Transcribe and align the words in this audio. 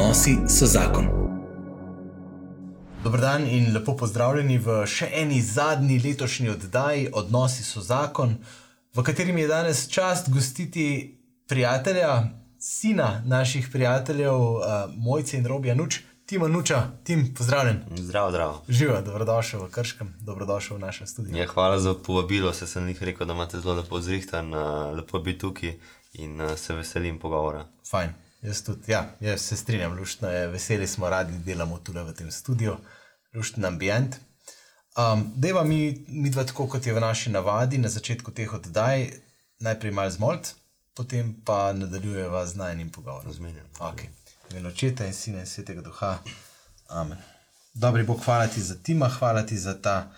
Odnosi 0.00 0.36
so 0.48 0.66
zakon. 0.66 1.08
Dobro 3.04 3.20
dan 3.20 3.46
in 3.46 3.74
lepo 3.74 3.92
pozdravljeni 3.96 4.56
v 4.58 4.76
še 4.88 5.10
eni 5.12 5.42
zadnji 5.44 5.98
letošnji 6.00 6.48
oddaji 6.48 7.10
Odnosi 7.12 7.64
so 7.64 7.82
zakon, 7.84 8.32
v 8.96 9.04
katerem 9.04 9.38
je 9.38 9.48
danes 9.48 9.82
čast 9.92 10.30
gostiti 10.32 10.86
prijatelja, 11.48 12.14
sina 12.58 13.10
naših 13.26 13.68
prijateljev, 13.72 14.38
uh, 14.38 14.62
Mojce 14.96 15.36
in 15.36 15.46
Robija 15.46 15.74
Nuč, 15.74 16.00
Tima 16.26 16.48
Nuča. 16.48 16.80
Tim, 17.04 17.26
pozdravljen. 17.36 17.82
Zdravo, 17.96 18.30
zdravo. 18.30 18.56
Živa, 18.68 19.02
dobrodošel 19.04 19.66
v 19.66 19.70
Krškem, 19.70 20.14
dobrodošel 20.20 20.80
v 20.80 20.86
našem 20.86 21.12
studiu. 21.12 21.36
Ja, 21.36 21.46
hvala 21.52 21.76
za 21.78 21.94
povabilo, 21.94 22.54
se 22.56 22.66
sem 22.66 22.88
jih 22.88 23.02
rekel, 23.02 23.28
da 23.28 23.36
imate 23.36 23.60
zelo 23.60 23.76
lepo 23.82 24.00
zrihtan, 24.00 24.48
uh, 24.54 24.96
lepo 24.96 25.20
biti 25.20 25.44
tukaj 25.44 25.76
in 26.24 26.40
uh, 26.40 26.56
se 26.56 26.74
veselim 26.74 27.20
pogovora. 27.20 27.66
Fajn, 27.90 28.16
jaz 28.42 28.62
tudi, 28.62 28.92
ja, 28.92 29.04
jaz 29.20 29.40
se 29.40 29.56
strinjam, 29.56 29.98
luštno 29.98 30.28
je, 30.28 30.46
veseli 30.48 30.86
smo, 30.86 31.08
radi 31.08 31.38
delamo 31.44 31.78
tukaj 31.78 32.02
v 32.02 32.14
tem 32.14 32.30
studiu, 32.30 32.76
lušten 33.34 33.64
ambient. 33.64 34.16
Um, 34.98 35.32
Deva 35.36 35.64
mi, 35.64 36.04
mi 36.08 36.30
dva, 36.30 36.44
tako 36.44 36.66
kot 36.68 36.86
je 36.86 36.94
v 36.94 37.00
naši 37.00 37.30
navadi, 37.30 37.78
na 37.78 37.88
začetku 37.88 38.32
teh 38.34 38.52
oddaj, 38.52 39.10
najprej 39.60 39.92
malo 39.92 40.10
zmolt, 40.10 40.54
potem 40.96 41.34
pa 41.44 41.72
nadaljujeva 41.72 42.46
z 42.46 42.56
najnim 42.56 42.90
pogovorom. 42.90 43.26
Razmenjam. 43.26 43.66
Okay. 43.78 44.08
In 44.56 44.66
očeta 44.66 45.06
in 45.06 45.14
sina 45.14 45.40
in 45.40 45.46
svetega 45.46 45.82
duha. 45.82 46.18
Amen. 46.88 47.18
Dobri 47.74 48.02
Bog, 48.02 48.24
hvala 48.24 48.46
ti 48.46 48.62
za 48.62 48.74
tima, 48.82 49.08
hvala 49.08 49.46
ti 49.46 49.58
za, 49.58 49.76
ta, 49.82 50.10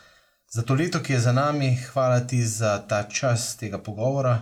za 0.48 0.62
to 0.62 0.75
leto, 0.75 1.03
ki 1.03 1.12
je 1.12 1.20
za 1.20 1.33
nami, 1.33 1.77
hvala 1.93 2.20
ti 2.20 2.47
za 2.47 2.79
ta 2.89 3.03
čas 3.09 3.57
tega 3.57 3.79
pogovora. 3.79 4.41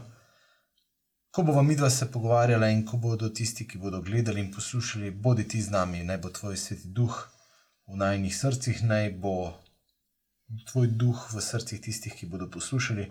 Ko 1.30 1.42
bomo 1.42 1.62
mi 1.62 1.76
dva 1.76 1.90
se 1.90 2.10
pogovarjala 2.12 2.68
in 2.68 2.80
ko 2.86 2.96
bodo 2.96 3.28
tisti, 3.28 3.66
ki 3.68 3.78
bodo 3.78 4.00
gledali 4.02 4.40
in 4.40 4.50
poslušali, 4.52 5.10
bodi 5.10 5.46
ti 5.48 5.60
z 5.62 5.70
nami, 5.70 6.02
naj 6.04 6.18
bo 6.18 6.30
tvoj 6.34 6.56
sveti 6.56 6.90
duh 6.90 7.18
v 7.86 7.98
najnih 8.02 8.34
srcih, 8.36 8.82
naj 8.82 9.12
bo 9.22 9.34
tvoj 10.72 10.90
duh 11.02 11.20
v 11.30 11.42
srcih 11.42 11.80
tistih, 11.80 12.16
ki 12.18 12.26
bodo 12.26 12.50
poslušali, 12.50 13.06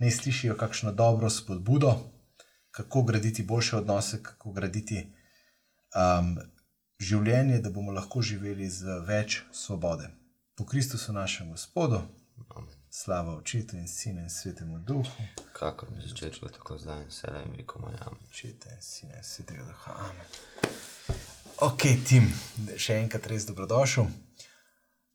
naj 0.00 0.10
slišijo 0.10 0.56
kakšno 0.56 0.92
dobro 0.92 1.30
spodbudo, 1.30 1.92
kako 2.70 3.02
graditi 3.02 3.42
boljše 3.42 3.76
odnose, 3.76 4.22
kako 4.22 4.52
graditi 4.56 5.04
um, 5.04 6.38
življenje, 7.00 7.60
da 7.60 7.70
bomo 7.70 7.92
lahko 7.92 8.22
živeli 8.22 8.70
z 8.70 9.02
več 9.04 9.42
svobode. 9.52 10.08
Po 10.56 10.64
Kristusu 10.64 11.12
našem 11.12 11.52
Gospodu, 11.52 12.00
Amen. 12.56 12.79
Slava 12.90 13.36
Očetu 13.36 13.76
in 13.76 13.88
Sinu 13.88 14.20
in 14.20 14.30
Svetemu 14.30 14.78
Duhu, 14.78 15.22
Kakor 15.52 15.88
bi 15.90 16.08
začel, 16.08 16.48
tako 16.52 16.78
zdaj 16.78 17.02
in 17.02 17.08
vse 17.08 17.30
le 17.30 17.44
veliko 17.50 17.78
majam. 17.78 18.18
Očeta 18.28 18.70
in 18.74 18.82
Sina 18.82 19.16
in 19.16 19.24
Svetega 19.24 19.64
Duha. 19.64 19.94
Amen. 19.98 20.26
Ok, 21.60 21.82
Tim, 22.08 22.26
še 22.76 22.96
enkrat 23.02 23.26
res 23.26 23.46
dobrodošel. 23.46 24.08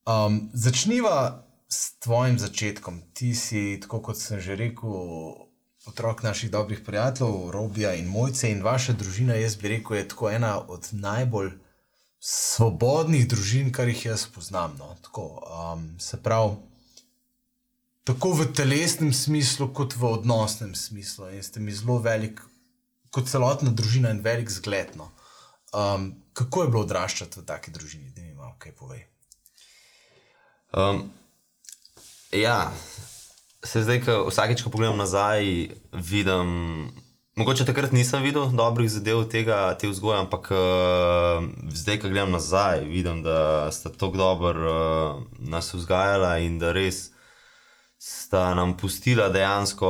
Um, 0.06 0.50
začniva 0.54 1.44
s 1.70 1.98
tvojim 2.00 2.38
začetkom. 2.40 3.02
Ti 3.14 3.34
si, 3.36 3.64
tako 3.82 4.00
kot 4.06 4.22
sem 4.22 4.40
že 4.40 4.56
rekel, 4.56 4.94
otrok 5.90 6.24
naših 6.24 6.52
dobrih 6.52 6.84
prijateljev, 6.86 7.50
Robija 7.52 7.94
in 7.98 8.08
Mojce, 8.08 8.52
in 8.52 8.64
vaša 8.64 8.94
družina, 8.94 9.36
jaz 9.36 9.58
bi 9.58 9.74
rekel, 9.74 9.98
je 9.98 10.08
tako 10.08 10.30
ena 10.30 10.60
od 10.62 10.90
najbolj 10.94 11.52
svobodnih 12.20 13.28
družin, 13.28 13.74
kar 13.74 13.90
jih 13.90 14.06
jaz 14.06 14.28
poznam. 14.30 14.78
No. 14.80 14.96
Tako, 15.02 15.26
um, 15.50 15.90
se 16.00 16.22
pravi, 16.22 16.56
tako 18.06 18.38
v 18.38 18.46
telesnem 18.54 19.10
smislu, 19.14 19.72
kot 19.74 19.98
v 19.98 20.06
odnosnem 20.06 20.76
smislu. 20.78 21.34
In 21.34 21.44
ste 21.44 21.60
mi 21.60 21.74
zelo 21.74 21.98
velik, 21.98 22.40
kot 23.10 23.26
celotna 23.26 23.74
družina, 23.74 24.14
in 24.14 24.22
velik 24.22 24.52
zgled. 24.54 24.94
No. 24.94 25.10
Um, 25.74 26.14
kako 26.38 26.64
je 26.64 26.70
bilo 26.70 26.86
odraščati 26.86 27.42
v 27.42 27.48
taki 27.50 27.74
družini, 27.74 28.14
da 28.14 28.22
mi 28.22 28.38
malo 28.38 28.54
kaj 28.62 28.76
povej? 28.78 29.02
Um, 30.76 31.10
ja, 32.30 32.70
se 33.66 33.82
zdaj, 33.82 34.04
ko 34.06 34.20
vsakeč, 34.30 34.62
ko 34.62 34.70
pogledam 34.70 35.02
nazaj, 35.02 35.74
vidim. 35.98 36.94
Mogoče 37.36 37.66
takrat 37.68 37.92
nisem 37.92 38.24
videl 38.24 38.54
dobrih 38.56 38.88
zadev 38.88 39.26
tega, 39.28 39.74
te 39.76 39.90
vzgoje, 39.90 40.22
ampak 40.24 40.54
uh, 40.54 41.42
zdaj, 41.74 42.00
ko 42.06 42.14
gledam 42.14 42.38
nazaj, 42.38 42.86
vidim, 42.86 43.26
da 43.26 43.74
sta 43.76 43.90
tako 43.90 44.22
dobro 44.22 44.70
uh, 44.70 45.26
nas 45.42 45.74
vzgajala 45.74 46.38
in 46.46 46.62
da 46.62 46.72
res 46.72 47.15
sta 48.06 48.54
nam 48.56 48.78
pustila 48.78 49.30
dejansko 49.30 49.90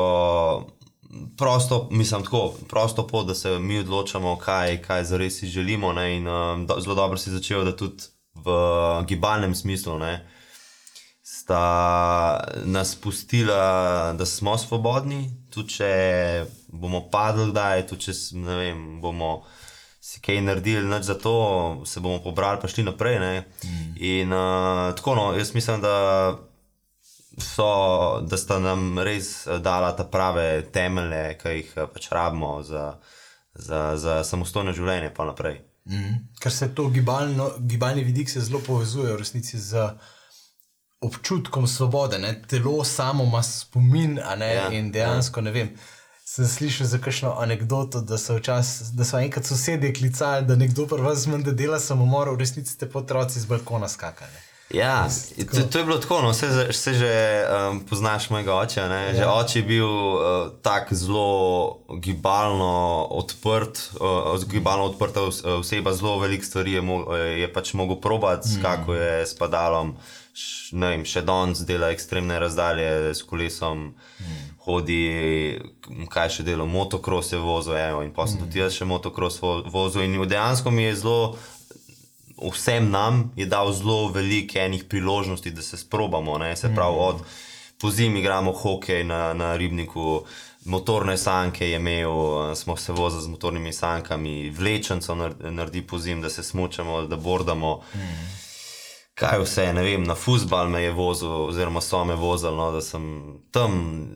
prosto, 1.38 1.88
mislim, 1.92 2.24
tako, 2.24 2.54
prosto 2.70 3.08
pot, 3.08 3.28
da 3.28 3.36
se 3.36 3.60
mi 3.60 3.80
odločamo, 3.80 4.38
kaj, 4.38 4.82
kaj 4.82 5.04
za 5.04 5.18
res 5.18 5.40
si 5.40 5.48
želimo. 5.48 5.94
Ne, 5.94 6.18
in 6.18 6.28
uh, 6.28 6.66
do, 6.68 6.80
zelo 6.80 6.96
dobro 6.96 7.18
si 7.18 7.32
začel, 7.32 7.66
da 7.66 7.76
tudi 7.76 8.04
v 8.36 8.56
gibalnem 9.08 9.56
smislu. 9.56 9.98
Ne, 10.00 10.30
sta 11.22 12.40
nas 12.64 12.96
pustila, 12.96 14.14
da 14.14 14.26
smo 14.26 14.58
svobodni, 14.58 15.30
tudi 15.52 15.76
če 15.76 15.92
bomo 16.68 17.10
padli, 17.12 17.52
da 17.52 17.74
je 17.76 17.88
tudi 17.88 18.08
če 18.08 18.18
ne 18.40 18.60
vem, 18.62 18.82
bomo 19.02 19.44
si 20.00 20.22
kaj 20.24 20.40
naredili, 20.42 20.88
noč 20.88 21.04
za 21.12 21.20
to, 21.20 21.38
se 21.86 22.00
bomo 22.00 22.24
pobrali, 22.24 22.62
pa 22.62 22.72
šli 22.72 22.88
naprej. 22.88 23.20
Mm. 23.20 23.96
In 23.98 24.34
uh, 24.34 24.92
tako, 24.96 25.20
no, 25.20 25.32
jaz 25.36 25.52
mislim, 25.54 25.84
da. 25.84 25.96
So, 27.38 28.22
da 28.22 28.38
sta 28.38 28.60
nam 28.60 29.00
res 29.00 29.48
dala 29.62 29.92
ta 29.96 30.06
prave 30.08 30.62
temelje, 30.72 31.38
ki 31.42 31.56
jih 31.58 31.74
pač 31.94 32.10
rabimo 32.12 32.62
za, 32.64 32.94
za, 33.54 33.82
za 34.00 34.22
samostojno 34.24 34.72
življenje, 34.76 35.12
pa 35.16 35.28
naprej. 35.28 35.60
Mm. 35.86 36.16
Ker 36.42 36.52
se 36.52 36.70
to 36.76 36.88
gibalno, 36.90 37.52
gibalni 37.60 38.04
vidik 38.04 38.30
se 38.30 38.42
zelo 38.42 38.60
povezuje 38.60 39.14
v 39.14 39.20
resnici 39.20 39.60
z 39.60 39.84
občutkom 41.02 41.68
svobode. 41.68 42.20
Ne? 42.20 42.42
Telo 42.48 42.84
samo 42.84 43.24
ima 43.24 43.44
spomin, 43.44 44.20
ne 44.38 44.54
Ja, 44.54 44.72
in 44.72 44.92
dejansko 44.92 45.42
ne 45.42 45.52
vem. 45.52 45.76
Sem 46.26 46.48
slišal 46.48 46.88
za 46.88 46.98
kakšno 46.98 47.36
anegdoto, 47.38 48.02
da 48.02 48.18
so, 48.18 48.40
včas, 48.40 48.96
da 48.98 49.06
so 49.06 49.20
enkrat 49.20 49.46
sosedje 49.46 49.94
klicali, 49.94 50.48
da 50.48 50.56
nekdo 50.56 50.88
prvi 50.88 51.06
vas 51.06 51.28
zmanj, 51.28 51.44
da 51.46 51.52
dela 51.52 51.80
samomor, 51.80 52.32
v 52.34 52.40
resnici 52.42 52.74
ste 52.74 52.90
pa 52.90 53.04
otroci 53.04 53.40
z 53.40 53.46
balkona 53.46 53.90
skakali. 53.90 54.55
Ja, 54.74 55.08
to, 55.54 55.62
to 55.72 55.78
je 55.78 55.86
bilo 55.86 55.98
tako, 56.02 56.22
no, 56.22 56.32
vse, 56.34 56.48
vse 56.70 56.94
že 56.94 57.12
um, 57.70 57.80
poznaš 57.86 58.30
mojega 58.30 58.56
očeta. 58.56 58.96
Ja. 58.96 59.14
Že 59.14 59.26
oče 59.26 59.60
je 59.60 59.64
bil 59.64 59.86
uh, 59.86 60.22
tako 60.62 60.96
zelo 60.96 61.30
gibalno 62.02 63.06
odprt, 63.12 63.92
uh, 64.02 64.44
gibalno 64.50 64.84
odprta 64.86 65.22
os- 65.22 65.46
oseba, 65.46 65.94
zelo 65.94 66.18
veliko 66.20 66.46
stvari 66.46 66.72
je, 66.72 66.82
mo 66.82 67.14
je 67.14 67.54
pač 67.54 67.74
mogel 67.74 68.02
probati, 68.02 68.50
mm. 68.50 68.62
kako 68.62 68.94
je 68.94 69.26
s 69.28 69.38
padalom. 69.38 69.96
Š, 70.36 70.74
ne 70.76 70.90
vem, 70.92 71.06
še 71.08 71.22
danes 71.22 71.62
dela 71.64 71.94
ekstremne 71.96 72.36
razdalje 72.40 73.14
s 73.16 73.22
kolesom, 73.24 73.94
mm. 74.20 74.40
hodi, 74.66 75.62
kaj 76.12 76.30
še 76.30 76.44
dela, 76.44 76.66
motocross 76.66 77.32
je 77.32 77.40
vozil, 77.40 77.78
evo, 77.78 78.02
in 78.04 78.12
pa 78.12 78.26
sem 78.28 78.42
mm. 78.42 78.50
tudi 78.50 78.60
jaz 78.60 78.74
še 78.76 78.86
motocross 78.90 79.40
vo- 79.40 79.62
vozil. 79.72 80.04
In 80.04 80.18
dejansko 80.28 80.74
mi 80.74 80.90
je 80.90 80.96
zelo 81.06 81.38
vsem 82.52 82.90
nam 82.92 83.32
je 83.36 83.46
dal 83.46 83.74
zelo 83.74 84.08
veliko 84.08 84.60
enih 84.60 84.84
priložnosti, 84.84 85.52
da 85.52 85.62
se 85.62 85.78
sprobamo. 85.78 86.38
Ne? 86.38 86.56
Se 86.56 86.70
pravi, 86.76 86.96
od 87.00 87.16
pozimi 87.82 88.20
igramo 88.20 88.52
hokej 88.52 89.04
na, 89.04 89.34
na 89.34 89.56
ribniku. 89.56 90.24
Motorne 90.66 91.18
sanke 91.18 91.70
je 91.70 91.76
imel, 91.76 92.56
smo 92.56 92.78
se 92.78 92.92
vozili 92.92 93.24
z 93.24 93.28
motornimi 93.28 93.74
sankami, 93.74 94.50
vlečenco 94.50 95.16
nar- 95.16 95.52
naredi 95.52 95.82
po 95.82 96.00
zim, 96.00 96.22
da 96.22 96.30
se 96.30 96.44
smučamo, 96.44 97.02
da 97.02 97.16
bordamo. 97.16 97.82
Kaj 99.14 99.40
vse, 99.40 99.74
ne 99.74 99.84
vem, 99.84 100.04
na 100.04 100.16
fusbal 100.16 100.70
me 100.70 100.82
je 100.84 100.92
vozil, 100.92 101.30
oziroma 101.30 101.82
so 101.82 102.04
me 102.06 102.16
vozili, 102.16 102.56
no, 102.58 102.72
da 102.72 102.82
sem 102.82 103.34
tam 103.52 104.08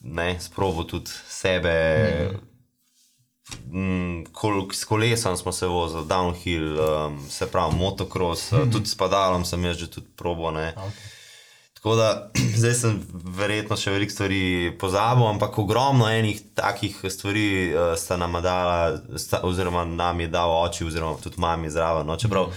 ne, 0.00 0.40
sprobil 0.40 0.84
tudi 0.84 1.10
sebe. 1.28 1.72
Mm, 2.32 2.45
kol, 4.32 4.68
s 4.72 4.84
kolesom 4.84 5.36
smo 5.36 5.52
se 5.52 5.66
vozili, 5.66 6.06
downhill, 6.06 6.78
um, 6.78 7.18
se 7.30 7.46
pravi, 7.46 7.76
motocross, 7.76 8.52
mm. 8.52 8.72
tudi 8.72 8.86
s 8.86 8.94
padalom 8.94 9.44
sem 9.44 9.64
jaz 9.64 9.76
že 9.76 9.90
tudi 9.90 10.06
probo. 10.16 10.50
Ne. 10.50 10.74
Okay. 10.76 11.14
Tako 11.74 11.96
da 11.96 12.30
zdaj 12.60 12.74
sem 12.74 12.96
verjetno 13.12 13.76
še 13.76 13.92
veliko 13.94 14.12
stvari 14.12 14.72
pozabil, 14.80 15.26
ampak 15.28 15.58
ogromno 15.58 16.08
enih 16.10 16.40
takih 16.58 16.96
stvari 17.10 17.46
uh, 17.70 17.92
sta 17.94 18.16
nam 18.16 18.40
dala, 18.42 18.98
sta, 19.16 19.44
oziroma 19.46 19.84
nam 19.84 20.20
je 20.20 20.28
dal 20.28 20.50
oči, 20.50 20.86
oziroma 20.88 21.20
tudi 21.22 21.38
mami 21.38 21.70
zraven. 21.70 22.06
No, 22.06 22.16
čeprav, 22.18 22.50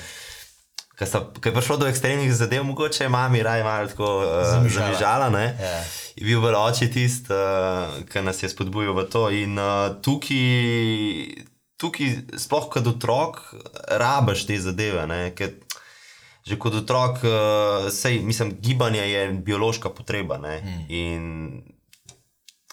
Ko 1.00 1.50
je 1.50 1.54
prišlo 1.56 1.78
do 1.78 1.88
ekstremnih 1.88 2.34
zadev, 2.36 2.64
mogoče 2.64 3.04
je 3.04 3.10
mami 3.10 3.44
raje 3.44 3.64
malo 3.64 3.88
tako 3.88 4.18
uh, 4.18 4.68
Zamižala. 4.68 5.30
ne. 5.30 5.56
Ja. 5.62 5.84
Je 6.16 6.26
bil 6.26 6.42
bolj 6.42 6.58
oči 6.60 6.90
tisti, 6.92 7.32
uh, 7.32 8.04
ki 8.12 8.22
nas 8.22 8.44
je 8.44 8.50
spodbujal 8.52 8.98
v 8.98 9.06
to. 9.08 9.30
In 9.32 9.56
uh, 9.56 9.96
tukaj, 10.04 11.46
tukaj, 11.80 12.16
sploh 12.36 12.68
kot 12.68 12.88
otrok, 12.88 13.40
rabaš 13.88 14.44
te 14.50 14.60
zadeve. 14.60 15.08
Ker 15.40 15.56
že 16.44 16.58
kot 16.60 16.76
otrok, 16.82 17.24
uh, 17.24 17.88
sej, 17.94 18.20
mislim, 18.20 18.58
gibanje 18.60 19.06
je 19.08 19.24
biološka 19.40 19.90
potreba. 19.96 20.38
Ne, 20.38 20.60
mm. 20.60 20.86
In 20.90 21.24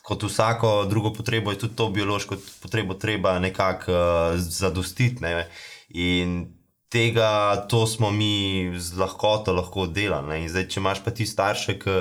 kot 0.03 0.23
vsako 0.23 0.85
drugo 0.91 1.13
potrebo 1.13 1.51
je 1.51 1.59
tudi 1.59 1.77
to 1.77 1.91
biološko 1.91 2.37
potrebo 2.63 2.95
treba 2.95 3.39
nekako 3.39 3.93
uh, 3.93 4.39
zadostiti. 4.39 5.23
Ne, 5.23 5.47
in 5.89 6.56
tega, 6.93 7.67
to 7.69 7.87
smo 7.87 8.11
mi 8.11 8.73
z 8.79 8.99
lahkoto 8.99 9.53
lahko 9.53 9.87
delali. 9.87 10.43
In 10.43 10.49
zdaj, 10.49 10.69
če 10.71 10.81
imaš 10.81 11.05
pa 11.05 11.15
ti 11.15 11.27
starše, 11.27 11.79
ki. 11.83 12.01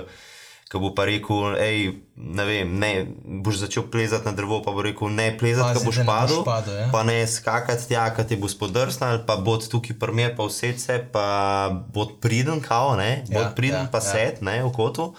Ko 0.65 0.79
bo 0.81 0.89
pa 0.97 1.03
rekel, 1.05 1.53
hej, 1.61 1.91
ne 2.17 2.43
vem, 2.43 2.71
ne, 2.81 2.87
boš 3.45 3.59
začel 3.61 3.83
plezati 3.93 4.25
na 4.25 4.31
drevo, 4.33 4.57
pa 4.65 4.73
bo 4.73 4.81
rekel, 4.81 5.11
ne 5.13 5.27
plezati, 5.37 5.77
ko 5.77 5.85
boš 5.85 5.99
padel, 6.07 6.41
padel 6.41 6.79
ja. 6.79 6.87
pa 6.89 7.03
ne 7.05 7.19
skakati 7.29 7.85
tja, 7.91 8.07
ki 8.17 8.25
ti 8.25 8.39
bo 8.41 8.49
spodrsnil, 8.49 9.21
pa 9.29 9.37
bo 9.37 9.53
tukaj 9.61 9.93
prmer, 10.01 10.33
pa 10.33 10.49
vse 10.49 10.73
se, 10.81 10.97
pa 11.13 11.69
bo 11.69 12.07
priden, 12.17 12.65
kao, 12.65 12.97
ne, 12.97 13.21
bo 13.29 13.45
Ja, 13.45 13.53
priden, 13.53 13.85
ja, 13.85 13.91
pa 13.93 14.01
ja. 14.01 14.09
set, 14.09 14.41
ne, 14.41 14.57
v 14.65 14.73
kotu. 14.73 15.11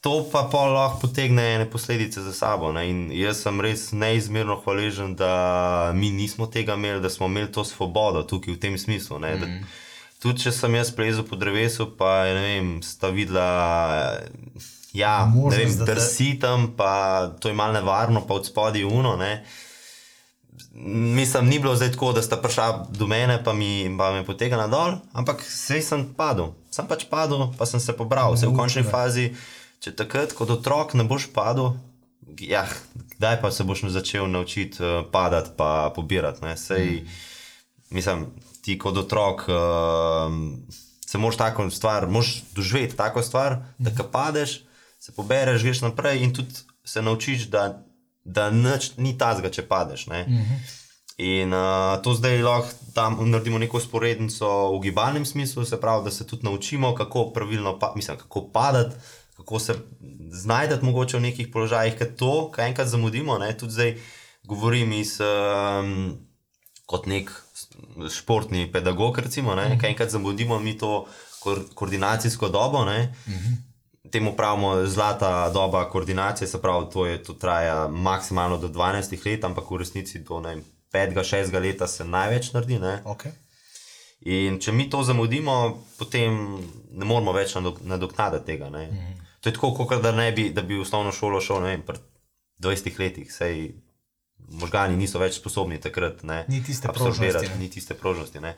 To 0.00 0.24
pa 0.32 0.48
pa 0.48 0.64
lahko 0.64 1.00
potegne 1.04 1.42
ene 1.54 1.70
posledice 1.70 2.22
za 2.24 2.32
sabo. 2.32 2.72
Ne? 2.72 2.86
In 2.88 3.12
jaz 3.12 3.42
sem 3.44 3.60
res 3.60 3.90
neizmerno 3.92 4.56
hvaležen, 4.64 5.12
da 5.16 5.92
mi 5.94 6.08
nismo 6.10 6.46
tega 6.46 6.74
imeli, 6.74 7.02
da 7.04 7.10
smo 7.10 7.26
imeli 7.26 7.52
to 7.52 7.64
svobodo 7.64 8.22
tukaj 8.22 8.54
v 8.54 8.60
tem 8.60 8.78
smislu. 8.78 9.18
Mm 9.18 9.24
-hmm. 9.24 9.64
Tudi 10.20 10.42
če 10.42 10.52
sem 10.52 10.74
jaz 10.74 10.90
plezel 10.92 11.24
po 11.24 11.36
drevesu, 11.36 11.96
pa 11.96 12.24
ne 12.24 12.40
vem, 12.40 12.82
sta 12.82 13.08
videla, 13.08 14.20
ja, 14.92 15.26
ne 15.26 15.32
Možnost, 15.34 15.58
vem, 15.58 15.78
da 15.78 15.84
te- 15.84 15.94
drsi 15.94 16.38
tam, 16.40 16.72
pa 16.76 16.92
to 17.40 17.48
je 17.48 17.54
malo 17.54 17.72
nevarno, 17.72 18.26
pa 18.26 18.34
od 18.34 18.46
spodaj 18.46 18.84
uno. 18.84 19.16
Ne? 19.16 19.44
Mislim, 21.16 21.48
ni 21.48 21.58
bilo 21.58 21.76
zdaj 21.76 21.92
tako, 21.92 22.12
da 22.12 22.22
sta 22.22 22.36
prišla 22.36 22.86
do 22.90 23.06
mene, 23.06 23.44
pa 23.44 23.52
mi 23.52 23.96
pa 23.98 24.12
me 24.12 24.24
potegala 24.26 24.66
dol, 24.66 24.92
ampak 25.12 25.42
sej 25.42 25.82
sem 25.82 26.04
padel. 26.16 26.52
Sem 26.70 26.86
pač 26.86 27.04
padel, 27.10 27.48
pa 27.58 27.66
sem 27.66 27.80
se 27.80 27.96
pobral. 27.96 28.34
Vse 28.34 28.46
v 28.46 28.56
končni 28.56 28.82
fazi, 28.82 29.32
če 29.80 29.94
takrat 29.96 30.34
kot 30.36 30.50
otrok 30.52 30.94
ne 30.94 31.06
boš 31.08 31.30
padel, 31.34 31.72
ja, 32.40 32.66
kdaj 33.16 33.40
pa 33.42 33.50
se 33.50 33.64
boš 33.64 33.86
začel 33.88 34.28
naučiti 34.30 34.82
uh, 34.82 35.04
padati, 35.12 35.50
pa 35.56 35.92
pobirati. 35.96 36.44
Ne? 36.44 36.56
Sej, 36.56 37.02
mislim, 37.90 38.28
ti 38.62 38.78
kot 38.78 38.96
otrok. 39.06 39.48
Uh, 39.48 40.86
Se 41.10 41.18
moraš 41.18 41.36
tako 41.40 41.64
stvar, 41.74 42.04
moraš 42.06 42.44
doživeti 42.54 42.94
tako 42.96 43.18
stvar, 43.22 43.56
da 43.82 43.90
ko 43.90 44.04
padeš, 44.12 44.60
se 45.00 45.10
pobereš, 45.12 45.64
greš 45.66 45.80
naprej 45.82 46.22
in 46.22 46.30
tudi 46.34 46.54
se 46.84 47.02
naučiš, 47.02 47.48
da, 47.50 47.82
da 48.24 48.44
nič 48.50 48.92
ni 48.96 49.16
tazga, 49.18 49.50
če 49.50 49.64
padeš. 49.66 50.06
Mm 50.06 50.12
-hmm. 50.14 50.60
In 51.18 51.52
uh, 51.52 51.98
to 52.02 52.14
zdaj 52.14 52.42
lahko 52.42 52.68
tam 52.94 53.18
naredimo 53.30 53.58
neko 53.58 53.80
sporednico 53.80 54.46
v 54.76 54.80
gibalnem 54.80 55.26
smislu, 55.26 55.64
se 55.64 55.80
pravi, 55.80 56.04
da 56.04 56.10
se 56.10 56.26
tudi 56.26 56.44
naučimo, 56.44 56.94
kako 56.94 57.30
pravilno, 57.34 57.78
pa, 57.78 57.92
mislim, 57.96 58.16
kako 58.16 58.48
padati, 58.52 58.96
kako 59.40 59.58
se 59.58 59.74
znajdati 60.30 60.84
mogoče 60.84 61.16
v 61.16 61.22
nekih 61.22 61.48
položajih, 61.48 61.96
ker 61.96 62.14
to, 62.16 62.50
kar 62.50 62.68
enkrat 62.68 62.88
zamudimo, 62.88 63.38
ne, 63.38 63.50
tudi 63.56 63.72
zdaj 63.72 63.94
govorim 64.44 64.92
iz. 64.92 65.16
Um, 65.20 66.18
kot 66.86 67.06
nek 67.06 67.30
športni 68.10 68.64
pedagog, 68.72 69.18
recimo, 69.18 69.54
ne, 69.54 69.78
kaj 69.78 69.90
enkrat 69.90 70.10
zamudimo 70.10 70.58
mi 70.58 70.72
to 70.78 71.06
ko 71.40 71.56
koordinacijsko 71.74 72.48
dobo. 72.48 72.84
Ne, 72.84 73.14
Temu 74.10 74.32
pravimo 74.32 74.86
zlata 74.86 75.50
doba 75.50 75.84
koordinacije, 75.86 76.48
se 76.48 76.58
pravi, 76.58 76.86
to, 76.92 77.06
je, 77.06 77.22
to 77.22 77.32
traja 77.32 77.88
maksimalno 77.88 78.58
do 78.58 78.68
12 78.68 79.26
let, 79.26 79.44
ampak 79.44 79.70
v 79.70 79.76
resnici 79.76 80.18
do 80.18 80.42
5-6 80.92 81.60
leta 81.62 81.86
se 81.86 82.04
največ 82.04 82.52
naredi. 82.52 82.78
Ne. 82.78 83.02
Okay. 83.04 83.30
In 84.20 84.58
če 84.58 84.72
mi 84.72 84.90
to 84.90 85.02
zamudimo, 85.02 85.54
potem 85.98 86.34
ne 86.90 87.04
moremo 87.04 87.32
več 87.32 87.54
nadok- 87.54 87.80
nadoknaditi 87.82 88.46
tega. 88.46 88.70
Ne. 88.70 88.88
To 89.40 89.48
je 89.48 89.54
tako, 89.54 89.74
kot 89.74 90.02
da 90.02 90.12
ne 90.12 90.32
bi, 90.32 90.50
da 90.50 90.62
bi 90.62 90.76
v 90.76 90.82
osnovno 90.84 91.12
šolo 91.12 91.40
šel 91.40 91.62
ne 91.62 91.74
vem, 91.74 91.82
pri 91.86 91.98
20 92.60 92.98
letih, 93.00 93.32
sej 93.32 93.72
možgani 94.50 94.96
niso 94.96 95.20
več 95.20 95.38
sposobni 95.38 95.80
takrat 95.80 96.22
ne, 96.26 96.44
Ni 96.48 96.62
tiste 96.64 96.88
prožnosti, 96.92 97.48
ne. 97.48 97.58
ni 97.58 97.70
tiste 97.70 97.94
prožnosti. 97.94 98.40
Ne. 98.40 98.56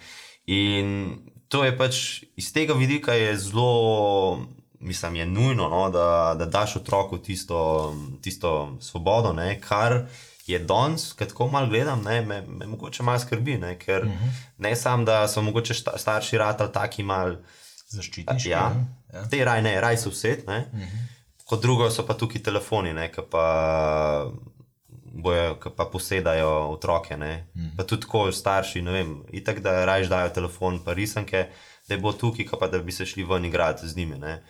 In 0.50 1.18
to 1.52 1.62
je 1.64 1.76
pač 1.76 2.24
iz 2.36 2.50
tega 2.54 2.74
vidika 2.74 3.14
je 3.14 3.36
zelo, 3.38 4.42
mislim, 4.80 5.20
je 5.20 5.26
nujno, 5.26 5.68
no, 5.68 5.86
da, 5.90 6.34
da 6.38 6.46
daš 6.46 6.76
otroku 6.82 7.18
tisto, 7.18 7.94
tisto 8.22 8.76
svobodo, 8.80 9.32
ne, 9.36 9.60
kar 9.60 10.06
je 10.46 10.58
danes, 10.58 11.12
ko 11.12 11.28
tako 11.28 11.48
malo 11.52 11.70
gledam, 11.70 12.02
ne, 12.02 12.22
me, 12.26 12.40
me 12.42 12.66
mogoče 12.66 13.02
malo 13.02 13.22
skrbi, 13.22 13.58
ne, 13.62 13.76
ker 13.78 14.06
uh 14.06 14.10
-huh. 14.10 14.40
ne 14.58 14.76
samo, 14.76 15.04
da 15.04 15.28
so 15.28 15.42
mogoče 15.42 15.74
šta, 15.74 15.98
starši 15.98 16.38
ratali 16.38 16.72
taki 16.72 17.02
mal. 17.02 17.36
Zaščitniški. 17.92 18.50
Ja, 18.50 18.68
ne? 18.74 18.86
ja. 19.12 19.24
te 19.30 19.42
raj 19.44 19.62
ne, 19.64 19.74
raj 19.80 20.00
so 20.00 20.12
vse. 20.12 20.38
Uh 20.46 20.54
-huh. 20.54 21.04
Kot 21.44 21.62
drugo 21.62 21.90
so 21.90 22.06
pa 22.06 22.14
tukaj 22.14 22.42
telefoni, 22.42 22.94
ne, 22.94 23.10
ki 23.12 23.24
pa, 23.30 23.46
bojo, 25.24 25.54
ki 25.62 25.70
pa 25.76 25.84
posedajo 25.92 26.50
otroke. 26.72 27.14
Uh 27.14 27.20
-huh. 27.20 27.76
Pa 27.76 27.84
tudi 27.84 28.02
tako 28.02 28.32
starši, 28.32 28.82
ne 28.82 28.92
vem, 28.92 29.22
itak 29.32 29.60
da 29.60 29.84
raj 29.84 30.08
dajo 30.08 30.28
telefon, 30.28 30.80
pa 30.84 30.92
risanke, 30.92 31.48
da 31.88 31.98
bo 31.98 32.12
tukaj, 32.12 32.46
pa 32.60 32.68
da 32.68 32.78
bi 32.78 32.92
se 32.92 33.06
šli 33.06 33.24
ven 33.24 33.44
igrati 33.44 33.88
z 33.88 33.96
njimi. 33.96 34.18
Ne. 34.18 34.42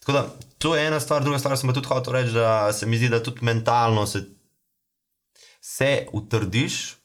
Tako 0.00 0.12
da 0.12 0.26
to 0.58 0.76
je 0.76 0.86
ena 0.86 1.00
stvar, 1.00 1.22
druga 1.22 1.38
stvar 1.38 1.58
sem 1.58 1.68
pa 1.68 1.74
tudi 1.74 1.86
hotel 1.86 2.12
reči, 2.12 2.32
da 2.32 2.72
se 2.72 2.86
mi 2.86 2.96
zdi, 2.96 3.08
da 3.08 3.22
tudi 3.22 3.38
mentalno 3.42 4.06
se, 4.06 4.24
se 5.60 6.06
utrdiš. 6.12 6.96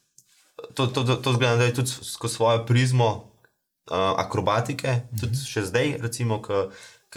To, 0.73 0.87
to, 0.87 1.03
to, 1.03 1.15
to 1.15 1.33
zgledam 1.33 1.55
zdaj 1.55 1.73
tudi 1.73 1.89
skozi 1.89 2.35
svojo 2.35 2.65
prizmo 2.65 3.26
akrobatike, 3.93 4.87
mm 4.87 5.15
-hmm. 5.15 5.19
tudi 5.19 5.37
še 5.37 5.65
zdaj, 5.65 5.97
recimo, 6.01 6.41
ko 6.41 6.71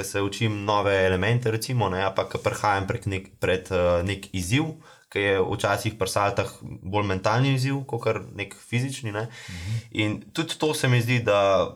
se 0.04 0.22
učim 0.22 0.64
nove 0.64 1.06
elemente, 1.06 1.50
recimo, 1.50 1.88
ne, 1.88 2.12
pa 2.16 2.24
ko 2.28 2.38
prehajam 2.38 2.86
prek 2.86 3.06
nek, 3.06 3.28
pred 3.40 3.68
uh, 3.70 4.06
nek 4.06 4.28
izziv, 4.32 4.64
ki 5.10 5.18
je 5.18 5.40
včasih 5.42 5.96
pri 5.98 6.08
saltah 6.08 6.50
bolj 6.62 7.06
mentalni 7.06 7.54
izziv, 7.54 7.82
kot 7.90 8.06
nek 8.34 8.54
fizični. 8.68 9.12
Ne. 9.12 9.22
Mm 9.22 9.54
-hmm. 9.54 9.80
In 9.90 10.20
tudi 10.32 10.58
to 10.58 10.74
se 10.74 10.88
mi 10.88 11.00
zdi, 11.02 11.18
da 11.18 11.70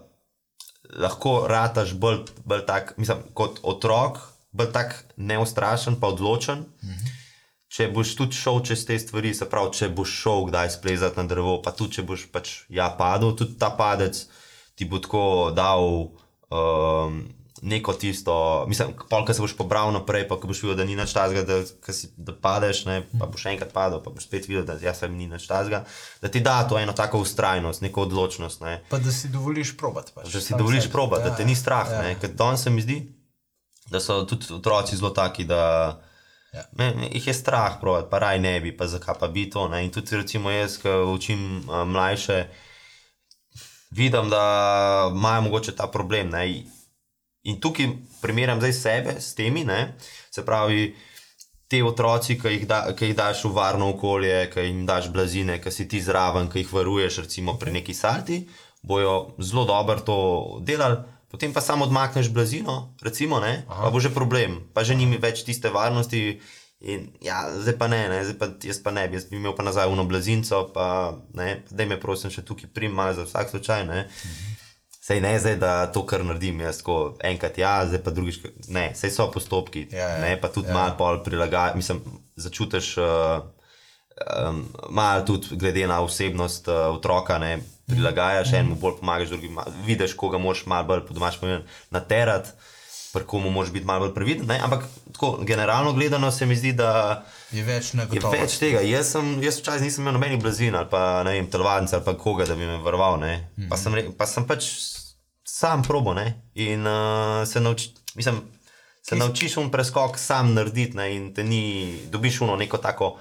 lahko 0.91 1.46
rataš 1.49 1.94
bolj, 1.94 2.19
bolj 2.44 2.67
tak, 2.67 2.94
mislim, 2.96 3.19
kot 3.35 3.61
otrok, 3.62 4.19
bolj 4.52 4.73
tak 4.73 5.05
neustrašen, 5.17 6.00
pa 6.00 6.06
odločen. 6.06 6.58
Mm 6.58 6.88
-hmm. 6.88 7.11
Če 7.69 7.88
boš 7.88 8.14
tudi 8.14 8.37
šel 8.37 8.61
čez 8.61 8.87
te 8.87 8.99
stvari, 8.99 9.35
se 9.35 9.49
pravi, 9.50 9.73
če 9.73 9.88
boš 9.88 10.11
šel 10.23 10.44
kdaj 10.44 10.70
splezati 10.70 11.17
na 11.17 11.25
drevo, 11.26 11.62
pa 11.62 11.73
tudi 11.73 11.93
če 11.93 12.02
boš 12.02 12.26
pač 12.32 12.50
ja 12.69 12.94
padel, 12.99 13.35
tudi 13.37 13.58
ta 13.58 13.70
padec 13.70 14.26
ti 14.75 14.85
bo 14.85 14.99
tako 14.99 15.53
dal 15.55 15.85
um, 16.50 17.25
neko 17.62 17.93
tisto, 17.93 18.65
mislim, 18.69 18.91
polk 19.09 19.31
se 19.35 19.41
boš 19.41 19.55
pobral 19.56 19.93
naprej, 19.93 20.26
pa 20.29 20.37
ko 20.37 20.47
boš 20.47 20.62
videl, 20.62 20.76
da 20.76 20.85
ni 20.85 20.97
nič 20.97 21.12
tazga, 21.17 21.43
da, 21.43 21.62
si, 21.93 22.11
da 22.17 22.35
padeš, 22.37 22.82
ne, 22.85 22.99
pa 23.19 23.25
boš 23.26 23.47
še 23.47 23.55
enkrat 23.55 23.73
padel, 23.73 24.03
pa 24.05 24.12
boš 24.12 24.26
spet 24.26 24.49
videl, 24.49 24.67
da 24.69 24.76
jaz 24.76 25.00
sem 25.00 25.15
ni 25.17 25.25
nič 25.26 25.47
tazga, 25.49 25.85
da 26.21 26.29
ti 26.29 26.43
da 26.44 26.59
to 26.69 26.76
eno 26.79 26.93
tako 26.93 27.22
ustrajnost, 27.25 27.81
neko 27.81 28.05
odločnost. 28.05 28.60
Ne. 28.60 28.82
Pa 28.91 29.01
da 29.01 29.13
si 29.13 29.31
dovoliš 29.32 29.77
probati. 29.77 30.13
Pač. 30.13 30.29
Da 30.29 30.41
si 30.41 30.53
dovoliš 30.53 30.82
sebi. 30.82 30.93
probati, 30.93 31.25
da 31.25 31.37
te 31.37 31.44
ni 31.44 31.56
strah. 31.56 31.89
ja. 31.89 32.03
Ja. 32.05 32.19
Ker 32.20 32.34
danes 32.37 32.63
se 32.63 32.70
mi 32.70 32.84
zdi, 32.84 32.98
da 33.89 34.01
so 34.01 34.25
tudi 34.25 34.53
otroci 34.53 34.96
zelo 34.96 35.10
taki, 35.10 35.44
da 35.44 35.63
Ja. 36.55 36.63
me, 36.72 36.94
me, 36.94 37.08
jih 37.10 37.27
je 37.27 37.34
strah 37.34 37.81
probati, 37.81 38.06
pa 38.10 38.19
raj 38.19 38.39
ne 38.39 38.60
bi, 38.60 38.70
pa 38.70 38.87
zakaj 38.87 39.17
pa 39.19 39.27
bi 39.29 39.48
to. 39.51 39.65
Ne? 39.69 39.81
In 39.84 39.91
tudi 39.91 40.15
recimo 40.17 40.51
jaz, 40.51 40.77
ko 40.79 41.10
učim 41.10 41.41
uh, 41.65 41.82
mlajše, 41.82 42.37
vidim, 43.96 44.31
da 44.31 45.10
imajo 45.15 45.43
mogoče 45.43 45.77
ta 45.77 45.86
problem. 45.86 46.31
Ne? 46.31 46.65
In 47.43 47.60
tukaj 47.60 47.89
primerjam 48.22 48.60
zdaj 48.60 48.72
sebe 48.72 49.17
s 49.20 49.34
temi, 49.34 49.65
ne? 49.65 49.94
se 50.31 50.44
pravi. 50.44 50.94
Te 51.69 51.79
otroci, 51.84 52.36
ki 52.39 52.51
jih, 52.53 52.65
da, 52.69 52.93
ki 52.93 53.08
jih 53.08 53.15
daš 53.17 53.46
v 53.48 53.55
varno 53.56 53.86
okolje, 53.94 54.51
ki 54.53 54.67
jim 54.67 54.82
daš 54.86 55.08
blazine, 55.10 55.56
ki 55.65 55.70
si 55.72 55.86
ti 55.89 55.98
zraven, 56.05 56.51
ki 56.53 56.60
jih 56.60 56.72
varuješ, 56.77 57.22
recimo 57.24 57.55
pri 57.58 57.72
neki 57.79 57.94
salti, 57.96 58.36
bojo 58.84 59.15
zelo 59.41 59.65
dobro 59.65 59.96
to 60.05 60.17
delali, 60.60 61.01
potem 61.32 61.56
pa 61.56 61.65
samo 61.65 61.89
odmakneš 61.89 62.29
blazino, 62.31 62.93
recimo, 63.03 63.41
ne, 63.41 63.65
pa 63.67 63.89
bo 63.91 63.98
že 63.98 64.13
problem, 64.15 64.60
pa 64.77 64.84
že 64.84 64.94
nimi 64.94 65.17
več 65.19 65.43
tiste 65.48 65.72
varnosti. 65.72 66.36
In, 66.84 67.06
ja, 67.24 67.46
zdaj 67.48 67.79
pa 67.81 67.86
ne, 67.88 68.03
ne 68.12 68.19
zdaj 68.29 68.36
pa, 68.38 68.46
jaz 68.60 68.79
pa 68.84 68.93
ne 68.93 69.06
bi, 69.08 69.17
jaz 69.17 69.24
bi 69.31 69.38
imel 69.38 69.55
pa 69.56 69.64
nazaj 69.64 69.88
uno 69.88 70.05
blazinco, 70.05 70.67
pa 70.74 71.17
ne, 71.32 71.62
da 71.70 71.86
me 71.88 71.96
prosim 72.00 72.32
še 72.32 72.44
tukaj 72.44 72.69
prim, 72.76 72.93
malo 72.93 73.14
za 73.17 73.24
vsak 73.24 73.55
slučaj. 73.55 73.86
Ne. 73.88 74.03
Sej 75.05 75.22
ne 75.24 75.32
zdaj, 75.41 75.56
da 75.60 75.72
to, 75.93 76.03
kar 76.08 76.24
naredim, 76.24 76.60
jaz 76.64 76.82
tako 76.82 76.98
enkrat, 77.24 77.56
ja, 77.60 77.72
zdaj 77.88 78.03
pa 78.05 78.12
drugič, 78.12 78.43
ne, 78.72 78.91
sej 78.96 79.12
so 79.17 79.31
postopki, 79.32 79.86
Ja, 79.93 80.10
ja, 80.14 80.20
ne, 80.20 80.36
pa 80.41 80.48
tudi 80.53 80.69
ja. 80.69 80.76
malo 80.76 80.96
pol 81.00 81.22
prilagajati, 81.24 81.81
mislim, 81.81 82.00
začutiš 82.41 82.93
uh, 83.00 83.08
um, 84.44 84.62
malo 84.91 85.24
tudi 85.29 85.56
glede 85.60 85.86
na 85.88 86.03
osebnost 86.05 86.69
uh, 86.69 86.86
otroka, 86.93 87.38
ne, 87.41 87.58
prilagajaš, 87.88 88.53
mm. 88.53 88.60
enemu 88.60 88.79
bolj 88.81 89.00
pomagaš, 89.00 89.32
drugim, 89.32 89.56
ma- 89.56 89.69
vidiš, 89.88 90.17
koga 90.20 90.41
moraš 90.41 90.67
malo 90.67 90.88
bolj 90.88 91.05
po 91.08 91.17
domač 91.17 91.41
povedati, 91.41 91.69
naterati, 91.93 92.56
pri 93.15 93.27
komu 93.31 93.51
moraš 93.51 93.71
biti 93.73 93.87
malo 93.87 94.06
bolj 94.06 94.15
previden, 94.15 94.47
ne, 94.51 94.59
ampak 94.63 94.85
tako 95.13 95.39
generalno 95.47 95.93
gledano 95.93 96.31
se 96.35 96.47
mi 96.47 96.56
zdi, 96.56 96.73
da 96.73 97.23
Je 97.55 97.63
več 97.63 97.93
je 97.94 98.21
več 98.33 98.59
tega. 98.59 98.83
Jaz, 98.83 99.13
sem, 99.15 99.37
jaz 99.43 99.61
včasih 99.61 99.87
nisem 99.87 100.03
imel 100.03 100.19
nobenih 100.19 100.41
blazin 100.43 100.75
ali 100.75 100.91
pa 100.91 101.23
ne 101.27 101.37
vem, 101.37 101.47
telovadnice 101.51 101.97
ali 101.97 102.05
pa 102.05 102.17
koga, 102.19 102.49
da 102.51 102.59
bi 102.59 102.67
me 102.67 102.81
varoval, 102.83 103.21
ne. 103.23 103.37
Mhm. 103.55 103.71
Pa 103.71 103.79
sem, 103.79 104.01
pa 104.19 104.27
sem 104.27 104.49
pač 104.49 104.69
sam 105.55 105.87
probo, 105.87 106.17
ne, 106.19 106.27
in 106.59 106.83
uh, 106.87 107.44
se 107.47 107.63
nauči, 107.63 107.93
mislim, 108.19 108.43
se 109.05 109.17
naučiš 109.17 109.56
un 109.63 109.71
preskok 109.71 110.19
sam 110.19 110.55
narediti, 110.56 110.97
ne, 110.99 111.11
in 111.15 111.29
te 111.35 111.44
ni, 111.47 111.63
dobiš 112.11 112.41
uno 112.43 112.56
neko 112.59 112.81
tako, 112.83 113.15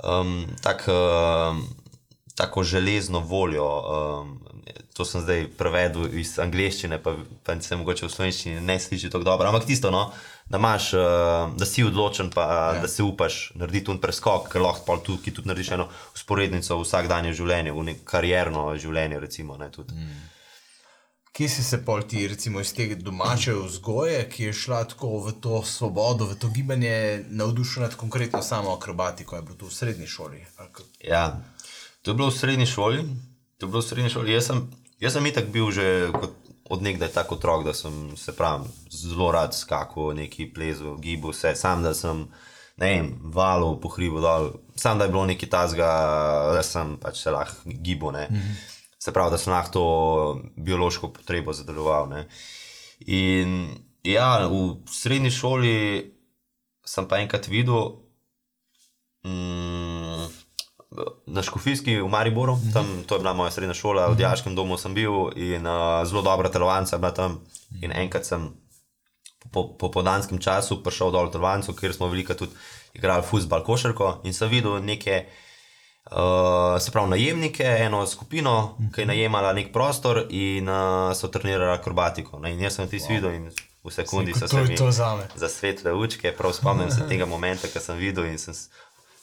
um, 0.00 0.46
tak, 0.64 0.86
um, 0.88 1.60
tako 2.36 2.62
železno 2.62 3.20
voljo. 3.20 3.66
Um, 4.20 4.40
to 4.96 5.04
sem 5.04 5.20
zdaj 5.20 5.46
prevedel 5.58 6.08
iz 6.18 6.38
angleščine, 6.40 6.98
pa, 7.02 7.14
pa 7.44 7.56
se 7.60 7.76
mogoče 7.76 8.06
v 8.06 8.12
slovenščini 8.12 8.60
ne 8.64 8.78
sliši 8.80 9.10
tako 9.12 9.24
dobro. 9.24 9.48
Ampak 9.48 9.66
tisto, 9.68 9.90
no, 9.92 10.06
da, 10.48 10.58
imaš, 10.58 10.92
uh, 10.96 11.02
da 11.56 11.68
si 11.68 11.84
odločen, 11.84 12.30
pa 12.32 12.46
ja. 12.76 12.80
da 12.80 12.88
se 12.88 13.04
upaš 13.04 13.52
narediti 13.54 13.86
tu 13.90 13.98
preskok, 14.00 14.48
ker 14.52 14.64
lahko 14.64 14.84
pa 14.86 14.96
tudi, 15.04 15.32
tudi 15.32 15.48
narediš 15.48 15.74
eno 15.76 15.88
usporednico 16.14 16.78
v 16.78 16.86
vsakdanje 16.86 17.34
življenje, 17.36 17.76
v 17.76 17.98
karjerno 18.04 18.70
življenje. 18.80 19.20
Recimo, 19.20 19.56
ne, 19.60 19.68
mm. 19.68 20.16
Kje 21.36 21.48
si 21.52 21.64
se 21.64 21.82
pol 21.84 22.00
ti, 22.08 22.22
recimo, 22.28 22.62
iz 22.64 22.72
tega 22.72 22.96
domače 22.96 23.52
vzgoje, 23.58 24.22
ki 24.32 24.48
je 24.48 24.52
šla 24.56 24.78
tako 24.88 25.18
v 25.26 25.34
to 25.44 25.60
svobodo, 25.68 26.24
v 26.30 26.38
to 26.40 26.48
gibanje, 26.48 27.24
navdušila 27.28 27.90
nad 27.90 27.96
konkretno 28.00 28.40
samo 28.42 28.72
akrobatiko, 28.72 29.36
je 29.36 29.42
bilo 29.42 29.60
to 29.60 29.68
v 29.68 29.76
srednji 29.76 30.06
šoli? 30.08 30.40
Ja, 31.04 31.26
to 32.06 32.14
je 32.14 32.18
bilo 32.20 32.30
v 32.30 32.38
srednji 32.38 32.66
šoli. 32.70 33.02
To 33.58 33.66
je 33.66 33.70
bilo 33.70 33.82
v 33.82 33.88
srednji 33.88 34.12
šoli. 34.14 34.30
Jaz 34.30 34.46
sem, 34.52 34.62
jaz 35.02 35.18
sem 35.18 35.26
itak 35.26 35.50
bil 35.50 35.74
že 35.74 36.14
od 36.70 36.82
nekdaj 36.82 37.10
tako 37.14 37.34
otrok, 37.34 37.66
da 37.66 37.74
sem 37.74 38.14
se 38.14 38.30
prav 38.34 38.62
zelo 38.90 39.32
rad 39.34 39.54
skakal, 39.54 40.14
neki 40.14 40.46
plezel, 40.54 40.94
gibal 41.02 41.34
se, 41.34 41.54
sam 41.58 41.82
da 41.82 41.94
sem. 41.94 42.28
Ne 42.76 42.88
vem, 42.92 43.06
valov, 43.32 43.78
pohribo 43.80 44.20
dol, 44.20 44.50
sam 44.76 44.98
da 45.00 45.06
je 45.06 45.10
bilo 45.10 45.24
nekaj 45.24 45.48
tazga, 45.48 45.90
da 46.52 46.62
sem 46.62 46.98
pač 47.00 47.22
se 47.24 47.32
lahko 47.32 47.72
gibal. 47.82 48.12
Mm 48.12 48.36
-hmm 48.36 48.76
se 49.06 49.12
pravi, 49.12 49.30
da 49.30 49.38
sem 49.38 49.52
lahko 49.52 49.72
to 49.72 49.84
biološko 50.56 51.12
potrebo 51.12 51.52
zadovoljeval. 51.52 52.24
In 53.06 53.68
ja, 54.02 54.48
v 54.50 54.82
srednji 54.90 55.30
šoli 55.30 55.76
sem 56.86 57.06
pa 57.08 57.20
enkrat 57.22 57.46
videl. 57.46 58.00
Mm, 59.26 59.85
Na 61.26 61.42
Škofijski 61.42 61.98
v 62.00 62.08
Mariboru, 62.08 62.56
mhm. 62.56 62.72
tam, 62.72 62.86
to 63.06 63.14
je 63.14 63.24
bila 63.24 63.34
moja 63.36 63.50
srednja 63.50 63.74
šola, 63.74 64.06
v 64.06 64.14
mhm. 64.14 64.18
Dijaškem 64.18 64.54
domu 64.54 64.78
sem 64.78 64.94
bil 64.94 65.30
in 65.36 65.66
uh, 65.66 66.04
zelo 66.08 66.22
dobra 66.22 66.48
telovadnica 66.48 66.96
je 66.96 67.00
bila 67.00 67.12
tam. 67.12 67.40
In 67.82 67.92
enkrat 67.92 68.26
sem 68.26 68.48
po, 69.52 69.76
po 69.78 69.90
podanskem 69.90 70.38
času 70.38 70.82
prišel 70.82 71.10
dol 71.10 71.28
v 71.28 71.36
telovadnico, 71.36 71.74
kjer 71.76 71.94
smo 71.94 72.08
veliko 72.08 72.34
tudi 72.34 72.56
igrali 72.96 73.22
futbol, 73.22 73.62
košarko 73.64 74.20
in 74.24 74.34
sem 74.34 74.50
videl 74.50 74.80
neke 74.82 75.26
uh, 76.10 76.80
se 76.80 76.90
pravi, 76.90 77.10
najemnike, 77.10 77.66
eno 77.86 78.06
skupino, 78.06 78.76
ki 78.94 79.04
je 79.04 79.06
najemala 79.06 79.52
nek 79.52 79.72
prostor 79.72 80.24
in 80.30 80.68
uh, 80.68 81.12
so 81.14 81.28
trenirali 81.28 81.72
akrobatiko. 81.76 82.40
Ne? 82.40 82.54
In 82.54 82.60
jaz 82.60 82.80
sem 82.80 82.88
ti 82.88 83.00
wow. 83.02 83.14
videl 83.14 83.34
in 83.34 83.50
v 83.86 83.92
sekundi 83.94 84.34
se 84.34 84.48
mi 84.50 84.76
za 85.34 85.48
svetle 85.48 85.92
učke, 85.94 86.32
prav 86.32 86.52
spomnim 86.52 86.90
se 86.90 87.06
tega 87.08 87.26
momenta, 87.26 87.68
ki 87.68 87.80
sem 87.80 87.98
videl 87.98 88.26
in 88.32 88.38
sem. 88.38 88.54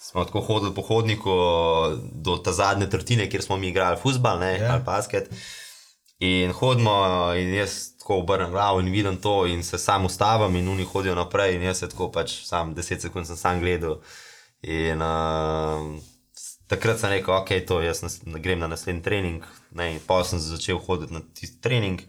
Smo 0.03 0.25
tako 0.25 0.41
hodili 0.41 0.75
po 0.75 0.81
hodniku 0.81 1.31
do 2.11 2.37
te 2.37 2.51
zadnje 2.51 2.89
tretjine, 2.89 3.29
kjer 3.29 3.43
smo 3.43 3.57
mi 3.57 3.67
igrali 3.67 3.97
futbol 4.01 4.39
yeah. 4.39 4.61
Ja. 4.61 4.73
ali 4.73 4.83
basket. 4.83 5.29
In 6.19 6.51
hodimo, 6.51 6.93
in 7.35 7.53
jaz 7.53 7.97
tako 7.99 8.17
obrnem 8.19 8.51
glavo 8.51 8.79
in 8.79 8.91
vidim 8.91 9.17
to, 9.21 9.45
in 9.47 9.63
se 9.63 9.77
sam 9.77 10.05
ustavim, 10.05 10.55
in 10.55 10.67
oni 10.69 10.83
hodijo 10.83 11.15
naprej, 11.15 11.55
in 11.55 11.63
jaz 11.63 11.79
se 11.79 11.89
tako 11.89 12.11
pač 12.11 12.35
sam 12.45 12.73
deset 12.73 13.01
sekund 13.01 13.27
sem 13.27 13.37
sam 13.37 13.59
gledal. 13.59 14.01
In, 14.61 15.01
uh, 15.01 15.99
takrat 16.67 16.99
sem 16.99 17.11
rekel, 17.13 17.35
ok, 17.35 17.51
to 17.67 17.81
jaz 17.83 18.01
nas, 18.03 18.19
grem 18.23 18.59
na 18.59 18.67
naslednji 18.67 19.03
trening, 19.03 19.43
pa 20.07 20.23
sem 20.23 20.39
začel 20.39 20.79
hoditi 20.83 21.13
na 21.13 21.21
tisti 21.33 21.61
trening. 21.61 22.01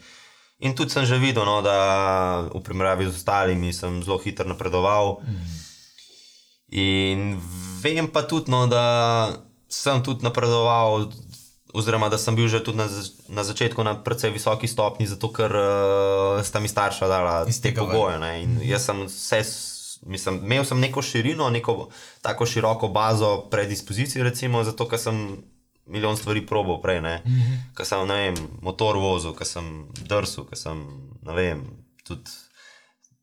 In 0.65 0.75
tudi 0.75 0.95
sem 0.95 1.07
že 1.07 1.19
videl, 1.19 1.45
no, 1.45 1.61
da 1.63 2.49
v 2.49 2.63
primerjavi 2.63 3.11
z 3.11 3.19
ostalimi 3.19 3.73
sem 3.75 4.03
zelo 4.03 4.19
hitro 4.23 4.49
napredoval. 4.49 5.19
In 6.75 7.37
vem 7.83 8.09
pa 8.11 8.25
tudi, 8.27 8.51
no, 8.51 8.67
da 8.67 9.31
sem 9.71 10.03
tudi 10.03 10.27
napredoval, 10.27 11.07
oziroma 11.75 12.09
da 12.11 12.19
sem 12.19 12.35
bil 12.35 12.49
že 12.51 12.63
na, 12.75 12.87
na 13.29 13.43
začetku 13.47 13.83
na 13.83 13.95
precej 13.95 14.31
visoki 14.35 14.67
stopni, 14.67 15.07
zato 15.07 15.31
ker 15.31 15.55
uh, 15.55 16.43
sta 16.43 16.59
mi 16.59 16.71
starša 16.71 17.07
dala 17.07 17.47
te 17.47 17.75
pogoje. 17.75 18.19
In 18.43 18.59
jaz 18.63 18.91
sem 18.91 19.07
vse 19.07 19.43
mislim, 20.07 20.41
imel 20.45 20.65
sem 20.65 20.81
neko 20.81 21.03
širino, 21.03 21.51
neko 21.51 21.89
tako 22.23 22.47
široko 22.47 22.89
bazo 22.89 23.47
predispozicij, 23.51 24.23
recimo, 24.23 24.65
zato 24.65 24.89
ker 24.89 24.99
sem 24.99 25.43
milijon 25.87 26.17
stvari 26.17 26.47
probal 26.47 26.81
prej. 26.83 27.01
Mm 27.01 27.07
-hmm. 27.07 27.59
Ker 27.77 27.87
sem 27.87 28.09
vem, 28.09 28.35
motor 28.63 28.97
vozil, 28.97 29.35
ker 29.35 29.47
sem 29.47 29.89
drsel, 29.95 30.45
ker 30.45 30.59
sem 30.59 30.87
vem, 31.23 31.65
tudi 32.05 32.31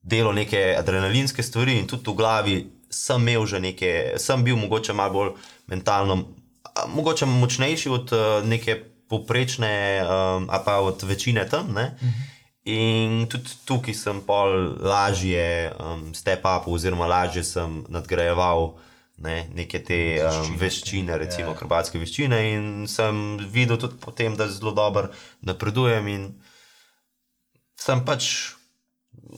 delal 0.02 0.34
neke 0.34 0.76
adrenalinske 0.80 1.44
stvari 1.44 1.78
in 1.78 1.88
tudi 1.88 2.12
v 2.12 2.16
glavi 2.16 2.81
sem 2.92 3.22
imel 3.22 3.46
že 3.48 3.60
neke, 3.60 4.20
sem 4.22 4.44
bil 4.44 4.60
mogoče 4.60 4.94
malo 4.94 5.14
bolj 5.14 5.32
mentalno, 5.68 6.22
mogoče 6.88 7.26
močnejši 7.26 7.90
od 7.90 8.14
uh, 8.14 8.48
neke. 8.48 8.88
Poprečne, 9.12 10.00
um, 10.08 10.46
pa 10.48 10.78
od 10.80 11.04
večine 11.04 11.44
tam. 11.44 11.68
Uh 11.68 11.76
-huh. 11.76 12.32
In 12.64 13.26
tudi 13.26 13.50
tukaj 13.66 13.94
sem 13.98 14.22
pol 14.22 14.78
lažje 14.86 15.74
um, 15.82 16.14
step 16.14 16.46
up, 16.46 16.68
oziroma 16.70 17.08
lažje 17.10 17.44
sem 17.44 17.82
nadgrajeval 17.90 18.78
ne, 19.18 19.48
neke 19.54 19.82
te 19.82 19.98
um, 20.22 20.54
veščine, 20.62 21.18
recimo 21.18 21.50
yeah. 21.50 21.54
Ja. 21.54 21.58
akrobatske 21.58 22.02
veščine. 22.02 22.40
In 22.54 22.88
sem 22.90 23.40
videl 23.50 23.80
tudi 23.82 23.98
potem, 24.02 24.38
da 24.38 24.46
zelo 24.50 24.76
dobro 24.78 25.10
napredujem 25.42 26.08
in 26.14 26.28
sem 27.82 28.06
pač, 28.06 28.54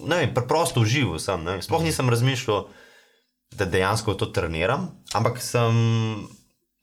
ne 0.04 0.20
vem, 0.20 0.34
preprosto 0.36 0.84
užival. 0.84 1.16
Sem, 1.16 1.48
Sploh 1.64 1.80
mhm. 1.80 1.88
nisem 1.88 2.12
razmišljal, 2.12 2.68
da 3.58 3.66
dejansko 3.70 4.16
to 4.20 4.32
treniram, 4.34 4.90
ampak 5.14 5.42
sem 5.42 6.26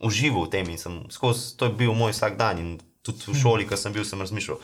užival 0.00 0.46
v 0.46 0.52
tem 0.52 0.70
in 0.72 0.78
sem 0.80 1.02
skozi 1.12 1.56
to 1.60 1.68
je 1.68 1.76
bil 1.76 1.92
moj 1.94 2.14
vsak 2.16 2.38
dan. 2.40 2.58
In 2.58 2.70
tudi 3.04 3.32
v 3.32 3.36
šoli, 3.36 3.68
ki 3.68 3.76
sem 3.76 3.92
bil, 3.96 4.04
sem 4.04 4.20
razmišljal 4.20 4.60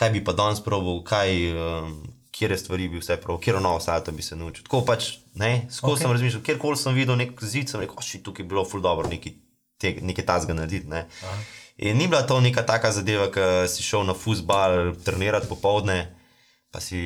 kaj 0.00 0.10
bi 0.10 0.24
pa 0.24 0.32
danes 0.32 0.62
probil, 0.64 1.02
kaj, 1.04 1.52
um, 1.52 1.96
kje 2.32 2.56
stvari 2.58 2.88
bi 2.88 3.02
vse 3.02 3.18
prav, 3.20 3.36
kje 3.38 3.60
novo 3.60 3.80
salto 3.80 4.12
bi 4.16 4.22
se 4.22 4.36
naučil. 4.36 4.64
Tako 4.64 4.80
pač, 4.88 5.10
ne, 5.34 5.66
skozi 5.70 5.92
okay. 5.92 6.02
sem 6.02 6.12
razmišljal, 6.12 6.42
kjerkoli 6.42 6.80
sem 6.80 6.96
videl 6.96 7.18
nek 7.20 7.42
zid, 7.44 7.68
sem 7.68 7.82
rekel, 7.84 8.00
še 8.00 8.22
tukaj 8.24 8.44
je 8.44 8.48
bilo 8.48 8.64
ful 8.64 8.80
dobro 8.80 9.10
nekaj, 9.12 9.34
te, 9.76 9.92
nekaj 10.00 10.26
tazga 10.26 10.56
narediti. 10.56 10.88
Ne. 10.88 11.04
In 11.84 12.00
ni 12.00 12.08
bila 12.08 12.22
to 12.24 12.40
neka 12.40 12.64
taka 12.64 12.94
zadeva, 12.96 13.28
ki 13.34 13.68
si 13.68 13.84
šel 13.84 14.08
na 14.08 14.16
fusbal, 14.16 14.94
trenirati 15.04 15.48
popovdne, 15.52 15.98
pa 16.72 16.80
si 16.80 17.00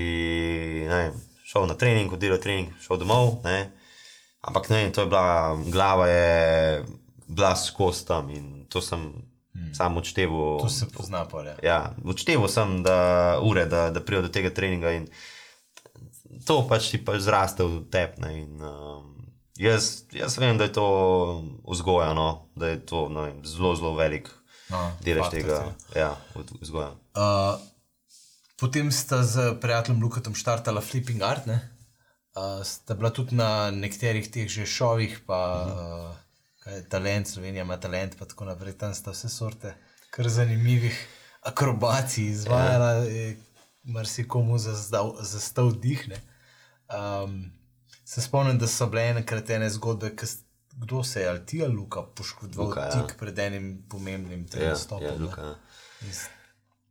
ne, 0.86 1.08
šel 1.50 1.66
na 1.70 1.74
trening, 1.78 2.14
oddelal 2.14 2.38
trening, 2.42 2.70
šel 2.84 3.02
domov. 3.02 3.40
Ne. 3.42 3.72
Ampak 4.44 4.68
ne, 4.68 4.86
to 4.92 5.04
je 5.04 5.08
bila, 5.08 5.56
glava 5.72 6.08
je 6.08 6.84
bila 7.26 7.54
skozi 7.56 8.04
tam 8.06 8.30
in 8.30 8.66
to 8.68 8.82
sem 8.84 9.12
Hmm. 9.54 9.74
Sam 9.74 9.96
odštevu. 9.96 10.58
To 10.60 10.68
se 10.68 10.86
pozna, 10.90 11.24
pa 11.30 11.42
je. 11.42 11.56
Ja, 11.62 11.94
odštevu 12.04 12.48
sem 12.50 12.82
da 12.82 13.38
ure, 13.42 13.66
da, 13.70 13.90
da 13.90 14.02
pridem 14.02 14.26
do 14.26 14.32
tega 14.34 14.50
treninga 14.50 14.90
in 14.98 15.06
to 16.42 16.64
pač 16.66 16.90
ti 16.90 16.98
pač 16.98 17.22
zraste 17.22 17.62
v 17.62 17.84
tepne. 17.86 18.32
In, 18.42 18.58
um, 18.58 19.12
jaz, 19.54 20.10
jaz 20.10 20.38
vem, 20.42 20.58
da 20.58 20.66
je 20.66 20.74
to 20.74 20.86
vzgojeno, 21.70 22.50
da 22.58 22.74
je 22.74 22.80
to 22.82 23.06
vem, 23.14 23.44
zelo, 23.46 23.76
zelo 23.78 23.94
velik 23.94 24.26
no, 24.74 24.90
delež 25.06 25.30
tega 25.30 25.60
ja, 25.94 26.10
vzgoja. 26.34 26.90
Uh, 27.14 27.54
potem 28.58 28.90
sta 28.90 29.22
z 29.22 29.54
prijateljem 29.62 30.02
Lukatom 30.02 30.34
štartala 30.34 30.82
Flipping 30.82 31.22
Art. 31.22 31.46
Ne? 31.46 31.62
Sta 32.64 32.95
bila 32.95 33.12
tudi 33.14 33.37
na 33.37 33.71
nekaterih 33.71 34.31
teh 34.31 34.49
že 34.49 34.67
šovih, 34.67 35.21
pa 35.26 35.41
uh 35.62 35.73
-huh. 35.73 36.11
uh, 36.11 36.17
kaj 36.64 36.75
je 36.75 36.88
talent, 36.88 37.29
Slovenija 37.29 37.62
ima 37.62 37.76
talent, 37.81 38.19
pa 38.19 38.25
tako 38.25 38.45
naprej. 38.45 38.79
Tam 38.79 38.95
sta 38.95 39.11
vse 39.11 39.29
sorte 39.29 39.75
kar 40.14 40.29
zanimivih 40.29 41.07
akrobacij 41.43 42.25
izvajala, 42.25 42.91
ja. 42.91 43.35
marsikomu 43.83 44.59
zastav 45.21 45.73
dihne. 45.73 46.21
Um, 46.88 47.53
se 48.05 48.23
spomnim, 48.23 48.59
da 48.59 48.67
so 48.67 48.87
bile 48.87 49.09
enkrat 49.11 49.50
ene 49.50 49.71
zgodbe, 49.71 50.12
kdo 50.73 51.03
se 51.05 51.21
je 51.21 51.29
ali 51.29 51.47
ti 51.47 51.62
ali 51.64 51.75
Luka 51.75 52.03
poškodoval 52.03 52.69
Luka, 52.69 52.81
ja. 52.81 52.91
tik 52.91 53.11
ja. 53.11 53.19
pred 53.19 53.38
enim 53.38 53.87
pomembnim 53.91 54.47
trenutkom. 54.49 55.03
Ja, 55.03 55.14
ja, 55.41 55.55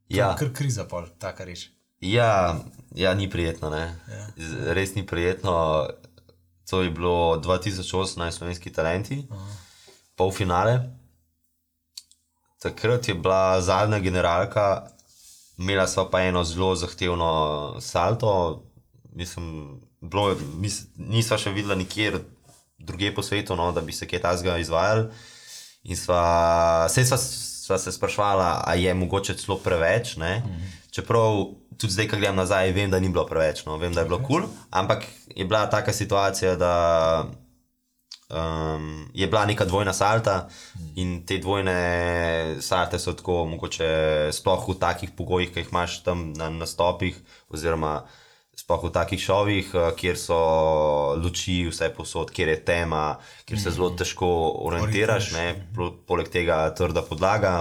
ja. 0.09 0.35
Kar 0.39 0.53
kriza, 0.53 0.87
pol, 0.89 1.07
taka 1.19 1.45
reč. 1.45 1.69
Ja, 2.03 2.59
ja, 2.95 3.13
ni 3.15 3.29
prijetno. 3.29 3.71
Ja. 3.75 3.91
Res 4.75 4.95
ni 4.95 5.05
prijetno. 5.07 5.87
To 6.69 6.81
je 6.81 6.91
bilo 6.91 7.39
2018, 7.43 8.31
slovenski 8.31 8.71
talenti. 8.73 9.23
Aha 9.31 9.63
polfinale. 10.15 10.89
Takrat 12.59 13.07
je 13.07 13.13
bila 13.13 13.61
zadnja 13.61 13.99
generalka, 13.99 14.87
imela 15.57 15.87
sva 15.87 16.09
pa 16.09 16.21
eno 16.21 16.43
zelo 16.43 16.75
zahtevno 16.75 17.75
salto. 17.81 18.63
Mislim, 19.15 19.81
bilo, 20.01 20.35
mis, 20.57 20.83
nisva 20.95 21.37
še 21.37 21.51
videla 21.51 21.75
nikjer 21.75 22.21
druge 22.77 23.13
po 23.15 23.23
svetu, 23.23 23.55
no, 23.55 23.71
da 23.71 23.81
bi 23.81 23.93
se 23.93 24.07
kaj 24.07 24.21
tasga 24.21 24.57
izvajali. 24.57 25.09
In 25.83 25.99
sva, 25.99 26.87
sva, 26.89 27.19
sva 27.63 27.77
se 27.79 27.91
sprašvala, 27.91 28.63
ali 28.67 28.83
je 28.83 28.93
mogoče 28.93 29.37
celo 29.37 29.57
preveč. 29.57 30.17
Mm 30.17 30.21
-hmm. 30.21 30.91
Čeprav 30.91 31.45
tudi 31.77 31.93
zdaj, 31.93 32.07
ko 32.07 32.17
gledam 32.17 32.35
nazaj, 32.35 32.71
vem, 32.71 32.91
da 32.91 32.99
ni 32.99 33.09
bilo 33.09 33.25
preveč, 33.25 33.65
no, 33.65 33.77
vem, 33.77 33.93
da 33.93 34.01
je 34.01 34.05
bilo 34.05 34.17
kul, 34.17 34.41
cool, 34.41 34.49
ampak 34.71 35.03
je 35.35 35.45
bila 35.45 35.69
taka 35.69 35.93
situacija, 35.93 36.55
da 36.55 36.73
um, 38.29 39.09
je 39.13 39.27
bila 39.27 39.45
neka 39.45 39.65
dvojna 39.65 39.93
salta 39.93 40.47
in 40.95 41.25
te 41.25 41.37
dvojne 41.37 42.55
salte 42.61 42.99
so 42.99 43.13
tako 43.13 43.45
mogoče 43.45 44.29
sploh 44.31 44.69
v 44.69 44.79
takih 44.79 45.11
pogojih, 45.17 45.53
ki 45.53 45.59
jih 45.59 45.71
imaš 45.71 46.03
tam 46.03 46.33
na 46.33 46.49
nastopih, 46.49 47.15
oziroma 47.49 48.03
sploh 48.55 48.83
v 48.87 48.91
takih 48.93 49.21
šovih, 49.21 49.71
uh, 49.75 49.89
kjer 49.97 50.19
so 50.19 50.39
luči 51.19 51.63
vse 51.69 51.89
posod, 51.95 52.31
kjer 52.31 52.53
je 52.53 52.59
tema, 52.65 53.05
kjer 53.45 53.59
se 53.59 53.73
zelo 53.75 53.89
težko 53.97 54.29
orientiraš, 54.67 55.31
ne, 55.35 55.47
poleg 56.07 56.29
tega 56.33 56.65
trda 56.77 57.05
podlaga. 57.07 57.55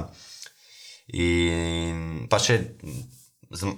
In 1.12 2.26
pa 2.30 2.38
še, 2.40 2.60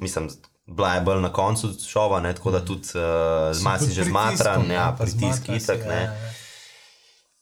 mislim, 0.01 0.29
bila 0.67 0.95
je 0.95 1.05
bolj 1.07 1.21
na 1.25 1.33
koncu 1.33 1.73
šova, 1.81 2.21
ne, 2.21 2.35
tako 2.35 2.53
da 2.55 2.65
tudi 2.65 2.95
uh, 2.99 3.51
z 3.53 3.65
malo 3.65 3.85
si 3.85 3.93
že 3.93 4.09
zmatran, 4.09 4.71
ja, 4.71 4.91
pritisk 4.99 5.49
itak, 5.55 5.87
ne. 5.89 6.03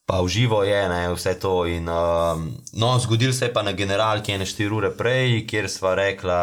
Pa 0.04 0.18
v 0.18 0.28
živo 0.28 0.62
je 0.62 0.88
ne, 0.88 1.14
vse 1.14 1.38
to. 1.38 1.66
In, 1.66 1.86
um, 1.86 2.48
no, 2.72 2.98
zgodil 2.98 3.32
se 3.32 3.44
je 3.44 3.52
pa 3.52 3.62
na 3.62 3.72
generalki 3.72 4.32
ene 4.32 4.44
4 4.44 4.66
ure 4.68 4.90
prej, 4.90 5.46
kjer 5.46 5.70
sva 5.70 5.94
rekla, 5.94 6.40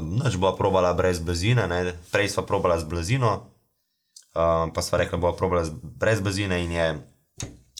da 0.00 0.32
bo 0.34 0.56
probala 0.56 0.94
brez 0.94 1.20
blazine. 1.20 1.66
Ne. 1.66 1.92
Prej 2.10 2.28
sva 2.28 2.42
probala 2.42 2.78
z 2.78 2.84
blazino, 2.84 3.34
um, 4.32 4.72
pa 4.72 4.80
sva 4.80 4.98
rekla, 4.98 5.14
da 5.14 5.22
bo 5.22 5.32
probala 5.32 5.64
z- 5.64 5.76
brez 5.76 6.20
blazine 6.20 6.64
in 6.64 6.72
je 6.72 6.88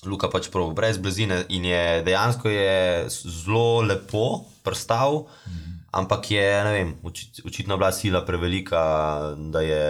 Luka 0.04 0.28
pač 0.28 0.46
probil 0.46 0.70
brez 0.72 0.94
blazine 0.94 1.42
in 1.48 1.64
je 1.64 2.02
dejansko 2.02 2.46
je 2.46 2.76
zelo 3.10 3.82
lepo 3.82 4.44
prstal, 4.62 5.26
ampak 5.90 6.30
je, 6.30 6.44
ne 6.64 6.72
vem, 6.72 6.94
oči, 7.02 7.42
očitno 7.42 7.74
bila 7.74 7.90
sila 7.90 8.22
prevelika, 8.22 8.78
da 9.50 9.60
je. 9.60 9.84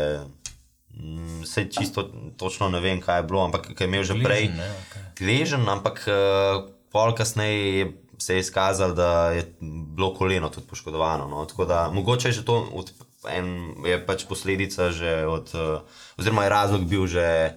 Vse 1.38 1.68
čisto 1.70 2.02
točno 2.34 2.68
ne 2.68 2.80
vem, 2.80 2.98
kaj 2.98 3.20
je 3.20 3.22
bilo, 3.22 3.44
ampak 3.44 3.68
kaj 3.70 3.84
je 3.84 3.88
imel 3.88 4.02
že 4.02 4.16
prej 4.16 4.48
ne, 4.48 4.66
okej. 4.80 5.02
Gležen, 5.18 5.66
ampak 5.68 6.04
uh, 6.06 6.70
pol 6.92 7.14
kasneje 7.14 7.78
je, 7.78 7.86
se 8.18 8.34
je 8.34 8.40
izkazalo, 8.40 8.94
da 8.94 9.30
je 9.30 9.44
bilo 9.60 10.14
koleno 10.14 10.48
tudi 10.48 10.66
poškodovano. 10.66 11.28
No? 11.28 11.44
Tako 11.44 11.64
da 11.64 11.90
mogoče 11.92 12.28
je 12.28 12.32
že 12.32 12.44
to 12.44 12.68
od, 12.72 12.92
en, 13.30 13.74
je 13.86 14.06
pač 14.06 14.24
posledica 14.28 14.90
že 14.90 15.26
od, 15.26 15.54
uh, 15.54 15.80
oziroma 16.18 16.44
je 16.44 16.54
razlog 16.54 16.84
bil 16.84 17.06
že 17.06 17.54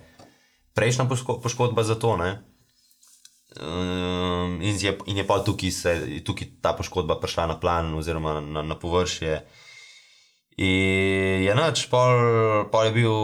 prejšnja 0.74 1.06
poško, 1.06 1.40
poškodba 1.42 1.84
za 1.84 1.96
to. 1.96 2.18
Ne? 2.18 2.42
Um, 3.60 4.62
in, 4.62 4.78
je, 4.80 4.98
in 5.06 5.18
je 5.18 5.28
pa 5.28 5.42
tukaj, 5.44 5.72
se, 5.72 6.24
tukaj 6.24 6.48
ta 6.62 6.72
poškodba 6.74 7.20
prišla 7.20 7.52
na 7.52 7.60
plan, 7.60 7.94
oziroma 7.94 8.40
na, 8.40 8.64
na 8.64 8.76
površje. 8.80 9.44
In 10.62 11.44
je 11.44 11.54
noč, 11.56 11.88
pol, 11.92 12.68
pol 12.72 12.88
je, 12.88 12.92
bil, 12.96 13.16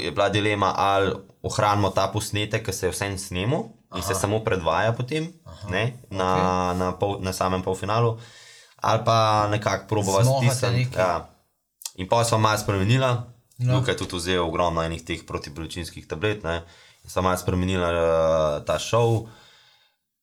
je 0.00 0.12
bila 0.12 0.28
dilema, 0.32 0.72
ali 0.76 1.12
ohranimo 1.42 1.90
ta 1.90 2.08
posnetek, 2.08 2.64
ki 2.64 2.72
se 2.72 2.86
je 2.86 2.94
vsem 2.94 3.18
snemal 3.20 3.75
in 3.94 4.02
se 4.02 4.14
samo 4.14 4.40
predvaja 4.44 4.92
potem 4.92 5.28
ne, 5.70 5.98
na, 6.10 6.26
okay. 6.26 6.78
na, 6.78 6.92
pol, 6.92 7.18
na 7.20 7.32
samem 7.32 7.62
polfinalu, 7.62 8.18
ali 8.82 9.04
pa 9.04 9.46
nekako 9.50 10.02
Zmahate 10.02 10.54
stisniti. 10.54 10.98
Ja. 10.98 11.28
In 11.96 12.08
pa 12.08 12.24
sem 12.24 12.40
malo 12.40 12.58
spremenila, 12.58 13.24
no. 13.58 13.78
Luka 13.78 13.90
je 13.90 13.96
tudi 13.96 14.16
vzel 14.16 14.44
ogromno 14.44 14.82
enih 14.82 15.04
teh 15.04 15.24
protibolečinskih 15.26 16.06
tablet, 16.06 16.44
ne, 16.44 16.62
in 17.04 17.10
sem 17.10 17.24
malo 17.24 17.38
spremenila 17.40 17.88
uh, 17.88 18.64
ta 18.66 18.78
šov. 18.78 19.28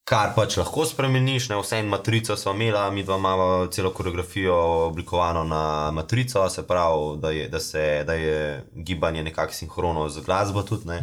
Kar 0.04 0.34
pač 0.36 0.58
lahko 0.60 0.84
spremeniš, 0.84 1.48
ne 1.48 1.56
vse 1.56 1.78
en 1.80 1.88
matrico 1.88 2.36
smo 2.36 2.52
imeli, 2.52 2.76
mi 2.92 3.02
dva 3.02 3.16
imamo 3.16 3.66
celo 3.72 3.88
koreografijo 3.90 4.54
oblikovano 4.90 5.44
na 5.48 5.90
matrico, 5.96 6.44
se 6.52 6.66
pravi, 6.68 7.16
da 7.20 7.30
je, 7.30 7.48
da 7.48 7.60
se, 7.60 8.04
da 8.04 8.12
je 8.12 8.64
gibanje 8.74 9.22
nekako 9.22 9.52
sinhrono 9.52 10.08
z 10.08 10.20
glasbo 10.20 10.62
tudi. 10.62 10.88
Ne. 10.88 11.00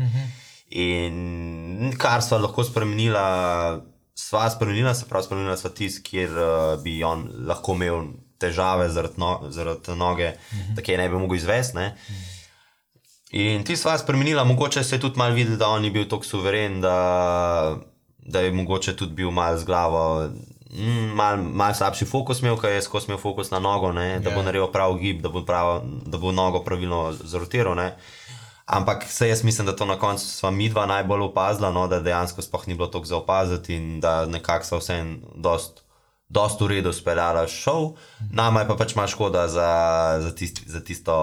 In 0.71 1.91
kar 1.97 2.21
sva 2.21 2.37
lahko 2.37 2.63
spremenila, 2.63 3.81
sva 4.15 4.49
spremenila, 4.49 4.93
se 4.93 5.05
pravi, 5.05 5.25
spremenila 5.25 5.57
sva 5.57 5.69
tisti, 5.69 6.03
kjer 6.03 6.29
uh, 6.31 6.83
bi 6.83 7.03
on 7.03 7.25
lahko 7.45 7.73
imel 7.73 8.05
težave 8.39 8.89
zaradi, 8.89 9.17
no, 9.17 9.49
zaradi 9.49 9.93
noge, 9.93 10.31
da 10.71 10.81
je 10.83 10.97
ne 10.97 11.09
bi 11.09 11.15
mogel 11.15 11.35
izvesti. 11.37 11.75
ne. 11.75 11.95
In 13.31 13.63
ti 13.63 13.77
sva 13.77 13.97
spremenila, 13.97 14.43
mogoče 14.43 14.83
se 14.83 14.95
je 14.95 14.99
tudi 14.99 15.17
malo 15.17 15.33
videl, 15.33 15.57
da 15.57 15.67
on 15.67 15.81
ni 15.81 15.91
bil 15.91 16.03
tako 16.05 16.25
suveren, 16.25 16.81
da, 16.81 16.95
da 18.19 18.39
je 18.39 18.51
mogoče 18.51 18.95
tudi 18.95 19.13
bil 19.13 19.31
malo 19.31 19.57
z 19.57 19.65
glavo. 19.65 20.29
mm, 20.71 21.11
Malo 21.11 21.43
mal 21.43 21.73
slabši 21.73 22.05
fokus 22.05 22.41
imel, 22.41 22.57
ker 22.57 22.71
je 22.71 22.81
skozi 22.81 23.05
imel 23.07 23.19
fokus 23.19 23.51
na 23.51 23.59
nogo, 23.59 23.91
ne, 23.91 24.19
da 24.19 24.29
bo 24.29 24.39
Ja. 24.39 24.43
naredil 24.43 24.71
prav 24.71 24.95
gib, 24.95 25.21
da 25.21 25.29
bo, 25.29 25.45
prav, 25.45 25.81
da 26.05 26.17
bo 26.17 26.31
nogo 26.31 26.63
pravilno 26.63 27.11
zrotiral. 27.13 27.75
Ne. 27.75 27.95
Ampak 28.71 29.03
se 29.07 29.27
jaz 29.27 29.43
mislim, 29.43 29.65
da 29.67 29.75
to 29.75 29.85
na 29.85 29.97
koncu 29.99 30.27
sva 30.27 30.51
mi 30.51 30.69
dva 30.69 30.85
najbolj 30.85 31.21
opazila, 31.21 31.71
no, 31.71 31.87
da 31.91 31.99
dejansko 31.99 32.41
sploh 32.41 32.67
ni 32.67 32.75
bilo 32.75 32.87
toliko 32.87 33.07
za 33.07 33.17
opaziti 33.17 33.75
in 33.75 33.99
da 33.99 34.25
nekako 34.25 34.65
so 34.65 34.77
vse 34.79 34.95
dost, 35.35 35.81
dost 36.29 36.61
v 36.61 36.67
redu 36.67 36.93
speljala 36.93 37.47
šov. 37.47 37.97
Nama 38.31 38.61
je 38.63 38.67
pa 38.67 38.77
pač 38.79 38.95
malo 38.95 39.11
škoda 39.11 39.47
za, 39.47 39.71
za, 40.23 40.31
tist, 40.35 40.61
za 40.65 40.79
tisto 40.79 41.15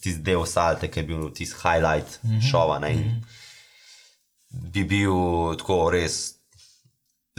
tist 0.00 0.20
del 0.20 0.44
salte, 0.44 0.90
ki 0.90 1.00
je 1.00 1.06
bil 1.08 1.30
tisti 1.32 1.56
highlight 1.62 2.20
šova. 2.50 2.76
Ne, 2.84 2.92
in 2.92 3.16
bi 4.50 4.84
bil 4.84 5.56
tako 5.56 5.88
res 5.96 6.18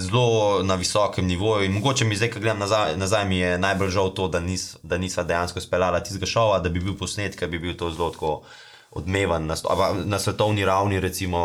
zelo 0.02 0.64
na 0.64 0.76
visokem 0.82 1.30
nivoju. 1.30 1.70
In 1.70 1.78
mogoče 1.78 2.06
mi 2.06 2.18
zdaj, 2.18 2.32
ko 2.34 2.40
gledam 2.40 2.60
nazaj, 2.60 2.98
nazaj 2.98 3.30
mi 3.30 3.38
je 3.38 3.54
najbolj 3.58 3.94
žal 4.00 4.14
to, 4.18 4.28
da, 4.28 4.40
nis, 4.40 4.76
da 4.84 4.98
nisva 4.98 5.24
dejansko 5.24 5.62
speljala 5.62 6.02
tistega 6.02 6.26
šova, 6.26 6.60
da 6.60 6.74
bi 6.74 6.82
bil 6.82 6.98
posnet, 6.98 7.38
ki 7.38 7.54
bi 7.54 7.60
bil 7.60 7.78
to 7.78 7.94
zelo 7.94 8.10
tako. 8.10 8.42
Odmevan 8.92 9.46
na, 9.48 9.56
na 10.06 10.20
svetovni 10.20 10.66
ravni, 10.66 11.00
recimo 11.00 11.40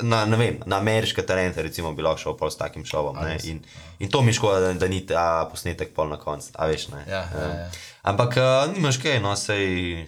na, 0.00 0.24
ne 0.26 0.36
vem, 0.36 0.56
na 0.66 0.80
ameriške 0.82 1.22
talente, 1.22 1.62
recimo, 1.62 1.92
bi 1.94 2.02
lahko 2.02 2.18
šel 2.34 2.50
s 2.50 2.56
takim 2.58 2.84
šovom. 2.84 3.16
ne, 3.22 3.38
In, 3.44 3.60
in 3.98 4.10
to 4.10 4.22
mi 4.22 4.32
je 4.32 4.40
škoda, 4.40 4.60
da, 4.60 4.72
da 4.72 4.88
ni 4.88 5.06
ta 5.06 5.46
posnetek 5.50 5.94
pol 5.94 6.08
na 6.08 6.18
koncu, 6.18 6.50
a 6.54 6.66
veš. 6.66 6.88
Ne, 6.88 7.04
Ja, 7.08 7.22
ja, 7.22 7.46
ja. 7.46 7.70
Ampak 8.02 8.36
uh, 8.36 8.74
nimaš 8.74 8.98
kaj, 8.98 9.20
no 9.22 9.36
sej. 9.36 10.06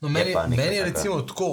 No, 0.00 0.08
meni, 0.08 0.34
nekaj 0.34 0.48
meni 0.48 0.76
je 0.76 0.84
recimo 0.84 1.22
tako, 1.22 1.48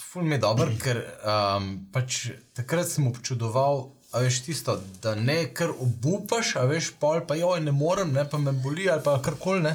ful 0.00 0.24
mi 0.24 0.34
je 0.34 0.38
dober, 0.38 0.72
ker 0.84 1.02
um, 1.04 1.68
pač 1.92 2.30
takrat 2.56 2.88
sem 2.88 3.06
občudoval, 3.10 3.90
a 4.14 4.22
veš 4.22 4.40
tisto, 4.46 4.78
da 5.02 5.12
ne 5.14 5.50
kar 5.52 5.74
obupaš, 5.74 6.56
a 6.56 6.64
veš 6.70 6.94
pol, 7.02 7.20
pa 7.28 7.36
joj, 7.36 7.60
ne 7.60 7.74
morem, 7.74 8.14
ne, 8.14 8.24
pa 8.24 8.38
me 8.38 8.52
boli 8.56 8.88
ali 8.88 9.02
pa 9.04 9.18
karkoli 9.22 9.66
ne. 9.66 9.74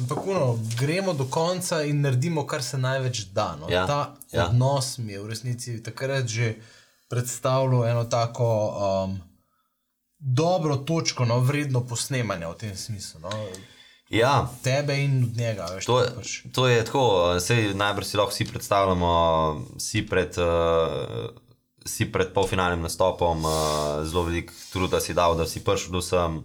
Ampak 0.00 0.26
uno, 0.26 0.58
gremo 0.80 1.12
do 1.12 1.26
konca 1.28 1.82
in 1.84 2.00
naredimo, 2.00 2.46
kar 2.46 2.62
se 2.64 2.78
največ 2.78 3.26
da. 3.36 3.56
No. 3.60 3.68
Ja, 3.68 3.86
Ta 3.86 4.16
ja. 4.32 4.46
odnos 4.46 4.98
mi 4.98 5.12
je 5.12 5.20
v 5.20 5.28
resnici 5.28 5.82
takrat 5.82 6.26
že 6.26 6.54
predstavljal 7.10 7.84
eno 7.88 8.04
tako 8.04 8.46
um, 8.70 9.18
dobro 10.18 10.76
točko, 10.76 11.24
no, 11.24 11.40
vredno 11.40 11.82
posnemanja 11.86 12.48
v 12.48 12.56
tem 12.56 12.76
smislu. 12.76 13.20
No. 13.20 13.30
Ja, 14.10 14.48
Tebe 14.62 14.96
in 14.98 15.24
od 15.24 15.36
njega. 15.36 15.66
Veš, 15.74 15.84
To, 15.86 16.02
pač. 16.16 16.42
to 16.52 16.66
je 16.68 16.84
tako, 16.84 17.04
sej 17.40 17.74
najbrž 17.74 18.06
si 18.06 18.16
lahko 18.16 18.32
vsi 18.32 18.44
predstavljamo, 18.44 19.10
si 19.78 20.02
pred, 20.06 20.34
uh, 20.38 21.30
si 21.86 22.08
pred 22.12 22.32
polfinalnim 22.34 22.82
nastopom, 22.82 23.44
uh, 23.44 23.52
zelo 24.06 24.24
veliko 24.26 24.52
truda 24.72 25.00
si 25.00 25.14
dal, 25.14 25.36
da 25.38 25.46
si 25.46 25.62
prišel 25.62 25.92
do 25.92 26.02
sem. 26.02 26.40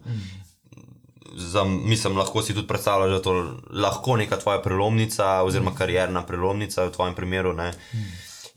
Za, 1.36 1.64
mislim, 1.64 2.18
lahko 2.18 2.42
si 2.42 2.54
tudi 2.54 2.68
predstavljaš, 2.68 3.10
da 3.10 3.16
je 3.16 3.22
to 3.22 3.58
lahko 3.70 4.16
neka 4.18 4.38
tvoja 4.40 4.62
prelomnica, 4.62 5.42
oziroma 5.44 5.76
karjerna 5.76 6.24
prelomnica 6.26 6.86
v 6.86 6.92
tvojem 6.92 7.16
primeru. 7.16 7.54
Ne? 7.54 7.74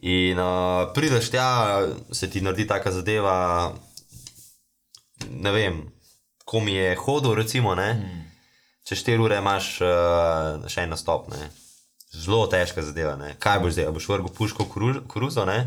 In 0.06 0.38
uh, 0.38 0.92
prideš 0.94 1.30
tja, 1.30 1.80
se 2.12 2.30
ti 2.30 2.40
naredi 2.40 2.66
taka 2.66 2.92
zadeva, 2.92 3.72
ne 5.30 5.52
vem, 5.52 5.82
ko 6.44 6.60
mi 6.60 6.72
je 6.72 6.96
hodil, 6.96 7.34
recimo. 7.34 7.74
Ne? 7.74 7.90
Čez 8.86 9.02
4 9.02 9.18
ure 9.20 9.42
imaš 9.42 9.80
uh, 9.82 10.68
še 10.70 10.86
en 10.86 10.94
nastop. 10.94 11.26
Ne? 11.34 11.50
Zelo 12.14 12.46
težka 12.46 12.82
zadeva. 12.82 13.18
Ne? 13.18 13.34
Kaj 13.42 13.58
boš 13.64 13.74
zdaj? 13.74 13.90
Boš 13.92 14.06
vrgel 14.08 14.30
puško 14.38 14.70
koruzo? 15.08 15.44
Ne? 15.44 15.64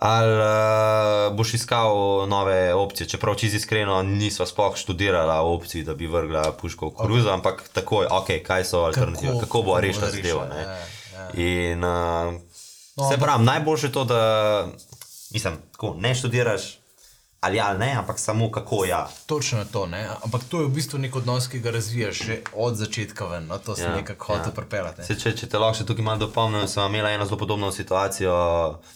Ali 0.00 0.36
uh, 0.40 1.36
boš 1.36 1.54
iskal 1.54 1.92
nove 2.28 2.74
opcije? 2.74 3.08
Čeprav, 3.08 3.34
če 3.36 3.50
si 3.52 3.58
iskreno, 3.60 3.98
nisva 4.02 4.46
sploh 4.48 4.76
študirala 4.80 5.42
opcij, 5.44 5.84
da 5.84 5.92
bi 5.94 6.08
vrgla 6.08 6.54
puško 6.56 6.88
v 6.88 6.94
koruzo, 6.96 7.28
okay. 7.28 7.34
ampak 7.36 7.66
takoj, 7.76 8.08
okay, 8.08 8.40
kaj 8.40 8.64
so 8.64 8.80
alternative, 8.88 9.34
kako, 9.34 9.44
kako 9.44 9.62
bo 9.62 9.80
rešila 9.80 10.08
zadeva. 10.10 10.46
ne. 10.48 10.62
ja, 10.64 10.78
ja. 11.18 11.28
In 11.36 11.84
uh, 11.84 12.40
No, 13.00 13.10
se 13.10 13.18
pravi, 13.18 13.44
najboljše 13.44 13.86
je 13.86 13.92
to, 13.92 14.04
da 14.04 14.66
mislim, 15.30 15.54
tako, 15.72 15.94
ne 15.98 16.14
študiraš 16.14 16.79
ali 17.40 17.60
ali 17.60 17.78
ne, 17.78 17.94
ampak 17.94 18.18
samo 18.18 18.50
kako 18.50 18.84
ja. 18.84 19.08
Točno 19.26 19.58
je 19.58 19.64
to, 19.72 19.86
ne? 19.86 20.08
ampak 20.24 20.44
to 20.44 20.60
je 20.60 20.66
v 20.66 20.70
bistvu 20.70 20.98
nek 20.98 21.16
odnos, 21.16 21.48
ki 21.48 21.60
ga 21.60 21.70
razvijaš 21.70 22.18
že 22.18 22.40
od 22.52 22.76
začetka 22.76 23.26
ven. 23.26 23.46
No? 23.46 23.58
To 23.58 23.76
se 23.76 23.82
Ja, 23.82 23.88
ja, 23.88 23.96
nekako 23.96 24.26
hoče 24.26 24.40
ja. 24.40 24.46
ja. 24.46 24.52
pripeljati. 24.52 25.04
Se, 25.04 25.16
če, 25.18 25.32
če 25.36 25.48
te 25.48 25.58
lahko 25.58 25.78
še 25.78 25.86
tukaj 25.88 26.04
malo 26.04 26.26
dopolnim, 26.26 26.68
sem 26.68 26.84
imela 26.94 27.10
eno 27.10 27.24
zelo 27.24 27.38
podobno 27.38 27.72
situacijo, 27.72 28.34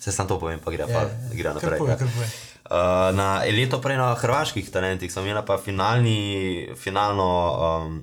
se 0.01 0.13
sam 0.13 0.29
to 0.29 0.39
povem, 0.39 0.61
pa 0.61 0.71
gre, 0.71 0.87
pa, 0.87 1.07
gre 1.33 1.55
naprej. 1.57 1.79
Kar 1.79 1.81
povej, 1.81 1.95
ja. 1.95 1.99
kar 2.03 2.13
povej. 2.13 2.35
Uh, 2.65 3.11
na 3.17 3.29
leto 3.53 3.81
prej 3.81 3.97
na 4.01 4.15
hrvaških 4.17 4.71
talentih 4.73 5.13
sem 5.13 5.25
imela 5.25 5.43
pa 5.45 5.59
finalni, 5.61 6.69
finalno, 6.81 7.29
um, 7.65 7.99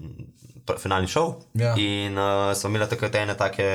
finalni 0.77 1.09
šov. 1.09 1.35
Ja. 1.53 1.73
In 1.77 2.17
uh, 2.17 2.51
sem 2.57 2.73
imela 2.73 2.89
takrat 2.89 3.21
ene 3.21 3.37
take 3.37 3.65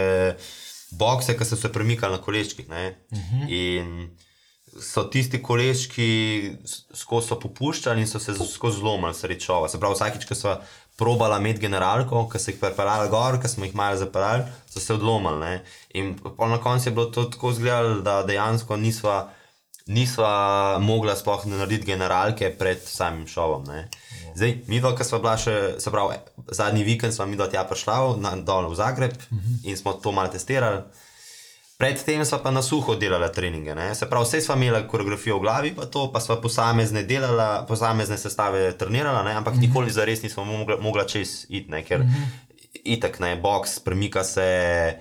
bokse, 0.99 1.39
ki 1.39 1.47
so 1.47 1.59
se 1.59 1.71
premikali 1.71 2.19
na 2.19 2.23
koleščkih. 2.23 2.67
Uh 2.71 3.19
-huh. 3.19 3.51
In 3.51 4.17
so 4.83 5.05
tisti 5.13 5.41
koleščki 5.43 6.09
skozi 6.95 7.39
popuščali 7.43 8.03
in 8.03 8.09
so 8.11 8.21
se 8.23 8.35
skozi 8.35 8.81
zlomili 8.81 9.15
srečo. 9.15 9.63
Se 9.69 9.81
pravi, 9.81 9.97
vsakič, 9.99 10.27
ko 10.29 10.37
so 10.39 10.57
probala 10.97 11.39
imeti 11.39 11.61
generalko, 11.67 12.25
ki 12.33 12.41
so 12.41 12.53
jih 12.53 12.61
pripeljali 12.61 13.11
gor, 13.13 13.41
ki 13.43 13.51
smo 13.53 13.67
jih 13.69 13.75
malo 13.77 13.99
zapeljali, 14.01 14.47
so 14.71 14.81
se 14.81 14.95
odlomili. 14.95 15.41
Ne? 15.41 15.65
In 16.01 16.15
na 16.39 16.61
koncu 16.63 16.89
je 16.89 16.95
bilo 16.95 17.07
to 17.13 17.25
tako 17.25 17.51
izgledalo, 17.51 18.01
da 18.01 18.23
dejansko 18.27 18.77
nisva. 18.77 19.27
Nisva 19.87 20.81
mogla 20.83 21.13
sploh 21.15 21.45
narediti 21.47 21.87
generalke 21.87 22.49
pred 22.59 22.81
samim 22.83 23.29
šovom. 23.31 23.69
Ne. 23.71 23.85
Zdaj, 24.35 24.57
mi 24.67 24.81
dva, 24.83 24.91
ki 24.99 25.05
smo 25.07 25.21
bila 25.23 25.37
še, 25.39 25.53
se 25.79 25.93
pravi, 25.95 26.17
zadnji 26.51 26.83
vikend 26.83 27.15
smo 27.15 27.29
mi 27.31 27.39
dva 27.39 27.47
tja 27.53 27.63
prišla, 27.71 28.17
dol 28.43 28.67
v 28.73 28.75
Zagreb 28.75 29.15
uh 29.15 29.39
-huh. 29.39 29.61
in 29.63 29.79
smo 29.79 29.93
to 29.93 30.13
malo 30.13 30.33
testirali. 30.33 30.83
Predtem 31.77 32.25
smo 32.25 32.39
pa 32.41 32.51
na 32.51 32.63
suho 32.63 32.95
delali 32.97 33.29
treninge. 33.33 33.75
Ne? 33.75 33.95
Se 33.95 34.09
pravi, 34.09 34.25
vse 34.25 34.41
smo 34.41 34.55
imeli 34.55 34.87
koreografijo 34.89 35.37
v 35.37 35.41
glavi, 35.41 35.75
pa 35.77 35.85
to, 35.85 36.07
pa 36.13 36.21
smo 36.21 36.39
posamezne 36.41 37.03
delali, 37.03 37.67
posamezne 37.69 38.17
sestave 38.19 38.73
trenirali, 38.79 39.33
ampak 39.33 39.55
mm 39.55 39.59
-hmm. 39.59 39.69
nikoli 39.69 39.91
za 39.91 40.05
res 40.05 40.23
nismo 40.23 40.45
mogli, 40.45 40.77
mogli 40.81 41.09
čez 41.09 41.47
iti, 41.49 41.71
ne? 41.71 41.85
ker 41.85 42.01
mm 42.01 42.07
-hmm. 42.07 42.81
itek 42.85 43.21
ne, 43.21 43.37
box, 43.43 43.79
premika 43.85 44.25
se. 44.25 44.97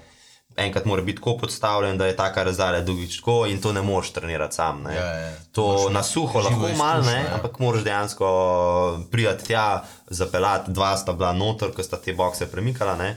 Enkrat 0.58 0.86
mora 0.86 1.02
biti 1.02 1.18
tako 1.18 1.38
podstavljen, 1.38 1.98
da 1.98 2.06
je 2.06 2.16
ta 2.16 2.32
razdalja 2.36 2.82
drugič 2.82 3.18
tako, 3.18 3.46
in 3.46 3.62
to 3.62 3.74
ne 3.74 3.82
moreš 3.82 4.12
trenirati 4.12 4.56
sam. 4.56 4.86
Ja, 4.86 5.04
ja. 5.04 5.34
To 5.52 5.90
na 5.90 6.04
suho 6.04 6.40
lahko 6.40 6.70
malo, 6.78 7.12
ja. 7.12 7.36
ampak 7.36 7.60
moraš 7.60 7.84
dejansko 7.84 9.06
prijeti 9.12 9.46
tja, 9.46 9.84
zapeljati 10.08 10.72
dva 10.72 10.98
sta 10.98 11.14
bila 11.14 11.34
noter, 11.34 11.72
ko 11.72 11.84
sta 11.84 11.98
te 11.98 12.14
boxe 12.14 12.46
premikala. 12.52 12.96
Mm. 12.96 13.12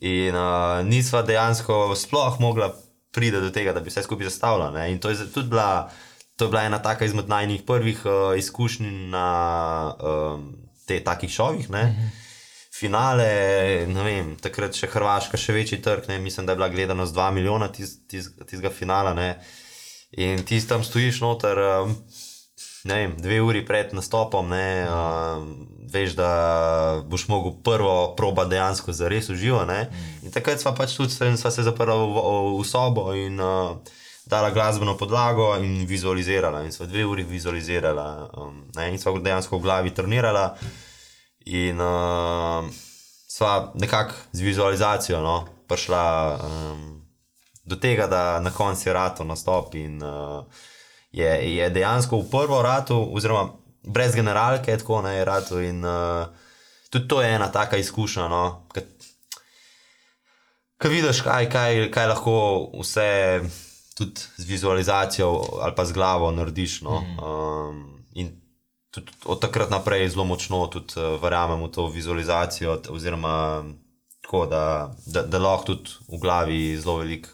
In 0.00 0.36
uh, 0.36 0.86
nisva 0.86 1.22
dejansko 1.22 1.94
sploh 1.96 2.40
mogla 2.40 2.74
pride 3.12 3.40
do 3.40 3.50
tega, 3.50 3.72
da 3.72 3.80
bi 3.80 3.90
vse 3.90 4.02
skupaj 4.02 4.28
zastavljal. 4.28 4.76
In 4.90 5.00
to 5.00 5.10
je 5.10 5.26
tudi 5.34 5.48
bila, 5.48 5.90
to 6.36 6.44
je 6.44 6.52
bila 6.52 6.62
ena 6.62 6.78
taka 6.82 7.04
izmed 7.04 7.28
najnižjih 7.28 7.66
prvih 7.66 8.06
uh, 8.06 8.38
izkušenj 8.38 9.10
na 9.10 9.28
um, 10.00 10.48
teh 10.86 11.04
takih 11.04 11.30
šovih. 11.30 11.70
Ne? 11.70 11.84
Mhm. 11.84 12.16
Finale, 12.78 13.30
ne 13.90 14.02
vem, 14.06 14.34
takrat 14.38 14.76
še 14.76 14.86
Hrvaška, 14.92 15.38
še 15.40 15.52
večji 15.56 15.80
trg, 15.82 16.06
ne? 16.12 16.20
mislim, 16.22 16.46
da 16.46 16.54
je 16.54 16.60
bila 16.60 16.68
gledanost 16.70 17.14
2 17.16 17.30
milijona 17.34 17.72
tistega 17.74 18.44
tis, 18.46 18.60
tis 18.62 18.76
finala. 18.76 19.14
Ne? 19.18 19.32
In 20.22 20.44
ti 20.46 20.60
tam 20.68 20.84
stojiš 20.86 21.18
noter, 21.24 21.58
um, 21.58 21.96
ne 22.88 22.94
vem, 22.94 23.14
dve 23.20 23.40
uri 23.44 23.64
pred 23.66 23.92
nastopom, 23.92 24.48
ne, 24.48 24.86
um, 24.88 25.52
veš, 25.92 26.16
da 26.16 26.30
boš 27.06 27.28
mogel 27.28 27.52
prvo 27.64 28.14
proba 28.16 28.44
dejansko 28.48 28.92
za 28.92 29.08
res 29.08 29.28
uživo. 29.28 29.60
Mm. 29.64 30.24
In 30.24 30.32
takrat 30.32 30.60
smo 30.60 30.74
pač 30.76 30.96
tudi 30.96 31.12
sva 31.12 31.50
se 31.50 31.62
zaprli 31.62 31.96
v, 31.96 32.24
v 32.60 32.64
sobo 32.64 33.12
in 33.16 33.40
uh, 33.40 33.76
dala 34.28 34.50
glasbeno 34.50 34.96
podlago 34.96 35.54
in 35.60 35.86
vizualizirala. 35.88 36.64
In 36.64 36.72
sva 36.72 36.86
dve 36.86 37.04
uri 37.04 37.24
vizualizirala 37.28 38.08
um, 38.36 38.62
ne, 38.76 38.90
in 38.92 39.00
sva 39.00 39.16
dejansko 39.16 39.58
v 39.58 39.64
glavi 39.64 39.94
trenirala. 39.96 40.46
In 41.48 41.80
uh, 41.80 42.68
sva 43.28 43.72
nekako 43.74 44.16
z 44.32 44.44
vizualizacijo 44.44 45.20
no, 45.24 45.36
prišla 45.68 46.04
um, 46.36 46.88
do 47.64 47.76
tega, 47.76 48.08
da 48.08 48.40
na 48.40 48.50
koncu 48.50 48.88
je 48.88 48.92
rato 48.92 49.24
nastop 49.24 49.74
in 49.76 50.02
uh, 50.02 50.44
je, 51.10 51.56
je 51.56 51.70
dejansko 51.70 52.20
v 52.20 52.30
prvo 52.30 52.62
ratu, 52.62 52.98
oziroma 53.12 53.48
brez 53.82 54.14
generalke, 54.14 54.76
tako 54.78 55.02
na 55.02 55.24
ratu. 55.24 55.60
In 55.60 55.84
uh, 55.84 56.26
tudi 56.90 57.08
to 57.08 57.22
je 57.22 57.34
ena 57.34 57.52
taka 57.52 57.76
izkušnja. 57.76 58.28
No, 58.28 58.66
Kaj 60.78 60.90
vidiš, 60.90 61.20
kaj, 61.26 61.48
kaj, 61.50 61.88
kaj 61.90 62.06
lahko 62.06 62.34
vse 62.80 63.40
tudi 63.98 64.20
z 64.36 64.44
vizualizacijo 64.46 65.42
ali 65.60 65.74
pa 65.74 65.84
z 65.84 65.92
glavo 65.92 66.30
narediš. 66.30 66.80
No? 66.86 67.00
Mm. 67.00 67.24
Um, 67.24 68.04
in 68.14 68.30
tudi 68.90 69.10
od 69.24 69.40
takrat 69.40 69.70
naprej 69.70 70.08
zelo 70.08 70.24
močno 70.24 70.66
tudi, 70.66 70.94
uh, 70.96 71.18
verjamem 71.22 71.64
v 71.66 71.72
to 71.74 71.88
vizualizacijo, 71.90 72.78
oziroma 72.90 73.64
tako, 74.22 74.46
da, 74.46 74.94
da, 75.06 75.22
da 75.22 75.38
lahko 75.38 75.64
tudi 75.74 75.90
v 76.08 76.20
glavi 76.20 76.76
zelo 76.76 76.96
veliko 77.02 77.28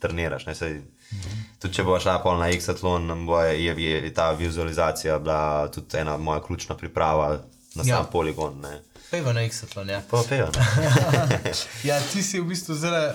treniraš. 0.00 0.46
Ne? 0.46 0.54
Sej, 0.54 0.80
Tudi 1.62 1.74
če 1.74 1.84
bo 1.86 1.98
šla 2.00 2.18
pol 2.24 2.40
na 2.40 2.48
Exatlon, 2.50 3.10
je, 3.46 3.58
je, 3.64 3.74
je 4.04 4.14
ta 4.14 4.32
vizualizacija 4.34 5.18
bila 5.18 5.68
tudi 5.70 5.98
ena 5.98 6.16
moja 6.16 6.42
ključna 6.42 6.76
priprava 6.76 7.38
na 7.74 7.84
ja. 7.86 7.96
sam 7.96 8.08
poligon. 8.12 8.64
Pejva 9.10 9.32
na 9.32 9.44
Exatlon, 9.46 9.90
ja. 9.90 10.02
Pa 10.10 10.22
pejva. 10.28 10.48
ja, 11.88 12.00
ti 12.12 12.22
si 12.22 12.40
v 12.40 12.48
bistvu 12.50 12.74
zelo. 12.74 13.12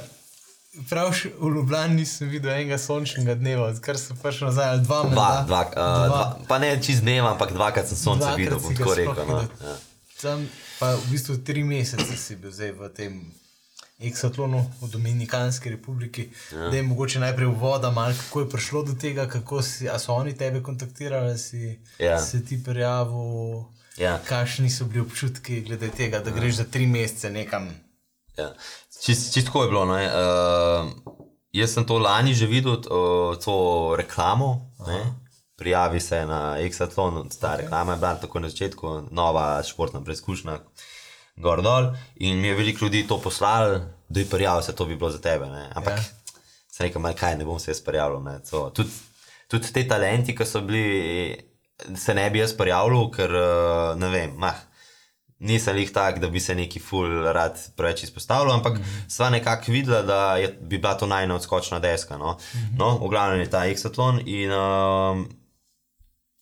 Prav 0.90 1.10
v 1.10 1.50
Ljubljani 1.56 1.96
nisem 1.96 2.30
videl 2.30 2.52
enega 2.54 2.78
sončnega 2.78 3.34
dneva, 3.36 3.72
kar 3.82 3.98
se 3.98 4.14
pač 4.22 4.44
nazaj, 4.46 4.84
dva 4.86 5.00
meseca. 5.04 5.16
Dva, 5.16 5.44
dva, 5.48 5.62
uh, 5.74 6.06
dva. 6.06 6.26
Pa 6.48 6.60
ne 6.62 6.76
čez 6.82 7.02
dneva, 7.02 7.32
ampak 7.34 7.52
dvakrat 7.56 7.90
sem 7.90 7.98
sonce 7.98 8.28
dvakrat 8.28 8.38
videl, 8.38 8.60
bom 8.62 8.76
tako 8.78 8.94
rekel. 9.00 9.32
No. 9.32 9.42
Ja. 9.42 9.76
Tam 10.22 10.46
pa 10.78 10.94
v 10.94 11.10
bistvu 11.10 11.40
tri 11.42 11.66
mesece 11.66 12.14
si 12.14 12.38
bil 12.38 12.54
zdaj 12.54 12.78
v 12.78 12.90
tem 12.94 13.18
Exatlonu 14.00 14.62
v 14.82 14.90
Dominikanski 14.92 15.70
republiki, 15.70 16.30
ja. 16.52 16.70
da 16.70 16.76
je 16.78 16.84
mogoče 16.84 17.20
najprej 17.20 17.48
voda, 17.48 17.92
malo 17.92 18.14
kako 18.18 18.40
je 18.40 18.50
prišlo 18.50 18.84
do 18.84 18.94
tega, 18.94 19.28
kako 19.28 19.62
si, 19.62 19.90
so 20.00 20.14
oni 20.14 20.38
tebe 20.38 20.64
kontaktirali, 20.64 21.38
si 21.38 21.80
ja. 22.00 22.20
se 22.20 22.46
ti 22.46 22.64
prijavil. 22.64 23.64
Ja. 23.98 24.20
Kakšni 24.28 24.70
so 24.70 24.86
bili 24.86 25.02
občutki 25.02 25.62
glede 25.62 25.90
tega, 25.90 26.20
da 26.20 26.30
ja. 26.30 26.36
greš 26.36 26.56
za 26.56 26.64
tri 26.64 26.88
mesece 26.88 27.30
nekam? 27.30 27.70
Ja. 28.38 28.54
Čisto 29.02 29.34
čist 29.34 29.48
je 29.48 29.68
bilo. 29.68 29.84
Uh, 29.84 30.92
jaz 31.52 31.74
sem 31.74 31.86
to 31.86 31.98
lani 31.98 32.34
že 32.34 32.46
videl, 32.46 32.74
uh, 32.74 33.38
to 33.46 33.96
reklamo. 33.98 34.74
Prijavi 35.58 36.00
se 36.00 36.26
na 36.26 36.58
Exatlon, 36.62 37.30
ta 37.42 37.48
okay. 37.48 37.58
reklama 37.58 37.92
je 37.92 37.98
bila 37.98 38.16
tako 38.16 38.40
na 38.40 38.50
začetku, 38.50 39.08
nova 39.12 39.64
športna 39.64 40.04
preizkušnja 40.04 40.60
gor 41.38 41.62
dol. 41.62 41.92
In 42.16 42.42
mi 42.42 42.48
je 42.48 42.56
veliko 42.56 42.86
ljudi 42.86 43.08
to 43.08 43.20
poslalo, 43.22 43.80
da 44.10 44.20
je 44.20 44.30
prijavil 44.30 44.62
se, 44.64 44.76
to 44.76 44.86
bi 44.86 44.96
bilo 44.96 45.10
za 45.12 45.22
tebe. 45.22 45.46
Ne? 45.46 45.70
Ampak 45.74 45.98
ja. 45.98 46.04
se 46.72 46.84
nekaj 46.84 47.02
mal 47.02 47.14
kaj, 47.14 47.38
ne 47.38 47.46
bom 47.46 47.60
se 47.60 47.72
jaz 47.72 47.82
prijavil. 47.82 48.24
Tudi 48.74 48.90
tud 49.48 49.68
te 49.74 49.88
talenti, 49.88 50.36
ki 50.36 50.46
so 50.46 50.62
bili, 50.62 51.38
se 51.96 52.14
ne 52.14 52.30
bi 52.30 52.40
jaz 52.40 52.56
prijavil, 52.58 53.10
ker 53.12 53.36
ne 54.00 54.10
vem. 54.14 54.34
Mah, 54.38 54.68
Nisem 55.38 55.78
jih 55.78 55.92
tak, 55.94 56.16
da 56.18 56.32
bi 56.34 56.40
se 56.42 56.56
neki 56.58 56.80
ful 56.82 57.12
rad 57.34 57.60
preveč 57.78 58.04
izpostavljal, 58.08 58.56
ampak 58.56 58.80
mm 58.80 58.82
-hmm. 58.82 59.04
sva 59.08 59.30
nekako 59.30 59.72
videla, 59.72 60.02
da 60.02 60.38
je, 60.38 60.48
bi 60.62 60.78
bila 60.78 60.98
to 60.98 61.06
najna 61.06 61.36
odskočna 61.36 61.80
deska. 61.80 62.18
No, 62.18 62.32
mm 62.32 62.60
-hmm. 62.60 62.78
no 62.78 62.98
v 62.98 63.10
glavnem 63.10 63.40
je 63.40 63.50
ta 63.50 63.58
Exatlon. 63.58 64.22
In 64.26 64.52
um, 64.52 65.30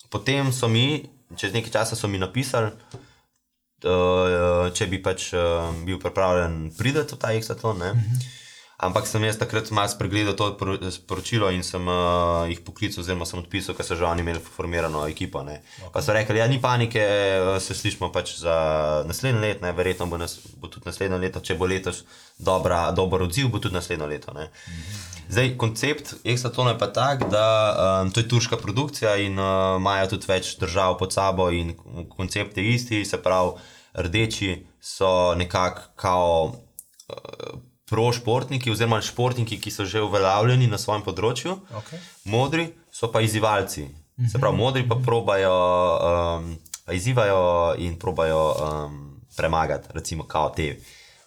potem 0.10 0.53
so 0.53 0.67
mi, 0.67 1.10
čez 1.36 1.53
nekaj 1.53 1.71
časa, 1.71 1.95
so 1.95 2.08
mi 2.08 2.17
napisali, 2.17 2.71
uh, 3.86 4.71
če 4.74 4.89
bi 4.91 5.02
pač 5.04 5.32
uh, 5.34 5.69
bil 5.86 6.00
pripravljen 6.02 6.71
priti 6.78 7.06
v 7.06 7.19
ta 7.19 7.34
Exatlon. 7.34 7.82
Uh 7.82 7.93
mhm. 7.93 8.15
-huh. 8.15 8.34
Ampak 8.76 9.08
sem 9.08 9.24
jaz 9.24 9.38
takrat 9.39 9.71
malo 9.71 9.88
spregledal 9.88 10.36
to 10.36 10.52
sporočilo 10.91 11.48
in 11.56 11.63
sem 11.63 11.80
uh, 11.88 12.43
jih 12.52 12.60
poklical, 12.60 13.00
oziroma 13.00 13.24
sem 13.24 13.39
odpisal, 13.39 13.71
ker 13.76 13.88
so 13.88 13.95
že 13.95 14.04
oni 14.04 14.19
imeli 14.19 14.39
formirano 14.43 15.08
ekipo. 15.08 15.39
Okay. 15.39 15.63
Pa 15.93 16.04
so 16.04 16.12
rekli, 16.12 16.43
ja, 16.43 16.48
ni 16.48 16.60
panike, 16.60 17.00
se 17.63 17.74
slišmo 17.74 18.12
pač 18.12 18.36
za 18.36 18.56
naslednje 19.08 19.39
leto, 19.39 19.65
ne, 19.65 19.71
verjetno 19.71 20.10
bo, 20.12 20.19
nas, 20.19 20.36
bo 20.60 20.67
tudi 20.67 20.91
naslednje 20.91 21.17
leto, 21.17 21.39
če 21.39 21.56
bo 21.56 21.65
letos 21.65 22.04
dobra, 22.38 22.91
dober 22.91 23.24
odziv, 23.24 23.48
bo 23.48 23.63
tudi 23.63 23.80
naslednje 23.80 24.12
leto. 24.12 24.36
Uh 24.36 24.43
mhm. 24.43 25.15
Zdaj, 25.30 25.58
koncept 25.58 26.13
Exatlona 26.24 26.76
je 26.76 26.78
pa 26.78 26.88
tak, 26.88 27.30
da 27.32 27.48
um, 28.04 28.12
to 28.12 28.19
je 28.19 28.28
turška 28.28 28.58
produkcija 28.58 29.15
in 29.15 29.39
uh, 29.39 29.80
imajo 29.80 30.12
tudi 30.13 30.28
več 30.28 30.58
držav 30.60 31.00
pod 31.00 31.13
sabo 31.13 31.50
in 31.50 31.74
koncept 32.10 32.58
je 32.58 32.67
isti, 32.76 33.06
se 33.06 33.17
pravi 33.17 33.56
rdeči 33.95 34.65
so 34.81 35.36
nekako 35.36 35.81
kao 35.95 36.53
uh, 37.08 37.60
pro-športniki, 37.89 38.71
oziroma 38.71 39.01
športniki, 39.01 39.60
ki 39.62 39.71
so 39.71 39.86
že 39.86 40.01
uveljavljeni 40.01 40.67
na 40.67 40.77
svojem 40.81 41.03
področju, 41.05 41.60
okay. 41.77 42.01
modri 42.25 42.71
so 42.91 43.12
pa 43.12 43.21
izzivalci. 43.21 43.88
Se 44.31 44.39
pravi, 44.39 44.58
modri 44.58 44.86
pa 44.88 44.95
probajo, 44.95 45.55
um, 45.99 46.53
pa 46.86 46.95
izzivajo 46.95 47.75
in 47.84 47.97
probajo 47.99 48.39
um, 48.53 49.01
premagati, 49.36 49.91
recimo, 49.93 50.23
kao 50.23 50.49
te. 50.55 50.77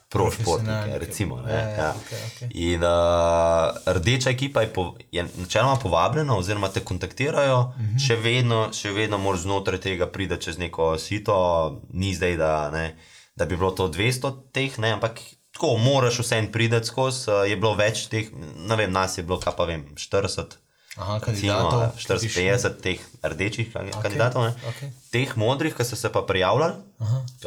Pro-športnike, 0.08 0.98
recimo. 0.98 1.36
Ne, 1.44 1.52
ja, 1.52 1.58
ja, 1.58 1.68
ja. 1.68 1.94
Okay, 2.00 2.20
okay. 2.32 2.48
In 2.54 2.80
uh, 2.80 3.76
rdeča 3.86 4.30
ekipa 4.30 4.62
je, 4.64 4.72
po, 4.72 4.94
je 5.12 5.24
načeloma 5.36 5.76
povabljena, 5.76 6.36
oziroma 6.36 6.68
te 6.72 6.80
kontaktirajo, 6.80 7.58
uh 7.58 7.80
mhm. 7.80 7.96
-huh. 7.96 8.06
še 8.06 8.16
vedno, 8.16 8.72
še 8.72 8.90
vedno 8.90 9.18
moraš 9.18 9.40
znotraj 9.40 9.80
tega 9.80 10.06
priti 10.06 10.40
čez 10.40 10.58
neko 10.58 10.98
sito, 10.98 11.80
ni 11.92 12.14
zdaj, 12.14 12.36
da, 12.36 12.70
ne, 12.70 12.96
da 13.36 13.44
bi 13.44 13.56
bilo 13.56 13.70
to 13.70 13.88
200 13.88 14.32
teh, 14.52 14.78
ne, 14.78 14.92
ampak 14.92 15.20
tako 15.52 15.76
moraš 15.76 16.18
vse 16.18 16.38
en 16.38 16.52
priti 16.52 16.84
skozi. 16.84 17.30
Uh, 17.30 17.50
je 17.50 17.56
bilo 17.56 17.74
več 17.74 18.06
teh, 18.08 18.32
ne 18.56 18.76
vem, 18.76 18.92
nas 18.92 19.18
je 19.18 19.22
bilo, 19.22 19.40
kaj 19.40 19.56
pa 19.56 19.64
vem, 19.64 19.84
40. 19.94 20.56
Aha, 20.96 21.20
kandidatov, 21.20 21.82
40-50 21.98 22.80
teh 22.82 23.00
rdečih 23.22 23.68
okay, 23.74 24.02
kandidatov, 24.02 24.48
okay. 24.66 24.88
teh 25.12 25.36
modrih, 25.36 25.76
ki 25.76 25.84
so 25.84 25.96
se 25.96 26.08
pa 26.12 26.22
prijavljali, 26.22 26.74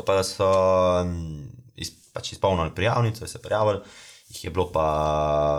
pa 0.05 0.23
so. 0.23 0.51
Um, 1.01 1.60
pač 2.13 2.33
izpolnili 2.33 2.75
prijavnico, 2.75 3.27
se 3.27 3.41
prijavili. 3.41 3.81
Jih 4.31 4.43
je 4.43 4.51
bilo 4.51 4.69
pa, 4.71 4.85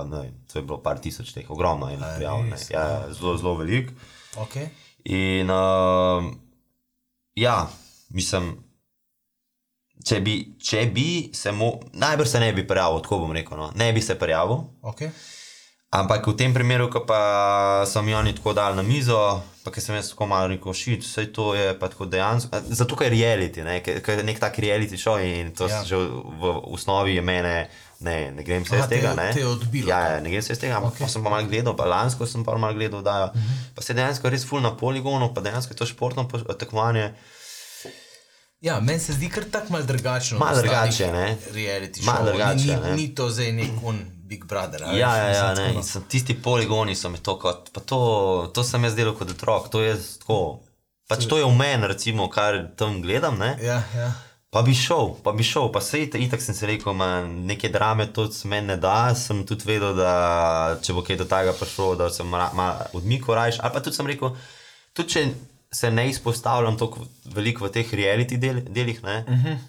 ne 0.09 0.21
vem, 0.21 0.35
to 0.53 0.59
je 0.59 0.63
bilo 0.63 0.79
par 0.83 1.01
tisoč 1.01 1.35
teh, 1.35 1.51
ogromno 1.51 1.91
enih 1.93 2.15
prijav, 2.17 2.45
ne. 2.45 2.57
res? 2.57 2.71
Ja, 2.71 3.05
zelo, 3.13 3.37
zelo 3.37 3.57
velik. 3.59 3.91
Okay. 4.41 4.71
In 5.05 5.51
uh, 5.51 6.31
ja, 7.35 7.57
mislim, 8.17 8.55
če 10.07 10.21
bi, 10.25 10.37
če 10.63 10.87
bi 10.95 11.07
se 11.37 11.53
mu, 11.53 11.75
najbrž 11.93 12.33
se 12.33 12.41
ne 12.41 12.53
bi 12.57 12.65
prijavil, 12.69 13.03
tako 13.05 13.21
bom 13.27 13.37
rekel, 13.37 13.61
no. 13.61 13.71
ne 13.77 13.93
bi 13.93 14.03
se 14.03 14.17
prijavil. 14.19 14.65
Okay. 14.89 15.13
Ampak 15.93 16.25
v 16.25 16.33
tem 16.33 16.55
primeru, 16.57 16.89
ko 16.89 17.05
pa 17.05 17.21
so 17.85 18.01
mi 18.03 18.15
oni 18.15 18.33
tako 18.33 18.53
dali 18.57 18.77
na 18.77 18.83
mizo, 18.83 19.19
pa 19.61 19.69
ker 19.69 19.83
sem 19.85 19.93
jaz 19.95 20.09
tako 20.09 20.25
malo 20.27 20.49
rekel, 20.49 20.73
šit, 20.73 21.05
vse 21.05 21.27
to 21.29 21.53
je 21.53 21.75
pa 21.77 21.89
tako 21.89 22.07
dejansko. 22.09 22.49
Zato, 22.73 22.97
je 22.97 23.11
reality, 23.11 23.61
ne, 23.61 23.83
ker 23.85 24.01
je 24.01 24.25
nek 24.25 24.41
tak 24.41 24.57
reality 24.57 24.97
show 24.97 25.21
in 25.21 25.53
to 25.53 25.69
Ja. 25.69 25.85
že 25.85 25.97
v, 25.97 26.09
v 26.41 26.45
osnovi 26.73 27.13
je 27.15 27.21
mene, 27.23 27.69
ne, 28.01 28.33
ne 28.33 28.43
grem 28.43 28.65
se 28.65 28.79
iz 28.79 28.89
tega. 28.89 29.13
te- 29.13 29.21
ne. 29.21 29.29
te 29.35 29.45
odbilo 29.45 29.89
Ja, 29.89 29.99
ja, 30.09 30.21
ne 30.21 30.31
grem 30.31 30.41
se 30.43 30.53
iz 30.53 30.59
tega, 30.59 30.81
ampak 30.81 30.97
okay. 30.97 31.09
sem 31.09 31.21
pa 31.21 31.29
malo 31.29 31.45
gledal, 31.45 31.77
pa 31.77 31.85
lansko 31.85 32.25
sem 32.25 32.41
pa 32.41 32.57
malo 32.57 32.73
gledal, 32.73 33.03
da 33.03 33.25
uh 33.27 33.37
-huh. 33.37 33.77
pa 33.77 33.83
se 33.83 33.93
dejansko 33.93 34.31
res 34.31 34.49
ful 34.49 34.61
na 34.61 34.73
poligonu, 34.73 35.29
pa 35.35 35.41
dejansko 35.41 35.73
je 35.73 35.77
to 35.77 35.87
športno 35.87 36.25
po- 36.25 36.41
tekmovanje. 36.55 37.13
Ja, 38.61 38.81
meni 38.81 39.01
se 39.01 39.13
zdi 39.13 39.29
kar 39.29 39.45
tako 39.45 39.73
malo 39.73 39.85
drugačno. 39.85 40.39
Malo 40.39 40.63
drugače, 40.63 41.13
ne. 41.13 41.37
Reality 41.53 42.01
Malo 42.01 42.19
show. 42.19 42.27
drugače, 42.27 42.77
ni, 42.81 42.91
ni, 42.91 42.97
ni 42.97 43.15
to 43.15 43.29
zdaj 43.29 43.53
nek 43.53 43.71
un 43.83 44.22
Big 44.33 44.45
Brother. 44.49 44.83
a 44.83 44.97
Ja, 44.97 45.17
ja, 45.17 45.29
ja 45.29 45.55
tako, 45.55 45.61
ne, 45.61 45.73
no. 45.75 45.83
sem, 45.83 46.03
tisti 46.09 46.35
poligoni 46.35 46.95
so 46.97 47.11
mi 47.13 47.21
to 47.21 47.37
kot, 47.39 47.69
to, 47.85 48.03
to 48.55 48.65
sem 48.65 48.85
jaz 48.89 48.97
delal 48.97 49.17
kot 49.19 49.31
otrok, 49.37 49.69
to 49.69 49.85
je 49.85 49.97
tako. 50.23 50.43
Pač 51.11 51.27
to 51.29 51.37
je 51.37 51.45
v 51.45 51.53
meni, 51.53 51.89
recimo, 51.91 52.31
kar 52.33 52.57
tam 52.79 53.03
gledam, 53.05 53.37
ne? 53.37 53.57
Ja, 53.61 53.83
ja. 53.93 54.13
Pa 54.53 54.63
bi 54.65 54.73
šel, 54.77 55.15
pa 55.25 55.33
bi 55.37 55.45
šel, 55.45 55.69
pa 55.73 55.81
sej, 55.85 56.07
itak 56.21 56.41
sem 56.45 56.57
si 56.57 56.69
rekel, 56.69 56.95
man, 56.97 57.43
neke 57.49 57.69
drame 57.73 58.07
to 58.13 58.27
se 58.33 58.49
meni 58.49 58.71
ne 58.73 58.77
da, 58.81 59.13
sem 59.17 59.43
tudi 59.49 59.69
vedel, 59.69 59.93
da 59.97 60.13
če 60.85 60.97
bo 60.97 61.05
kaj 61.05 61.21
do 61.21 61.27
tega 61.29 61.53
prišlo, 61.57 61.95
da 62.01 62.09
sem 62.13 62.37
odmikal 62.97 63.37
rajš, 63.41 63.61
ali 63.61 63.75
pa 63.75 63.85
tudi 63.85 63.97
sem 63.97 64.09
rekel, 64.09 64.33
tudi 64.97 65.17
če 65.17 65.25
se 65.73 65.91
ne 65.93 66.07
izpostavljam 66.09 66.77
tako 66.81 67.05
veliko 67.33 67.65
v 67.65 67.73
teh 67.77 67.95
reality 67.97 68.41
del, 68.41 68.61
delih, 68.69 69.01
ne, 69.05 69.19
uh 69.25 69.45
-huh. 69.45 69.61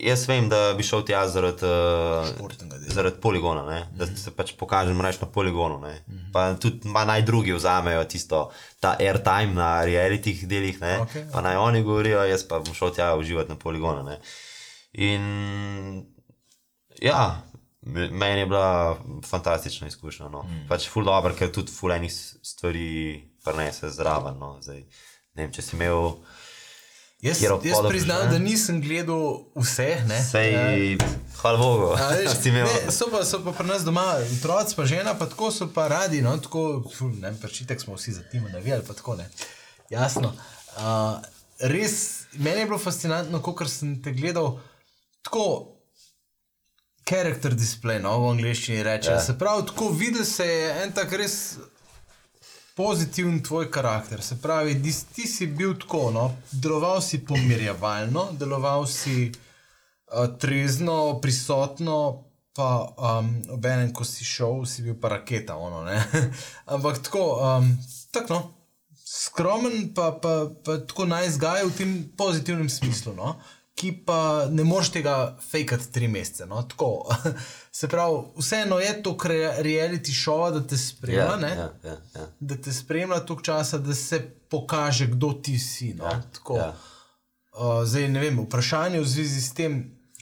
Jaz 0.00 0.28
vem, 0.28 0.48
da 0.48 0.74
bi 0.76 0.82
šel 0.82 1.04
tja 1.04 1.22
zaradi, 1.28 1.64
uh, 1.66 2.50
zaradi 2.88 3.20
poligona, 3.20 3.62
ne, 3.66 3.80
da 3.96 4.06
se 4.06 4.30
pač 4.30 4.52
pokažem 4.58 5.00
reč 5.00 5.20
na 5.20 5.28
poligonu, 5.28 5.78
ne. 5.80 5.94
pa 6.32 6.54
tudi 6.54 6.88
naj 6.88 7.22
drugi 7.22 7.52
vzamejo 7.52 8.04
tisto, 8.04 8.50
ta 8.80 8.96
airtime 9.00 9.54
na 9.54 9.84
reality 9.84 10.34
delih, 10.46 10.80
ne, 10.80 10.98
Okej, 11.00 11.26
pa 11.32 11.40
naj 11.40 11.56
oni 11.56 11.82
govorijo, 11.82 12.24
jaz 12.24 12.42
pa 12.48 12.58
bom 12.58 12.74
šel 12.74 12.94
tja 12.94 13.14
uživati 13.16 13.50
na 13.50 13.56
poligonu. 13.56 14.02
Ne. 14.02 14.20
In 14.92 15.22
ja, 17.02 17.42
me- 17.82 18.10
meni 18.10 18.40
je 18.40 18.46
bila 18.46 18.96
fantastična 19.26 19.86
izkušnja. 19.88 20.28
No. 20.28 20.42
Mm. 20.42 20.66
Pač 20.68 20.88
ful 20.88 21.04
dobro, 21.04 21.34
ker 21.34 21.52
tudi 21.52 21.72
ful 21.72 21.92
enih 21.92 22.12
stvari 22.42 23.24
prenese 23.44 23.90
zraven. 23.90 24.38
No. 24.38 24.56
Zdaj, 24.62 24.84
ne 25.34 25.42
vem, 25.42 25.52
če 25.52 25.62
si 25.62 25.76
imel 25.76 26.14
Jaz, 27.24 27.42
jaz 27.42 27.78
priznam, 27.88 28.30
da 28.30 28.38
nisem 28.38 28.80
gledal 28.80 29.46
vseh. 29.56 30.04
Ne? 30.08 30.24
Sej, 30.24 30.98
hvala 31.40 31.58
Bogu, 31.58 31.86
A 31.96 32.08
veš, 32.08 32.34
da 32.44 32.50
ne, 32.52 32.92
so, 32.92 33.08
pa, 33.10 33.24
so 33.24 33.40
pa 33.44 33.52
pri 33.56 33.66
nas 33.66 33.84
doma, 33.84 34.04
otroci 34.36 34.76
pa 34.76 34.84
žena, 34.84 35.14
pa 35.18 35.28
tako 35.30 35.48
so 35.50 35.70
pa 35.72 35.88
radi, 35.88 36.20
no, 36.22 36.36
tako, 36.36 36.84
ful, 36.96 37.14
ne 37.16 37.30
vem, 37.30 37.38
pačitek 37.40 37.80
smo 37.80 37.96
vsi 37.96 38.12
za 38.18 38.26
tim 38.28 38.44
navijali, 38.52 38.84
pa 38.86 38.92
tako 38.92 39.16
ne. 39.16 39.28
Jasno. 39.90 40.34
Uh, 40.76 41.24
res, 41.72 42.26
meni 42.32 42.60
je 42.60 42.66
bilo 42.66 42.78
fascinantno, 42.78 43.40
ko 43.40 43.56
sem 43.68 43.96
te 44.02 44.12
gledal, 44.12 44.58
tako, 45.24 45.46
character 47.08 47.56
display, 47.56 48.02
no, 48.04 48.18
v 48.20 48.34
angleščini 48.34 48.82
reče. 48.84 49.10
Ja. 49.10 49.16
Yeah. 49.16 49.26
Se 49.26 49.38
pravi, 49.38 49.64
tako 49.72 49.88
videl 49.96 50.28
se 50.28 50.44
je 50.44 50.68
en 50.84 50.92
tak 50.92 51.12
res 51.16 51.56
pozitiven 52.74 53.42
tvoj 53.42 53.70
karakter. 53.70 54.22
Se 54.22 54.40
pravi, 54.42 54.82
ti, 54.82 54.92
ti 55.14 55.26
si 55.28 55.46
bil 55.46 55.78
tako, 55.78 56.10
no, 56.10 56.36
deloval 56.50 57.02
si 57.02 57.24
pomirjevalno, 57.24 58.28
deloval 58.38 58.86
si 58.86 59.30
uh, 59.30 60.38
trezno, 60.38 61.20
prisotno, 61.22 62.24
pa 62.54 62.94
um, 63.18 63.30
ob 63.50 63.66
enem, 63.66 63.92
ko 63.94 64.04
si 64.06 64.24
šel, 64.24 64.62
si 64.66 64.82
bil 64.82 64.98
pa 65.00 65.16
raketa. 65.16 65.56
Ono. 65.56 65.86
Ampak 66.74 67.02
tako, 67.02 67.24
um, 67.42 67.70
tako 68.14 68.34
no, 68.34 68.42
skromen, 69.06 69.94
pa, 69.94 70.12
pa, 70.22 70.34
pa 70.64 70.78
tako 70.86 71.06
najzgaj 71.10 71.66
v 71.66 71.76
tem 71.78 71.92
pozitivnem 72.18 72.70
smislu. 72.70 73.14
No. 73.14 73.36
Ki 73.74 73.90
pa 74.06 74.46
ne 74.50 74.62
moreš 74.64 74.92
tega 74.94 75.14
fejkati 75.50 75.88
tri 75.92 76.08
mesece. 76.08 76.46
No? 76.46 76.62
Tako, 76.62 77.16
se 77.78 77.88
pravi, 77.88 78.20
vseeno 78.38 78.78
je 78.78 79.02
to 79.02 79.16
reality 79.58 80.14
show, 80.14 80.52
da 80.54 80.66
te 80.66 80.76
spremlja, 80.78 81.24
Ja, 81.24 81.36
ne? 81.36 81.48
ja, 81.48 81.72
ja, 81.84 81.96
ja. 82.14 82.26
da 82.40 82.56
te 82.56 82.72
spremlja 82.72 83.20
toliko 83.20 83.42
časa, 83.42 83.78
da 83.78 83.94
se 83.94 84.20
pokaže, 84.48 85.06
kdo 85.06 85.32
ti 85.32 85.58
si. 85.58 85.94
No? 85.94 86.04
Ja, 86.04 86.22
Tako, 86.32 86.56
ja. 86.56 86.68
uh, 87.58 87.82
zdaj, 87.84 88.08
ne 88.08 88.20
vem, 88.20 88.38
vprašanje 88.46 89.00
v 89.00 89.08
zvezi 89.08 89.42
s 89.42 89.54
tem, 89.54 89.80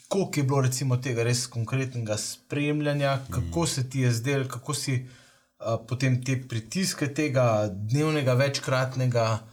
koliko 0.09 0.41
je 0.41 0.45
bilo 0.45 0.61
recimo 0.61 0.97
tega 0.97 1.23
res 1.23 1.47
konkretnega 1.47 2.17
spremljanja, 2.17 3.19
kako 3.31 3.67
se 3.67 3.85
ti 3.91 4.01
je 4.01 4.13
zdelo, 4.13 4.49
kako 4.49 4.75
si 4.75 4.97
uh, 4.97 5.77
potem 5.89 6.25
te 6.25 6.41
pritiske 6.49 7.13
tega 7.15 7.69
dnevnega, 7.69 8.35
večkratnega 8.35 9.33
uh, 9.33 9.52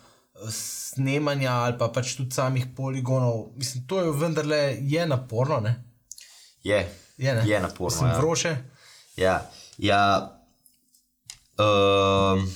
snemanja 0.52 1.52
ali 1.52 1.78
pa 1.78 1.90
pač 1.94 2.16
tudi 2.18 2.32
samih 2.36 2.66
poligonov. 2.76 3.52
Mislim, 3.56 3.84
to 3.88 4.02
je 4.02 4.12
vendarle 4.12 4.78
je 4.80 5.06
naporno, 5.06 5.60
ne? 5.60 5.76
Je, 6.64 6.88
Je, 7.20 7.36
ne? 7.36 7.44
je 7.50 7.60
naporno. 7.60 7.98
Sem 7.98 8.08
ja. 8.08 8.18
vroče. 8.18 8.58
Ja, 9.16 9.50
ja 9.78 10.32
um, 11.60 12.54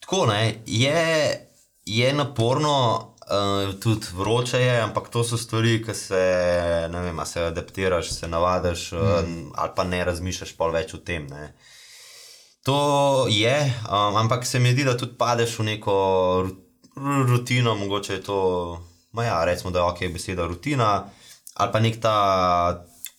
tako 0.00 0.26
ne, 0.26 0.54
je, 0.66 1.40
je 1.84 2.12
naporno, 2.12 3.14
uh, 3.24 3.80
tudi 3.80 4.06
vroče 4.12 4.60
je, 4.60 4.80
ampak 4.80 5.08
to 5.08 5.24
so 5.24 5.36
stvari, 5.36 5.78
ki 5.84 5.94
se, 5.94 6.24
ne 6.92 7.00
vem, 7.00 7.20
se 7.26 7.46
adaptiraš, 7.48 8.10
se 8.12 8.28
navadiš, 8.28 8.92
mm. 8.92 8.96
um, 8.98 9.52
ali 9.54 9.72
pa 9.76 9.84
ne 9.84 10.04
razmišljaš 10.04 10.52
pol 10.56 10.76
več 10.76 10.94
o 10.94 11.00
tem. 11.00 11.26
Ne. 11.26 11.54
To 12.64 12.78
je, 13.28 13.56
um, 13.84 14.16
ampak 14.16 14.46
se 14.46 14.58
mi 14.58 14.72
zdi, 14.72 14.84
da 14.84 14.96
tudi 14.96 15.12
padeš 15.18 15.58
v 15.58 15.64
neko 15.64 15.92
ru- 16.42 16.56
ru- 16.96 17.26
rutino, 17.28 17.74
mogoče 17.74 18.12
je 18.12 18.22
to, 18.22 18.38
ja, 19.14 19.44
recimo, 19.44 19.70
da 19.70 19.78
je 19.78 19.84
ok, 19.84 19.98
beseda 20.12 20.46
rutina, 20.46 21.04
ali 21.54 21.72
pa 21.72 21.80
nek 21.80 22.00
ta, 22.00 22.16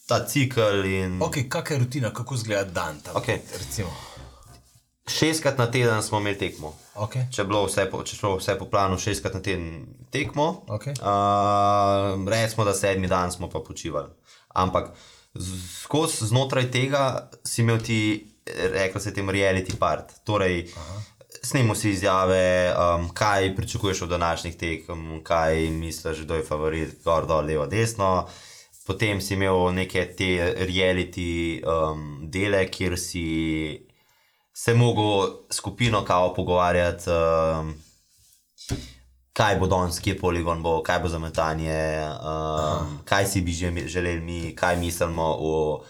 ta 0.07 0.25
cikl 0.25 0.85
in 0.85 1.21
Ok, 1.21 1.37
kakšna 1.49 1.75
je 1.75 1.79
rutina, 1.79 2.13
kako 2.13 2.35
izgleda 2.35 2.63
dan 2.71 2.99
tam? 2.99 3.15
Okej. 3.15 3.41
Recimo. 3.53 3.89
šestkrat 5.07 5.57
na 5.57 5.71
teden 5.71 6.03
smo 6.03 6.17
imeli 6.17 6.37
tekmo. 6.37 6.73
Okay. 6.95 7.29
Če 7.31 7.41
je 7.41 7.45
bilo 7.45 7.65
vse 7.65 7.85
po, 7.85 8.01
če 8.03 8.15
šlo 8.15 8.37
vse 8.39 8.55
po 8.57 8.65
planu, 8.65 8.97
šestkrat 8.97 9.33
na 9.33 9.41
teden 9.41 9.85
tekmo, 10.09 10.65
Okej. 10.67 10.93
uh, 10.97 11.05
recimo, 12.27 12.65
da 12.65 12.73
sedmi 12.73 13.07
dan 13.07 13.31
smo 13.31 13.49
pa 13.49 13.59
počivali. 13.59 14.09
Ampak 14.49 14.89
skozi 15.83 16.25
znotraj 16.25 16.71
tega 16.71 17.03
si 17.43 17.61
imel 17.61 17.77
ti, 17.83 17.99
rekel 18.45 19.01
se 19.01 19.13
temu, 19.13 19.31
reality 19.31 19.75
part. 19.79 20.11
Torej, 20.23 20.67
snemo 21.43 21.75
si 21.75 21.89
izjave, 21.89 22.73
um, 22.73 23.09
kaj 23.13 23.55
pričakuješ 23.55 24.01
od 24.01 24.09
današnjih 24.09 24.57
tekem, 24.57 25.23
kaj 25.23 25.69
misliš, 25.69 26.19
kdo 26.19 26.35
je 26.35 26.43
favorit, 26.43 27.03
gor, 27.03 27.27
dol, 27.27 27.45
levo, 27.45 27.65
desno. 27.65 28.27
Potem 28.85 29.21
si 29.21 29.33
imel 29.33 29.73
neke 29.73 30.05
te 30.17 30.55
reality 30.69 31.61
um, 31.65 32.29
dele, 32.29 32.67
kjer 32.71 32.99
si 32.99 33.87
se 34.53 34.73
mogel 34.73 35.29
skupino 35.51 36.05
kao 36.05 36.33
pogovarjati, 36.33 37.09
um, 37.09 37.73
kaj 39.33 39.57
bo 39.59 39.67
danes, 39.67 39.99
kje 39.99 40.19
poligon 40.19 40.61
bo, 40.63 40.83
kaj 40.83 40.99
bo 40.99 41.09
za 41.09 41.19
metanje, 41.19 42.07
um, 42.21 42.99
kaj 43.05 43.25
si 43.27 43.41
bi 43.41 43.51
že 43.51 43.73
želeli 43.87 44.21
mi, 44.21 44.55
kaj 44.55 44.77
mislimo 44.77 45.35
o 45.39 45.83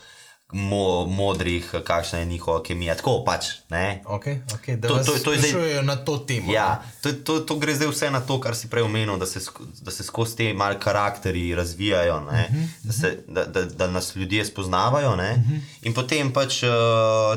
mo 0.53 1.05
modrih, 1.05 1.71
kakšna 1.83 2.19
je 2.19 2.25
njihova 2.25 2.63
kemija. 2.63 2.95
Tako 2.95 3.23
pač, 3.25 3.45
ne. 3.69 4.01
Okay, 4.05 4.39
okay, 4.53 4.77
da 4.79 4.87
To- 4.87 5.03
to, 5.03 5.19
to- 5.19 5.33
je 5.33 5.39
zdaj- 5.39 5.83
na 5.83 5.95
to 5.95 6.17
temo. 6.17 6.53
Ja, 6.53 6.83
to, 7.01 7.13
to, 7.13 7.39
to 7.39 7.55
gre 7.55 7.75
zdaj 7.75 7.87
vse 7.87 8.11
na 8.11 8.21
to, 8.21 8.39
kar 8.39 8.55
si 8.55 8.69
prej 8.69 8.83
omenil, 8.83 9.17
da 9.17 9.25
se, 9.25 9.39
da 9.81 9.91
se 9.91 10.03
skozi 10.03 10.37
te 10.37 10.53
mali 10.53 10.79
karakteri 10.79 11.55
razvijajo, 11.55 12.15
uh 12.17 12.29
-huh, 12.31 12.67
da, 12.83 12.93
se, 12.93 13.23
da, 13.27 13.45
da, 13.45 13.65
da 13.65 13.87
nas 13.87 14.15
ljudje 14.15 14.45
spoznavajo. 14.45 15.09
Uh 15.11 15.17
-huh. 15.19 15.59
In 15.81 15.93
potem 15.93 16.33
pač 16.33 16.63
uh, 16.63 16.69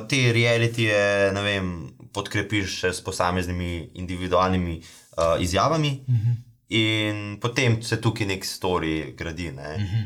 te 0.08 0.32
realitije 0.32 1.32
ne 1.32 1.42
vem, 1.42 1.90
podkrepiš 2.12 2.80
še 2.80 2.92
s 2.92 3.00
posameznimi 3.00 3.90
individualnimi 3.94 4.82
uh, 5.16 5.42
izjavami, 5.42 6.04
uh 6.08 6.14
-huh. 6.14 6.34
in 6.68 7.40
potem 7.40 7.82
se 7.82 8.00
tukaj 8.00 8.26
nek 8.26 8.44
story 8.44 9.16
gradi. 9.16 9.52
Ne? 9.52 9.74
Uh 9.76 9.82
-huh. 9.82 10.04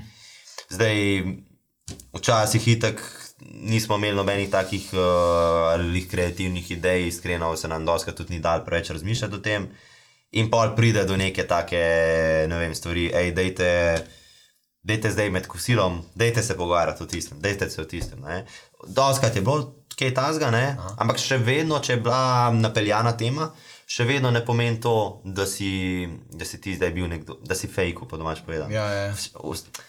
Zdaj, 0.70 1.22
včasih 2.12 2.68
itak 2.68 3.02
nismo 3.42 3.96
imeli 3.96 4.16
nobenih 4.16 4.50
takih 4.50 4.90
uh, 4.94 6.08
kreativnih 6.10 6.70
idej, 6.70 7.08
iskreno 7.08 7.56
se 7.56 7.68
nam 7.68 7.86
doskrat 7.86 8.16
tudi 8.16 8.34
ni 8.34 8.40
dal 8.40 8.64
preveč 8.64 8.90
razmišljati 8.90 9.34
o 9.34 9.38
tem. 9.38 9.68
In 10.32 10.50
pol 10.50 10.76
pride 10.76 11.04
do 11.04 11.16
neke 11.16 11.44
take, 11.44 11.82
ne 12.48 12.58
vem, 12.58 12.74
stvari, 12.74 13.10
hej, 13.12 13.32
dajte, 13.36 13.68
dajte 14.82 15.10
zdaj 15.10 15.30
med 15.30 15.46
kosilom, 15.46 16.00
dajte 16.14 16.42
se 16.42 16.56
pogovarjati 16.56 17.02
o 17.02 17.06
tistem, 17.06 17.40
dajte 17.40 17.70
se 17.70 17.82
o 17.82 17.84
tistem. 17.84 18.20
ne. 18.20 18.46
Doskrat 18.86 19.36
je 19.36 19.42
bilo 19.42 19.74
kaj 19.98 20.14
tasga, 20.14 20.48
ampak 20.96 21.20
še 21.20 21.36
vedno, 21.36 21.82
če 21.84 21.92
je 21.92 22.00
bila 22.00 22.50
napeljana 22.54 23.12
tema, 23.16 23.50
še 23.92 24.04
vedno 24.04 24.30
ne 24.30 24.40
pomeni 24.40 24.78
to, 24.80 24.92
da 25.26 25.44
si, 25.46 25.68
da 26.30 26.44
si 26.44 26.60
ti 26.60 26.72
zdaj 26.74 26.90
bil 26.90 27.08
nekdo, 27.08 27.36
da 27.42 27.54
si 27.54 27.68
fejko, 27.68 28.06
po 28.06 28.16
domač 28.16 28.40
povedano. 28.40 28.72
Ja, 28.72 28.86
ja. 28.88 29.10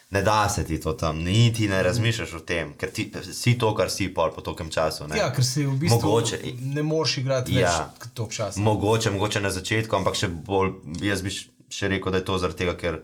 Ne 0.09 0.21
da 0.21 0.49
se 0.49 0.65
ti 0.65 0.75
to 0.77 0.93
tam, 0.93 1.19
niti 1.19 1.67
ne 1.67 1.79
razmišljaš 1.83 2.33
o 2.33 2.41
tem, 2.41 2.73
ker 2.73 2.91
ti 2.91 3.05
si 3.31 3.55
to, 3.55 3.71
kar 3.71 3.87
si 3.89 4.09
pol 4.09 4.33
po 4.35 4.41
tokem 4.41 4.67
času. 4.69 5.07
Ne? 5.07 5.17
Ja, 5.17 5.29
ker 5.31 5.45
si 5.45 5.63
v 5.63 5.77
bistvu 5.77 6.01
Mogoče. 6.01 6.41
ne 6.73 6.83
moreš 6.83 7.17
igrati 7.17 7.55
Ja. 7.55 7.71
več 7.95 8.11
toliko 8.13 8.33
časa. 8.33 8.59
Mogoče, 8.59 9.11
mogoče 9.11 9.39
na 9.39 9.49
začetku, 9.51 9.95
ampak 9.95 10.15
še 10.15 10.27
bolj, 10.27 10.75
jaz 11.01 11.21
bi 11.21 11.31
še 11.69 11.87
rekel, 11.87 12.11
da 12.11 12.19
je 12.19 12.25
to 12.25 12.37
zaradi 12.37 12.59
tega, 12.59 12.75
ker 12.75 12.99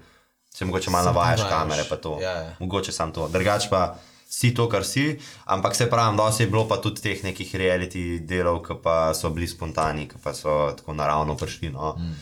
se 0.52 0.66
mogoče 0.66 0.92
malo 0.92 1.06
navajaš 1.06 1.48
kamere. 1.48 1.88
pa 1.90 1.96
to. 1.98 2.18
Ja, 2.20 2.36
ja. 2.44 2.54
Mogoče 2.60 2.92
sam 2.92 3.16
to. 3.16 3.30
Drugač 3.30 3.70
pa 3.70 3.96
si 4.30 4.54
to, 4.54 4.70
kar 4.70 4.86
si, 4.86 5.18
ampak 5.46 5.76
se 5.76 5.90
pravi, 5.90 6.18
dosti 6.18 6.44
je 6.44 6.48
bilo 6.48 6.68
pa 6.68 6.78
tudi 6.78 7.02
teh 7.02 7.24
nekih 7.24 7.56
reality 7.56 8.20
delov, 8.20 8.62
ki 8.68 8.78
pa 8.84 9.14
so 9.18 9.30
bili 9.34 9.48
spontani, 9.50 10.06
ki 10.08 10.22
pa 10.24 10.34
so 10.34 10.70
tako 10.78 10.94
naravno 10.94 11.36
prišli. 11.38 11.70
No. 11.74 11.96
Mm. 11.98 12.14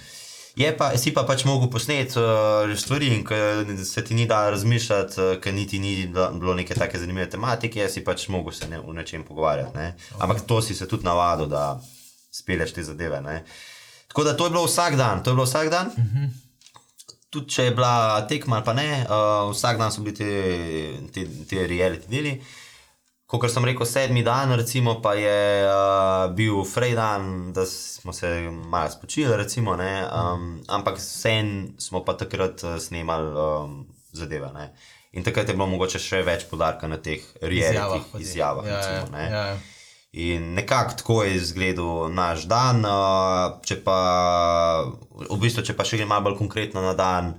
Je 0.57 0.71
pa, 0.77 0.97
si 0.97 1.11
pa 1.13 1.21
pač 1.21 1.43
mogel 1.45 1.69
posneti 1.69 2.17
uh, 2.17 2.71
stvari, 2.73 3.11
in 3.13 3.21
ko 3.27 3.35
se 3.85 4.03
ti 4.03 4.15
ni 4.15 4.25
da 4.25 4.49
razmišljati, 4.49 5.21
uh, 5.21 5.35
ker 5.41 5.53
niti 5.53 5.79
ni 5.79 6.07
bila- 6.07 6.31
bilo 6.33 6.55
neke 6.55 6.73
take 6.73 6.97
zanimive 6.99 7.29
tematike, 7.29 7.89
si 7.89 8.03
pač 8.03 8.27
mogel 8.27 8.55
se 8.55 8.67
ne, 8.67 8.79
o 8.79 8.93
nečem 8.93 9.23
pogovarjati. 9.23 9.77
Ne? 9.77 9.93
Okay. 9.99 10.23
Ampak 10.23 10.41
to 10.47 10.61
si 10.61 10.75
se 10.75 10.87
tudi 10.87 11.05
navadil, 11.05 11.45
da 11.45 11.77
speleš 12.31 12.73
te 12.73 12.83
zadeve. 12.83 13.21
Ne? 13.21 13.43
Tako 14.07 14.23
da 14.23 14.37
to 14.37 14.45
je 14.45 14.49
bilo 14.49 14.65
vsak 14.65 14.95
dan, 14.95 15.23
to 15.23 15.29
je 15.29 15.35
bilo 15.35 15.45
vsak 15.45 15.69
dan. 15.69 15.91
Mm 15.97 16.09
-hmm. 16.13 16.46
Tudi 17.29 17.51
če 17.51 17.67
je 17.67 17.73
bila 17.75 18.21
tekma 18.29 18.61
ali 18.61 18.65
pa 18.65 18.73
ne, 18.77 18.87
uh, 19.03 19.49
vsak 19.51 19.81
dan 19.81 19.91
so 19.91 20.03
bili 20.05 20.15
te, 20.15 20.31
te, 21.11 21.25
te 21.49 21.67
reality 21.67 22.07
deli. 22.11 22.37
Kot 23.27 23.49
sem 23.51 23.65
rekel, 23.67 23.83
sedmi 23.83 24.21
dan, 24.23 24.53
recimo, 24.55 25.01
pa 25.03 25.11
je 25.19 25.39
uh, 25.67 26.29
bil 26.31 26.61
fraj 26.63 26.93
dan, 26.95 27.25
da 27.51 27.65
smo 27.67 28.13
se 28.15 28.29
malo 28.47 28.87
spočili, 28.93 29.35
recimo, 29.35 29.75
ne, 29.75 30.05
um, 30.07 30.61
ampak 30.71 30.95
vsem 30.95 31.73
smo 31.75 32.05
pa 32.07 32.15
takrat 32.15 32.63
uh, 32.63 32.77
snemali 32.79 33.33
um, 33.35 33.81
zadeve. 34.15 34.53
Ne. 34.55 34.69
In 35.19 35.27
takrat 35.27 35.51
je 35.51 35.57
bilo 35.57 35.67
mogoče 35.67 35.99
še 35.99 36.23
več 36.23 36.47
podarka 36.47 36.87
na 36.87 37.01
teh 37.03 37.25
reality 37.41 38.05
ti. 38.13 38.23
izjavah. 38.23 38.63
Ja, 38.63 38.79
recimo, 38.79 39.17
ja, 39.19 39.27
ja, 39.27 39.43
ja. 39.51 39.76
In 40.11 40.53
nekako 40.53 40.93
tako 40.93 41.23
je 41.23 41.35
izgledal 41.35 42.13
naš 42.13 42.43
dan. 42.43 42.79
uh, 42.79 42.93
Če 43.61 43.83
pa, 43.83 43.97
v 45.29 45.37
bistvu, 45.37 45.61
če 45.61 45.75
pa 45.75 45.83
še 45.83 45.97
gremo 45.97 46.09
malo 46.09 46.23
bolj 46.23 46.37
konkretno 46.37 46.81
na 46.81 46.93
dan, 46.93 47.33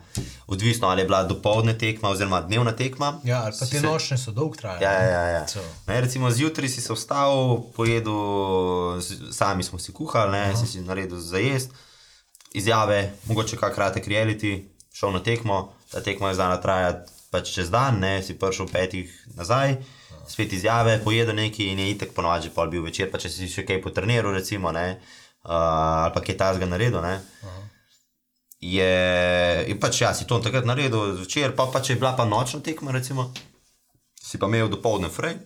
odvisno 0.47 0.89
ali 0.89 1.01
je 1.01 1.07
bila 1.07 1.23
dopoledne 1.25 1.75
tekma 1.75 2.09
oziroma 2.09 2.41
dnevna 2.41 2.73
tekma. 2.73 3.21
Ja, 3.25 3.43
ali 3.43 3.57
pa 3.59 3.67
te 3.67 3.79
se- 3.79 3.83
nočne 3.83 4.19
so 4.19 4.31
dolg 4.31 4.57
trajale. 4.57 4.85
Ja, 4.85 4.93
ja, 4.93 5.23
ja. 5.31 5.43
So. 5.49 5.65
Ne, 5.87 6.01
recimo 6.01 6.31
zjutraj 6.31 6.69
si 6.69 6.81
se 6.81 6.93
vstal, 6.93 7.35
pojedel, 7.73 9.01
sami 9.33 9.63
smo 9.63 9.79
si 9.79 9.93
kuhali, 9.93 10.33
ne, 10.33 10.57
si 10.57 10.67
si 10.67 10.81
naredil 10.81 11.19
za 11.19 11.39
jesti, 11.39 11.75
izjave, 12.53 13.01
mogoče 13.25 13.57
kak 13.57 13.75
kratek 13.75 14.07
reality, 14.07 14.59
šel 14.93 15.13
na 15.13 15.21
tekmo, 15.21 15.63
ta 15.89 16.01
tekma 16.01 16.29
je 16.29 16.35
znala 16.35 16.57
trajati 16.59 17.11
pač 17.31 17.51
čez 17.51 17.69
dan, 17.69 17.99
ne, 17.99 18.23
si 18.23 18.33
prišel 18.35 18.69
petih 18.69 19.09
nazaj, 19.35 19.77
spet 20.29 20.53
izjave, 20.53 20.99
pojedel 21.05 21.37
nekaj 21.37 21.73
in 21.73 21.79
je 21.79 21.91
itek 21.91 22.12
ponovadi 22.14 22.49
že 22.49 22.55
pol 22.55 22.71
bil 22.71 22.85
večer, 22.85 23.11
pa 23.11 23.19
če 23.19 23.31
si 23.33 23.49
še 23.49 23.64
kaj 23.67 23.81
potrniral, 23.83 24.35
recimo, 24.37 24.73
ne, 24.73 25.01
uh, 25.45 26.05
ali 26.05 26.14
pa 26.14 26.23
kaj 26.25 26.37
tazga 26.37 26.69
naredil, 26.69 27.01
ne. 27.03 27.17
Je, 28.59 28.93
je 29.71 29.77
pač 29.81 30.03
ja, 30.03 30.12
si 30.14 30.27
to 30.27 30.41
takrat 30.43 30.67
naredil 30.67 31.14
zvečer, 31.21 31.55
pa, 31.57 31.69
pa 31.73 31.81
če 31.81 31.95
je 31.95 32.01
bila 32.01 32.17
pa 32.19 32.27
nočna 32.27 32.61
tekma, 32.61 32.93
recimo, 32.93 33.31
si 34.19 34.38
pa 34.38 34.51
imel 34.51 34.69
dopoledne 34.69 35.11
frej, 35.14 35.38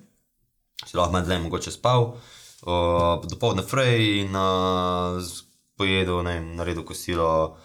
si 0.82 0.96
lahko 0.98 1.14
malo 1.14 1.28
dlje 1.28 1.42
mogoče 1.44 1.74
spal, 1.74 2.08
uh, 2.66 3.26
dopoledne 3.28 3.66
frej 3.68 4.24
in 4.24 4.34
uh, 4.34 5.20
pojedel, 5.78 6.24
ne 6.26 6.40
naredil 6.56 6.86
kosilo 6.88 7.58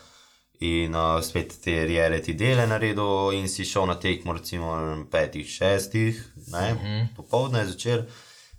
in 0.59 0.93
uh, 0.93 1.21
spet 1.21 1.53
te 1.61 1.85
reality 1.85 2.33
dele 2.33 2.65
naredil 2.65 3.31
in 3.37 3.47
si 3.49 3.65
šel 3.65 3.85
na 3.85 3.95
tekmo 3.99 4.33
recimo 4.33 4.73
petih, 5.11 5.47
šestih, 5.47 6.33
ne, 6.51 6.71
uh 6.73 6.81
-huh. 6.81 7.07
popoldne, 7.15 7.65
zvečer. 7.65 8.05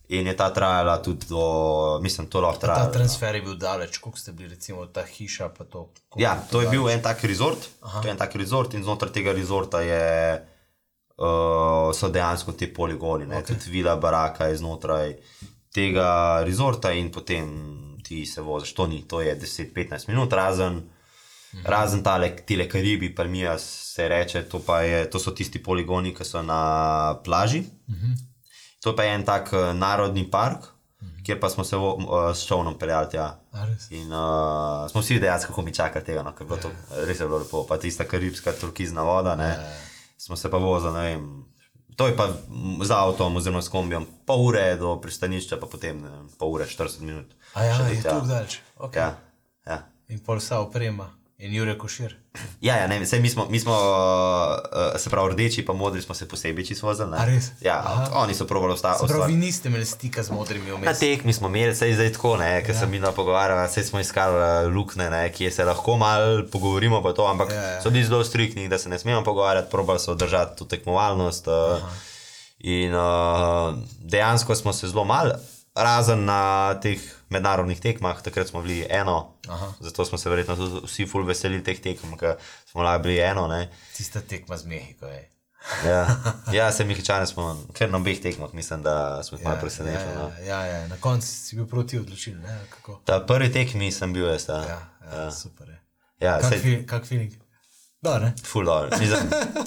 In 0.08 0.26
je 0.26 0.36
ta 0.36 0.50
trajala 0.50 1.02
tudi 1.02 1.26
do, 1.28 1.98
mislim, 2.02 2.26
to 2.26 2.40
lahko 2.40 2.60
Ta 2.60 2.66
traja. 2.66 2.90
transfer 2.90 3.34
je 3.34 3.42
bil 3.42 3.54
daleč, 3.54 3.98
koliko 3.98 4.18
ste 4.18 4.32
bili, 4.32 4.48
recimo 4.48 4.86
ta 4.86 5.02
hiša. 5.04 5.48
To, 5.70 5.90
Ja, 6.16 6.40
to 6.50 6.60
je 6.60 6.64
daleč? 6.64 6.78
bil 6.78 6.88
en 6.88 7.02
tak 7.02 7.24
resort, 7.24 7.68
to 8.02 8.08
je 8.08 8.10
en 8.10 8.16
tak 8.16 8.34
resort 8.36 8.74
in 8.74 8.82
znotraj 8.82 9.12
tega 9.12 9.32
resorta 9.32 9.80
je, 9.80 10.42
uh, 11.18 11.94
so 11.94 12.08
dejansko 12.08 12.52
ti 12.52 12.74
poligoni, 12.74 13.26
okay. 13.26 13.46
tudi 13.46 13.70
vila 13.70 13.96
baraka 13.96 14.44
je 14.46 14.56
znotraj 14.56 15.16
tega 15.74 16.42
resorta 16.44 16.92
in 16.92 17.10
potem 17.12 17.48
ti 18.02 18.26
se 18.26 18.40
voziš, 18.40 18.72
to 18.74 18.86
ni, 18.86 19.02
to 19.08 19.20
je 19.20 19.40
10-15 19.40 20.08
minut, 20.08 20.32
razen, 20.32 20.82
mhm. 21.54 21.66
razen 21.66 22.02
tale, 22.02 22.30
tile 22.46 22.68
Karibi, 22.68 23.14
Palmija 23.14 23.58
se 23.58 24.08
reče, 24.08 24.42
to, 24.48 24.62
je, 24.80 25.10
to 25.10 25.18
so 25.18 25.30
tisti 25.30 25.62
poligoni, 25.62 26.14
ki 26.14 26.24
so 26.24 26.42
na 26.42 27.20
plaži. 27.24 27.64
Mhm. 27.90 28.12
To 28.82 28.94
pa 28.96 29.02
je 29.02 29.14
en 29.14 29.24
tak 29.26 29.50
uh, 29.52 29.72
narodni 29.74 30.22
park, 30.30 30.68
mhm. 31.02 31.24
kjer 31.26 31.40
pa 31.40 31.50
smo 31.50 31.64
se 31.64 31.76
vo, 31.76 31.94
uh, 31.96 32.30
s 32.36 32.46
čovnom 32.46 32.78
peljali 32.78 33.10
tja. 33.10 33.32
Res? 33.52 33.90
In 33.90 34.12
uh, 34.12 34.86
smo 34.90 35.00
vsi 35.00 35.18
dejansko, 35.18 35.52
kako 35.52 35.62
mi 35.62 35.74
čaka 35.74 36.00
tega, 36.00 36.22
no, 36.22 36.32
ker 36.32 36.46
je 36.46 36.48
bilo 36.48 36.60
to 36.62 36.70
res 37.06 37.20
je 37.20 37.26
bilo 37.26 37.42
lepo. 37.42 37.64
Pa 37.66 37.78
tista 37.78 38.04
karibska 38.04 38.52
turkizna 38.52 39.02
voda, 39.02 39.34
ne. 39.36 39.56
Smo 40.18 40.36
se 40.36 40.50
pa 40.50 40.58
vozili, 40.58 40.94
ne 40.94 41.04
vem. 41.10 41.44
To 41.98 42.06
je 42.06 42.14
pa 42.16 42.28
z 42.82 42.90
avtom 42.94 43.36
oziroma 43.36 43.62
s 43.62 43.68
kombijem 43.68 44.06
pol 44.26 44.44
ure 44.46 44.76
do 44.78 44.94
pristanišča, 45.02 45.58
pa 45.58 45.66
potem 45.66 45.98
ne 45.98 46.10
pol 46.38 46.54
ure, 46.54 46.66
40 46.66 47.02
minut. 47.02 47.34
A 47.58 47.64
ja, 47.66 47.74
še 47.74 47.88
do 47.88 47.94
je 47.96 48.02
to 48.06 48.18
daleč. 48.22 48.60
Okay. 48.78 49.02
Ja, 49.02 49.08
ja. 49.66 49.78
In 50.14 50.22
pol 50.22 50.38
vsa 50.38 50.60
oprema 50.62 51.08
in 51.38 51.54
Jure 51.54 51.78
Košir. 51.78 52.16
Ja, 52.60 52.76
ja, 52.76 52.86
ne, 52.86 53.06
sej 53.06 53.20
mi 53.20 53.30
smo, 53.30 53.46
mi 53.50 53.60
smo 53.60 53.72
uh, 53.72 55.00
se 55.00 55.10
pravi, 55.10 55.32
rdeči 55.32 55.64
pa 55.64 55.72
modri 55.72 56.02
smo 56.02 56.14
se 56.14 56.28
posebej 56.28 56.64
čisto 56.64 56.86
vozili. 56.86 57.16
Ja, 57.60 57.78
Aha. 57.78 58.10
oni 58.14 58.34
so 58.34 58.46
pravi, 58.46 58.66
ostati. 58.66 59.04
vi 59.26 59.36
niste 59.36 59.68
imeli 59.68 59.86
stika 59.86 60.22
z 60.22 60.30
modrimi 60.30 60.70
Na 60.70 60.76
vmes. 60.76 60.98
tekmi 60.98 61.32
smo 61.32 61.48
imeli, 61.48 61.74
sej 61.74 61.94
zdaj 61.94 62.12
tako, 62.12 62.36
ne, 62.36 62.62
ker 62.66 62.74
ja. 62.74 62.80
sem 62.80 62.90
mi 62.90 62.98
napogovarjal, 62.98 63.68
sej 63.68 63.84
smo 63.84 64.00
iskali 64.00 64.34
uh, 64.34 64.74
lukne, 64.74 65.10
ne, 65.10 65.32
kje 65.32 65.50
se 65.50 65.64
lahko 65.64 65.96
malo 65.96 66.42
pogovorimo, 66.52 67.02
pa 67.02 67.12
to, 67.12 67.26
ampak 67.26 67.50
Ja, 67.50 67.62
ja, 67.62 67.82
so 67.82 67.90
bili 67.90 68.04
zelo 68.04 68.24
striktni, 68.24 68.68
da 68.68 68.78
se 68.78 68.88
ne 68.88 68.98
smemo 68.98 69.24
pogovarjati, 69.24 69.70
probali 69.70 70.00
so 70.00 70.14
držati 70.14 70.58
to 70.58 70.64
tekmovalnost. 70.64 71.46
Uh, 71.46 71.78
in 72.58 72.94
uh, 72.94 73.74
dejansko 73.98 74.54
smo 74.54 74.72
se 74.72 74.88
zelo 74.88 75.04
malo, 75.04 75.34
razen 75.78 76.24
na 76.24 76.74
teh 76.82 77.00
mednarodnih 77.30 77.80
tekmah, 77.80 78.22
takrat 78.22 78.48
smo 78.48 78.62
bili 78.62 78.86
eno, 78.90 79.34
Aha. 79.48 79.72
zato 79.80 80.04
smo 80.04 80.18
se 80.18 80.30
verjetno 80.30 80.56
tudi 80.56 80.86
vsi 80.86 81.06
ful 81.06 81.26
veselili 81.26 81.62
teh 81.64 81.80
tekem, 81.80 82.16
ker 82.18 82.36
smo 82.66 82.82
lahko 82.82 83.02
bili 83.02 83.18
eno. 83.20 83.46
Ne. 83.48 83.68
Tista 83.96 84.20
tekma 84.20 84.56
z 84.56 84.66
Mehiko 84.66 85.06
je. 85.06 85.24
Ja, 85.84 86.06
ja 86.58 86.72
se 86.72 86.84
mi 86.84 86.94
hičane 86.94 87.26
smo, 87.26 87.50
ker 87.74 87.90
na 87.90 87.98
obeh 87.98 88.20
tekmah 88.22 88.54
mislim, 88.54 88.82
da 88.82 89.22
smo 89.22 89.38
jih 89.38 89.44
ja, 89.44 89.48
malo 89.48 89.60
presenečili. 89.60 90.12
ja, 90.12 90.18
no. 90.18 90.30
ja, 90.46 90.60
ja, 90.64 90.76
ja, 90.78 90.88
na 90.88 90.96
koncu 91.00 91.26
si 91.26 91.56
bil 91.56 91.66
proti 91.66 91.98
odločilni. 91.98 92.42
ne, 92.42 92.58
kako? 92.70 93.00
Ta 93.04 93.20
prvi 93.26 93.52
tekmi 93.52 93.92
sem 93.92 94.12
bil 94.12 94.26
jaz. 94.28 94.48
Ja, 94.48 94.62
ja, 94.64 94.80
ja. 95.22 95.30
super 95.30 95.68
je. 95.68 95.78
Ja, 96.20 96.38
Kak, 96.40 96.52
sej- 96.52 96.62
fi, 96.62 96.86
kak 96.86 97.06
feeling? 97.06 97.32
Ne? 98.02 98.32
Ful 98.44 98.64
dobro. 98.64 98.90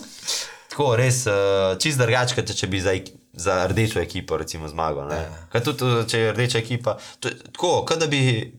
Tako, 0.72 0.96
res, 0.96 1.26
uh, 1.28 1.78
čist 1.80 2.00
drugače, 2.00 2.46
če 2.48 2.68
bi 2.68 2.80
ek- 2.80 3.12
za 3.34 3.68
rdečo 3.68 4.00
ekipo 4.00 4.38
recimo, 4.38 4.68
zmagal. 4.68 5.08
ne. 5.08 5.16
Ja. 5.16 5.48
Kaj 5.52 5.64
tudi, 5.64 5.92
če 6.08 6.20
je 6.20 6.32
rdeča 6.32 6.60
ekipa. 6.60 6.98
To, 7.20 7.30
je 7.30 7.38
tako, 7.52 7.86
kot 7.88 8.00
da 8.00 8.08
bi 8.08 8.52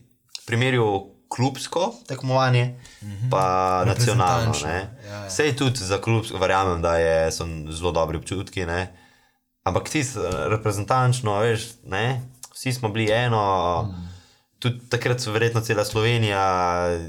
primerjal 0.45 1.13
klubsko 1.35 1.93
tekmovanje, 2.07 2.79
pa 3.31 3.83
nacionalno. 3.85 4.53
Reprezentančno, 4.53 4.67
ne. 4.67 5.07
ja, 5.07 5.23
ja. 5.23 5.29
Sej 5.29 5.55
tudi 5.57 5.79
za 5.79 5.97
klubsko, 6.01 6.37
verjamem, 6.37 6.81
da 6.81 6.97
je, 6.97 7.31
so 7.31 7.47
zelo 7.69 7.91
dobri 7.91 8.17
občutki. 8.17 8.65
Ne. 8.65 8.87
Ampak 9.63 9.89
ti 9.89 10.03
reprezentančno, 10.51 11.39
veš, 11.39 11.67
ne, 11.89 12.21
vsi 12.53 12.73
smo 12.73 12.89
bili 12.89 13.11
eno. 13.11 13.83
Mm. 13.89 14.09
Tudi 14.59 14.79
takrat, 14.89 15.25
verjetno 15.25 15.61
cela 15.61 15.85
Slovenija 15.85 16.43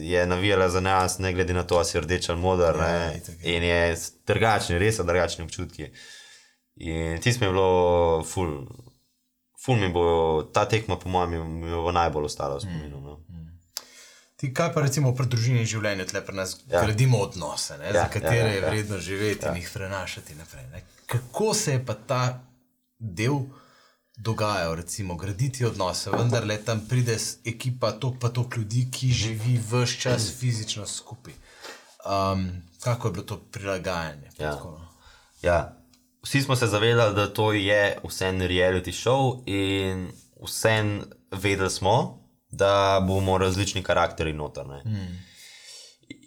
je 0.01 0.27
navijala 0.27 0.69
za 0.69 0.81
nas, 0.81 1.19
ne 1.19 1.33
glede 1.33 1.55
na 1.55 1.62
to, 1.62 1.77
ali 1.77 1.85
si 1.85 2.01
rdeč 2.01 2.29
ali 2.29 2.41
moder. 2.41 2.75
Ja, 2.75 2.83
ne. 2.83 3.21
je. 3.43 3.57
In 3.57 3.62
je 3.62 3.97
drugačni, 4.27 4.79
res 4.79 4.97
so 4.97 5.05
drugačni 5.05 5.45
občutki. 5.45 5.91
In 6.77 7.20
tisto 7.22 7.45
mi 7.45 7.47
je 7.47 7.53
bilo, 7.53 8.22
ful, 8.27 8.66
ful 9.64 9.77
mi 9.79 9.93
bo 9.93 10.43
ta 10.53 10.66
tekma, 10.66 10.97
po 10.97 11.09
mojem, 11.09 11.61
bo 11.61 11.93
najbolj 11.93 12.25
ostala 12.25 12.59
v 12.59 12.66
spominu. 12.66 13.01
No. 13.01 13.20
Ti 14.37 14.51
kaj 14.55 14.72
pa 14.75 14.83
recimo 14.83 15.14
pri 15.14 15.29
družini 15.31 15.62
in 15.62 15.68
življenju, 15.70 16.05
tle 16.11 16.20
pri 16.27 16.37
nas 16.37 16.57
ja. 16.66 16.75
Ja. 16.75 16.81
gradimo 16.85 17.20
odnose, 17.22 17.79
ne, 17.79 17.87
ja, 17.87 17.95
Ja, 17.95 18.01
za 18.03 18.09
katere 18.11 18.39
ja, 18.39 18.47
ja, 18.47 18.47
ja, 18.47 18.49
ja, 18.49 18.57
je 18.57 18.62
ja. 18.62 18.70
vredno 18.70 18.99
živeti 18.99 19.47
ja. 19.47 19.53
in 19.53 19.62
jih 19.62 19.70
prenašati 19.72 20.35
naprej. 20.35 20.66
Ne. 20.72 20.83
Kako 21.07 21.55
se 21.55 21.77
je 21.77 21.85
pa 21.87 21.95
ta 21.95 22.25
del 22.99 23.39
dogajal, 24.16 24.75
recimo 24.75 25.16
graditi 25.16 25.64
odnose, 25.64 26.11
vendar 26.11 26.45
le 26.47 26.59
tam 26.64 26.83
pride 26.89 27.16
ekipa, 27.47 27.93
to 28.03 28.12
pa 28.20 28.29
to 28.35 28.49
ljudi, 28.57 28.89
ki 28.91 29.12
živi 29.12 29.57
vse 29.70 30.01
čas 30.01 30.29
fizično 30.39 30.87
skupaj. 30.87 31.35
Um, 32.05 32.62
kako 32.83 33.09
je 33.09 33.12
bilo 33.12 33.25
to 33.25 33.39
prilagajanje? 33.39 34.31
Ja. 34.39 34.51
Tako, 34.51 34.70
no? 34.70 34.89
Ja. 35.43 35.84
Vsi 36.25 36.43
smo 36.43 36.57
se 36.57 36.66
zavedali, 36.66 37.14
da 37.14 37.33
to 37.33 37.53
je 37.53 37.99
vseeno 38.09 38.45
reality 38.45 38.93
show, 38.93 39.43
in 39.47 40.09
vseeno 40.45 41.05
vedeli 41.31 41.70
smo, 41.70 42.25
da 42.51 43.05
bomo 43.07 43.39
različni 43.39 43.83
karakteri 43.83 44.33
noter. 44.33 44.64
Mm. 44.64 45.18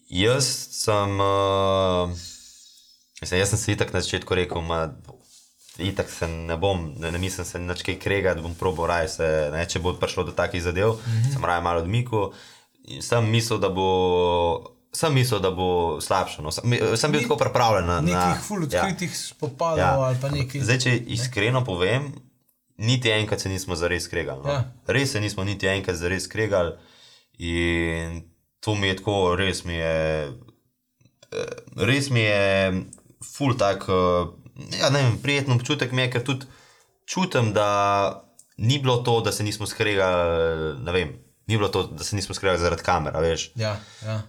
Jaz 0.10 0.46
sem, 0.72 1.20
uh, 1.20 2.10
mislim, 3.22 3.40
jaz 3.40 3.50
sem 3.50 3.60
si 3.60 3.78
tako 3.78 3.94
na 3.94 4.02
začetku 4.02 4.36
rekel, 4.36 4.62
da 4.62 4.94
itak 5.78 6.10
se 6.10 6.28
ne 6.28 6.58
bom, 6.58 6.94
ne, 6.98 7.12
ne 7.12 7.18
mislim 7.18 7.46
se 7.46 7.60
nič 7.60 7.82
kaj 7.82 8.00
kregati, 8.00 8.42
bom 8.42 8.56
probo 8.56 8.88
raje 8.88 9.10
se, 9.10 9.50
ne, 9.54 9.66
če 9.70 9.80
bo 9.80 9.94
prišlo 9.94 10.24
do 10.24 10.32
takih 10.32 10.64
zadev, 10.64 10.90
mm 10.90 11.12
-hmm. 11.12 11.34
sem 11.34 11.46
raje 11.46 11.62
malo 11.62 11.80
odmiku. 11.80 12.32
Sem 13.02 13.30
mislil, 13.30 13.60
da 13.60 13.70
bo. 13.70 14.77
Sem 14.94 15.14
mislil, 15.14 15.40
da 15.44 15.52
bo 15.52 16.00
slabše. 16.02 16.42
No. 16.42 16.52
Sem, 16.52 16.74
sem 16.96 17.12
bil 17.12 17.22
Ni, 17.22 17.28
tako 17.28 17.38
pripravljen 17.38 17.86
na 17.86 18.00
nekaj. 18.02 18.30
Nekih 18.30 18.46
fulutskih 18.48 19.10
ja. 19.12 19.18
spopadov 19.18 19.80
ja. 19.80 19.92
ali 20.00 20.18
pa 20.22 20.32
nekaj. 20.32 20.62
Zdaj, 20.62 20.80
če 20.86 20.96
iskreno 21.18 21.60
ne? 21.60 21.66
povem, 21.66 22.08
niti 22.78 23.12
enkrat 23.12 23.44
se 23.44 23.50
nismo 23.50 23.76
zares 23.76 24.08
kregali. 24.08 24.42
No. 24.46 24.54
Ja. 24.54 24.64
Res 24.88 25.12
se 25.12 25.22
nismo 25.22 25.44
niti 25.44 25.68
enkrat 25.68 26.00
zares 26.00 26.28
kregali. 26.32 26.74
In 27.38 28.24
to 28.60 28.76
mi 28.76 28.88
je 28.88 28.98
tako, 29.02 29.36
res 29.38 29.64
mi 29.66 29.78
je, 29.78 30.32
res 31.76 32.10
mi 32.10 32.24
je, 32.26 32.86
ful 33.36 33.58
tak. 33.58 33.86
Ja, 34.80 34.90
ne 34.90 35.04
vem, 35.04 35.20
prijeten 35.22 35.54
občutek 35.54 35.94
mi 35.94 36.08
je, 36.08 36.12
ker 36.16 36.26
tudi 36.26 36.50
čutim, 37.06 37.54
da 37.54 38.24
ni 38.58 38.80
bilo 38.80 38.98
to, 39.06 39.22
da 39.22 39.32
se 39.32 39.44
nismo 39.44 39.68
skregali, 39.70 40.80
ne 40.82 40.92
vem, 40.92 41.14
ni 41.48 41.58
bilo 41.58 41.70
to, 41.70 41.84
da 41.84 42.04
se 42.04 42.16
nismo 42.16 42.36
skregali 42.36 42.60
zaradi 42.60 42.84
kamera, 42.84 43.20
veš. 43.20 43.52
Ja, 43.56 43.80
ja. 44.06 44.22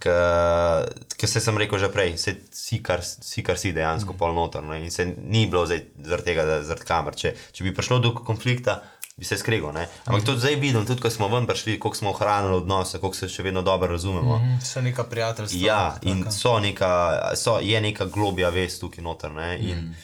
Ker 1.16 1.28
se 1.28 1.40
sem 1.40 1.58
rekel 1.58 1.78
že 1.78 1.90
prej, 1.92 2.16
se 2.18 2.36
si 2.52 2.78
kar 2.82 3.02
si, 3.02 3.42
kar 3.42 3.58
si 3.58 3.72
dejansko 3.72 4.12
mm. 4.12 4.18
polnotorno 4.18 4.76
in 4.78 4.90
se 4.90 5.06
ni 5.06 5.46
bilo 5.46 5.66
zaradi 5.66 6.24
tega, 6.24 6.44
da 6.44 6.60
zaradi 6.62 6.86
kamer. 6.86 7.18
Če, 7.18 7.34
če 7.52 7.66
bi 7.66 7.74
prišlo 7.74 7.98
do 7.98 8.14
konflikta, 8.14 8.78
bi 9.18 9.26
se 9.26 9.38
skregal. 9.38 9.74
Ampak 10.04 10.24
to 10.24 10.36
zdaj 10.38 10.54
vidim, 10.62 10.86
tudi 10.86 11.02
ko 11.02 11.10
smo 11.10 11.28
ven 11.28 11.46
prišli, 11.46 11.80
koliko 11.80 11.98
smo 11.98 12.10
ohranili 12.10 12.54
odnose, 12.60 13.00
koliko 13.02 13.18
se 13.18 13.28
še 13.28 13.42
vedno 13.42 13.62
dobro 13.66 13.90
razumemo. 13.90 14.38
Mm. 14.38 14.60
So 14.62 14.80
neka 14.80 15.04
prijateljstva. 15.04 15.66
Ja, 15.66 15.98
in 16.02 16.22
so 16.30 16.58
neka, 16.62 17.34
so, 17.34 17.58
je 17.58 17.80
neka 17.80 18.06
globja 18.06 18.54
vest 18.54 18.80
tukaj 18.80 19.02
noter. 19.02 19.34
In, 19.58 19.90
mm. 19.90 19.94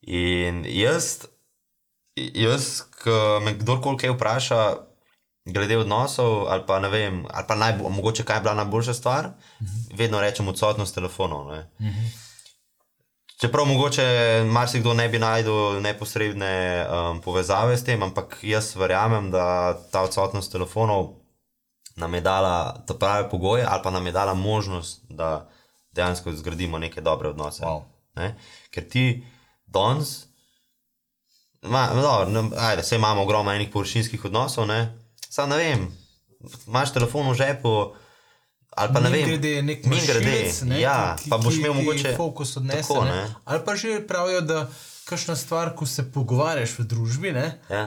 in 0.00 0.64
jaz, 0.64 1.26
jaz 2.16 2.86
ko 3.04 3.40
me 3.44 3.52
kdorkoli 3.60 4.00
kaj 4.00 4.16
vpraša, 4.16 4.62
glede 5.46 5.78
odnosov, 5.78 6.48
ali 6.48 6.62
pa 6.66 6.78
ne 6.80 6.88
vem, 6.88 7.24
ali 7.30 7.44
pa 7.48 7.54
naj, 7.54 7.78
mogoče 7.90 8.24
kaj 8.24 8.36
je 8.36 8.40
bila 8.40 8.54
najboljša 8.54 8.94
stvar, 8.94 9.26
mm 9.26 9.64
-hmm. 9.64 9.96
vedno 9.98 10.20
rečem 10.20 10.48
odsotnost 10.48 10.94
telefonov. 10.94 11.56
Čeprav 13.40 13.64
mogoče 13.64 14.04
marsikdo 14.46 14.94
ne 14.94 15.08
bi 15.08 15.18
najdel 15.18 15.80
neposredne 15.80 16.86
um, 16.88 17.20
povezave 17.20 17.76
s 17.76 17.84
tem, 17.84 18.02
ampak 18.02 18.38
jaz 18.42 18.76
verjamem, 18.76 19.30
da 19.30 19.76
ta 19.92 20.02
odsotnost 20.02 20.52
telefonov 20.52 21.08
nam 21.96 22.14
je 22.14 22.20
dala 22.20 22.84
prave 22.98 23.30
pogoje 23.30 23.64
ali 23.68 23.82
pa 23.82 23.90
nam 23.90 24.06
je 24.06 24.12
dala 24.12 24.34
možnost, 24.34 25.00
da 25.08 25.48
dejansko 25.92 26.32
zgradimo 26.32 26.78
neke 26.78 27.00
dobre 27.00 27.28
odnose. 27.28 27.64
Wow. 27.64 27.82
Ne? 28.16 28.34
Ker 28.70 28.88
ti 28.88 29.24
danes, 29.66 30.24
da 32.76 32.82
se 32.82 32.96
imamo 32.96 33.22
ogromno 33.22 33.52
enih 33.52 33.68
površinskih 33.72 34.24
odnosov, 34.24 34.66
samo 35.30 35.54
ne 35.54 35.56
vem, 35.56 35.86
imaš 36.66 36.92
telefon 36.92 37.30
v 37.30 37.34
žepu. 37.34 37.76
Ali 38.76 38.92
pa 38.92 39.00
ne 39.00 39.10
vem, 39.10 39.24
grede 39.24 39.50
je 39.50 39.62
nek 39.62 39.86
mašinec, 39.88 40.62
ja, 40.80 41.16
pa 41.30 41.38
boš 41.40 41.54
imel 41.62 41.72
mogoče 41.78 42.12
fokus 42.16 42.56
odnese. 42.56 42.88
Tako, 42.88 43.06
ali 43.44 43.64
pa 43.64 43.76
že 43.76 44.02
pravijo, 44.06 44.40
da 44.40 44.66
kakšna 45.08 45.36
stvar, 45.36 45.74
ko 45.76 45.86
se 45.86 46.04
pogovarjaš 46.12 46.78
v 46.78 46.84
družbi, 46.84 47.32
ne, 47.32 47.46
ja. 47.70 47.86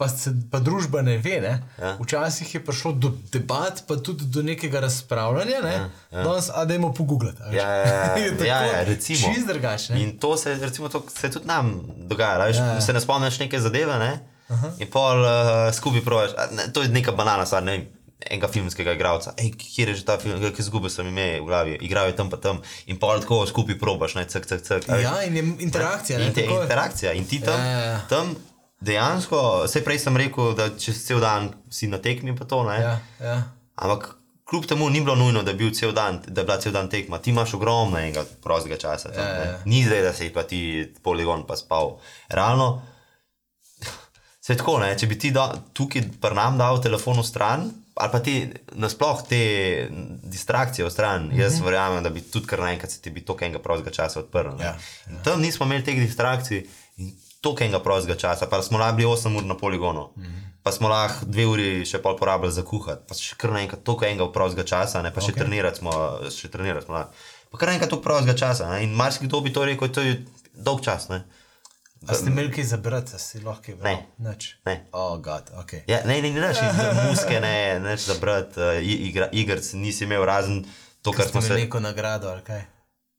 pa, 0.00 0.08
se, 0.08 0.32
pa 0.50 0.62
družba 0.64 1.02
ne 1.02 1.18
ve. 1.18 1.40
Ne, 1.44 1.52
ja. 1.76 1.92
Včasih 2.00 2.54
je 2.54 2.62
prišlo 2.64 2.92
do 2.92 3.12
debat, 3.32 3.82
pa 3.88 3.98
tudi 4.00 4.24
do 4.24 4.42
nekega 4.42 4.80
razpravljanja. 4.80 5.60
Ne, 5.66 5.74
ja, 5.74 5.90
ja. 6.12 6.24
Danes, 6.24 6.48
a 6.54 6.64
da 6.64 6.74
imamo 6.74 6.94
pogooglati. 6.94 7.42
Ja, 7.52 7.68
ja, 7.68 7.86
ja, 7.86 8.32
ja, 8.52 8.62
ja, 8.64 8.82
recimo. 8.88 9.34
Čist 9.34 9.48
drugače. 9.50 10.00
In 10.00 10.16
to 10.18 10.36
se, 10.36 10.54
recimo, 10.54 10.88
to 10.88 11.04
se 11.12 11.30
tudi 11.30 11.46
nam 11.46 11.74
dogaja. 12.08 12.48
Ja, 12.48 12.66
ja. 12.66 12.80
Se 12.80 12.92
ne 12.92 13.00
spomniš 13.00 13.38
neke 13.44 13.60
zadeve, 13.60 13.98
ne? 13.98 14.29
In 14.78 14.90
pol 14.90 15.22
uh, 15.22 15.70
skupaj 15.74 16.04
provaš. 16.04 16.36
To 16.74 16.82
je 16.82 16.90
neka 16.90 17.12
banana 17.12 17.46
stvar, 17.46 17.62
ne 17.62 17.76
vem 17.76 17.88
enega 18.26 18.48
filmskega 18.48 18.92
igralca. 18.92 19.32
Ej, 19.38 19.54
kje 19.56 19.86
je 19.88 19.94
že 19.94 20.04
ta 20.04 20.18
film, 20.20 20.40
ki 20.40 20.62
izgubi 20.62 20.90
sem 20.92 21.08
ime 21.08 21.40
v 21.40 21.46
glavi, 21.46 21.78
igrajo 21.80 22.12
tam 22.16 22.30
pa 22.30 22.36
tam 22.36 22.60
in 22.86 22.98
pa 23.00 23.16
tako 23.20 23.46
skupaj 23.46 23.78
probaš, 23.80 24.14
ne, 24.18 24.26
cek, 24.28 24.46
cek, 24.46 24.62
cek. 24.62 24.88
Ja, 25.00 25.22
in 25.24 25.36
je 25.36 25.44
interakcija. 25.66 26.18
Ne, 26.18 26.28
in 26.28 26.36
te 26.36 26.44
interakcija. 26.44 27.12
In 27.16 27.26
ti 27.26 27.40
tam, 27.40 27.60
ja, 27.60 27.72
ja, 27.72 27.80
ja. 27.80 27.98
tam 28.10 28.34
dejansko, 28.80 29.64
vse 29.64 29.84
prej 29.84 30.00
sem 30.04 30.16
rekel, 30.16 30.54
da 30.56 30.70
čez 30.76 31.04
cel 31.06 31.20
dan 31.20 31.52
si 31.72 31.88
na 31.88 32.00
tekmi 32.02 32.36
pa 32.36 32.44
to, 32.44 32.64
ne. 32.68 32.80
Ja, 32.80 32.94
ja. 33.20 33.36
Ampak 33.80 34.16
kljub 34.50 34.66
temu 34.66 34.90
ni 34.90 35.00
bilo 35.00 35.14
nujno, 35.16 35.42
da, 35.46 35.52
bil 35.52 35.70
dan, 35.94 36.20
da 36.26 36.40
je 36.40 36.44
bila 36.44 36.60
cel 36.60 36.72
dan 36.72 36.88
tekma. 36.90 37.18
Ti 37.18 37.30
imaš 37.30 37.54
ogromno 37.54 37.98
enega 37.98 38.24
prostega 38.42 38.76
časa. 38.76 39.12
Tam, 39.12 39.24
ja, 39.24 39.44
ja. 39.44 39.58
Ni 39.64 39.84
zdaj, 39.84 40.02
da 40.02 40.12
si 40.12 40.32
pa 40.32 40.42
ti 40.42 40.92
poligon 41.02 41.46
pa 41.46 41.56
spal. 41.56 41.98
Realno. 42.28 42.82
Se 44.50 44.56
tako, 44.58 44.80
ne? 44.82 44.90
če 44.98 45.06
bi 45.06 45.14
ti 45.14 45.30
da, 45.30 45.44
tukaj 45.78 46.08
pri 46.18 46.34
nam 46.34 46.56
dal 46.58 46.80
telefon 46.82 47.20
v 47.20 47.22
stran, 47.22 47.68
ali 47.94 48.10
pa 48.10 48.18
ti 48.18 48.32
nasploh 48.82 49.20
te 49.28 49.38
distrakcije 50.26 50.86
v 50.86 50.90
stran, 50.90 51.28
mm 51.28 51.30
-hmm. 51.30 51.40
jaz 51.40 51.60
verjamem, 51.60 52.02
da 52.02 52.10
bi 52.10 52.20
tudi 52.20 52.46
kar 52.46 52.58
naenkrat 52.58 52.90
se 52.90 53.00
ti 53.00 53.10
bi 53.10 53.20
toliko 53.20 53.44
enega 53.44 53.62
prostega 53.62 53.90
časa 53.90 54.20
odprl. 54.20 54.58
Ja, 54.60 54.74
ja. 55.10 55.22
Tam 55.24 55.40
nismo 55.40 55.66
imeli 55.66 55.84
teh 55.84 56.00
distrakcij 56.00 56.66
in 56.96 57.12
toliko 57.40 57.64
enega 57.64 57.78
prostega 57.78 58.18
časa, 58.18 58.46
pa 58.46 58.62
smo 58.62 58.78
lahko 58.78 58.96
bili 58.96 59.08
8 59.08 59.36
ur 59.36 59.44
na 59.44 59.56
poligonu, 59.56 60.10
mm 60.16 60.22
-hmm. 60.22 60.62
pa 60.62 60.72
smo 60.72 60.88
lahko 60.88 61.26
2 61.26 61.46
uri 61.46 61.86
še 61.86 62.02
pol 62.02 62.16
porabili 62.16 62.52
za 62.52 62.62
kuhati, 62.62 63.02
pa 63.08 63.14
še 63.14 63.36
kar 63.36 63.50
naenkrat 63.50 63.82
toliko 63.82 64.04
enega 64.04 64.32
prostega 64.32 64.64
časa, 64.64 65.02
ne? 65.02 65.14
pa 65.14 65.20
še 65.20 65.32
okay. 65.32 65.38
trenirati 65.38 65.78
smo, 65.78 65.92
še 66.30 66.48
trenirati 66.48 66.86
smo. 66.86 67.04
Pa 67.50 67.58
kar 67.58 67.68
naenkrat 67.68 67.90
toliko 67.90 68.04
prostega 68.04 68.34
časa 68.38 68.70
ne? 68.70 68.82
in 68.82 68.94
marsikdo 68.94 69.40
bi 69.40 69.52
to 69.52 69.64
rekel, 69.64 69.88
to 69.88 70.00
je 70.00 70.24
dolg 70.54 70.82
čas. 70.82 71.08
Ne? 71.08 71.22
A 72.08 72.14
ste 72.14 72.30
imeli 72.30 72.52
kaj 72.52 72.64
za 72.64 72.76
brati, 72.76 73.18
si 73.18 73.40
lahko 73.40 73.72
bral? 73.76 73.98
Ne. 74.18 74.36
Ne. 74.64 74.86
Oh, 74.92 75.18
God, 75.18 75.50
okay. 75.60 75.80
ja, 75.86 76.00
ne, 76.06 76.22
ne, 76.22 76.30
ne, 76.32 76.40
ne, 76.40 77.08
muske, 77.10 77.40
ne, 77.40 77.80
neč 77.80 78.06
za 78.06 78.14
brati, 78.20 78.60
uh, 78.60 78.78
igra, 78.80 79.28
igrc 79.32 79.72
nisi 79.72 80.04
imel 80.04 80.24
razen 80.24 80.64
to, 81.02 81.12
kar 81.12 81.28
smo 81.28 81.42
se. 81.42 81.54
Neko 81.54 81.80
nagrado 81.80 82.28
ali 82.28 82.40
kaj? 82.42 82.62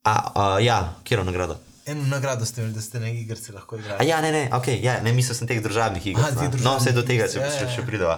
A, 0.04 0.16
uh, 0.36 0.66
ja, 0.66 0.96
kjer 1.04 1.26
nagrado? 1.26 1.60
Eno 1.86 2.08
nagrado 2.08 2.46
ste 2.46 2.62
imeli, 2.62 2.74
da 2.74 2.82
ste 2.82 3.00
na 3.00 3.10
igrci 3.10 3.52
lahko 3.52 3.78
igrali. 3.78 4.02
A 4.02 4.04
ja, 4.04 4.22
ne, 4.22 4.32
ne, 4.32 4.50
okay, 4.52 4.80
ja, 4.84 4.98
ne, 5.02 5.14
mislil 5.14 5.38
sem 5.38 5.48
teh 5.48 5.62
državnih 5.62 6.08
iger. 6.08 6.26
No, 6.64 6.80
vse 6.80 6.92
do 6.98 7.06
tega 7.06 7.30
se 7.30 7.38
ja, 7.40 7.54
še, 7.54 7.68
ja. 7.70 7.76
še 7.76 7.86
prideva. 7.86 8.18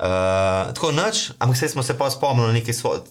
Uh, 0.00 0.74
tako 0.74 0.90
noč, 0.96 1.28
ampak 1.38 1.56
se 1.56 1.68
smo 1.68 1.86
se 1.86 1.94
pa 1.98 2.10
spomnili 2.10 2.58
nekaj 2.58 2.74
svojega. 2.74 3.06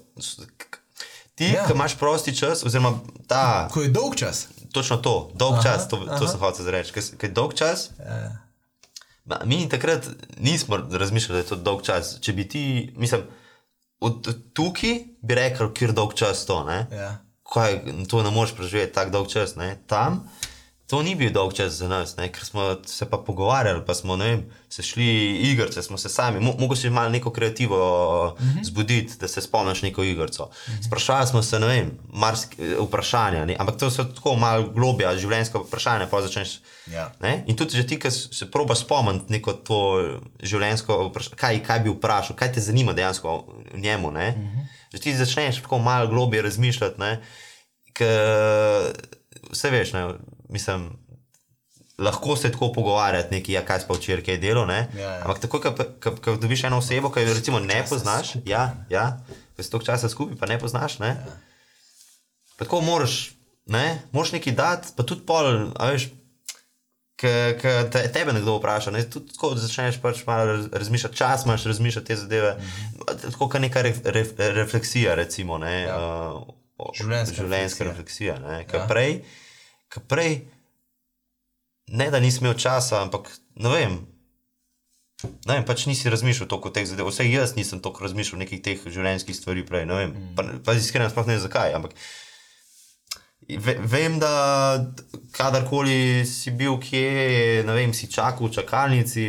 Ti, 1.39 1.53
ja. 1.55 1.64
ki 1.64 1.72
imaš 1.72 1.95
prosti 1.95 2.36
čas, 2.36 2.68
oziroma 2.68 2.97
ta. 3.32 3.70
Ko 3.72 3.86
je 3.86 3.95
dolg 3.95 4.20
čas 4.20 4.49
točno 4.74 4.98
to, 4.98 5.32
dolg 5.34 5.60
aha, 5.60 5.64
čas, 5.64 5.88
to, 5.90 6.00
to 6.20 6.28
sem 6.28 6.40
hotel 6.40 6.70
reči. 6.74 6.94
Ker 6.94 7.30
je 7.30 7.34
dolg 7.34 7.56
čas. 7.58 7.90
Ja. 8.00 8.30
Ma, 9.26 9.42
mi 9.46 9.70
takrat 9.70 10.08
nismo 10.38 10.78
razmišljali, 10.78 11.38
da 11.38 11.44
je 11.44 11.50
to 11.50 11.56
dolg 11.56 11.84
čas. 11.86 12.18
Če 12.22 12.34
bi 12.34 12.48
ti, 12.50 12.64
mislim, 12.98 13.26
od 14.00 14.30
tukaj 14.54 15.00
bi 15.22 15.36
rekel, 15.36 15.74
kjer 15.74 15.94
je 15.94 15.98
dolg 16.02 16.16
čas 16.18 16.46
to. 16.46 16.62
Ja. 16.92 17.18
Kaj, 17.54 17.82
to 18.10 18.24
ne 18.24 18.32
moreš 18.32 18.56
preživeti 18.56 18.94
tako 18.94 19.12
dolg 19.12 19.30
čas. 19.30 19.56
Ne? 19.56 19.76
Tam 19.88 20.24
to 20.90 21.04
ni 21.06 21.14
bil 21.14 21.30
dolg 21.30 21.54
čas 21.54 21.76
za 21.78 21.88
nas, 21.88 22.16
ne? 22.18 22.32
ker 22.34 22.42
smo 22.46 22.64
se 22.90 23.06
pa 23.06 23.18
pogovarjali, 23.22 23.84
pa 23.86 23.94
smo 23.94 24.16
vem, 24.18 24.42
se 24.70 24.82
šli 24.84 25.06
igrice, 25.52 25.84
smo 25.84 25.98
se 25.98 26.10
sami, 26.10 26.40
Mo 26.40 26.56
mogoče 26.60 26.82
si 26.82 26.90
malo 26.90 27.10
neko 27.10 27.30
kreativo 27.32 27.78
uh 28.34 28.42
mhm. 28.42 28.58
-huh. 28.58 28.66
zbuditi, 28.66 29.14
da 29.20 29.28
se 29.28 29.42
spomniš 29.42 29.82
neko 29.82 30.04
igrico. 30.04 30.44
Uh 30.44 30.50
mhm. 30.50 30.78
-huh. 30.78 30.88
Sprašvali 30.88 31.28
smo 31.28 31.44
se, 31.44 31.60
ne 31.60 31.68
vem, 31.68 31.92
vprašanja, 32.80 33.46
ne? 33.46 33.56
ampak 33.60 33.78
to 33.78 33.92
so 33.92 34.04
tako 34.04 34.36
malo 34.36 34.70
globja, 34.70 35.18
življenjska 35.18 35.60
vprašanja. 35.60 36.08
Začneš, 36.22 36.60
ja. 36.88 37.12
In 37.46 37.56
tudi 37.56 37.78
že 37.78 37.88
ti, 37.88 38.00
ki 38.00 38.12
se 38.12 38.52
proba 38.52 38.76
spomniti 38.76 39.26
neko 39.34 39.54
to 39.54 40.04
življenjsko 40.44 41.08
vprašanje, 41.10 41.36
kaj, 41.36 41.64
kaj 41.64 41.80
bi 41.80 41.90
vprašal, 41.90 42.36
kaj 42.36 42.54
te 42.54 42.62
zanima 42.62 42.94
dejansko 42.94 43.46
v 43.74 43.80
njemu. 43.80 44.08
Uh 44.08 44.14
mhm. 44.14 44.24
-huh. 44.24 44.66
Že 44.94 45.00
ti 45.00 45.18
začneš 45.18 45.62
tako 45.62 45.78
malo 45.78 46.08
globje 46.08 46.42
razmišljati. 46.42 47.02
Vse 49.52 49.70
veš, 49.70 49.94
ne? 49.94 50.08
Mislim, 50.50 50.89
lahko 52.00 52.36
se 52.36 52.52
tako 52.52 52.72
pogovarjati, 52.74 53.36
nekaj, 53.36 53.56
ja, 53.56 53.66
kaj 53.66 53.80
sploh 53.80 53.97
včeraj 53.97 54.24
je 54.28 54.38
delo. 54.38 54.66
Ja, 54.72 54.88
ja. 54.97 55.20
Ampak 55.24 55.39
tako, 55.39 55.62
ko 56.22 56.36
dobiš 56.36 56.64
eno 56.64 56.78
osebo, 56.78 57.12
ki 57.12 57.26
jo 57.28 57.34
recimo 57.34 57.60
ne 57.60 57.84
poznaš, 57.89 58.36
ja, 58.45 58.86
ja, 58.89 59.18
ko 59.56 59.64
si 59.64 59.72
toliko 59.72 59.86
časa 59.86 60.10
skupaj, 60.10 60.38
pa 60.39 60.47
ne 60.47 60.60
poznaš. 60.60 61.00
Ne? 61.00 61.08
Ja. 61.08 61.36
Tako 62.60 62.82
moraš, 62.82 63.32
ne, 63.66 64.02
moraš 64.12 64.32
nekaj 64.32 64.54
dati, 64.54 64.95
pa 64.95 65.04
tudi 65.04 65.26
pol, 65.26 65.70
a 65.76 65.91
veš. 65.91 66.10
Ker 67.20 67.58
te, 67.91 68.00
tebe 68.16 68.32
nekdo 68.32 68.54
vpraša, 68.62 68.93
ne? 68.95 69.02
tudi 69.04 69.34
tako 69.34 69.50
začneš 69.60 69.97
pač 70.00 70.22
malo 70.24 70.54
razmišljati, 70.72 71.18
čas 71.20 71.43
imaš 71.43 71.66
razmišljati 71.68 72.08
te 72.08 72.16
zadeve. 72.16 72.54
Mm 72.54 72.62
-hmm. 72.62 73.32
Tako 73.32 73.50
kot 73.50 73.62
neka 73.62 73.82
re, 73.82 73.93
re, 74.04 74.24
refleksija, 74.38 75.16
recimo, 75.16 75.58
ne, 75.58 75.82
ja. 75.82 75.97
uh, 76.00 76.47
življenjska, 76.95 77.36
življenjska 77.36 77.84
refleksija. 77.84 78.36
refleksija 78.36 78.80
ja. 78.80 78.88
Prej, 78.88 79.22
ki 79.90 80.06
prej, 80.08 80.40
ne 81.90 82.10
da 82.14 82.22
nisi 82.22 82.42
imel 82.44 82.56
časa, 82.60 83.02
ampak 83.02 83.32
ne 83.56 83.74
vem. 83.74 84.00
Ne 85.24 85.58
vem, 85.58 85.66
pač 85.68 85.84
nisi 85.90 86.12
razmišljal 86.12 86.48
toliko 86.48 86.70
o 86.72 86.74
teh 86.76 86.88
zadev. 86.88 87.10
Vse 87.10 87.26
jaz 87.28 87.56
nisem 87.58 87.82
toliko 87.84 88.06
razmišljal 88.06 88.40
o 88.40 88.44
nekih 88.44 88.62
teh 88.64 88.86
življenjskih 88.88 89.36
stvari 89.36 89.66
prej. 89.68 89.86
Ne 89.90 89.98
vem, 89.98 90.14
mm. 90.16 90.34
pa, 90.38 90.46
pa 90.66 90.76
iskreno 90.80 91.10
sploh 91.12 91.28
ne 91.28 91.36
vem 91.36 91.44
zakaj. 91.44 91.76
Ampak 91.76 91.98
ve, 93.50 93.76
vem, 93.84 94.20
da 94.22 94.32
kadarkoli 95.36 96.24
si 96.30 96.54
bil 96.56 96.80
kje, 96.80 97.66
ne 97.68 97.76
vem, 97.76 97.94
si 97.94 98.08
čakal 98.12 98.48
v 98.48 98.56
čakalnici. 98.62 99.28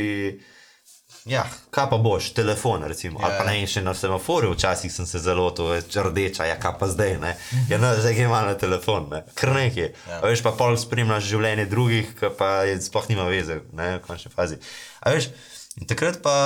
Ja, 1.28 1.44
kaj 1.70 1.90
pa 1.90 1.98
boš, 2.00 2.30
telefon, 2.32 2.84
recimo. 2.88 3.18
Yeah. 3.18 3.24
Ali 3.24 3.34
pa 3.38 3.44
Ja. 3.44 3.52
ne, 3.52 3.66
še 3.66 3.82
na 3.84 3.92
semaforju, 3.94 4.54
včasih 4.54 4.92
sem 4.92 5.06
se 5.06 5.18
zelo 5.20 5.50
to, 5.50 5.68
rdeča, 5.94 6.46
ja, 6.48 6.56
kaj 6.56 6.78
pa 6.80 6.88
zdaj, 6.88 7.18
ne. 7.20 7.36
Ja, 7.68 7.76
no, 7.78 7.92
zdaj 7.96 8.14
gremo 8.14 8.40
na 8.40 8.54
telefon, 8.54 9.08
ne. 9.12 9.24
Kar 9.34 9.52
nekaj. 9.52 9.90
Ja. 9.90 9.92
Yeah. 10.08 10.24
Veš 10.24 10.42
pa 10.42 10.52
pol 10.56 10.76
spremljaš 10.80 11.28
življenje 11.28 11.66
drugih, 11.68 12.14
ki 12.16 12.30
pa 12.38 12.64
je, 12.64 12.78
sploh 12.80 13.08
nima 13.12 13.26
veze, 13.28 13.60
ne, 13.76 13.98
v 13.98 14.04
končni 14.06 14.32
fazi. 14.32 14.56
A 15.04 15.12
veš, 15.12 15.28
in 15.76 15.86
takrat 15.90 16.22
pa, 16.24 16.36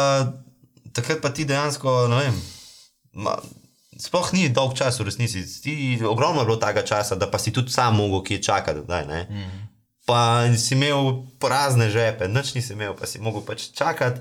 takrat 0.93 1.23
pa 1.23 1.31
ti 1.31 1.47
dejansko, 1.47 2.09
ne 2.11 2.19
vem, 2.25 2.41
ma, 3.15 3.37
sploh 3.95 4.33
ni 4.35 4.49
dolg 4.51 4.75
čas 4.75 4.99
v 4.99 5.07
resnici. 5.07 5.45
Ti, 5.63 5.75
ogromno 6.03 6.43
je 6.43 6.49
bilo 6.51 6.59
tega 6.59 6.83
časa, 6.83 7.15
da 7.15 7.31
pa 7.31 7.39
si 7.39 7.55
tudi 7.55 7.71
sam 7.71 7.95
mogel 8.03 8.25
kje 8.27 8.43
čakati, 8.43 8.83
daj, 8.91 9.07
ne. 9.07 9.23
Mm. 9.31 9.63
Pa 10.05 10.19
si 10.59 10.75
imel 10.75 11.23
prazne 11.41 11.87
žepe, 11.95 12.27
nič 12.29 12.53
nisi 12.59 12.75
imel, 12.75 12.93
pa 12.99 13.07
si 13.07 13.23
mogel 13.23 13.47
pač 13.47 13.71
čakati. 13.73 14.21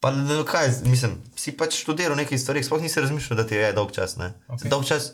Pa 0.00 0.10
ne, 0.10 0.44
kaj, 0.44 0.68
mislim, 0.84 1.18
si 1.36 1.52
pač 1.52 1.74
študiral 1.76 2.16
nekaj 2.16 2.38
stvari, 2.38 2.64
sploh 2.64 2.80
nisi 2.80 3.00
razmišljal, 3.00 3.36
da 3.36 3.46
ti 3.46 3.54
je 3.54 3.72
dolg 3.72 3.92
čas. 3.92 4.16
Ok. 4.16 4.30
Okay. 4.50 4.68
Dolg 4.68 4.84
čas 4.84 5.12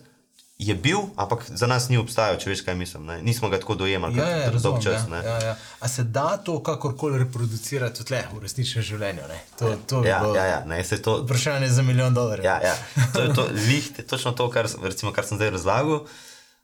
je 0.58 0.74
bil, 0.74 0.98
ampak 1.16 1.42
za 1.44 1.66
nas 1.66 1.88
ni 1.88 1.98
obstajal, 1.98 2.38
če 2.38 2.48
veš, 2.48 2.62
kaj 2.62 2.74
mislim. 2.74 3.02
Ne? 3.04 3.16
Nismo 3.20 3.48
ga 3.48 3.58
tako 3.58 3.74
dojemali 3.74 4.16
Ja, 4.16 4.24
ja, 4.26 4.44
kot 4.46 4.62
dolg 4.62 4.78
razumem, 4.78 4.82
čas. 4.82 5.02
ja, 5.02 5.10
ne. 5.10 5.20
ja, 5.20 5.38
ja. 5.44 5.56
A 5.80 5.88
se 5.88 6.04
da 6.04 6.36
to 6.38 6.62
kakorkoli 6.62 7.18
reproducirati 7.18 8.04
tle, 8.04 8.22
v 8.32 8.40
resničnem 8.40 8.84
življenju? 8.84 9.26
Ne? 9.28 9.40
To, 9.58 9.74
to 9.86 10.00
Ja, 10.00 10.20
bilo 10.20 10.32
ja, 10.34 10.44
ja, 10.46 10.60
ne, 10.64 10.78
se 10.84 10.96
to, 10.98 11.18
vprašanje 11.24 11.68
za 11.68 11.82
milijon 11.82 12.14
dolarjev. 12.14 12.44
ja, 12.44 12.56
ja. 12.62 12.76
To 13.12 13.20
je 13.20 13.34
to, 13.34 13.44
lih, 13.68 13.90
točno 14.06 14.32
to, 14.32 14.46
kar, 14.48 14.70
recimo, 14.82 15.12
kar 15.12 15.26
sem 15.26 15.36
zdaj 15.36 15.50
razlagal, 15.50 16.06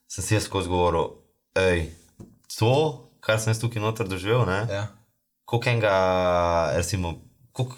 sem 0.08 0.24
si 0.24 0.34
jaz 0.34 0.46
skozi 0.46 0.68
govoril. 0.68 1.10
Ej, 1.54 1.90
to, 2.48 2.72
kar 3.20 3.36
sem 3.36 3.50
jaz 3.50 3.60
tukaj 3.60 3.82
noter 3.82 4.08
doživel, 4.08 4.46
ne, 4.46 4.62
Ja. 4.70 4.86
koliko 5.44 5.68
enega, 5.68 5.94
recimo, 6.72 7.18
koliko 7.52 7.76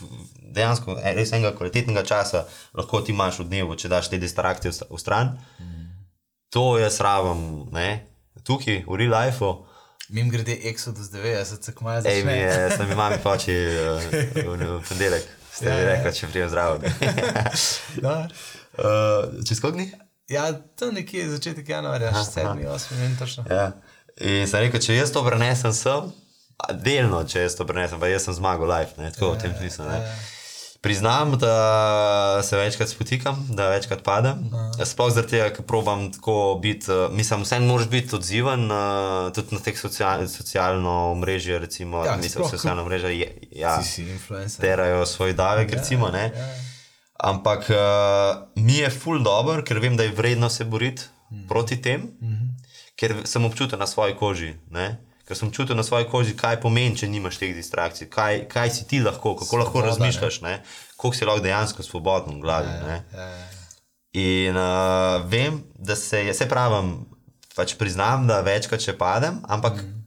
dejansko 0.54 0.96
res 1.02 1.32
enega 1.34 1.52
kvalitetnega 1.56 2.04
časa 2.06 2.44
lahko 2.76 3.02
ti 3.04 3.12
imaš 3.12 3.42
v 3.42 3.48
dnevu, 3.50 3.76
če 3.76 3.90
daš 3.92 4.10
te 4.12 4.20
distrakcije 4.22 4.72
v, 4.90 4.98
stran. 5.02 5.36
Mm. 5.60 5.86
To 6.54 6.76
jaz 6.78 7.00
rabim, 7.02 7.68
ne, 7.74 8.06
tukaj, 8.46 8.84
v 8.86 9.00
real 9.00 9.14
lifeu. 9.16 9.64
Mim 10.08 10.28
grede 10.30 10.58
Exodus 10.70 11.08
90, 11.10 11.64
se 11.64 11.74
kmaja 11.74 12.02
Ej, 12.06 12.24
mi 12.24 12.32
je, 12.32 12.70
sem 12.76 12.88
mi 12.88 12.94
mami 12.94 13.18
poči 13.26 13.54
uh, 13.56 14.02
v, 14.36 14.80
ponedeljek, 14.88 15.28
ste 15.52 15.68
Ja, 15.68 15.74
mi 15.74 15.82
ja. 15.82 15.92
rekli, 15.94 16.12
če 16.14 16.28
prijem 16.28 16.50
zdravo. 16.52 16.78
Da. 18.04 18.16
uh, 18.78 19.44
čez 19.48 19.60
koliko 19.60 19.78
dni? 19.78 19.88
Ja, 20.28 20.52
to 20.52 20.90
nekje 20.92 21.28
začetek 21.28 21.68
januarja, 21.68 22.12
7, 22.12 22.62
8, 22.68 22.92
ne 22.96 23.00
vem 23.02 23.16
točno. 23.16 23.44
Ja. 23.50 23.72
In 24.20 24.46
sem 24.48 24.66
rekel, 24.66 24.80
če 24.80 24.94
jaz 24.96 25.10
to 25.12 25.24
prenesem 25.26 25.72
sem, 25.74 26.12
delno, 26.84 27.24
če 27.28 27.48
jaz 27.48 27.56
to 27.58 27.66
prenesem, 27.68 28.00
pa 28.00 28.08
jaz 28.08 28.28
sem 28.28 28.36
zmagal 28.36 28.70
live, 28.70 28.94
ne, 29.00 29.10
tako 29.12 29.34
v 29.34 29.42
tem 29.42 29.56
smislu. 29.58 29.88
ne. 29.88 29.98
Priznam, 30.84 31.38
da 31.38 32.42
se 32.42 32.56
večkrat 32.56 32.88
spotikam, 32.88 33.46
da 33.50 33.68
večkrat 33.68 34.02
padem. 34.04 34.50
Sploh 34.84 35.08
zaradi 35.14 35.30
tega, 35.30 35.46
ker 35.56 35.64
probam 35.64 36.10
tako 36.12 36.58
biti, 36.62 36.90
uh, 36.92 37.08
mislim, 37.12 37.42
vseeno 37.42 37.66
moraš 37.66 37.88
biti 37.88 38.16
odziven, 38.16 38.66
uh, 38.68 39.32
tudi 39.32 39.56
na 39.56 39.60
teh 39.64 39.78
social, 39.80 40.26
socialno 40.28 41.14
mrežje, 41.14 41.58
recimo, 41.58 42.04
Ja, 42.04 42.10
ja, 42.10 42.16
mislim, 42.16 42.44
ko- 42.44 42.50
socialno 42.50 42.84
mrežje, 42.84 43.14
je, 43.18 43.28
ja, 43.52 43.82
Si 43.82 43.88
si 43.88 44.02
influencer. 44.10 44.60
terajo 44.60 45.06
svoj 45.06 45.32
davek, 45.32 45.72
recimo, 45.72 46.08
ne. 46.08 46.32
ja. 46.36 46.54
Ampak 47.18 47.70
uh, 47.70 47.76
mi 48.56 48.76
je 48.76 48.90
ful 48.90 49.22
dobro, 49.24 49.62
ker 49.64 49.78
vem, 49.78 49.96
da 49.96 50.02
je 50.02 50.12
vredno 50.12 50.48
se 50.50 50.64
boriti 50.64 51.02
mm. 51.30 51.48
proti 51.48 51.82
tem, 51.82 52.00
mm 52.00 52.28
-hmm. 52.28 52.48
ker 52.96 53.16
sem 53.24 53.44
občutil 53.44 53.78
na 53.78 53.86
svoji 53.86 54.16
koži. 54.16 54.54
Ne? 54.70 55.00
Ker 55.24 55.36
sem 55.36 55.48
čutil 55.50 55.76
na 55.76 55.82
svoji 55.82 56.04
koži, 56.04 56.34
kaj 56.36 56.58
pomeni, 56.60 56.96
če 56.96 57.08
nimaš 57.08 57.38
teh 57.40 57.54
distrakcij, 57.56 58.10
kaj, 58.12 58.42
kaj 58.48 58.70
si 58.70 58.84
ti 58.84 59.00
lahko, 59.00 59.32
kako 59.36 59.56
lahko 59.56 59.78
Svoboda, 59.78 59.88
razmišljaš, 59.88 60.40
ne? 60.40 60.58
koliko 60.96 61.16
si 61.16 61.24
lahko 61.24 61.40
dejansko 61.40 61.82
svoboden 61.82 62.36
v 62.36 62.40
glavi. 62.40 62.68
Ja, 62.68 62.98
Ja, 63.12 63.28
ja. 63.28 63.48
In 64.14 64.56
uh, 64.56 65.24
vem, 65.26 65.56
da 65.74 65.96
se 65.96 66.20
je, 66.26 66.34
se 66.34 66.46
pravim, 66.48 66.92
pač 67.56 67.72
priznam, 67.74 68.28
da 68.28 68.40
večkrat 68.46 68.84
še 68.84 68.92
padem, 68.94 69.40
ampak 69.48 69.80
mm. 69.80 70.04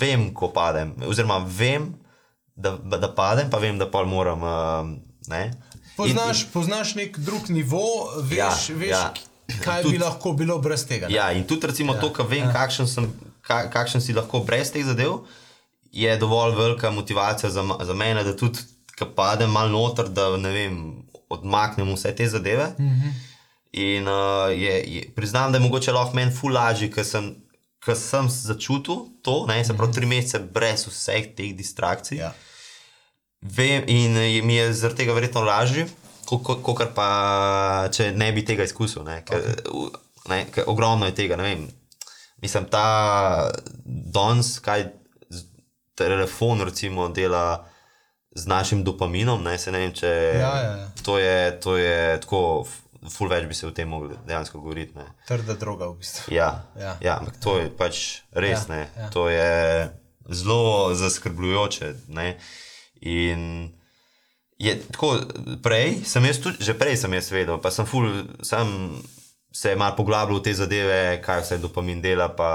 vem, 0.00 0.24
ko 0.34 0.48
padem. 0.50 0.96
Oziroma, 1.06 1.38
vem, 1.46 1.92
da, 2.56 2.72
da 2.74 3.12
padem, 3.14 3.50
pa 3.52 3.60
vem, 3.62 3.78
da 3.78 3.86
pol 3.86 4.08
moram. 4.10 4.42
Uh, 4.42 4.90
ne. 5.30 5.44
Poznaš, 5.96 6.42
in, 6.42 6.50
poznaš 6.52 6.94
nek 6.98 7.20
drug 7.22 7.46
nivo, 7.54 7.84
veš, 8.26 8.40
Ja, 8.40 8.50
veš 8.82 8.90
ja. 8.90 9.04
kaj 9.62 9.82
Tudi- 9.86 9.94
bi 9.94 10.02
lahko 10.02 10.32
bilo 10.32 10.58
brez 10.58 10.82
tega. 10.88 11.06
ne? 11.06 11.14
Ja, 11.14 11.30
in 11.32 11.46
tudi 11.46 11.66
recimo 11.70 11.94
ja, 11.94 12.00
to, 12.02 12.10
kar 12.12 12.26
vem, 12.26 12.48
ja. 12.48 12.52
kakšen, 12.52 12.90
sem, 12.90 13.06
ka, 13.46 13.68
kakšen 13.70 14.00
si 14.02 14.14
lahko 14.16 14.40
brez 14.46 14.72
teh 14.74 14.84
zadev, 14.84 15.20
je 15.92 16.16
dovolj 16.20 16.56
velika 16.56 16.90
motivacija 16.90 17.50
za, 17.50 17.64
za 17.80 17.94
mene, 17.94 18.24
da 18.24 18.36
tudi, 18.36 18.58
ko 18.98 19.06
padem 19.16 19.50
malo 19.50 19.72
noter, 19.72 20.08
da 20.08 20.36
ne 20.36 20.52
vem, 20.52 20.76
odmaknem 21.28 21.94
vse 21.94 22.14
te 22.16 22.28
zadeve. 22.28 22.72
Mm 22.78 22.90
-hmm. 22.90 23.12
In 23.72 24.08
uh, 24.08 24.48
je, 24.62 24.74
je, 24.86 25.12
priznam, 25.16 25.52
da 25.52 25.58
je 25.58 25.62
mogoče 25.62 25.92
lahko 25.92 26.16
meni 26.16 26.32
ful 26.32 26.52
lažje, 26.52 26.90
ker 26.90 27.04
sem, 27.04 27.34
ker 27.84 27.96
sem 27.96 28.28
začutil 28.28 28.96
to, 29.22 29.46
ne, 29.46 29.64
se 29.64 29.76
pravi, 29.76 29.92
tri 29.92 30.06
mesece 30.06 30.38
brez 30.38 30.86
vseh 30.86 31.34
teh 31.36 31.56
distrakcij. 31.56 32.18
Ja. 32.18 32.32
Vem, 33.40 33.84
in 33.86 34.16
je- 34.16 34.42
mi 34.42 34.54
je 34.54 34.72
zaradi 34.72 34.96
tega 34.96 35.12
verjetno 35.12 35.40
lažje, 35.40 35.86
kot 36.26 36.94
pa 36.94 37.88
če 37.92 38.12
ne 38.12 38.32
bi 38.32 38.44
tega 38.44 38.64
izkusil. 38.64 39.04
Ne? 39.04 39.22
Ker, 39.24 39.42
okay. 39.64 40.00
ne, 40.28 40.46
ker 40.50 40.64
ogromno 40.66 41.06
je 41.06 41.14
tega. 41.14 41.36
ne 41.36 41.42
vem. 41.42 41.68
Mislim, 42.42 42.66
ta 42.68 43.50
danes, 43.86 44.58
kaj 44.58 44.86
telefon 45.94 46.60
recimo 46.60 47.08
dela 47.08 47.64
z 48.30 48.46
našim 48.46 48.84
dopaminom. 48.84 49.42
Ne, 49.42 49.58
se 49.58 49.72
ne 49.72 49.78
vem, 49.78 49.92
če 49.92 50.10
Ja, 50.36 50.50
ja, 50.60 50.72
ja. 50.76 50.88
To, 51.02 51.18
je, 51.18 51.36
to 51.60 51.76
je 51.76 52.20
tako, 52.20 52.40
ful 53.08 53.30
več 53.32 53.46
bi 53.48 53.54
se 53.56 53.66
o 53.66 53.70
tem 53.72 53.88
mogli 53.88 54.16
dejansko 54.26 54.60
govoriti. 54.60 54.92
Ne. 54.98 55.06
Trda 55.28 55.56
droga 55.56 55.88
v 55.88 55.96
bistvu. 56.02 56.34
Ja, 56.34 56.50
Ja. 56.76 56.96
ja. 57.00 57.16
ampak 57.20 57.40
to 57.40 57.56
je 57.58 57.70
pač 57.72 58.02
res. 58.32 58.68
Ja, 58.68 58.76
Ja, 58.76 58.88
ja. 58.96 59.08
To 59.10 59.28
je 59.32 59.88
zelo 60.28 60.92
zaskrbljujoče. 60.94 61.94
Ne? 62.12 62.36
In 63.00 63.72
je 64.58 64.76
tako, 64.92 65.14
prej 65.62 66.02
sem 66.04 66.24
jaz 66.24 66.40
tudi, 66.40 66.64
že 66.64 66.76
prej 66.76 66.96
sem 66.96 67.12
jaz 67.12 67.30
vedel, 67.32 67.56
pa 67.60 67.70
sem 67.72 67.88
ful, 67.88 68.08
sem 68.44 68.68
se 69.56 69.70
je 69.70 69.76
malo 69.76 69.96
poglabljal 69.96 70.36
v 70.36 70.42
te 70.42 70.52
zadeve, 70.54 70.96
kaj 71.18 71.40
vse 71.40 71.58
dopamin 71.58 72.00
dela, 72.00 72.28
pa 72.30 72.50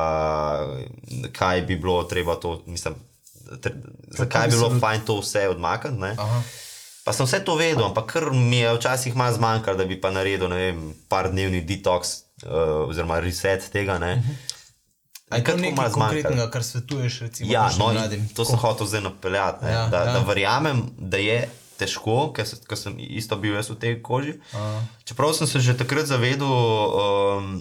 kaj 1.32 1.62
bi 1.64 1.76
bilo 1.78 2.04
treba 2.06 2.36
to, 2.38 2.62
mislim, 2.68 2.96
tre, 3.58 3.74
zakaj 4.12 4.42
bi 4.44 4.50
bi 4.50 4.56
bilo 4.56 4.70
se- 4.70 4.80
fajn 4.80 5.02
to 5.02 5.16
vse 5.18 5.48
odmakniti. 5.50 6.18
Pa 7.04 7.12
sem 7.12 7.26
vse 7.26 7.40
to 7.42 7.56
vedel, 7.56 7.84
ampak 7.84 8.06
kar 8.08 8.30
mi 8.32 8.58
je 8.60 8.76
včasih 8.76 9.16
malo 9.16 9.34
zmanjkalo, 9.34 9.74
da 9.76 9.86
bi 9.86 9.98
pa 9.98 10.12
naredil, 10.12 10.48
ne 10.48 10.56
vem, 10.58 10.80
par 11.10 11.32
dnevni 11.32 11.64
detox 11.64 12.12
uh, 12.44 12.52
oziroma 12.86 13.18
reset 13.20 13.66
tega. 13.72 13.98
Ne. 13.98 14.22
A 15.28 15.38
je 15.38 15.44
to 15.44 15.56
nekaj 15.56 15.90
konkretnega, 15.90 16.46
kar 16.48 16.62
svetuješ 16.62 17.22
recimo 17.22 17.50
Ja, 17.50 17.70
no, 17.74 17.90
to 18.36 18.46
sem 18.46 18.58
hotel 18.58 18.86
zdaj 18.86 19.02
napeljati. 19.02 19.66
ne, 19.66 19.72
Ja, 19.72 19.88
Da, 19.88 19.98
ja. 20.00 20.14
da 20.14 20.20
verjamem, 20.22 20.82
da 21.00 21.18
je 21.18 21.50
težko, 21.82 22.32
ker, 22.36 22.46
se, 22.48 22.60
ker 22.68 22.78
sem 22.78 22.96
isto 23.02 23.38
bil 23.42 23.58
jaz 23.58 23.72
v 23.74 23.80
tej 23.82 23.96
koži. 24.06 24.38
Aha. 24.54 24.82
Čeprav 25.08 25.34
sem 25.38 25.50
se 25.50 25.62
že 25.64 25.78
takrat 25.78 26.10
zavedal, 26.10 26.52
um, 26.52 27.56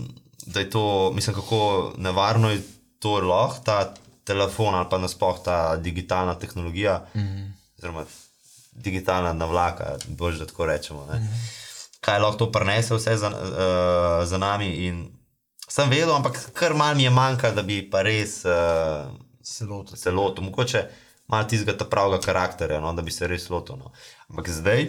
da 0.46 0.60
je 0.60 0.70
to, 0.70 1.12
mislim, 1.16 1.36
kako 1.36 1.92
nevarno 1.96 2.52
je 2.52 2.62
to 3.00 3.20
lahko, 3.24 3.64
ta 3.64 3.94
telefon 4.24 4.76
ali 4.76 4.88
pa 4.90 4.98
nasploh 5.00 5.40
ta 5.44 5.76
digitalna 5.76 6.34
tehnologija, 6.38 7.06
mm. 7.14 7.20
-hmm. 7.20 7.46
oziroma 7.78 8.04
digitalna 8.72 9.32
navlaka, 9.32 9.96
bolj 10.08 10.38
da 10.38 10.46
tako 10.46 10.66
rečemo. 10.66 11.06
Mm 11.06 11.10
-hmm. 11.10 11.48
Kaj 12.00 12.18
lahko 12.18 12.38
to 12.38 12.52
prenese 12.52 12.94
vse 12.94 13.16
za, 13.16 13.28
uh, 13.28 14.28
za 14.28 14.38
nami. 14.38 14.68
In 14.86 15.08
sem 15.68 15.90
vedel, 15.90 16.14
ampak 16.14 16.50
kar 16.52 16.74
mal 16.74 16.94
mi 16.94 17.02
je 17.02 17.10
manjka, 17.10 17.50
da 17.50 17.62
bi 17.62 17.90
pa 17.90 18.02
res. 18.02 18.44
Uh, 18.44 19.10
se 19.94 20.10
lotil, 20.10 20.44
mogoče 20.44 20.88
malo 21.30 21.46
ta 21.78 21.84
pravega 21.84 22.20
karakterja, 22.20 22.80
no, 22.80 22.92
da 22.92 23.02
bi 23.02 23.10
se 23.10 23.26
res 23.26 23.48
lotil. 23.50 23.76
No. 23.76 23.92
Ampak 24.28 24.48
zdaj, 24.48 24.88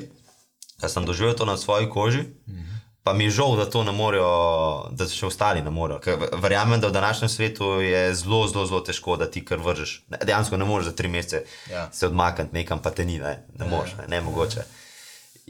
da 0.82 0.90
sem 0.90 1.06
doživel 1.06 1.34
to 1.34 1.46
na 1.46 1.58
svoji 1.58 1.90
koži, 1.90 2.22
mm 2.22 2.54
-hmm. 2.54 2.78
pa 3.04 3.14
mi 3.14 3.24
je 3.24 3.30
žal, 3.30 3.56
da 3.56 3.70
to 3.70 3.84
ne 3.84 3.92
morejo, 3.92 4.90
da 4.92 5.08
še 5.08 5.26
ostali 5.26 5.62
ne 5.62 5.70
morejo. 5.70 6.00
Ker 6.00 6.18
verjamem, 6.34 6.82
da 6.82 6.88
v 6.88 6.92
današnjem 6.92 7.30
svetu 7.30 7.66
je 7.82 8.16
zelo, 8.16 8.48
zelo, 8.48 8.66
zelo 8.66 8.82
težko, 8.82 9.18
da 9.18 9.32
ti 9.32 9.46
kar 9.46 9.60
vržeš. 9.60 10.04
Dejansko 10.26 10.58
ne 10.58 10.66
moreš 10.66 10.86
za 10.86 10.92
tri 10.92 11.08
mesece 11.08 11.44
Ja. 11.72 11.90
se 11.92 12.06
odmakniti 12.08 12.54
nekam, 12.54 12.80
pa 12.80 12.90
te 12.92 13.06
ni, 13.06 13.20
ne, 13.20 13.46
ne 13.60 13.66
moreš, 13.66 13.92
ne, 13.98 14.08
ne 14.08 14.22
mogoče. 14.22 14.62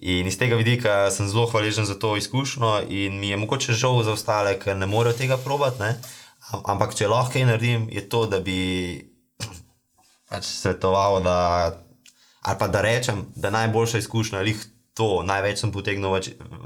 In 0.02 0.28
iz 0.28 0.38
tega 0.40 0.56
vidika 0.56 1.12
sem 1.12 1.28
zelo 1.28 1.46
hvaležen 1.46 1.86
za 1.86 2.00
to 2.00 2.18
izkušnjo, 2.18 2.82
in 2.90 3.20
mi 3.20 3.30
je 3.30 3.38
mogoče 3.38 3.74
žal 3.74 4.04
za 4.04 4.12
ostale, 4.12 4.60
ker 4.60 4.78
ne 4.78 4.86
morejo 4.86 5.14
tega 5.18 5.38
probati. 5.38 5.80
Ne? 5.80 6.00
Am- 6.52 6.62
Ampak 6.66 6.96
če 6.96 7.08
lahko 7.08 7.34
kaj 7.34 7.46
naredim, 7.46 7.90
je 7.92 8.10
to, 8.10 8.26
da 8.26 8.40
bi 8.40 9.11
pač 10.32 10.48
svetoval, 10.48 11.20
da, 11.24 11.38
ali 12.42 12.58
pa 12.60 12.68
da 12.68 12.82
rečem, 12.82 13.26
da 13.36 13.50
najboljša 13.50 13.98
izkušnja 13.98 14.40
lih 14.40 14.64
to, 14.94 15.24
največ 15.24 15.60
sem 15.60 15.72
potegnil 15.72 16.16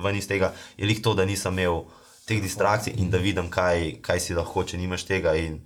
ven 0.03 0.16
iz 0.16 0.28
tega, 0.28 0.53
je 0.78 0.86
lih 0.86 1.01
to, 1.01 1.13
da 1.13 1.26
nisem 1.26 1.53
imel 1.53 1.84
teh 2.26 2.41
distrakcij 2.41 2.93
in 2.97 3.09
da 3.09 3.18
vidim, 3.18 3.49
kaj, 3.49 3.99
kaj 4.01 4.20
si 4.20 4.34
lahko, 4.34 4.63
če 4.63 4.78
nimaš 4.78 5.03
tega. 5.05 5.36
In 5.38 5.59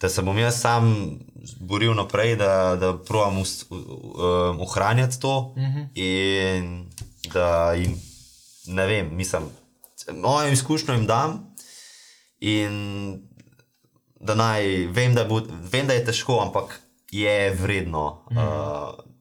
da 0.00 0.08
se 0.08 0.22
bom 0.22 0.38
jaz 0.38 0.60
sam 0.60 1.18
boril 1.60 1.94
naprej, 1.94 2.36
da, 2.36 2.76
da 2.76 2.90
u- 2.90 3.46
um, 3.70 4.60
ohranjati 4.60 5.20
to 5.20 5.54
uh 5.56 5.62
-huh. 5.62 5.88
in 5.94 6.90
da 7.32 7.72
jim, 7.72 7.94
ne 8.66 8.86
vem, 8.86 9.14
mislim, 9.16 9.42
mojo 10.14 10.48
izkušnjo 10.52 10.94
jim 10.94 11.06
dam. 11.06 11.54
In 12.40 13.22
da 14.20 14.34
naj, 14.34 14.86
vem, 14.86 15.14
da, 15.14 15.24
bo, 15.24 15.40
vem, 15.72 15.86
da 15.86 15.94
je 15.94 16.04
težko, 16.04 16.40
ampak 16.42 16.81
je 17.12 17.50
vredno 17.54 18.24
mm. 18.30 18.38
uh, 18.38 18.44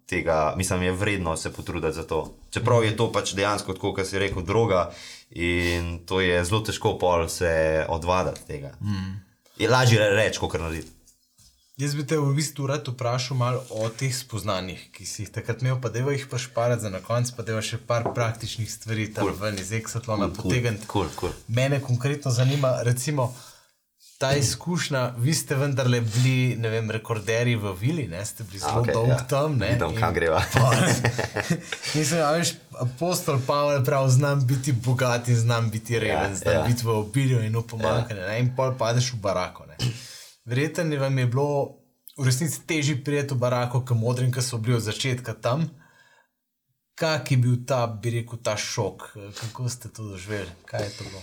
tega, 0.09 0.53
mislim, 0.57 0.81
je 0.81 0.91
vredno 0.91 1.37
se 1.37 1.53
potruditi 1.53 1.93
za 1.93 2.03
to. 2.03 2.33
Čeprav 2.49 2.83
je 2.83 2.95
to 2.97 3.11
pač 3.11 3.33
dejansko, 3.33 3.73
tako 3.73 3.93
kot 3.93 4.07
si 4.07 4.19
rekel, 4.19 4.43
droga 4.43 4.89
in 5.31 5.99
to 6.05 6.21
je 6.21 6.43
zelo 6.45 6.59
težko 6.67 6.97
pol 6.99 7.27
se 7.29 7.85
odvaditi 7.89 8.47
tega. 8.47 8.73
Mm. 8.81 9.19
Je 9.59 9.69
lažje 9.69 10.09
reči, 10.09 10.39
kot 10.39 10.59
narediti. 10.59 10.91
Jaz 11.81 11.95
bi 11.95 12.03
te 12.05 12.17
v 12.19 12.33
bistvu 12.37 12.67
rad 12.69 12.85
vprašal 12.87 13.37
malo 13.37 13.61
o 13.73 13.87
teh 13.89 14.11
spoznanjih, 14.13 14.81
ki 14.93 15.05
si 15.07 15.23
jih 15.23 15.31
takrat 15.33 15.63
imel, 15.63 15.79
pa 15.81 15.89
da 15.89 16.03
jih 16.03 16.27
pa 16.29 16.37
šparati 16.37 16.83
za 16.83 16.91
na 16.93 16.99
konec, 17.01 17.31
pa 17.33 17.45
da 17.47 17.61
še 17.63 17.79
par 17.87 18.05
praktičnih 18.13 18.69
stvari 18.69 19.07
tam 19.15 19.31
cool. 19.31 19.39
ven 19.39 19.57
iz 19.57 19.71
Exatlona 19.73 20.27
cool, 20.27 20.35
potegniti. 20.37 20.85
Cool, 20.91 21.09
cool. 21.17 21.33
Mene 21.47 21.79
konkretno 21.81 22.31
zanima, 22.31 22.75
recimo, 22.85 23.31
ta 24.21 24.35
izkušnja, 24.37 25.13
vi 25.17 25.33
ste 25.33 25.55
vendarle 25.55 26.01
bili, 26.01 26.55
ne 26.55 26.69
vem, 26.69 26.91
rekorderji 26.91 27.55
v 27.55 27.71
Vili, 27.79 28.03
ne? 28.07 28.25
ste 28.25 28.43
bili 28.43 28.59
zelo 28.59 28.83
okay, 28.83 28.93
dolg 28.93 29.09
ja. 29.09 29.15
ja. 29.15 29.27
tam. 29.27 29.57
Ne? 29.57 29.71
Vidim, 29.73 29.95
kam 29.97 30.13
greva. 30.13 30.43
Mislim, 31.95 32.19
da 32.19 32.31
veš, 32.31 32.53
apostol 32.79 33.39
Pavel 33.47 33.81
prav 33.85 34.09
znam 34.09 34.45
biti 34.47 34.71
bogat 34.71 35.27
in 35.27 35.35
znam 35.35 35.69
biti 35.69 35.99
reven, 35.99 36.29
Ja, 36.31 36.35
znam 36.35 36.53
ja. 36.55 36.63
biti 36.67 36.85
v 36.85 36.99
obilju 36.99 37.41
in 37.41 37.57
v 37.57 37.65
pomankanju. 37.67 38.21
Ja. 38.21 38.37
In 38.37 38.53
pol 38.55 38.77
padeš 38.77 39.13
v 39.13 39.23
barako. 39.25 39.65
Ne? 39.65 39.91
Verjetno 40.45 40.99
vam 41.01 41.17
je 41.17 41.25
bilo 41.25 41.81
v 42.17 42.25
resnici 42.25 42.61
težje 42.67 43.01
prijeti 43.03 43.33
v 43.33 43.41
barako, 43.41 43.81
kot 43.81 43.97
modrim, 43.97 44.29
ki 44.31 44.41
so 44.41 44.61
bili 44.61 44.77
od 44.77 44.85
začetka 44.85 45.33
tam. 45.33 45.65
Kak 46.95 47.31
je 47.31 47.37
bil 47.41 47.63
ta, 47.65 47.87
bi 47.87 48.19
rekel, 48.19 48.37
ta 48.37 48.53
šok, 48.57 49.15
kako 49.41 49.69
ste 49.69 49.89
to 49.89 50.13
doživeli, 50.13 50.51
kaj 50.69 50.83
je 50.85 50.97
to 50.97 51.09
bilo? 51.09 51.21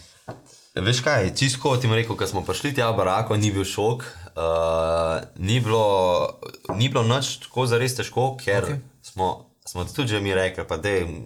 Veš 0.74 1.00
kaj, 1.00 1.32
čisto 1.34 1.76
ti 1.76 1.88
rekel, 1.88 2.16
ko 2.16 2.26
smo 2.26 2.44
prišli 2.44 2.74
tja 2.76 2.90
v 2.92 3.00
barako, 3.00 3.36
ni 3.36 3.50
bil 3.50 3.64
šok, 3.64 4.04
uh, 4.36 5.24
ni 5.40 5.60
bilo, 5.60 6.38
ni 6.76 6.88
bilo 6.88 7.02
nič 7.02 7.38
tako 7.48 7.66
zares 7.66 7.96
težko, 7.98 8.36
ker 8.38 8.64
okay. 8.64 8.78
smo, 9.02 9.50
smo 9.66 9.84
tudi 9.84 10.14
že 10.14 10.20
mi 10.20 10.34
rekli, 10.34 10.64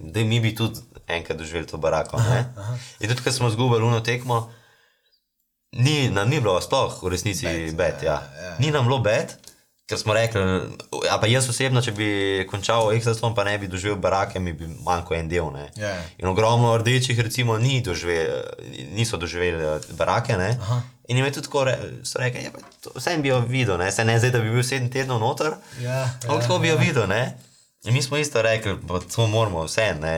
da 0.08 0.20
mi 0.24 0.40
bi 0.40 0.54
tudi 0.54 0.80
enkrat 1.06 1.38
doživeli 1.38 1.66
to 1.66 1.76
barako. 1.76 2.16
Aha, 2.16 2.44
aha. 2.56 2.78
In 3.00 3.08
tudi, 3.08 3.22
ko 3.22 3.32
smo 3.32 3.50
zgubili 3.50 3.84
uno 3.84 4.00
tekmo, 4.00 4.48
ni, 5.72 6.08
nam 6.08 6.28
ni 6.28 6.40
bilo 6.40 6.60
sploh 6.60 7.02
v 7.02 7.12
resnici 7.12 7.46
bed. 7.76 8.02
Ja, 8.02 8.22
ja. 8.22 8.56
Ni 8.58 8.70
nam 8.70 8.88
bilo 8.88 8.98
bed. 8.98 9.36
Ker 9.92 9.98
smo 9.98 10.14
rekli, 10.14 10.40
a 11.04 11.18
pa 11.20 11.28
jaz 11.28 11.48
osebno, 11.48 11.82
če 11.84 11.92
bi 11.92 12.06
končal 12.48 12.94
Exatlon, 12.96 13.34
pa 13.34 13.44
ne 13.44 13.58
bi 13.58 13.68
doživel 13.68 13.98
barake, 13.98 14.40
mi 14.40 14.52
bi 14.52 14.64
manjko 14.80 15.14
en 15.14 15.28
del. 15.28 15.50
Ne. 15.52 15.66
Ja. 15.76 15.90
In 16.16 16.28
ogromno 16.28 16.72
rdečih, 16.78 17.20
recimo, 17.20 17.58
ni 17.58 17.82
doživeli, 17.82 18.40
niso 18.90 19.20
doživeli 19.20 19.60
eh, 19.66 19.90
barake. 19.92 20.32
In 21.08 21.16
jim 21.16 21.26
je 21.26 21.32
tudi 21.32 21.44
tako, 21.44 21.64
re, 21.64 21.74
rekli, 22.16 22.44
ja, 22.44 22.50
vse 22.94 23.18
bi 23.18 23.28
jo 23.28 23.42
videl, 23.42 23.76
ne? 23.76 23.90
se 23.92 24.04
ne 24.04 24.16
zdaj, 24.16 24.30
da 24.30 24.40
bi 24.40 24.50
bil 24.50 24.64
sedem 24.64 24.88
tednov 24.88 25.20
noter, 25.20 25.58
Ja, 25.78 26.08
ampak 26.22 26.42
tako 26.42 26.58
bi 26.58 26.68
jo 26.68 26.78
videl. 26.78 27.04
Ne? 27.06 27.36
In 27.84 27.92
mi 27.92 28.02
smo 28.02 28.16
isto 28.16 28.42
rekli, 28.42 28.78
pa 28.88 29.02
to 29.06 29.26
moramo 29.26 29.64
vse. 29.64 29.92
Ne, 30.00 30.16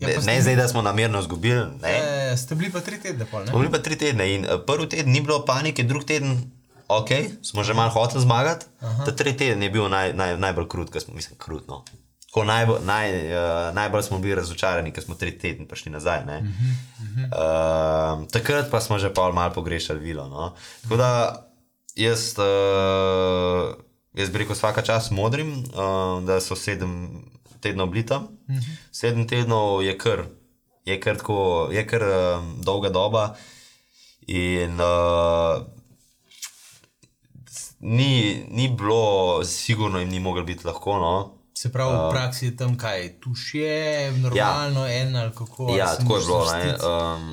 Ja, 0.00 0.08
ne, 0.08 0.14
ste- 0.14 0.42
zdaj, 0.42 0.56
da 0.56 0.68
smo 0.68 0.82
namerno 0.82 1.18
izgubili. 1.20 1.64
ne. 1.82 1.94
E, 2.30 2.36
ste 2.36 2.54
bili 2.54 2.70
pa 2.70 2.80
tri 2.80 3.00
tedne, 3.00 3.26
pol, 3.26 3.40
ne? 3.40 3.46
Smo 3.46 3.58
bili 3.58 3.70
pa 3.70 3.78
tri 3.78 3.96
tedne 3.96 4.34
in 4.34 4.44
uh, 4.44 4.60
prvi 4.62 4.88
teden 4.88 5.10
ni 5.12 5.20
bilo 5.20 5.44
panike, 5.44 5.82
drugi 5.82 6.06
teden, 6.06 6.36
ok, 6.88 7.10
smo 7.42 7.62
že 7.64 7.74
malo 7.74 7.90
hoteli 7.90 8.22
zmagati. 8.22 8.66
Ta 8.80 9.12
tretji 9.12 9.36
teden 9.36 9.62
je 9.62 9.70
bil 9.70 9.88
naj, 9.88 10.12
naj, 10.12 10.36
najbolj 10.36 10.68
krut, 10.68 11.02
smo, 11.02 11.14
mislim, 11.14 11.38
krutno. 11.38 11.84
Tako 12.28 12.44
najbolj, 12.44 12.80
naj, 12.84 13.08
uh, 13.32 13.74
najbolj 13.74 14.02
smo 14.02 14.18
bili 14.18 14.34
razočarani, 14.34 14.92
ker 14.92 15.04
smo 15.04 15.14
tri 15.14 15.32
tedne 15.38 15.68
prišli 15.68 15.92
nazaj. 15.92 16.20
Uh 16.24 16.28
-huh, 16.28 17.24
uh, 17.32 18.28
takrat 18.28 18.70
pa 18.70 18.80
smo 18.80 18.98
že 18.98 19.14
pol 19.14 19.32
malo 19.32 19.54
pogrešali 19.54 20.00
vilo. 20.00 20.28
No? 20.28 20.54
Tako 20.82 20.96
da 20.96 21.10
jaz, 21.96 22.34
uh, 22.38 23.74
jaz 24.14 24.30
bi 24.30 24.38
rekel, 24.38 24.54
vsaka 24.54 24.82
čas 24.82 25.10
modrim, 25.10 25.64
uh, 25.72 26.24
da 26.24 26.40
so 26.40 26.56
sedem 26.56 27.24
tednov 27.60 27.86
bili 27.86 28.06
tam. 28.06 28.22
Uh 28.22 28.54
-huh. 28.54 28.76
Sedem 28.92 29.28
tednov 29.28 29.82
je 29.82 29.98
kar, 29.98 30.24
je 30.84 31.00
kar, 31.00 31.16
tako, 31.16 31.68
je 31.72 31.86
kar 31.86 32.02
um, 32.02 32.56
dolga 32.62 32.88
doba. 32.88 33.34
In 34.26 34.80
uh, 34.80 35.77
ni, 37.80 38.44
ni 38.50 38.68
bilo, 38.68 39.44
sigurno 39.44 39.98
jim 39.98 40.08
ni 40.08 40.20
moglo 40.20 40.44
biti 40.44 40.66
lahko. 40.66 40.98
No? 40.98 41.12
Se 41.58 41.72
pravi, 41.72 41.96
v 41.96 42.10
praksi 42.10 42.46
je 42.46 42.56
tam 42.56 42.76
kaj, 42.78 43.20
tuš 43.20 43.54
je, 43.54 44.12
normalno, 44.12 44.86
ja. 44.86 45.00
en 45.02 45.16
ali 45.16 45.32
kako. 45.34 45.74
Ja, 45.76 45.96
tako 45.96 46.16
je 46.16 46.24
bilo. 46.26 46.44
Um, 46.86 47.32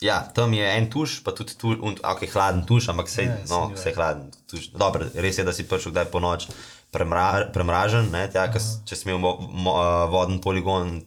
ja, 0.00 0.20
tam 0.34 0.54
je 0.54 0.76
en 0.76 0.90
tuš, 0.90 1.20
pa 1.24 1.34
tudi 1.34 1.54
tu, 1.58 1.76
un, 1.78 1.94
okay, 2.02 2.30
hladen 2.32 2.64
tuš, 2.66 2.88
ampak 2.88 3.06
vse 3.06 3.22
Ja, 3.22 3.30
ja, 3.30 3.46
no, 3.50 3.70
vse 3.76 3.94
hladen 3.94 4.30
tuš. 4.50 4.72
Dobro, 4.74 5.06
res 5.14 5.38
je, 5.38 5.44
da 5.44 5.52
si 5.52 5.68
prišel 5.68 5.92
kdaj 5.92 6.10
po 6.10 6.20
noč 6.20 6.48
premra, 6.90 7.46
premražen, 7.54 8.10
ne, 8.12 8.26
tja, 8.30 8.48
kas, 8.52 8.80
če 8.86 8.98
si 8.98 9.08
imel 9.08 9.20
mo, 9.22 9.36
mo, 9.38 9.76
uh, 9.78 10.04
voden 10.10 10.40
poligon 10.42 10.98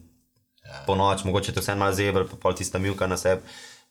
ja. 0.64 0.82
po 0.88 0.96
noč, 0.98 1.24
mogoče 1.28 1.52
te 1.52 1.64
vseeno 1.64 1.84
malo 1.84 1.96
zebel, 1.96 2.26
pa 2.30 2.40
pol 2.40 2.56
tista 2.56 2.80
milka 2.80 3.08
na 3.10 3.20
sebi. 3.20 3.44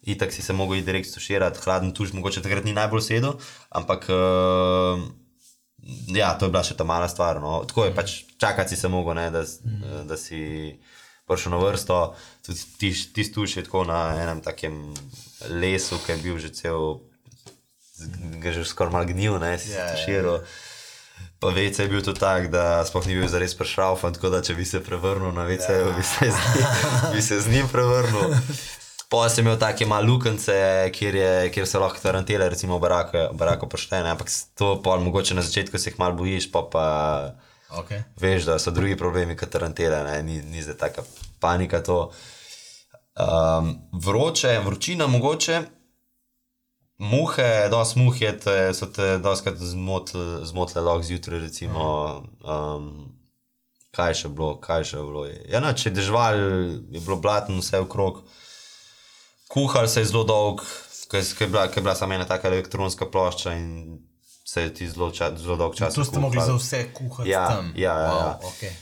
Itak 0.03 0.33
si 0.35 0.43
se 0.43 0.53
mogel 0.53 0.83
direkt 0.83 1.07
stuširati, 1.07 1.61
hladen 1.63 1.93
tuš, 1.95 2.11
mogoče 2.13 2.43
takrat 2.43 2.65
ni 2.67 2.73
najbolj 2.75 3.01
sedel, 3.05 3.37
ampak 3.71 4.09
uh, 4.11 4.99
ja, 6.11 6.33
to 6.37 6.47
je 6.47 6.51
bila 6.51 6.63
še 6.63 6.75
ta 6.79 6.83
mala 6.87 7.07
stvar. 7.11 7.39
No. 7.43 7.61
Tako 7.67 7.87
je 7.87 7.95
pač 7.95 8.17
čakati 8.39 8.75
si 8.75 8.81
se 8.81 8.91
mogel, 8.91 9.15
ne, 9.15 9.29
da, 9.31 9.43
da 10.07 10.19
si 10.19 10.75
prišel 11.27 11.55
na 11.55 11.61
vrsto. 11.63 12.15
Tudi 12.45 12.59
ti, 12.79 12.91
ti 12.91 13.23
stuš 13.23 13.57
je 13.57 13.63
tako 13.63 13.85
na 13.87 14.15
enem 14.19 14.43
takem 14.43 14.93
lesu, 15.49 15.99
ki 16.03 16.15
je 16.15 16.21
bil 16.23 16.39
že 16.39 16.51
cel, 16.55 16.99
ga 18.43 18.51
že 18.51 18.67
skoraj 18.67 18.93
mal 18.93 19.07
gnil, 19.07 19.39
ne, 19.39 19.55
si 19.59 19.71
Ja, 19.71 19.87
yeah, 19.87 19.87
ja, 19.87 19.95
stuširal. 19.95 20.43
Pa 21.39 21.51
vece 21.51 21.83
je 21.83 21.91
bil 21.91 22.03
to 22.03 22.15
tak, 22.15 22.47
da 22.51 22.83
sploh 22.87 23.03
ni 23.07 23.19
bil 23.19 23.27
zares 23.27 23.55
prešraufan, 23.55 24.15
tako 24.15 24.31
da 24.31 24.43
če 24.43 24.55
bi 24.55 24.67
se 24.67 24.79
prevrnil 24.83 25.35
na 25.35 25.43
vece, 25.47 25.71
yeah. 25.71 25.95
bi, 25.95 26.03
se 26.03 26.31
z 26.31 26.37
bi 27.15 27.21
se 27.21 27.39
z 27.39 27.51
njim 27.51 27.67
prevrnil. 27.71 28.39
Pa 29.13 29.27
sem 29.29 29.45
imel 29.45 29.59
take 29.61 29.85
malo 29.85 30.09
luknjice, 30.09 30.55
kjer, 30.89 31.15
je- 31.15 31.49
kjer 31.51 31.67
so 31.69 31.79
lahko 31.79 32.01
tarantele, 32.01 32.47
recimo 32.49 32.79
v 32.79 32.89
baraku 33.33 33.67
poštene, 33.69 34.09
ampak 34.09 34.25
to 34.57 34.81
pa 34.81 34.97
mogoče 34.97 35.35
na 35.35 35.41
začetku 35.41 35.77
se 35.77 35.91
jih 35.91 35.99
malo 35.99 36.15
bojiš, 36.15 36.49
pa 36.51 36.63
pa 36.65 36.85
Okay. 37.73 38.03
veš, 38.17 38.43
da 38.43 38.59
so 38.59 38.71
drugi 38.71 38.97
problemi 38.97 39.33
kot 39.35 39.49
tarantele, 39.49 40.03
ne? 40.03 40.23
ni, 40.23 40.41
ni 40.41 40.61
zdaj 40.61 40.77
taka 40.77 41.01
panika 41.39 41.81
to. 41.81 42.11
Um, 43.15 43.71
vroče, 43.93 44.59
vročina 44.59 45.07
mogoče, 45.07 45.61
muhe, 46.99 47.69
dosti 47.69 47.99
muh 47.99 48.21
je, 48.21 48.39
te, 48.39 48.73
so 48.73 48.85
te 48.85 49.17
doskrat 49.17 49.57
zmotile, 49.57 50.45
zmotile 50.45 50.81
lahko 50.81 51.03
zjutraj, 51.03 51.39
recimo. 51.39 51.83
Um, 52.43 53.13
kaj 53.91 54.13
še 54.15 54.29
bilo, 54.29 54.55
kaj 54.57 54.83
še 54.85 54.97
bilo. 54.97 55.25
Ja, 55.49 55.59
no, 55.59 55.73
če 55.73 55.89
je 55.89 55.95
dežval, 55.95 56.39
je 56.89 56.99
bilo 56.99 57.17
blatno 57.17 57.57
vse 57.57 57.79
okrog. 57.79 58.23
Kuhal 59.53 59.87
se 59.87 59.99
je 59.99 60.05
zelo 60.05 60.23
dolg, 60.23 60.61
ker 61.07 61.21
je 61.21 61.47
bila, 61.47 61.67
ker 61.67 61.77
je 61.77 61.83
bila 61.83 61.95
samo 61.95 62.13
ena 62.13 62.25
taka 62.25 62.47
elektronska 62.47 63.05
plošča 63.05 63.53
in 63.53 63.99
se 64.45 64.61
je 64.61 64.73
ti 64.73 64.87
zelo, 64.87 65.11
ča, 65.11 65.29
zelo 65.35 65.55
dolg 65.55 65.75
čas. 65.75 65.93
To 65.93 66.03
ste 66.03 66.19
mogli 66.19 66.37
kuhalo. 66.37 66.51
za 66.51 66.57
vse 66.57 66.89
kuhati 66.91 67.29
Ja, 67.29 67.47
tam. 67.47 67.73
ja, 67.75 67.93
ja, 67.93 67.99
ja. 67.99 68.09
Wow, 68.33 68.47
okay. 68.47 68.73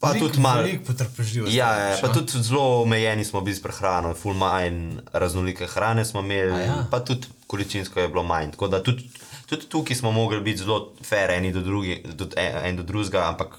Pa 0.00 0.12
tudi 0.14 0.38
malo- 0.38 0.62
Veliko 0.62 0.84
potrpežljivosti. 0.86 1.56
Ja, 1.56 1.68
ja, 1.72 1.98
pa 1.98 2.08
no? 2.08 2.14
tudi 2.14 2.42
zelo 2.42 2.82
omejeni 2.82 3.24
smo 3.24 3.40
bili 3.40 3.56
s 3.56 3.62
prehrano, 3.62 4.14
ful 4.14 4.34
manj 4.34 4.80
raznolike 5.12 5.66
hrane 5.66 6.04
smo 6.04 6.20
imeli, 6.20 6.52
A 6.52 6.58
ja? 6.58 6.86
pa 6.90 7.00
tudi 7.00 7.26
količinsko 7.46 8.00
je 8.00 8.08
bilo 8.08 8.22
manj. 8.22 8.50
Tako 8.50 8.68
da 8.68 8.82
tudi, 8.82 9.10
tudi 9.46 9.66
tukaj 9.66 9.96
smo 9.96 10.12
mogli 10.12 10.40
biti 10.40 10.58
zelo 10.58 10.78
fair 11.02 11.30
eni 11.30 11.52
do, 11.52 11.60
drugi, 11.60 12.02
do, 12.06 12.28
en 12.36 12.76
do 12.76 12.82
drugega, 12.82 13.24
ampak 13.26 13.56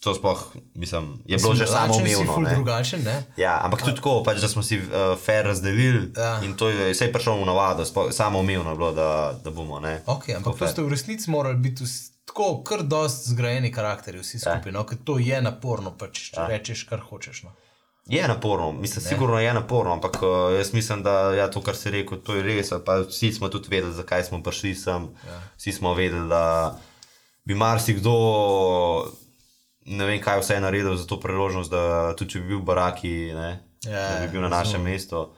to 0.00 0.14
sploh, 0.14 0.42
mislim, 0.74 1.22
je 1.26 1.36
bilo 1.36 1.54
že 1.54 1.66
samo 1.66 1.94
umevno. 1.96 2.50
drugačen, 2.54 3.02
ne? 3.02 3.24
Ja, 3.36 3.60
ampak 3.62 3.82
tudi 3.82 3.96
tako, 3.96 4.22
pač, 4.22 4.38
da 4.40 4.48
smo 4.48 4.62
si 4.62 4.78
uh, 4.78 5.18
fair 5.24 5.46
razdelili 5.46 6.12
Ja. 6.16 6.22
ja. 6.22 6.44
in 6.44 6.54
to 6.56 6.68
je 6.68 6.92
vse 6.92 7.12
prišlo 7.12 7.42
v 7.42 7.46
navado, 7.46 7.84
samo 8.10 8.38
umevno 8.38 8.70
je 8.70 8.76
bilo, 8.76 8.92
da, 8.92 9.38
da 9.44 9.50
bomo. 9.50 9.80
Ne, 9.80 10.02
Okay, 10.06 10.36
ampak 10.36 10.58
to 10.58 10.68
ste 10.68 10.82
v 10.82 10.88
resnici 10.88 11.30
morali 11.30 11.56
biti 11.56 11.84
tako 12.24 12.62
kar 12.62 12.82
dost 12.82 13.28
zgrajeni 13.28 13.72
karakteri, 13.72 14.18
vsi 14.18 14.38
skupaj, 14.38 14.72
no, 14.72 14.84
ker 14.86 14.98
to 15.04 15.18
je 15.18 15.42
naporno, 15.42 15.90
pač, 15.98 16.30
če 16.30 16.40
ja. 16.40 16.46
rečeš, 16.46 16.84
kar 16.86 17.00
hočeš. 17.00 17.42
No. 17.42 17.50
Je 18.08 18.28
naporno, 18.28 18.72
mislim, 18.72 19.04
ne. 19.04 19.08
sigurno 19.08 19.40
je 19.40 19.54
naporno, 19.54 19.92
ampak 19.92 20.22
uh, 20.22 20.56
jaz 20.56 20.72
mislim, 20.72 21.02
da 21.02 21.34
ja, 21.34 21.50
to, 21.50 21.60
kar 21.60 21.76
si 21.76 21.90
rekel, 21.90 22.22
to 22.24 22.38
je 22.38 22.42
res. 22.42 22.70
Vsi 23.08 23.32
smo 23.32 23.48
tudi 23.48 23.68
vedeli, 23.68 23.92
zakaj 23.94 24.24
smo 24.30 24.42
prišli 24.42 24.74
sem. 24.74 25.10
Ja. 25.26 25.40
Vsi 25.58 25.72
smo 25.72 25.94
vedeli, 25.94 26.28
da 26.28 26.78
bi 27.44 27.54
marsikdo, 27.54 28.14
ne 29.88 30.06
vem, 30.06 30.20
kaj 30.22 30.40
vse 30.42 30.58
je 30.58 30.60
naredil 30.60 30.96
za 30.96 31.06
to 31.06 31.20
priložnost, 31.20 31.72
da 31.72 32.14
tudi 32.18 32.36
če 32.36 32.42
bi 32.44 32.52
bil 32.52 32.62
v 32.62 32.68
baraki, 32.68 33.14
ne, 33.34 33.50
ja, 33.86 34.04
da 34.04 34.26
bi 34.26 34.32
bil 34.36 34.44
na 34.44 34.52
našem 34.52 34.84
mestu. 34.84 35.28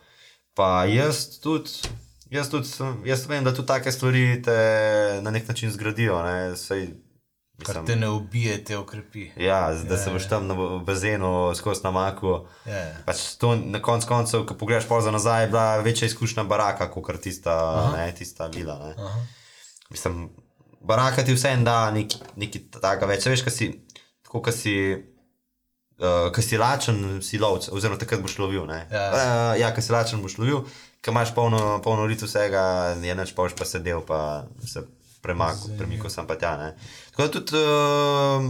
Pa 0.59 0.85
jaz 0.91 1.39
tudi, 1.43 1.71
jaz 2.35 2.51
tudi 2.51 2.69
jaz 3.07 3.27
vem, 3.31 3.45
da 3.47 3.55
tudi 3.55 3.71
take 3.71 3.93
stvari 3.93 4.43
te 4.43 4.59
na 5.23 5.31
nek 5.31 5.49
način 5.49 5.71
zgradijo. 5.71 6.19
Ne, 6.27 6.57
sej, 6.59 6.91
Kar 7.61 7.83
te 7.85 7.97
ne 7.97 8.09
ubije, 8.09 8.55
te 8.65 8.77
okrepi. 8.79 9.27
Ja, 9.37 9.75
da 9.85 9.99
se 10.01 10.11
boš 10.11 10.29
tam 10.29 10.47
na 10.47 10.55
bazenu 10.87 11.53
skozi 11.55 11.85
namaku. 11.85 12.47
Pač 13.05 13.25
to 13.41 13.53
na 13.57 13.83
koncu 13.83 14.09
koncev, 14.09 14.47
ko 14.49 14.57
pogledaš 14.57 14.89
za 15.05 15.11
nazaj, 15.11 15.43
je 15.43 15.49
bila 15.49 15.77
večja 15.85 16.07
izkušnja 16.07 16.45
baraka, 16.45 16.91
kot 16.91 17.21
tista, 17.21 17.93
ne, 17.97 18.15
tista 18.17 18.47
vila. 18.47 18.95
Mislim, 19.91 20.31
baraka 20.81 21.25
ti 21.25 21.35
vse 21.35 21.49
en 21.49 21.65
da 21.65 21.91
nekaj 21.91 22.63
takega 22.81 23.07
več. 23.07 23.27
Veš, 23.27 23.45
kaj 23.45 23.53
si, 23.53 23.69
tako, 24.31 24.45
kaj 24.47 24.55
si, 24.55 24.75
uh, 25.99 26.29
kaj 26.31 26.45
si 26.47 26.59
lačen, 26.59 26.99
si 27.23 27.39
lovec, 27.43 27.67
oziroma 27.75 27.99
takrat 27.99 28.23
boš 28.23 28.39
lovil. 28.39 28.63
Ja, 28.71 29.09
uh, 29.11 29.59
ja 29.59 29.73
kaj 29.75 29.83
si 29.83 29.93
lačen, 29.93 30.23
boš 30.23 30.39
lovil, 30.39 30.63
kaj 31.03 31.11
imaš 31.11 31.35
polno, 31.35 31.81
polno 31.83 32.07
litu 32.07 32.31
vsega, 32.31 32.95
je 33.03 33.17
neč 33.19 33.35
pa 33.35 33.43
boš 33.43 33.59
pa 33.59 33.67
sedel, 33.67 34.05
pa 34.07 34.47
se 34.63 34.85
premaknil, 35.21 35.75
premikal 35.75 36.15
sem 36.15 36.29
pa 36.31 36.39
tja. 36.39 36.55
Ne. 36.63 36.71
Tako 37.11 37.27
da 37.27 37.33
tudi, 37.35 37.59
uh, 37.59 38.47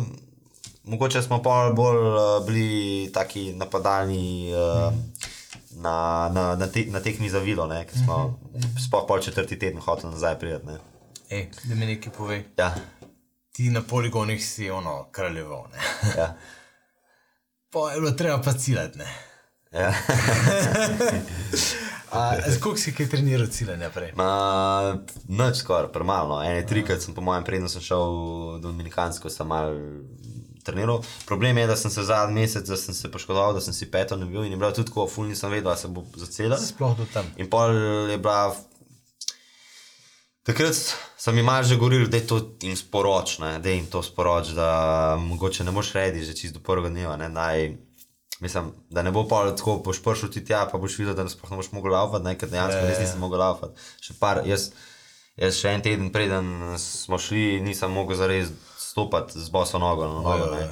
mogoče 0.85 1.25
smo 1.25 1.41
pa 1.41 1.71
bolj 1.73 2.05
uh, 2.13 2.21
bili 2.47 3.09
taki 3.15 3.53
napadalni. 3.57 4.53
Uh, 4.53 4.93
Na, 5.81 6.29
na, 6.35 6.57
na, 6.59 6.67
te, 6.67 6.83
na 6.91 6.99
tekmi 7.01 7.29
za 7.31 7.39
vilo, 7.39 7.63
ki 7.69 7.99
smo 7.99 8.17
uh 8.27 8.61
-huh. 8.61 8.87
sploh 8.87 9.05
pol 9.09 9.21
četrti 9.23 9.59
teden 9.59 9.81
hoteli 9.81 10.13
nazaj 10.13 10.39
prijeti. 10.39 10.67
Ej, 11.31 11.47
da 11.65 11.75
mi 11.75 11.87
nekaj 11.87 12.13
pove. 12.13 12.45
Ja. 12.59 12.75
Ti 13.53 13.71
na 13.71 13.83
poligonih 13.83 14.47
si 14.47 14.71
ono 14.71 15.09
kraljevo. 15.13 15.69
Ja. 16.17 16.37
Pa 17.73 17.91
je 17.93 18.01
bilo 18.01 18.11
treba 18.11 18.43
pa 18.43 18.53
ciljati. 18.53 18.99
Ja. 19.73 19.93
Kako 22.55 22.77
si 22.77 22.95
kaj 22.95 23.09
treniral 23.09 23.47
ciljanje 23.47 23.85
naprej? 23.85 24.13
Noč 25.29 25.57
skoraj, 25.57 25.93
premalo. 25.93 26.43
Ene 26.43 26.67
trikrat 26.67 27.03
sem 27.03 27.15
po 27.15 27.21
mojem 27.21 27.45
prednjem 27.45 27.81
šel 27.81 28.03
v 28.03 28.59
Dominikansko, 28.63 29.31
sem 29.31 29.47
mal 29.47 29.77
treniral. 30.65 31.03
Problem 31.27 31.59
je, 31.59 31.67
da 31.67 31.77
sem 31.77 31.91
se 31.91 32.03
zadnji 32.03 32.41
mesec, 32.41 32.67
da 32.69 32.77
sem 32.77 32.95
se 32.95 33.11
poškodoval, 33.11 33.55
da 33.55 33.61
sem 33.61 33.75
si 33.75 33.91
peto 33.91 34.17
ne 34.17 34.27
bil 34.27 34.45
in 34.45 34.53
je 34.53 34.59
bilo 34.59 34.73
tudi 34.73 34.89
tako, 34.91 35.07
fulni 35.09 35.37
sem 35.37 35.51
vedel, 35.51 35.71
da 35.71 35.77
se 35.77 35.89
bo 35.89 36.05
zacela. 36.17 36.59
Sploh 36.59 36.97
do 36.99 37.07
tam. 37.13 37.31
In 37.37 37.51
pol 37.51 37.75
je 38.11 38.19
bila. 38.19 38.55
Takrat 40.51 40.75
sem 41.17 41.37
jim 41.37 41.51
že 41.63 41.77
govoril, 41.77 42.09
da 42.11 42.17
je 42.17 42.27
to 42.27 42.57
jim 42.63 42.75
sporoč, 42.77 43.39
ne? 43.39 43.59
da 43.63 43.71
jim 43.71 43.87
to 43.87 44.03
sporoč, 44.03 44.49
da 44.51 45.15
mogoče 45.21 45.65
ne 45.65 45.71
boš 45.71 45.93
redi 45.95 46.25
že 46.27 46.35
čist 46.35 46.55
do 46.55 46.61
prvega 46.61 46.91
dneva. 46.91 47.15
Ne? 47.17 47.29
Naj, 47.29 47.77
mislim, 48.41 48.73
da 48.91 49.03
ne 49.07 49.13
bo 49.15 49.29
pa 49.29 49.45
tako, 49.55 49.79
boš 49.85 50.03
prišel 50.03 50.33
ti 50.35 50.43
tja, 50.45 50.67
pa 50.67 50.79
boš 50.79 50.99
videl, 50.99 51.15
da 51.15 51.23
ne 51.23 51.31
boš 51.55 51.71
mogel 51.71 51.95
laufati, 51.95 52.25
ne? 52.25 52.35
ker 52.35 52.51
dejansko 52.51 52.83
res 52.83 52.99
nisem 52.99 53.23
mogel 53.23 53.39
laufati. 53.39 53.79
Še 54.03 54.19
par, 54.19 54.43
jaz, 54.43 54.73
jaz 55.39 55.55
še 55.55 55.71
en 55.71 55.87
teden 55.87 56.11
preden 56.11 56.75
smo 56.83 57.21
šli, 57.23 57.61
nisem 57.63 57.95
mogel 57.95 58.19
zares 58.19 58.51
stopati 58.75 59.39
z 59.39 59.55
boso 59.55 59.79
nogo 59.79 60.11
na 60.11 60.19
nogo. 60.19 60.51
Ne? 60.57 60.67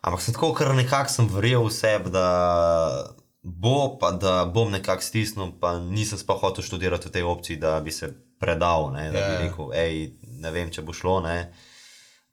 Ampak 0.00 0.24
sem 0.24 0.32
tako, 0.32 0.54
ker 0.56 0.72
nekako 0.72 1.12
sem 1.12 1.28
verjel 1.28 1.68
v 1.68 1.74
sebi, 1.74 2.16
da 2.16 3.12
bo, 3.44 3.98
pa 4.00 4.16
da 4.16 4.46
bom 4.48 4.72
nekako 4.72 5.04
stisnil, 5.04 5.52
pa 5.60 5.76
nisem 5.84 6.16
sploh 6.16 6.40
hotel 6.40 6.64
študirati 6.64 7.12
v 7.12 7.18
tej 7.18 7.28
opciji, 7.28 7.60
da 7.60 7.76
bi 7.84 7.92
se 7.92 8.14
predal, 8.42 8.90
ne, 8.94 9.06
da 9.14 9.20
bi 9.20 9.34
ja. 9.36 9.38
rekel, 9.44 9.70
hej, 9.76 10.02
ne 10.42 10.50
vem, 10.54 10.72
če 10.74 10.82
bo 10.82 10.94
šlo. 10.96 11.20
Ne. 11.22 11.36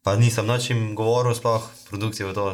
Pa 0.06 0.16
nisem 0.18 0.48
noč 0.50 0.72
jim 0.72 0.92
govoril, 0.98 1.36
sploh 1.38 1.70
produkcijo 1.92 2.32
v 2.32 2.38
to. 2.38 2.48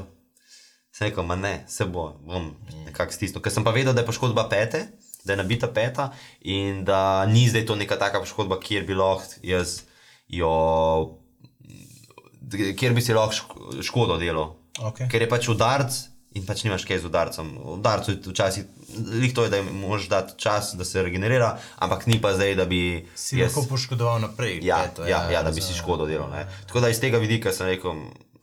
Sem 0.96 1.10
rekel, 1.10 1.28
ne, 1.40 1.56
se 1.72 1.88
bo, 1.88 2.10
bom 2.28 2.52
nekako 2.86 3.16
stisnil. 3.16 3.44
Ker 3.44 3.56
sem 3.56 3.66
pa 3.68 3.74
vedel, 3.76 3.96
da 3.96 4.04
je 4.04 4.10
poškodba 4.12 4.48
pete, 4.52 4.86
da 5.26 5.34
je 5.34 5.40
nabita 5.42 5.72
peta 5.74 6.12
in 6.46 6.84
da 6.88 7.26
ni 7.26 7.48
zdaj 7.50 7.66
to 7.68 7.80
neka 7.80 7.98
taka 8.00 8.22
poškodba, 8.24 8.60
kjer 8.64 8.86
bi 8.88 8.96
lahko 8.96 9.42
jaz 9.44 9.82
jo, 10.28 10.52
kjer 12.78 12.94
bi 12.96 13.04
si 13.04 13.16
lahko 13.16 13.82
škodo 13.84 14.20
delal. 14.22 14.54
Okay. 14.76 15.08
Ker 15.12 15.24
je 15.24 15.32
pač 15.32 15.48
udarc 15.52 15.96
in 16.36 16.46
pač 16.46 16.66
nimaš 16.68 16.84
kaj 16.86 17.00
z 17.00 17.10
udarcem. 17.10 17.52
Udarcu 17.80 18.12
je 18.12 18.20
včasih 18.28 18.66
Lih 18.96 19.34
to 19.34 19.44
je, 19.44 19.50
da 19.50 19.62
moraš 19.62 20.08
dati 20.08 20.34
čas, 20.40 20.74
da 20.74 20.86
se 20.86 21.02
regenerira, 21.04 21.58
ampak 21.76 22.06
ni 22.08 22.22
pa 22.22 22.34
zdaj, 22.34 22.56
da 22.56 22.66
bi 22.66 23.08
se 23.16 23.38
jaz... 23.38 23.56
lahko 23.56 23.70
poškodoval 23.70 24.22
naprej. 24.22 24.60
Ja, 24.64 24.78
peto, 24.86 25.04
ja, 25.04 25.10
ja, 25.10 25.32
ja, 25.32 25.44
da 25.44 25.52
bi 25.52 25.62
si 25.62 25.74
škodo 25.74 26.06
delal. 26.06 26.30
Ne. 26.32 26.46
Tako 26.68 26.80
da 26.80 26.90
iz 26.90 27.00
tega 27.00 27.18
vidika 27.18 27.52
sem 27.52 27.68
rekel, 27.68 27.92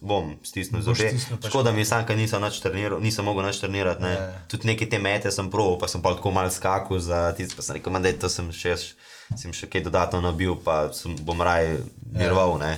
bom 0.00 0.34
stisnil 0.44 0.82
za 0.82 0.92
vse. 0.92 1.12
Škoda 1.48 1.72
mi 1.72 1.80
je, 1.80 1.86
ker 2.06 2.16
nisem, 2.16 2.44
treniral, 2.62 3.00
nisem 3.00 3.24
mogel 3.24 3.46
več 3.46 3.62
trenirati. 3.62 4.02
Ne. 4.02 4.12
Ja. 4.12 4.26
Tudi 4.48 4.68
neke 4.68 4.88
te 4.90 4.98
mete 4.98 5.30
sem 5.30 5.50
proval, 5.50 5.78
pa 5.80 5.88
sem 5.88 6.02
pa 6.02 6.12
tako 6.18 6.34
mal 6.34 6.50
skakal 6.50 7.00
za 7.00 7.30
tiste, 7.38 7.56
pa 7.56 7.64
sem 7.64 7.78
rekel, 7.78 7.96
da 8.02 8.12
to 8.12 8.28
sem 8.28 8.50
še, 8.52 8.76
sem 9.36 9.54
še 9.56 9.70
kaj 9.70 9.86
dodatno 9.88 10.20
nabil, 10.20 10.58
pa 10.60 10.90
sem, 10.92 11.16
bom 11.24 11.40
raj 11.40 11.78
miroval. 12.12 12.58
Ja. 12.60 12.76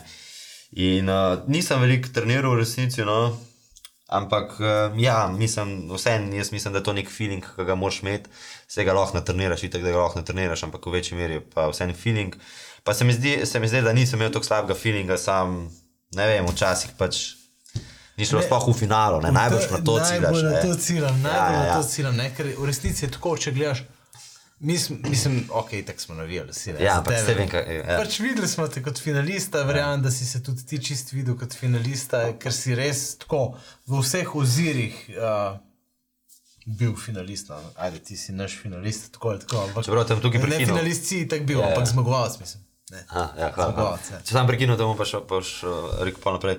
In 0.84 1.10
uh, 1.10 1.42
nisem 1.48 1.82
veliko 1.82 2.12
treniral 2.14 2.54
v 2.54 2.62
resnici. 2.62 3.02
No. 3.02 3.34
Ampak, 4.08 4.58
uh, 4.60 4.98
ja, 5.00 5.28
mislim, 5.32 5.90
vsem, 5.94 6.32
jaz 6.32 6.52
mislim, 6.52 6.72
da 6.72 6.78
je 6.78 6.84
to 6.84 6.92
nek 6.92 7.08
feeling, 7.10 7.44
ki 7.56 7.64
ga 7.64 7.74
moraš 7.74 8.02
imeti, 8.02 8.30
se 8.68 8.84
ga 8.84 8.92
lahko 8.92 9.16
natreniraš, 9.16 9.64
itek, 9.64 9.82
da 9.82 9.94
ga 9.94 10.02
lahko 10.02 10.20
natreniraš, 10.20 10.66
ampak 10.66 10.86
v 10.86 10.92
večji 10.98 11.16
meri 11.18 11.40
pa 11.40 11.70
vsem 11.70 11.94
feeling. 11.96 12.36
Pa 12.84 12.94
se 12.94 13.04
mi 13.04 13.12
zdi, 13.16 13.40
se 13.46 13.60
mi 13.60 13.68
zdi 13.68 13.80
da 13.82 13.92
nisem 13.92 14.20
imel 14.20 14.32
tako 14.32 14.44
slabega 14.44 14.76
feelinga, 14.76 15.16
sam 15.16 15.56
ne 16.14 16.28
vem, 16.28 16.46
včasih 16.52 16.92
pač. 16.98 17.24
Ni 18.16 18.26
šlo 18.28 18.44
sploh 18.44 18.68
v 18.68 18.76
finalu, 18.78 19.22
najbolj 19.24 19.64
na 19.72 19.80
to 19.82 19.96
ciljaš. 19.98 20.22
Najbolj 20.22 20.44
na 20.44 20.60
to 20.62 20.74
ciljam, 20.74 21.16
najbolj 21.22 21.56
ja, 21.56 21.62
ja, 21.62 21.64
ja. 21.64 21.72
na 21.72 21.80
to 21.80 21.88
ciljam, 21.88 22.20
ker 22.36 22.50
v 22.58 22.68
resnici 22.68 23.04
je 23.06 23.10
tako, 23.16 23.36
če 23.40 23.52
gledaš. 23.56 23.82
Mislim, 24.64 24.98
mislim 25.04 25.48
ok, 25.52 25.70
tako 25.86 26.00
smo 26.00 26.14
navijali. 26.14 26.50
Vsi, 26.50 26.74
ja, 26.80 26.98
ampak 26.98 27.18
ste 27.22 27.34
vem, 27.34 27.48
kaj 27.48 27.66
je. 27.68 27.76
Ja. 27.76 27.98
Pač 28.00 28.18
videli 28.20 28.48
smo 28.48 28.64
te 28.68 28.80
kot 28.82 29.00
finalista, 29.00 29.62
verjamem, 29.68 30.02
da 30.02 30.10
si 30.10 30.26
se 30.26 30.40
tudi 30.42 30.64
ti 30.66 30.78
čist 30.80 31.12
videl 31.12 31.36
kot 31.36 31.52
finalista, 31.52 32.22
ker 32.40 32.52
si 32.52 32.72
res 32.74 33.02
tako 33.20 33.42
v 33.86 34.00
vseh 34.00 34.34
ozirih. 34.40 34.96
Uh, 35.14 35.60
Bil 36.64 36.94
finalist, 36.96 37.50
no. 37.52 37.58
ajde, 37.76 37.98
ti 38.08 38.16
si 38.16 38.32
naš 38.32 38.54
finalist, 38.56 39.10
tako 39.12 39.34
je. 39.34 39.42
Čeprav 39.84 40.06
tam 40.08 40.22
tukaj 40.24 40.40
prekinul. 40.40 40.62
Ne 40.64 40.72
finalist 40.72 41.10
si, 41.10 41.26
tako 41.28 41.44
bil, 41.50 41.58
ja, 41.60 41.66
ampak 41.68 41.84
ja. 41.84 41.90
zmagovalec, 41.92 42.38
mislim. 42.40 42.62
Ha, 43.10 43.24
ja, 43.36 43.50
zmagovalec. 43.52 44.08
Ja. 44.14 44.20
Če 44.24 44.38
sem 44.38 44.48
prekinul, 44.48 44.78
da 44.80 44.88
bom 44.88 44.96
pa 44.96 45.04
šel, 45.08 45.26
pa 45.28 45.42
šel, 45.44 45.74
uh, 45.74 45.98
rekel 46.08 46.24
pa 46.24 46.32
naprej. 46.38 46.56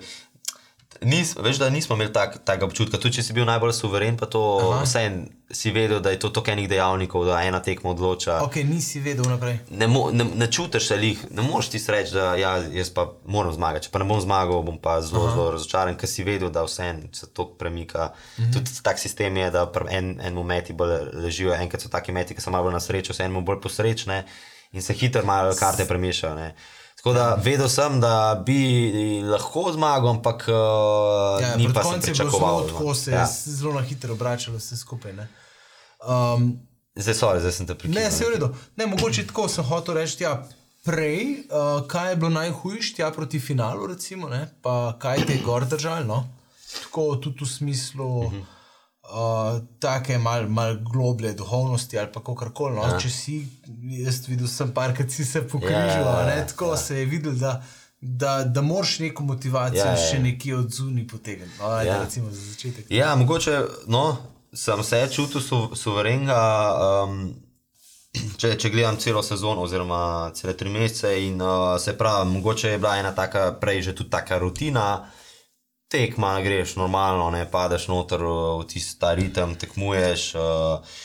Nis, 1.01 1.35
veš, 1.35 1.57
da 1.57 1.69
nismo 1.69 1.95
imeli 1.95 2.13
tak, 2.13 2.37
takega 2.45 2.65
občutka. 2.65 2.97
Tudi 2.97 3.17
če 3.17 3.23
si 3.23 3.33
bil 3.35 3.45
najbolj 3.45 3.73
suveren, 3.75 4.17
pa 4.17 4.29
to 4.31 4.41
vseeno 4.83 5.25
si 5.51 5.71
vedel, 5.71 5.99
da 5.99 6.09
je 6.09 6.19
to 6.19 6.29
toliko 6.29 6.51
enih 6.51 6.69
dejavnikov, 6.69 7.25
da 7.27 7.41
ena 7.43 7.59
tekma 7.63 7.91
odloča. 7.91 8.39
Ok, 8.43 8.55
nisi 8.65 8.99
vedel 9.03 9.27
naprej. 9.29 9.59
Ne, 9.69 9.87
mo, 9.87 10.07
ne, 10.11 10.25
ne 10.25 10.47
čutiš 10.51 10.87
se 10.87 10.97
jih, 10.97 11.25
ne 11.35 11.43
moreš 11.45 11.69
ti 11.73 11.81
reči, 11.87 12.15
da 12.15 12.35
ja, 12.39 12.55
jaz 12.73 12.89
pa 12.95 13.05
moram 13.25 13.53
zmagati. 13.53 13.87
Če 13.87 13.93
pa 13.93 14.01
ne 14.01 14.07
bom 14.09 14.21
zmagal, 14.21 14.63
bom 14.65 14.79
pa 14.81 14.97
zelo, 15.05 15.27
Aha. 15.27 15.35
zelo 15.35 15.49
razočaran, 15.57 15.99
ker 15.99 16.09
si 16.09 16.25
vedel, 16.25 16.49
da 16.49 16.63
vseeno 16.65 17.11
se 17.13 17.27
to 17.27 17.47
premika. 17.59 18.13
Mhm. 18.39 18.55
Tudi 18.55 18.79
tak 18.83 18.99
sistem 18.99 19.37
je, 19.37 19.51
da 19.51 19.67
en, 19.89 20.15
enemu 20.19 20.43
meti 20.43 20.73
bolj 20.73 21.11
ležijo, 21.27 21.53
enkrat 21.53 21.85
so 21.85 21.91
taki 21.93 22.15
meti, 22.15 22.35
ki 22.35 22.41
so 22.41 22.55
malo 22.55 22.71
na 22.71 22.79
srečo, 22.79 23.13
se 23.13 23.23
enemu 23.27 23.45
bolj 23.45 23.61
posrečne 23.61 24.23
in 24.73 24.81
se 24.81 24.93
hitro 24.93 25.23
malo 25.25 25.53
karte 25.55 25.85
premešajo. 25.85 26.49
Tako 27.05 27.13
da 27.13 27.37
vedel 27.43 27.69
sem, 27.69 27.99
da 28.01 28.43
bi 28.45 29.21
lahko 29.21 29.71
zmagal, 29.73 30.09
ampak 30.09 30.47
uh, 30.49 31.41
ja, 31.41 31.55
ni 31.57 31.67
pa 31.73 31.83
se 31.83 31.99
pričakoval. 32.01 32.65
Zelo, 32.65 32.79
tako 32.79 32.95
se 32.95 33.11
je 33.11 33.15
ja. 33.15 33.27
zelo 33.45 33.73
na 33.73 33.81
hitro 33.81 34.13
obračalo 34.13 34.57
vse 34.57 34.77
skupaj. 34.77 35.11
Um, 35.13 36.59
zdaj, 36.95 37.13
sorry, 37.13 37.39
zdaj 37.39 37.51
sem 37.51 37.67
te 37.67 37.75
pripričal. 37.75 38.03
Ne, 38.03 38.11
se 38.11 38.23
je 38.23 38.29
v 38.29 38.33
redu. 38.33 38.49
Ne, 38.75 38.87
mogoče 38.87 39.27
tako 39.27 39.45
sem 39.47 39.63
hotel 39.63 39.95
reči. 39.95 40.23
Ja, 40.23 40.47
prej, 40.85 41.45
uh, 41.45 41.85
kaj 41.87 42.09
je 42.09 42.15
bilo 42.15 42.29
najhujše, 42.29 42.95
ja, 42.97 43.11
proti 43.11 43.39
finalu, 43.39 43.85
recimo, 43.87 44.29
ne? 44.29 44.49
pa 44.61 44.97
kaj 44.99 45.27
te 45.27 45.37
je 45.37 45.43
gor 45.45 45.65
držalo. 45.65 46.05
No? 46.05 46.25
Tako 46.81 47.15
tudi 47.21 47.45
v 47.45 47.49
smislu. 47.49 48.19
Uh 48.19 48.33
mhm. 48.33 48.41
-huh 48.41 48.54
uh, 49.11 49.61
take 49.79 50.17
malce 50.17 50.49
mal 50.49 50.75
globlje 50.91 51.33
duhovnosti 51.33 51.99
ali 51.99 52.11
kako 52.13 52.35
koli. 52.53 52.75
No? 52.75 52.83
Ja. 52.83 52.99
Če 52.99 53.09
si, 53.09 53.39
jaz 54.01 54.27
videl 54.27 54.47
sem 54.47 54.73
par, 54.73 54.93
ki 54.95 55.07
si 55.09 55.25
se 55.25 55.41
pokrižal, 55.47 56.05
ja, 56.05 56.35
ja, 56.35 56.45
tako 56.47 56.73
ja. 56.73 56.77
se 56.77 56.99
je 56.99 57.05
videl. 57.05 57.35
Da, 57.39 57.61
Da, 58.05 58.43
da 58.43 58.61
moraš 58.61 58.99
neko 58.99 59.23
motivacijo 59.23 59.81
ja, 59.81 59.95
ja. 59.95 59.97
še 59.97 60.19
nekje 60.21 60.55
od 60.55 60.67
zunaj 60.69 61.07
potegniti. 61.07 61.55
No, 61.57 61.71
ja. 61.81 62.03
ja, 62.89 63.15
mogoče 63.15 63.55
no, 63.87 64.17
sem 64.53 64.83
se 64.83 64.99
čutil 65.11 65.41
su, 65.41 65.59
suverenga, 65.75 66.37
um, 67.07 67.33
če, 68.37 68.55
če 68.61 68.69
gledam 68.69 68.99
celo 69.01 69.23
sezono, 69.23 69.65
oziroma 69.65 70.31
cele 70.35 70.53
tri 70.57 70.69
mesece. 70.69 71.15
In, 71.27 71.41
uh, 71.41 71.75
se 71.81 71.95
pravi, 71.97 72.29
mogoče 72.29 72.75
je 72.75 72.77
bila 72.83 72.97
ena 72.99 73.15
taka, 73.15 73.51
prej 73.61 73.81
že 73.89 73.95
tudi 73.95 74.09
taka 74.09 74.37
rutina, 74.39 75.05
tekma, 75.91 76.41
greš 76.41 76.75
normalno, 76.75 77.29
ne 77.31 77.45
padeš 77.51 77.87
noter 77.87 78.23
v 78.23 78.65
tisti 78.69 78.99
ta 78.99 79.13
ritem, 79.13 79.55
tekmuješ. 79.55 80.35
Uh, 80.35 80.95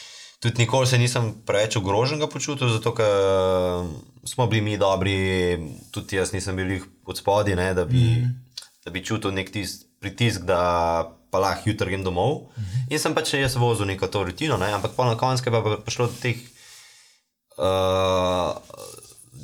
tudi 0.41 0.65
nikoli 0.65 0.87
se 0.87 0.99
nisem 0.99 1.33
preveč 1.47 1.77
ogroženega 1.77 2.27
počutil, 2.33 2.73
zato 2.73 2.95
ker 2.97 3.11
smo 4.25 4.47
bili 4.47 4.63
mi 4.65 4.79
dobri, 4.81 5.59
tudi 5.93 6.17
jaz 6.17 6.33
nisem 6.33 6.57
bil 6.57 6.81
od 7.05 7.19
spodaj, 7.19 7.75
da, 7.75 7.85
bi, 7.85 8.01
mm. 8.01 8.35
da 8.85 8.91
bi 8.91 9.05
čutil 9.05 9.35
nek 9.37 9.53
tisti 9.53 9.87
pritisk, 10.01 10.47
da 10.49 10.61
pa 11.31 11.39
lahko 11.39 11.71
jutri 11.71 11.93
grem 11.93 12.05
domov. 12.05 12.35
Mm 12.57 12.63
-hmm. 12.63 12.87
In 12.91 12.99
sem 12.99 13.15
pač 13.15 13.35
jaz 13.35 13.57
vozil 13.57 13.87
neko 13.87 14.07
to 14.07 14.25
rutino, 14.25 14.57
ne? 14.57 14.73
ampak 14.73 14.93
po 14.97 15.17
koncu 15.17 15.51
pa 15.51 15.57
je 15.71 15.81
prišlo 15.85 16.07
do 16.07 16.13
teh. 16.23 16.37
Uh, 17.59 18.57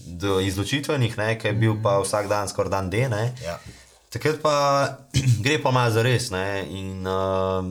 Do 0.07 0.41
izločitvenih, 0.41 1.15
ki 1.15 1.47
je 1.47 1.53
bil 1.53 1.83
pa 1.83 2.01
vsak 2.01 2.29
dan, 2.29 2.49
skoraj 2.49 2.71
dan 2.71 2.91
D. 2.91 2.97
Ja. 3.45 3.59
Takrat 4.11 4.39
pa 4.43 4.55
gre 5.45 5.59
pa 5.63 5.71
malo 5.75 5.91
za 5.91 6.03
res. 6.07 6.31
In 6.71 7.07
uh, 7.07 7.67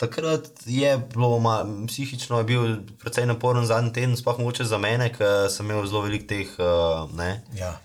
takrat 0.00 0.48
je 0.66 0.96
bilo 1.12 1.38
malo, 1.38 1.86
psihično 1.86 2.38
je 2.38 2.44
bil 2.44 2.76
precej 3.00 3.26
naporen 3.26 3.66
zadnji 3.66 3.92
teden, 3.92 4.16
sploh 4.16 4.38
mogoče 4.38 4.64
za 4.64 4.78
mene, 4.78 5.12
ker 5.12 5.50
sem 5.52 5.68
imel 5.68 5.86
zelo 5.86 6.04
velik 6.06 6.28
teh. 6.28 6.48
Uh, 6.58 7.10
ja. 7.56 7.76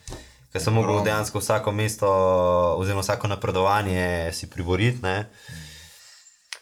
Ker 0.51 0.59
sem 0.59 0.75
mogel 0.75 1.03
dejansko 1.03 1.39
vsako 1.39 1.71
mesto, 1.71 2.07
oziroma 2.75 3.03
vsako 3.03 3.27
napredovanje 3.31 4.31
si 4.35 4.49
priboriti. 4.49 4.99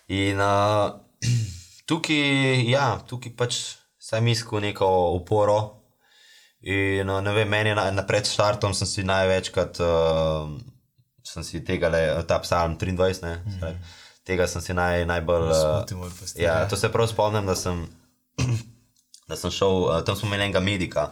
In 0.09 0.41
uh, 0.41 0.93
tukaj, 1.89 2.65
ja, 2.69 2.99
tukaj 3.09 3.33
pač 3.37 3.59
sem 3.99 4.27
iskal 4.27 4.61
neko 4.65 4.85
oporo. 5.17 5.78
In 6.61 7.07
uh, 7.07 7.21
ne 7.23 7.33
vem, 7.33 7.47
meni 7.47 7.71
na, 7.75 7.87
na 7.95 8.03
predštartom 8.03 8.73
sem 8.75 8.87
si 8.87 9.05
največkrat, 9.07 9.79
uh, 9.79 10.51
sem 11.23 11.45
si 11.47 11.63
tega 11.63 11.87
le, 11.91 12.01
ta 12.27 12.39
psalm 12.43 12.75
23, 12.75 13.23
ne, 13.23 13.33
mm 13.39 13.59
-hmm. 13.59 13.77
tega 14.27 14.47
sem 14.47 14.61
si 14.61 14.73
naj, 14.73 15.05
najbolj. 15.05 15.47
Uh, 15.55 16.09
ja, 16.35 16.67
to 16.67 16.75
se 16.75 16.91
prav 16.91 17.07
spomnim, 17.07 17.45
da 17.45 17.55
sem, 17.55 17.87
da 19.29 19.35
sem 19.35 19.51
šel, 19.51 19.83
uh, 19.87 20.03
tam 20.03 20.15
smo 20.15 20.27
imeli 20.27 20.43
enega 20.43 20.59
medika. 20.59 21.11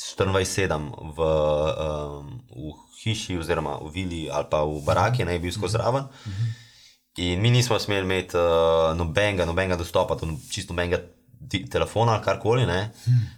24-7 0.00 1.14
v, 1.16 1.20
um, 1.20 2.40
v 2.50 2.72
hiši, 3.04 3.38
oziroma 3.38 3.78
v 3.84 3.90
vili 3.92 4.30
ali 4.30 4.46
pa 4.50 4.64
v 4.64 4.80
baraki, 4.84 5.24
naj 5.24 5.38
bi 5.38 5.42
bil 5.42 5.52
skozi 5.52 5.78
raven. 5.78 6.08
In 7.16 7.40
mi 7.40 7.50
nismo 7.50 7.78
smeli 7.78 8.02
imeti 8.02 8.36
uh, 8.36 8.96
nobenega, 8.96 9.44
nobenega 9.44 9.76
dostopa, 9.76 10.14
do 10.14 10.26
čisto 10.50 10.72
nobenega 10.72 11.02
telefona 11.70 12.12
ali 12.16 12.24
karkoli. 12.24 12.66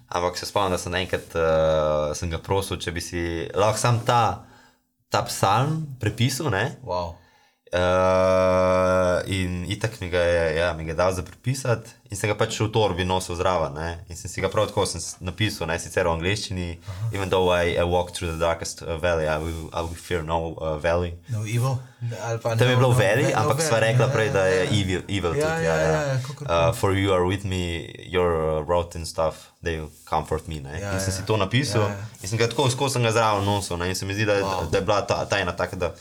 Ampak 0.08 0.38
se 0.38 0.46
spomnim, 0.46 0.74
da 0.74 0.78
sem 0.78 0.94
enkrat 0.94 1.36
uh, 1.38 2.12
sem 2.16 2.30
ga 2.30 2.40
prosil, 2.42 2.80
če 2.82 2.92
bi 2.92 3.00
si 3.00 3.22
lahko 3.54 3.80
sam 3.80 4.02
ta, 4.06 4.22
ta 5.08 5.22
psalm 5.28 5.96
prepisal. 6.00 6.52
Wow. 6.82 7.16
Uh, 7.72 9.22
in 9.32 9.64
itak 9.64 10.00
mi 10.00 10.10
ga 10.10 10.20
je, 10.20 10.56
ja, 10.56 10.72
mi 10.76 10.84
ga 10.84 10.90
je 10.90 10.94
dal 10.94 11.12
za 11.12 11.22
prepisati, 11.22 11.90
in 12.10 12.16
sem 12.20 12.28
ga 12.28 12.34
pač 12.36 12.58
v 12.60 12.66
torbi 12.68 13.06
nosil 13.08 13.32
zraven. 13.38 13.72
Ne? 13.72 14.04
In 14.12 14.16
sem 14.16 14.28
si 14.28 14.44
ga 14.44 14.50
prav 14.52 14.68
tako 14.68 14.84
napisal, 15.24 15.70
ne 15.72 15.78
sicer 15.80 16.04
v 16.04 16.12
angleščini. 16.12 16.68
Aha. 16.84 17.08
Even 17.16 17.32
though 17.32 17.48
I, 17.48 17.72
I 17.80 17.88
walk 17.88 18.12
through 18.12 18.28
the 18.28 18.36
darkest 18.36 18.84
uh, 18.84 19.00
valley, 19.00 19.24
I 19.24 19.40
will, 19.40 19.72
I 19.72 19.80
will 19.80 19.96
fear 19.96 20.20
no 20.20 20.52
uh, 20.60 20.76
valley. 20.76 21.16
No 21.32 21.48
evil. 21.48 21.80
Tam 22.44 22.60
no, 22.60 22.68
je 22.68 22.76
bilo 22.76 22.92
no, 22.92 22.98
valley, 22.98 23.32
no, 23.32 23.40
ampak 23.40 23.64
sva 23.64 23.80
rekla 23.80 24.10
ja, 24.10 24.12
prej, 24.12 24.28
da 24.36 24.46
je 24.52 24.56
ja, 24.56 24.64
ja. 24.68 24.70
evil. 24.76 25.02
evil 25.08 25.32
ja, 25.32 25.48
tudi, 25.48 25.64
ja, 25.64 25.74
ja, 25.74 25.88
ja. 25.88 26.00
ja, 26.12 26.68
uh, 26.68 26.76
for 26.76 26.92
you 26.92 27.14
are 27.16 27.24
with 27.24 27.48
me, 27.48 27.88
your 28.04 28.36
uh, 28.36 28.68
rotten 28.68 29.08
stuff, 29.08 29.48
they 29.64 29.80
will 29.80 29.92
comfort 30.04 30.44
me. 30.44 30.60
Ja, 30.60 30.92
in 30.92 31.00
sem 31.00 31.08
ja. 31.08 31.16
si 31.16 31.24
to 31.24 31.40
napisal, 31.40 31.88
ja, 31.88 31.96
ja. 31.96 32.08
in 32.20 32.28
sem 32.28 32.36
ga 32.36 32.52
tako 32.52 32.68
skozi 32.68 33.00
zraven 33.00 33.48
nosil. 33.48 33.80
In 33.80 33.96
se 33.96 34.04
mi 34.04 34.12
zdi, 34.12 34.28
da, 34.28 34.42
wow. 34.44 34.68
da 34.68 34.76
je 34.76 34.84
bila 34.84 35.06
ta, 35.08 35.24
ta 35.24 35.40
ena 35.40 35.56
taka 35.56 35.96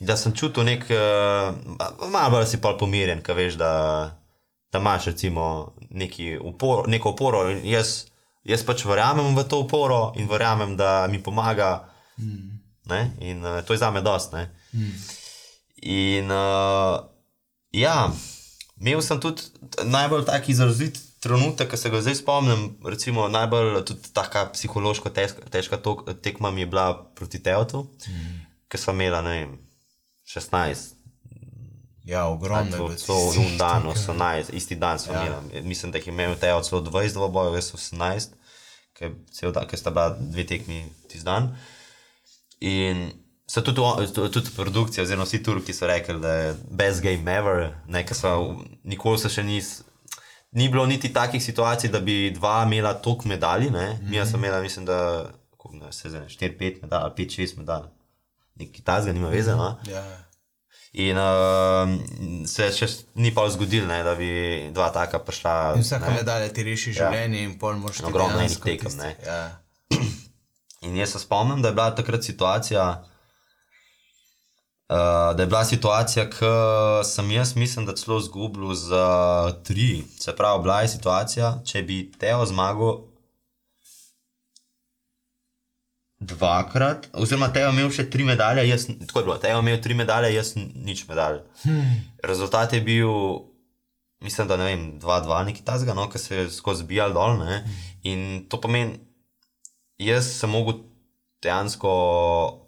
da 0.00 0.16
sem 0.16 0.32
čutil 0.32 0.64
nek, 0.64 0.86
uh, 0.90 1.52
malo 2.10 2.30
bolj 2.30 2.46
si 2.48 2.60
pa 2.60 2.72
pomirjen, 2.80 3.20
kaj 3.22 3.36
veš, 3.36 3.58
da, 3.60 3.72
da 4.72 4.80
imaš 4.80 5.10
recimo 5.12 5.74
upor, 6.40 6.88
neko 6.88 7.12
oporo. 7.12 7.44
Jaz, 7.50 8.06
jaz 8.44 8.64
pač 8.64 8.84
verjamem 8.88 9.36
v 9.36 9.44
to 9.44 9.60
oporo 9.66 10.12
in 10.16 10.28
verjamem, 10.28 10.76
da 10.76 11.06
mi 11.10 11.22
pomaga. 11.22 11.90
Mm. 12.18 12.58
In 13.20 13.44
uh, 13.44 13.60
to 13.62 13.76
je 13.76 13.78
za 13.78 13.90
me 13.90 14.00
dost. 14.00 14.32
Mm. 14.72 14.96
In 15.82 16.32
uh, 16.32 16.96
ja, 17.70 18.10
imel 18.80 19.04
sem 19.04 19.20
tudi 19.20 19.42
najbolj 19.84 20.24
taki 20.24 20.52
izrazit. 20.56 20.98
Trenutek, 21.20 21.68
ki 21.68 21.76
se 21.76 21.90
ga 21.92 21.98
zdaj 22.00 22.14
spomnim, 22.16 22.62
recimo 22.88 23.26
najbolj 23.28 23.82
taka 24.16 24.46
psihološko 24.54 25.10
težka, 25.12 25.42
težka 25.52 25.76
tekma 26.24 26.48
mi 26.48 26.64
je 26.64 26.68
bila 26.72 26.94
proti 27.12 27.42
Teotu, 27.44 27.82
mm. 28.08 28.38
ki 28.72 28.80
sem 28.80 28.96
imela, 28.96 29.20
ne 29.20 29.34
vem, 29.34 29.50
16. 30.34 30.94
Ja, 32.04 32.26
ogromno 32.26 32.90
je. 32.90 32.96
To 33.06 33.32
je 33.32 33.38
un 33.38 33.56
dan, 33.58 33.82
18, 33.82 34.52
isti 34.52 34.74
dan 34.74 34.98
smo 34.98 35.12
ja. 35.12 35.26
imeli. 35.26 35.66
Mislim, 35.68 35.92
da 35.92 35.98
jih 35.98 36.06
je 36.06 36.12
imel 36.12 36.34
Teo 36.34 36.62
celo 36.62 36.80
20 36.80 37.12
dvobojev, 37.12 37.54
jaz 37.54 37.72
18, 37.74 38.26
ker 39.68 39.78
sta 39.78 39.90
bila 39.90 40.16
dve 40.20 40.46
tekmi 40.46 40.84
tisti 41.08 41.24
dan. 41.24 41.56
In 42.60 43.10
so 43.46 43.60
tudi, 43.60 43.80
tudi 44.32 44.50
produkcija, 44.56 45.02
oziroma 45.02 45.24
vsi 45.24 45.42
Turki 45.42 45.74
so 45.74 45.86
rekli, 45.86 46.20
da 46.20 46.32
je 46.32 46.56
best 46.70 47.02
game 47.02 47.36
ever, 47.36 47.74
nekaj 47.86 48.16
so, 48.16 48.56
nikoli 48.84 49.18
se 49.18 49.28
še 49.28 49.42
nis. 49.42 49.80
Ni 50.52 50.68
bilo 50.68 50.86
niti 50.86 51.12
takih 51.12 51.42
situacij, 51.42 51.90
da 51.90 52.00
bi 52.00 52.32
dva 52.34 52.64
imela 52.66 52.94
toliko 52.94 53.28
medalj. 53.28 53.70
Mm 53.70 53.74
-hmm. 53.74 54.10
Mi 54.10 54.26
smo 54.26 54.38
imeli, 54.38 54.62
mislim, 54.62 54.86
da 54.86 55.30
se 55.90 56.10
zdaj 56.10 56.20
4-5 56.20 56.82
medalj, 56.82 57.10
5-6 57.16 57.58
medalj 57.58 57.99
nekaj 58.54 58.84
tajnega, 58.84 59.12
nima 59.12 59.28
veze. 59.28 59.54
No? 59.56 59.76
Ja. 59.88 60.02
In 60.92 61.18
uh, 61.22 61.86
se 62.50 62.66
še 62.74 62.88
ni 63.22 63.30
pa 63.34 63.44
zgodilo, 63.54 63.86
ne, 63.86 64.00
da 64.02 64.16
bi 64.18 64.30
dva 64.74 64.88
taka 64.90 65.20
prišla. 65.22 65.76
In 65.78 65.84
vsaka 65.86 66.10
medalja 66.16 66.48
ti 66.50 66.64
reši 66.66 66.90
ja. 66.90 66.96
življenje, 67.04 67.38
ja. 67.38 67.46
in 67.46 67.54
pol 67.60 67.78
moraš 67.78 68.02
ogromno 68.08 68.40
enih 68.42 68.58
tekem. 68.58 68.98
Ja. 69.22 69.44
In 70.88 70.96
jaz 70.96 71.12
se 71.12 71.20
spomnim, 71.22 71.60
da 71.62 71.70
je 71.70 71.76
bila 71.76 71.90
takrat 71.94 72.26
situacija. 72.26 72.88
Uh, 74.90 75.30
da 75.36 75.44
je 75.44 75.46
bila 75.46 75.60
situacija, 75.68 76.24
ki 76.32 76.50
sem 77.06 77.30
jaz, 77.36 77.52
mislim, 77.54 77.86
da 77.86 77.94
celo 77.94 78.18
zgubil 78.24 78.72
za 78.74 79.04
tri. 79.62 80.02
Se 80.18 80.34
pravi, 80.34 80.64
bila 80.64 80.80
je 80.82 80.88
situacija, 80.96 81.52
če 81.62 81.84
bi 81.86 82.00
Teo 82.18 82.42
zmagal, 82.50 83.04
dvakrat, 86.20 87.08
oziroma 87.16 87.48
te 87.48 87.62
je 87.62 87.68
imel 87.72 87.88
še 87.94 88.04
tri 88.12 88.26
medalje, 88.28 88.66
jaz, 88.68 88.84
tako 89.08 89.22
je 89.22 89.26
bilo, 89.26 89.36
te 89.40 89.48
je 89.48 89.56
imel 89.56 89.78
tri 89.80 89.96
medalje, 89.96 90.34
jaz 90.34 90.52
nič 90.56 91.06
medalj. 91.08 91.40
Hmm. 91.62 91.94
Rezultat 92.28 92.74
je 92.76 92.80
bil, 92.84 93.12
mislim, 94.20 94.50
da 94.50 94.58
ne 94.60 94.66
vem, 94.68 94.82
dva, 95.00 95.22
dva, 95.24 95.40
neki 95.48 95.64
tazga, 95.64 95.96
no, 95.96 96.10
ki 96.12 96.20
se 96.20 96.42
je 96.42 96.50
skozi 96.52 96.84
bijal 96.84 97.16
dol. 97.16 97.40
Ne? 97.40 97.62
In 98.04 98.44
to 98.52 98.60
pomeni, 98.60 98.98
jaz 100.00 100.28
sem 100.36 100.52
mogel 100.52 100.82
dejansko 101.40 101.90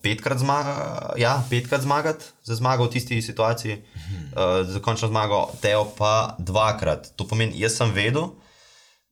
petkrat 0.01 0.41
zmagati, 0.41 1.21
ja, 1.21 1.35
petkrat 1.51 1.85
zmagati, 1.85 2.31
za 2.49 2.57
zmago 2.57 2.87
v 2.89 2.95
tisti 2.95 3.21
situaciji, 3.21 3.83
hmm. 3.83 4.23
uh, 4.33 4.55
za 4.65 4.81
končno 4.81 5.11
zmago, 5.13 5.43
teo 5.61 5.85
pa 5.99 6.39
dvakrat. 6.41 7.13
To 7.21 7.29
pomeni, 7.29 7.61
jaz 7.61 7.77
sem 7.77 7.93
vedel. 7.93 8.33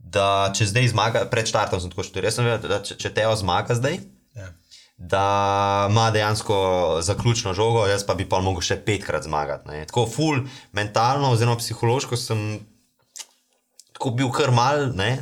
Da, 0.01 0.49
če 0.57 0.65
zdaj 0.71 0.89
zmaga, 0.95 1.27
pred 1.29 1.45
štartom 1.45 1.77
sem 1.83 1.93
tako 1.93 2.07
študiral, 2.09 2.31
jaz 2.31 2.41
sem 2.41 2.49
vedel, 2.49 2.73
da 2.73 2.79
če, 2.81 2.97
če 2.97 3.11
Teo 3.13 3.35
zmaga 3.37 3.77
zdaj, 3.77 3.99
da 5.01 5.87
ima 5.91 6.11
dejansko 6.11 6.57
zaključno 7.03 7.55
žogo, 7.55 7.87
jaz 7.87 8.05
pa 8.07 8.15
bi 8.15 8.29
pa 8.29 8.37
lahko 8.37 8.61
še 8.61 8.77
petkrat 8.85 9.25
zmagati. 9.25 9.69
Ne. 9.71 9.87
Tako 9.89 10.05
ful, 10.07 10.43
mentalno, 10.77 11.33
oziroma 11.33 11.57
psihološko 11.57 12.19
sem 12.21 12.61
bil 14.17 14.29
kar 14.33 14.53
mal, 14.53 14.91
ne, 14.97 15.15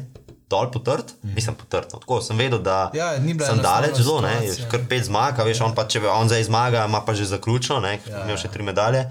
dol 0.51 0.72
potrt, 0.74 1.14
mm. 1.22 1.37
nisem 1.39 1.55
potrt. 1.55 1.95
No. 1.95 2.03
Tako 2.03 2.18
sem 2.26 2.43
vedel, 2.43 2.59
da 2.59 2.89
ja, 2.97 3.12
sem 3.22 3.62
daleč 3.62 4.03
zelo, 4.03 4.18
ne, 4.26 4.35
kar 4.70 4.83
pet 4.91 5.07
zmag, 5.07 5.39
veš, 5.47 5.62
on 5.68 5.79
pa 5.79 5.87
če 5.87 6.03
on 6.11 6.31
zdaj 6.31 6.49
zmaga, 6.51 6.85
ima 6.91 7.05
pa 7.07 7.14
že 7.14 7.31
zaključno, 7.31 7.79
ne, 7.85 8.01
ker 8.03 8.16
ja, 8.16 8.26
imel 8.26 8.41
še 8.41 8.51
tri 8.51 8.66
medalje. 8.66 9.07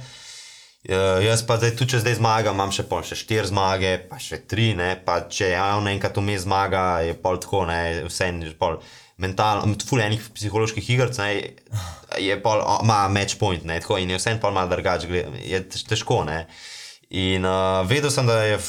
Uh, 0.88 1.18
jaz 1.24 1.42
pa 1.48 1.58
zdaj, 1.60 1.78
tudi 1.80 1.96
če 1.96 2.04
zdaj 2.04 2.20
zmagam, 2.20 2.60
imam 2.60 2.76
še, 2.76 2.84
še 3.08 3.16
štiri 3.24 3.48
zmage, 3.50 3.96
pa 4.12 4.20
še 4.24 4.44
tri, 4.48 4.74
ne, 4.76 4.94
pa 5.00 5.22
če 5.32 5.52
on 5.64 5.88
enkrat 5.92 6.20
vmes 6.20 6.44
zmaga, 6.44 6.88
je 7.08 7.16
pol 7.24 7.40
tako, 7.44 7.66
ne, 7.72 8.08
vse 8.08 8.32
en 8.32 8.44
pol 8.60 8.80
mentalno, 9.18 9.76
fulejnih 9.90 10.30
psiholoških 10.36 10.90
iger, 10.94 11.12
je 12.18 12.42
pa 12.42 12.58
ima 12.84 13.08
match 13.10 13.40
point, 13.40 13.64
ne, 13.66 13.80
tako 13.82 13.98
in 13.98 14.10
je 14.14 14.20
vse 14.20 14.36
en 14.36 14.42
pa 14.42 14.52
malo 14.52 14.70
drugače, 14.70 15.24
je 15.44 15.62
težko. 15.70 16.24
Ne. 16.28 16.46
In 17.10 17.46
uh, 17.46 17.82
vedel 17.90 18.12
sem, 18.14 18.28
da 18.28 18.44
je 18.44 18.60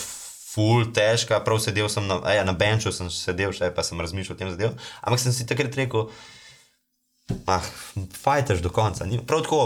ful 0.49 0.89
težka, 0.95 1.41
prav 1.45 1.61
sedel 1.63 1.91
sem 1.93 2.07
na, 2.09 2.21
ja, 2.33 2.47
na 2.49 2.55
benču, 2.57 2.93
sem 2.95 3.11
sedel 3.13 3.53
še, 3.55 3.71
pa 3.75 3.85
sem 3.87 4.01
razmišljal 4.01 4.37
o 4.37 4.39
tem 4.41 4.53
zadev. 4.55 4.75
Ampak 5.03 5.23
sem 5.23 5.35
si 5.37 5.47
takrat 5.49 5.77
rekel, 5.79 6.09
ah, 7.51 7.69
fajtaš 8.23 8.65
do 8.65 8.73
konca. 8.75 9.07
Ni, 9.07 9.21
prav 9.21 9.45
tako, 9.45 9.61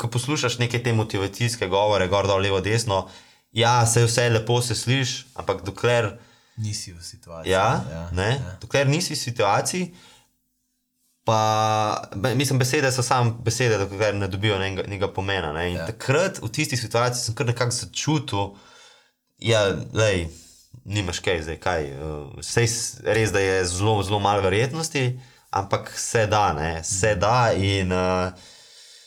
ko 0.00 0.08
poslušaš 0.08 0.58
neke 0.62 0.80
te 0.82 0.94
motivacijske 0.96 1.68
govore, 1.68 2.08
gor 2.08 2.26
dol, 2.30 2.40
levo, 2.42 2.62
desno, 2.64 3.04
ja, 3.52 3.82
se 3.86 4.06
vse 4.06 4.30
lepo 4.32 4.62
se 4.64 4.74
slišiš, 4.78 5.16
ampak 5.36 5.60
dokler 5.66 6.14
nisi 6.56 6.92
v 6.92 7.02
situaciji. 7.02 7.50
Ja, 7.50 7.80
ja, 7.90 8.08
ja. 8.12 8.56
Dokler 8.60 8.88
nisi 8.88 9.14
v 9.14 9.18
situaciji, 9.18 9.94
Pa, 11.24 11.38
be, 12.14 12.34
mislim, 12.34 12.58
besede 12.58 12.90
so 12.90 13.02
samo 13.02 13.30
besede, 13.32 13.78
dokler 13.78 14.14
ne 14.14 14.26
dobijo 14.28 14.56
nekega 14.58 15.08
pomena. 15.08 15.52
Ne? 15.52 15.68
In 15.70 15.76
Ja. 15.76 15.86
takrat, 15.86 16.38
v 16.38 16.48
tisti 16.48 16.76
situaciji, 16.76 17.22
sem 17.22 17.34
kar 17.34 17.46
nekako 17.46 17.70
začutil, 17.70 18.48
da 19.92 20.08
ja, 20.08 20.26
nimaš 20.84 21.18
kaj, 21.18 21.42
zdaj 21.42 21.58
kaj. 21.58 21.82
Sej 22.42 22.66
s- 22.66 23.00
res, 23.04 23.30
da 23.30 23.38
je 23.38 23.64
zelo, 23.66 24.02
zelo 24.02 24.18
malo 24.18 24.42
verjetnosti, 24.42 25.20
ampak 25.52 25.92
se 25.92 26.26
da, 26.26 26.52
ne? 26.52 26.84
se 26.84 27.14
da 27.14 27.52
in 27.52 27.92
uh, 27.92 28.32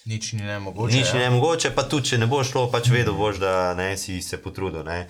Nič 0.05 0.33
ni 0.37 0.45
ne 0.45 0.59
mogoče. 0.59 0.95
nič 0.95 1.07
ja. 1.13 1.19
ne 1.19 1.29
mogoče, 1.33 1.71
pa 1.73 1.81
tudi 1.89 2.13
če 2.13 2.19
ne 2.21 2.27
bo 2.29 2.43
šlo, 2.45 2.67
pač 2.69 2.91
vedel 2.93 3.15
boš, 3.17 3.39
da 3.41 3.73
ne 3.73 3.95
si 3.97 4.19
se 4.21 4.37
potrudil. 4.37 4.83
Ne? 4.85 5.07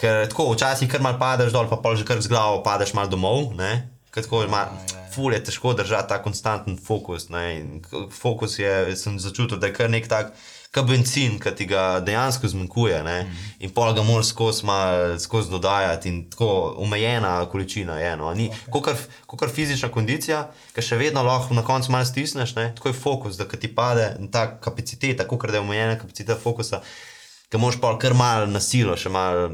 Ker 0.00 0.24
tako 0.32 0.46
včasih 0.54 0.88
kar 0.88 1.04
mal 1.04 1.18
padeš 1.20 1.52
dol, 1.52 1.68
pa 1.68 1.76
pol 1.76 1.98
že 2.00 2.08
kar 2.08 2.22
z 2.24 2.32
glavo 2.32 2.62
padeš 2.64 2.94
mal 2.96 3.12
domov. 3.12 3.52
Ne? 3.58 3.92
Ker 4.08 4.24
tako 4.24 4.46
je 4.46 4.48
mal, 4.48 4.72
ful 5.12 5.36
je 5.36 5.42
težko 5.44 5.74
držati 5.76 6.08
ta 6.14 6.22
konstanten 6.24 6.80
fokus. 6.80 7.28
Ne? 7.28 7.60
Fokus 8.08 8.56
je, 8.56 8.96
sem 8.96 9.20
začutil, 9.20 9.60
da 9.60 9.68
je 9.68 9.76
kar 9.76 9.92
nek 9.92 10.08
tak. 10.08 10.32
Kot 10.78 10.86
benzin, 10.86 11.38
ki 11.42 11.50
ti 11.58 11.66
ga 11.66 11.98
dejansko 12.04 12.48
zmanjkuje, 12.52 13.00
ne? 13.02 13.16
in 13.64 13.72
pol 13.74 13.90
ga 13.96 14.04
moraš 14.06 14.30
skozi, 14.30 14.62
skozi 15.18 15.50
dodajati, 15.50 16.08
in 16.08 16.20
tako 16.30 16.74
omejena 16.84 17.32
količina 17.50 17.98
je. 17.98 18.12
No? 18.16 18.30
Ni, 18.34 18.46
kot 18.70 19.50
fizična 19.54 19.90
kondicija, 19.90 20.44
ki 20.74 20.84
še 20.84 21.00
vedno 21.00 21.24
lahko 21.26 21.56
na 21.58 21.64
koncu 21.66 21.92
malo 21.92 22.06
stisneš, 22.06 22.54
ne? 22.54 22.70
tako 22.76 22.92
je 22.92 23.00
fokus, 23.00 23.40
da 23.40 23.48
ti 23.50 23.70
pade 23.74 24.12
ta 24.32 24.46
kapaciteta, 24.60 25.26
kot 25.26 25.50
da 25.50 25.58
je 25.58 25.66
omejena 25.66 25.98
kapaciteta 25.98 26.38
fokusa, 26.38 26.82
ki 27.50 27.58
moš 27.58 27.80
pa 27.82 27.96
kar 27.98 28.14
malo 28.14 28.46
na 28.46 28.62
silo, 28.62 28.94
še 28.96 29.10
malo. 29.10 29.50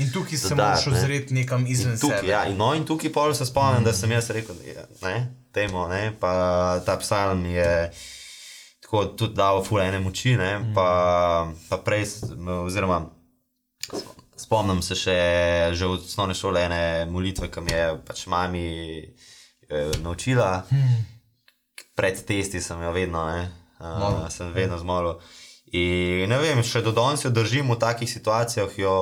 In 0.00 0.08
tukaj 0.08 0.38
se 0.38 0.54
moraš 0.54 0.86
ne. 0.86 0.96
ozreti 0.96 1.34
nekam 1.34 1.66
izven 1.68 1.98
Tukaj, 2.00 2.22
sebe. 2.22 2.32
ja, 2.32 2.46
in, 2.48 2.56
no, 2.56 2.72
in 2.72 2.86
tukaj 2.88 3.12
pol 3.12 3.34
se 3.36 3.44
spomnim, 3.44 3.82
mm. 3.82 3.84
da 3.84 3.92
sem 3.92 4.12
jaz 4.14 4.30
rekel, 4.32 4.56
da 5.02 5.12
je 5.12 5.22
temo, 5.52 5.84
ne, 5.88 6.14
pa 6.20 6.80
ta 6.86 6.96
psalm 6.96 7.44
je 7.46 7.68
tako 8.92 9.04
tudi 9.16 9.34
dal 9.34 9.64
fulene 9.64 9.98
moči, 10.00 10.36
ne, 10.36 10.58
mm. 10.58 10.74
pa, 10.74 11.48
pa 11.68 11.76
prej, 11.80 12.04
oziroma 12.64 13.06
spomnim 14.36 14.82
se 14.82 14.94
še 14.94 15.16
že 15.72 15.86
od 15.88 16.04
osnovne 16.04 16.36
šole 16.36 16.60
ene 16.66 17.06
molitve, 17.08 17.48
ki 17.48 17.64
mi 17.64 17.72
je 17.72 17.86
pač 18.04 18.26
mami 18.28 18.66
eh, 19.00 19.96
naučila. 20.04 20.66
Mm. 20.68 21.00
Pred 21.96 22.20
testi 22.28 22.60
sem 22.60 22.82
jo 22.84 22.92
vedno, 22.92 23.24
ne, 23.32 23.48
uh, 23.80 24.28
sem 24.32 24.52
vedno 24.52 24.76
zmolil. 24.80 25.16
In 25.72 26.28
ne 26.28 26.38
vem, 26.40 26.60
še 26.64 26.84
do 26.84 26.92
danes 26.92 27.24
jo 27.24 27.32
držim 27.32 27.72
v 27.72 27.80
takih 27.80 28.08
situacijah, 28.08 28.72
jo 28.76 28.94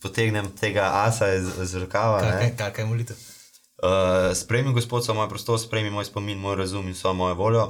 potegnem 0.00 0.48
tega 0.56 1.04
asa 1.04 1.34
iz, 1.36 1.48
iz 1.60 1.76
rokava. 1.76 2.20
ne. 2.24 2.36
Kaj, 2.36 2.52
kaj, 2.56 2.72
kaj 2.80 2.88
molitev? 2.88 3.20
Uh, 3.76 4.32
spremi 4.36 4.72
gospod, 4.72 5.04
so 5.04 5.16
moj 5.16 5.28
prostor, 5.28 5.60
spremi 5.60 5.92
moj 5.92 6.08
spomin, 6.08 6.40
moj 6.40 6.62
razum 6.64 6.88
in 6.88 6.96
vso 6.96 7.12
mojo 7.16 7.36
voljo. 7.36 7.66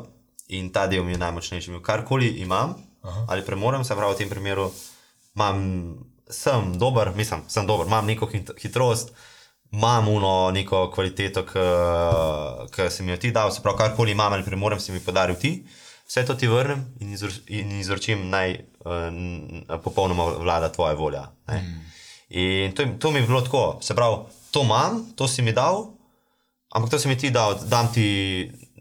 In 0.49 0.71
ta 0.73 0.87
del 0.87 1.05
mi 1.05 1.13
je 1.13 1.19
najmočnejši. 1.19 1.81
Karkoli 1.83 2.29
imam 2.29 2.77
Aha. 3.03 3.25
ali 3.29 3.45
premorem, 3.45 3.85
se 3.85 3.95
pravi 3.95 4.15
v 4.15 4.19
tem 4.19 4.29
primeru, 4.29 4.71
imam, 5.35 5.63
sem 6.31 6.79
dober, 6.79 7.13
mislim, 7.15 7.43
sem 7.49 7.67
dober, 7.67 7.87
imam 7.87 8.07
neko 8.07 8.27
hit 8.27 8.51
hitrost, 8.63 9.13
imam 9.73 10.09
uno 10.09 10.51
neko 10.51 10.91
kvaliteto, 10.95 11.45
ki 12.75 12.91
si 12.91 13.03
mi 13.03 13.11
jo 13.15 13.17
ti 13.17 13.31
dal, 13.31 13.51
se 13.53 13.63
pravi, 13.63 13.79
karkoli 13.79 14.15
imam 14.15 14.33
ali 14.33 14.45
premorem, 14.45 14.81
si 14.81 14.93
mi 14.93 15.01
podaril 15.01 15.37
ti. 15.37 15.67
Vse 16.07 16.23
to 16.27 16.35
ti 16.39 16.47
vrnem 16.47 16.85
in, 17.03 17.13
izvr 17.13 17.33
in 17.51 17.73
izročim, 17.81 18.29
naj 18.31 18.53
uh, 18.87 19.81
popolnoma 19.83 20.25
vlada 20.39 20.71
tvoja 20.73 20.95
volja. 20.95 21.25
Mm. 21.51 21.81
In 22.29 22.75
to, 22.75 22.87
to 22.99 23.11
mi 23.11 23.19
je 23.19 23.27
bilo 23.27 23.41
tako, 23.41 23.79
se 23.83 23.95
pravi, 23.95 24.17
to 24.51 24.63
imam, 24.63 25.03
to 25.17 25.29
si 25.29 25.43
mi 25.43 25.53
dal, 25.53 25.89
ampak 26.75 26.91
to 26.91 26.99
si 26.99 27.09
mi 27.09 27.19
ti 27.19 27.31
dal, 27.31 27.59
dam 27.67 27.91
ti, 27.93 28.07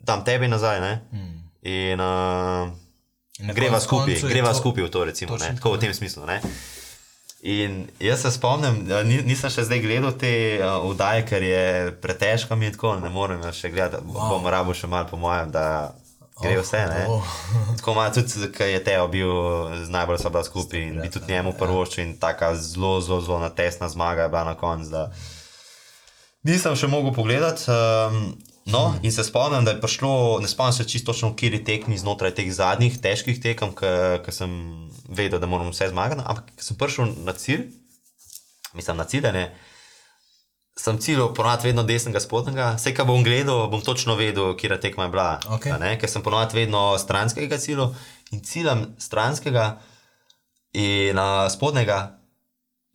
dam 0.06 0.22
tebi 0.26 0.48
nazaj. 0.48 0.82
Ne? 0.82 1.02
Mm. 1.14 1.45
In 1.66 2.00
uh, 2.00 2.70
In 3.40 3.48
na 3.48 3.54
greva 3.54 3.80
skupaj, 3.80 4.22
greva 4.22 4.54
to- 4.54 4.60
skupaj 4.62 4.84
v 4.84 4.90
to, 4.90 5.04
recimo, 5.04 5.38
ne? 5.38 5.56
tako 5.58 5.76
v 5.76 5.80
tem 5.84 5.94
smislu. 5.94 6.24
Ne? 6.26 6.40
In 7.42 7.88
jaz 8.00 8.22
se 8.22 8.32
spomnim, 8.32 8.86
nisem 9.28 9.52
še 9.52 9.66
zdaj 9.68 9.82
gledal 9.84 10.16
te 10.18 10.32
uh, 10.58 10.86
vdaje, 10.88 11.26
ker 11.28 11.44
je 11.44 11.66
pretežko 12.02 12.56
mi 12.56 12.72
tako, 12.72 12.96
ne 13.02 13.12
morem 13.12 13.44
še 13.52 13.70
gledati. 13.70 14.06
Wow. 14.08 14.38
Bom 14.38 14.48
rabo 14.48 14.74
še 14.74 14.88
malo, 14.88 15.10
po 15.12 15.20
mojem, 15.20 15.52
da 15.52 15.94
gre 16.42 16.56
vse. 16.62 16.86
Ne? 16.90 17.04
oh. 17.12 17.36
Tako 17.78 17.92
ima 17.92 18.08
tudi, 18.10 18.50
ker 18.56 18.72
je 18.72 18.82
Teo 18.84 19.06
bil 19.12 19.30
z 19.84 19.92
najbolj 19.92 20.24
sabo 20.24 20.42
skupaj 20.44 20.80
in 20.80 20.98
bi 21.04 21.12
tudi 21.12 21.34
njemu 21.34 21.54
prvoščil 21.60 22.04
in 22.06 22.18
taka 22.18 22.56
zelo, 22.56 22.98
zelo, 23.02 23.22
zelo 23.22 23.40
natesna 23.44 23.92
zmaga 23.92 24.26
je 24.26 24.34
bila 24.34 24.44
na 24.48 24.56
koncu. 24.56 25.06
Nisem 26.48 26.76
še 26.80 26.88
mogel 26.88 27.14
pogledati. 27.14 27.68
Um, 27.68 28.36
no, 28.66 28.96
in 29.04 29.12
se 29.12 29.24
spomnim, 29.24 29.66
da 29.66 29.72
je 29.72 29.82
prišlo, 29.82 30.40
ne 30.42 30.48
spomnim 30.48 30.74
se 30.74 30.88
čisto 30.88 31.14
točno, 31.14 31.30
v 31.30 31.36
kateri 31.36 31.64
tekmi 31.64 31.98
znotraj 31.98 32.34
teh 32.36 32.50
zadnjih 32.54 32.98
težkih 33.02 33.38
tekem, 33.42 33.76
ki 33.78 34.34
sem 34.34 34.52
vedel, 35.10 35.40
da 35.40 35.48
moram 35.48 35.70
vse 35.70 35.92
zmagati. 35.94 36.26
Ampak 36.26 36.50
sem 36.58 36.78
prišel 36.78 37.14
na 37.26 37.34
cilj, 37.34 37.70
mislim 38.74 38.98
na 38.98 39.06
ciljane. 39.06 39.46
Sem 40.76 40.98
ciljal 41.00 41.30
ponovadi 41.34 41.70
vedno 41.70 41.86
desnega 41.88 42.20
spodnjega, 42.20 42.74
vse, 42.76 42.92
kar 42.94 43.08
bom 43.08 43.24
gledal, 43.24 43.70
bom 43.72 43.82
točno 43.82 44.18
vedel, 44.20 44.56
kje 44.58 44.80
tekma 44.82 45.08
je 45.08 45.14
bila. 45.14 45.30
Ne, 45.80 45.96
Ker 46.00 46.10
sem 46.10 46.24
ponovadi 46.26 46.58
vedno 46.58 46.98
stranskega 47.00 47.58
cilja 47.58 47.88
in 48.32 48.44
ciljam 48.44 48.96
stranskega 49.00 49.78
in 50.74 51.20
uh, 51.20 51.46
spodnjega, 51.54 52.18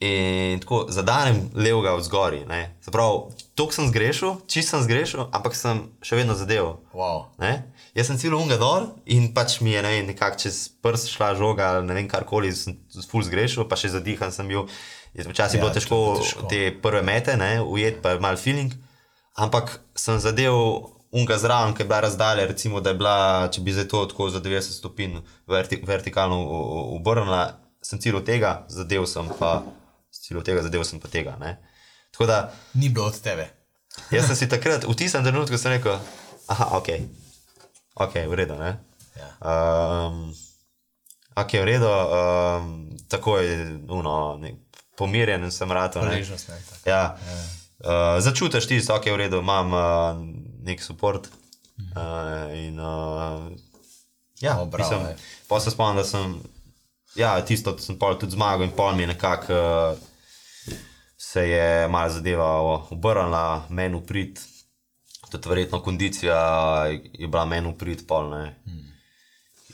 in 0.01 0.61
tako 0.61 0.87
zadanem 0.89 1.51
levega 1.55 1.93
od 1.95 2.05
zgori. 2.05 2.41
Zaprav, 2.81 3.29
to 3.55 3.69
sem 3.73 3.89
zgrešil, 3.89 4.41
čist 4.49 4.73
sem 4.73 4.81
zgrešil, 4.81 5.27
ampak 5.33 5.53
sem 5.55 5.83
še 6.01 6.17
vedno 6.17 6.33
zadeval. 6.35 6.79
Wow. 6.97 7.29
Ne? 7.37 7.69
Jaz 7.95 8.09
sem 8.09 8.17
celo 8.17 8.41
unga 8.41 8.57
dol 8.57 8.89
in 9.05 9.29
pač 9.37 9.59
mi 9.61 9.75
je 9.77 9.83
ne 9.85 9.91
vem, 9.93 10.07
nekako 10.09 10.41
čez 10.41 10.71
prst 10.81 11.13
šla 11.13 11.35
žoga 11.37 11.69
ali 11.77 11.87
ne 11.87 11.95
vem 11.95 12.09
karkoli, 12.09 12.53
sem 12.57 12.79
ful 13.11 13.21
zgrešil, 13.23 13.69
pa 13.69 13.77
še 13.77 13.93
zadihan 13.93 14.33
sem 14.33 14.49
bil. 14.49 14.65
Včasih 15.11 15.59
je 15.59 15.61
Ja, 15.61 15.65
bilo 15.67 15.75
težko, 15.75 15.99
težko. 16.23 16.47
te 16.49 16.71
prve 16.71 17.03
mete, 17.03 17.35
ne, 17.37 17.59
ujet 17.61 17.99
pa 18.01 18.15
mal 18.23 18.39
feeling, 18.39 18.71
ampak 19.35 19.81
sem 19.99 20.17
zadeval 20.23 20.87
unga 21.11 21.35
zraven, 21.35 21.75
ki 21.75 21.83
je 21.83 21.89
bila 21.91 22.01
razdalja, 22.07 22.47
recimo, 22.47 22.79
da 22.81 22.95
je 22.95 22.99
bila, 23.03 23.17
če 23.51 23.61
bi 23.61 23.75
zdaj 23.75 23.89
to 23.91 24.05
tako 24.07 24.31
za 24.31 24.39
90 24.41 24.79
stopinj 24.79 25.19
verti, 25.51 25.81
vertikalno 25.83 26.39
obrnila, 26.95 27.59
sem 27.83 27.99
cilj 27.99 28.23
tega, 28.23 28.65
zadev 28.71 29.03
sem 29.11 29.27
pa, 29.35 29.65
cilj 30.21 30.45
tega, 30.45 30.63
zadev 30.67 30.85
sem 30.85 31.01
pa 31.01 31.09
tega. 31.09 31.37
Ne. 31.41 31.57
Tako 32.13 32.27
da 32.27 32.53
Ni 32.75 32.89
bilo 32.89 33.07
od 33.07 33.21
tebe. 33.21 33.49
Jaz 34.15 34.27
sem 34.27 34.37
si 34.37 34.49
takrat, 34.49 34.85
v 34.87 34.95
tistem 34.95 35.25
trenutku, 35.25 35.59
sem 35.59 35.75
rekel, 35.75 35.99
ah, 36.47 36.77
ok, 36.79 36.89
ok, 37.95 38.15
v 38.31 38.39
redu. 38.39 38.55
Ne? 38.61 38.79
Ja. 39.19 39.31
Um, 39.43 40.31
ok, 41.35 41.53
v 41.59 41.67
redu, 41.67 41.91
um, 41.91 42.71
tako 43.11 43.39
je, 43.43 43.57
uno, 43.91 44.39
nek, 44.39 44.61
pomirjen 44.99 45.51
sem 45.51 45.73
rad. 45.73 45.99
Hvaležnost, 45.99 46.49
ne, 46.49 46.61
tako. 46.69 46.85
Ja. 46.87 47.03
Uh, 47.81 48.21
začutiš 48.21 48.69
ti, 48.69 48.79
da 48.85 49.01
je 49.01 49.13
v 49.13 49.21
redu, 49.27 49.41
imam 49.41 49.73
uh, 49.73 49.83
nek 50.63 50.85
podpor. 50.87 51.23
Uh, 51.97 52.53
in 52.53 52.77
uh, 52.77 53.49
ja, 54.41 54.61
O, 54.61 54.67
bravo, 54.67 55.01
mislim, 55.01 55.17
pa 55.49 55.61
se 55.61 55.71
spomnim, 55.71 55.97
da 55.97 56.05
sem, 56.05 56.37
ja, 57.17 57.41
tisto 57.45 57.73
sem 57.81 57.97
pol 57.99 58.19
tudi 58.21 58.37
zmagal 58.37 58.69
in 58.69 58.77
pol 58.77 58.95
mi 58.95 59.09
je 59.09 59.17
nekako. 59.17 59.57
Uh, 59.57 60.10
se 61.23 61.49
je 61.49 61.89
malo 61.89 62.11
zadeva 62.11 62.61
obrnila, 62.91 63.67
meni 63.69 63.97
uprit, 63.97 64.41
tudi 65.31 65.49
verjetno 65.49 65.83
kondicija 65.83 66.37
je 67.13 67.29
bila 67.29 67.45
meni 67.45 67.69
uprit, 67.69 68.07
pol 68.09 68.31
ne. 68.31 68.57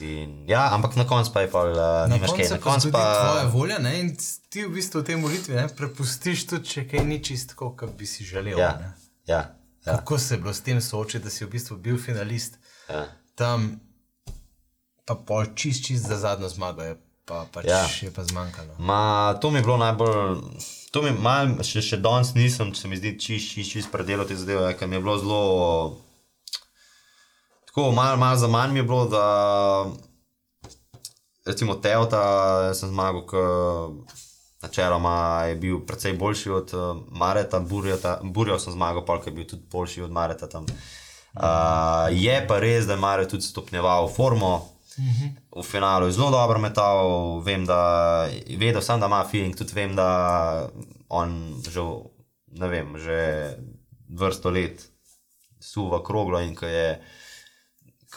In, 0.01 0.45
ja, 0.49 0.75
ampak 0.75 0.97
na 0.97 1.07
koncu 1.07 1.31
pa 1.33 1.41
je 1.41 1.51
pa 1.51 1.63
uh, 1.65 1.77
Na 1.77 2.07
nimaš 2.07 2.31
kaj, 2.31 2.49
koncu 2.49 2.55
na 2.55 2.59
pa 2.59 2.71
koncu 2.71 2.91
pa. 2.93 3.05
tvoja 3.15 3.45
volja 3.53 3.79
ne? 3.79 4.01
in 4.01 4.11
ti 4.51 4.67
v 4.67 4.75
bistvu 4.75 5.01
v 5.01 5.05
tej 5.05 5.17
molitvi 5.17 5.55
ne, 5.55 5.69
prepustiš 5.69 6.45
tudi, 6.51 6.69
če 6.69 6.85
kaj 6.91 7.07
ni 7.07 7.23
čisto, 7.25 7.55
kot 7.57 7.95
bi 7.97 8.07
si 8.07 8.27
želel. 8.27 8.59
Ja, 8.59 8.75
ne. 8.83 8.91
ja, 9.31 9.41
ja, 9.87 9.97
Kako 9.97 10.19
se 10.19 10.35
je 10.35 10.43
bilo 10.43 10.55
s 10.55 10.61
tem 10.67 10.81
soočiti, 10.83 11.25
da 11.25 11.31
si 11.31 11.47
v 11.47 11.53
bistvu 11.55 11.79
bil 11.79 11.97
finalist 12.03 12.59
ja. 12.91 13.07
tam, 13.39 13.71
pa 15.07 15.15
pol 15.15 15.55
čist, 15.55 15.87
čist 15.87 16.11
za 16.11 16.19
zadnjo 16.19 16.51
zmago 16.51 16.83
je 16.83 16.99
pa, 17.27 17.45
pač 17.53 17.67
Ja. 17.67 17.83
je 18.03 18.11
pa 18.15 18.25
zmanjkalo. 18.25 18.79
Ma, 18.79 19.35
to 19.41 19.51
mi 19.51 19.59
je 19.59 19.63
bilo 19.67 19.77
najbolj, 19.77 20.41
to 20.95 21.03
mi 21.03 21.11
mal, 21.11 21.59
še, 21.67 21.83
še 21.83 21.99
danes 22.01 22.35
nisem, 22.39 22.75
se 22.75 22.89
mi 22.89 22.97
zdi, 22.97 23.17
čist, 23.19 23.53
čist, 23.55 23.73
čist 23.75 23.93
predelal 23.93 24.29
te 24.29 24.39
zadeve, 24.39 24.71
ker 24.79 24.89
mi 24.89 24.97
je 24.97 25.03
bilo 25.03 25.19
zelo, 25.19 25.41
tako 27.67 27.91
malo 27.93 28.17
mal 28.17 28.39
za 28.39 28.49
manj 28.49 28.73
mi 28.73 28.81
je 28.81 28.87
bilo, 28.87 29.05
da 29.11 29.25
recimo 31.47 31.75
Teota 31.83 32.23
sem 32.75 32.95
zmagal, 32.95 33.27
ker 33.27 33.45
načeloma 34.63 35.17
je 35.51 35.59
bil 35.61 35.83
precej 35.87 36.15
boljši 36.19 36.51
od 36.51 36.73
uh, 36.75 37.03
Mareta, 37.11 37.61
Burjota, 37.61 38.21
Burjo 38.23 38.59
sem 38.59 38.73
zmagal, 38.73 39.05
pa 39.07 39.21
je 39.27 39.35
bil 39.35 39.47
tudi 39.47 39.67
boljši 39.71 40.07
od 40.07 40.15
Mareta 40.15 40.49
tam. 40.49 40.67
Uh, 41.37 42.09
je 42.11 42.39
pa 42.49 42.59
res, 42.59 42.87
da 42.87 42.97
je 42.97 43.03
Maret 43.03 43.31
tudi 43.31 43.45
stopnjeval 43.45 44.09
formo. 44.09 44.76
V 45.57 45.63
finalu 45.63 46.07
je 46.07 46.17
zelo 46.17 46.31
dobro 46.31 46.59
metal, 46.59 47.41
vem, 47.45 47.67
da 47.69 48.29
vedel 48.57 48.83
sem, 48.83 49.01
da 49.01 49.07
ima 49.07 49.25
feeling, 49.29 49.57
tudi 49.57 49.77
vem, 49.77 49.97
da 49.97 50.71
on 51.09 51.61
že, 51.61 51.85
ne 52.57 52.69
vem, 52.69 52.97
že 52.99 53.19
vrsto 54.09 54.51
let 54.51 54.87
suva 55.61 56.03
kroglo 56.05 56.41
in 56.41 56.55
ko 56.55 56.67
je 56.67 56.89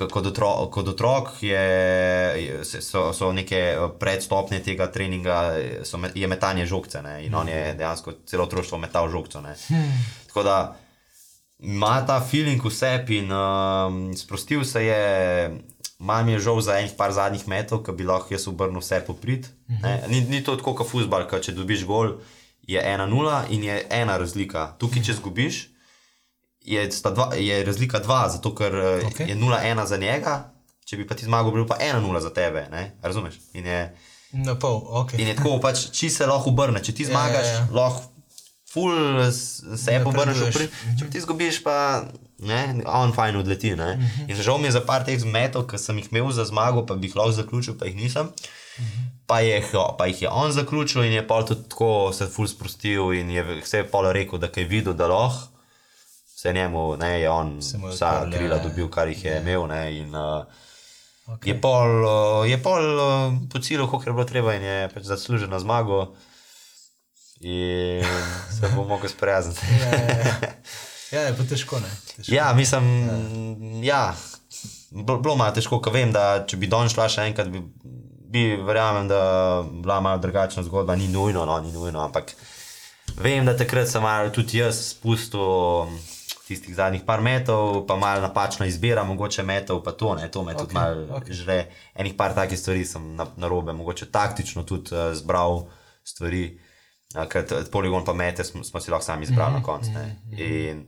kot, 0.08 0.26
otro, 0.26 0.70
kot 0.72 0.88
otrok 0.88 1.44
je, 1.44 2.64
so, 2.64 3.10
so 3.14 3.32
neke 3.36 3.60
eh, 3.74 3.88
predstopnje 4.00 4.62
tega 4.64 4.88
treninga, 4.92 5.40
so, 5.84 6.00
je 6.16 6.28
metanje 6.28 6.66
žogce 6.66 7.02
ne? 7.02 7.20
in 7.26 7.36
on 7.36 7.50
je 7.50 7.74
dejansko 7.74 8.14
celo 8.26 8.46
otroštvo 8.48 8.78
metal 8.78 9.10
žogco. 9.10 9.42
Hmm. 9.42 10.06
Tako 10.28 10.44
da 10.44 10.76
ima 11.60 12.06
ta 12.08 12.22
feeling 12.22 12.64
v 12.64 12.72
sebi 12.72 13.18
in 13.18 13.32
um, 13.32 14.18
sprostil 14.18 14.64
se 14.64 14.86
je. 14.86 15.04
Mam 16.00 16.30
je 16.30 16.40
žal 16.40 16.62
za 16.64 16.78
enih 16.80 16.94
par 16.98 17.12
zadnjih 17.12 17.48
metov, 17.48 17.84
ki 17.84 17.92
bi 17.92 18.08
lahko 18.08 18.34
jaz 18.34 18.48
obrnil 18.48 18.80
vse 18.80 19.02
poprit. 19.08 19.50
Mm 19.68 19.76
-hmm. 19.76 20.08
ni, 20.08 20.22
ni 20.22 20.44
to 20.44 20.56
tako 20.56 20.74
kot 20.74 20.88
fusbal, 20.88 21.28
ki 21.28 21.42
če 21.42 21.52
dobiš 21.52 21.86
gol, 21.86 22.20
je 22.68 22.80
ena 22.94 23.06
nula 23.06 23.46
in 23.50 23.64
je 23.64 23.88
ena 23.90 24.18
razlika. 24.18 24.76
Tukaj, 24.80 25.04
če 25.04 25.14
zgubiš, 25.14 25.70
je, 26.62 26.90
dva, 27.12 27.36
je 27.36 27.66
razlika 27.66 28.00
dva, 28.00 28.30
zato 28.30 28.56
ker 28.56 28.76
eh, 28.76 29.08
okay. 29.08 29.28
je 29.30 29.36
0-1 29.36 29.86
za 29.86 29.98
njega, 29.98 30.54
če 30.86 30.98
bi 30.98 31.08
pa 31.08 31.16
ti 31.16 31.26
zmagal, 31.26 31.52
bi 31.52 31.58
bil 31.58 31.68
pa 31.68 31.78
1-0 31.78 32.20
za 32.20 32.30
tebe. 32.30 32.68
Ne? 32.72 32.96
Razumeš? 33.02 33.36
In 33.54 33.66
je, 33.66 33.98
Na 34.32 34.54
pol, 34.56 34.84
ok. 34.86 35.14
In 35.18 35.28
je 35.28 35.36
tako, 35.36 35.58
pač, 35.62 35.88
če 35.92 36.10
se 36.14 36.26
lahko 36.30 36.52
obrne, 36.54 36.84
če 36.86 36.94
ti 36.94 37.04
ja, 37.08 37.10
zmagaš, 37.10 37.48
ja, 37.48 37.54
ja, 37.54 37.60
ja. 37.60 37.68
lahko 37.74 38.19
ful 38.72 38.94
se 39.32 40.00
obrneš, 40.06 40.44
če 41.00 41.10
ti 41.12 41.22
zgubiš, 41.24 41.62
pa 41.66 42.06
ne, 42.46 42.62
on 42.86 43.14
fajn 43.14 43.42
odleti. 43.42 43.76
Mm 43.76 43.80
-hmm. 43.80 44.30
In 44.30 44.36
žal 44.36 44.58
mi 44.58 44.68
je 44.68 44.78
za 44.78 44.82
par 44.86 45.06
teh 45.06 45.20
zmetov, 45.20 45.68
ki 45.68 45.78
sem 45.78 45.98
jih 45.98 46.08
imel 46.12 46.32
za 46.32 46.46
zmago, 46.46 46.86
pa 46.86 46.96
bi 46.96 47.08
jih 47.08 47.16
lahko 47.16 47.32
zaključil, 47.32 47.78
pa 47.80 47.86
jih 47.86 47.96
nisem. 47.96 48.26
Mm 48.26 48.84
-hmm. 48.84 49.08
Pa, 49.26 49.40
je, 49.40 49.64
pa 49.98 50.06
jih 50.06 50.22
je 50.22 50.30
on 50.30 50.52
zaključil 50.52 51.04
in 51.04 51.12
je 51.12 51.28
pa 51.28 51.46
tudi 51.46 51.70
tako 51.70 52.14
se 52.14 52.28
ful 52.28 52.48
sprostil 52.48 53.14
in 53.14 53.30
je 53.30 53.62
vse 53.62 53.84
pol 53.84 54.12
rekel, 54.12 54.40
da 54.40 54.48
je 54.56 54.66
videl, 54.66 54.94
da 54.94 55.08
lahko 55.08 55.60
vse 56.40 56.54
njemu, 56.54 56.98
ne, 56.98 57.22
je 57.22 57.30
on 57.30 57.60
vsa 57.92 58.30
krila 58.32 58.58
dobil, 58.58 58.90
kar 58.90 59.08
jih 59.08 59.26
je 59.26 59.32
ne. 59.32 59.40
imel. 59.40 59.68
Ne, 59.68 59.98
in, 59.98 60.16
uh, 60.16 60.46
okay. 61.28 61.48
Je 61.48 61.62
pol, 61.62 62.06
uh, 62.06 62.50
je 62.50 62.58
pol 62.64 63.00
uh, 63.00 63.34
po 63.52 63.60
cilju, 63.60 63.88
kot 63.88 64.08
je 64.08 64.14
bilo 64.14 64.24
treba, 64.24 64.56
in 64.56 64.64
je 64.64 64.90
pač 64.94 65.04
zaslužil 65.04 65.50
na 65.50 65.60
zmago. 65.60 66.16
In 67.40 68.04
se 68.60 68.68
bo 68.76 68.84
mogel 68.84 69.10
sprijazniti. 69.10 69.62
ja, 69.82 70.00
ja, 70.00 70.18
ja. 70.18 70.36
ja, 71.12 71.22
je 71.22 71.38
pa 71.38 71.44
težko. 71.44 71.80
težko. 72.16 72.34
Ja, 72.36 72.54
mislim, 72.54 73.10
ja. 73.84 73.96
Ja, 73.96 74.16
bilo 74.92 75.36
malo 75.36 75.54
težko, 75.56 75.80
ker 75.82 75.94
vem, 75.94 76.12
da 76.12 76.44
če 76.48 76.58
bi 76.60 76.68
Don 76.68 76.90
šla 76.92 77.08
še 77.12 77.30
enkrat, 77.30 77.52
bi, 77.54 77.62
bi 78.30 78.44
verjamem, 78.66 79.08
da 79.08 79.22
bi 79.64 79.82
bila 79.86 80.00
malo 80.04 80.22
drugačna 80.22 80.66
zgodba. 80.68 80.98
Ni 81.00 81.08
nujno, 81.08 81.46
no, 81.48 81.60
ni 81.64 81.72
nujno, 81.72 82.02
ampak 82.04 82.34
vem, 83.22 83.46
da 83.48 83.56
takrat 83.58 83.88
sem 83.88 84.04
malo 84.04 84.34
tudi 84.36 84.60
jaz 84.60 84.90
spustil 84.92 85.94
tistih 86.50 86.74
zadnjih 86.74 87.04
par 87.06 87.22
metrov, 87.22 87.84
pa 87.86 87.94
malo 87.96 88.24
napačna 88.26 88.66
izbira, 88.66 89.04
mogoče 89.06 89.46
metov, 89.46 89.84
pa 89.86 89.94
to, 89.94 90.16
ne, 90.18 90.26
to 90.34 90.42
me 90.44 90.56
okay, 90.56 90.66
tudi 90.66 90.76
malo 90.76 91.20
okay. 91.20 91.36
žre. 91.38 91.60
Enih 91.94 92.16
par 92.18 92.34
takih 92.34 92.58
stvari 92.58 92.82
sem 92.90 93.06
na, 93.16 93.28
na 93.38 93.48
robe, 93.48 93.76
mogoče 93.78 94.10
taktično 94.10 94.66
tudi 94.66 94.96
uh, 94.98 95.12
zbral 95.14 95.68
stvari, 96.02 96.48
uh, 96.50 96.69
ker 97.14 97.46
poligon 97.72 98.06
pa 98.06 98.14
mete 98.14 98.44
smo, 98.44 98.64
smo 98.64 98.80
si 98.80 98.92
lahko 98.92 99.06
sami 99.06 99.24
izbrali 99.24 99.52
mm 99.52 99.56
-hmm, 99.56 99.60
na 99.60 99.64
koncu. 99.64 99.90
Mm 99.90 99.96
-hmm. 100.32 100.86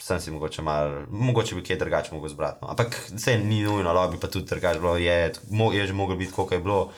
Sem 0.00 0.20
si 0.20 0.30
mogoče 0.30 0.62
malo, 0.62 1.06
mogoče 1.10 1.54
bi 1.54 1.64
kaj 1.64 1.76
drugače 1.76 2.14
mogel 2.14 2.28
zbrati. 2.28 2.58
No. 2.62 2.68
Ampak 2.70 3.10
vse 3.14 3.38
ni 3.38 3.62
nujno, 3.62 3.92
lobby 3.92 4.20
pa 4.20 4.26
tudi 4.26 4.46
drugače 4.46 4.80
bilo, 4.80 4.96
je, 4.96 5.32
je 5.72 5.86
že 5.86 5.92
moglo 5.92 6.16
biti, 6.16 6.32
koliko 6.32 6.54
je 6.54 6.60
bilo. 6.60 6.92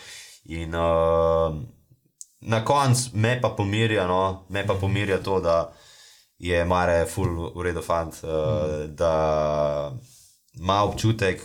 In 0.45 0.75
uh, 0.75 1.55
na 2.41 2.65
koncu 2.65 3.11
me 3.15 3.41
pa 3.41 3.49
pomirja, 3.49 4.07
no, 4.07 4.47
me 4.49 4.67
pa 4.67 4.75
pomirja 4.75 5.23
to, 5.23 5.41
da 5.41 5.73
je 6.39 6.65
Mare 6.65 7.07
full 7.07 7.53
v 7.55 7.63
redu 7.63 7.83
fant, 7.83 8.15
uh, 8.23 8.31
mm. 8.31 8.97
da 8.97 9.93
ima 10.55 10.83
občutek, 10.83 11.43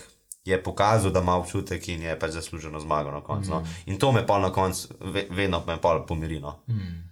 je 0.48 0.64
pokazal, 0.64 1.12
da 1.12 1.20
ima 1.20 1.36
občutek 1.36 1.88
in 1.88 2.02
je 2.02 2.20
pač 2.20 2.32
zasluženo 2.32 2.80
zmago 2.80 3.12
na 3.12 3.22
koncu. 3.22 3.50
No. 3.50 3.60
Mm. 3.60 3.64
No. 3.64 3.70
In 3.86 4.00
to 4.00 4.12
me 4.12 4.28
pa 4.28 4.40
na 4.40 4.52
koncu 4.54 4.88
ve, 5.00 5.28
vedno 5.30 5.64
me 5.68 5.82
pa 5.82 6.04
pomiri. 6.08 6.40
No. 6.40 6.60
Mm. 6.68 7.04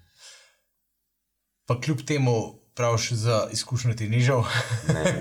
Pa 1.66 1.82
kljub 1.82 2.06
temu, 2.06 2.60
praviš, 2.76 3.12
za 3.12 3.48
izkušnjo 3.52 3.94
ti 3.94 4.10
ni 4.10 4.22
žal, 4.22 4.44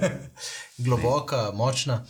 globoka, 0.84 1.36
ne. 1.36 1.56
močna. 1.56 2.04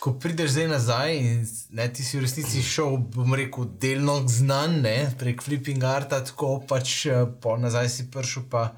Ko 0.00 0.12
prideš 0.20 0.50
zdaj 0.50 0.68
nazaj 0.68 1.16
in 1.16 1.46
ne, 1.70 1.86
ti 1.92 2.04
si 2.04 2.18
v 2.18 2.26
resnici 2.26 2.62
šel, 2.62 2.98
bom 3.14 3.34
rekel, 3.34 3.64
delno 3.80 4.20
znan, 4.28 4.80
ne, 4.84 5.10
prek 5.18 5.42
flipping 5.42 5.84
arta, 5.84 6.20
tako 6.24 6.58
pač 6.68 7.06
eh, 7.06 7.24
po 7.40 7.56
nazaj 7.56 7.88
si 7.88 8.10
prišel 8.12 8.44
pa 8.50 8.68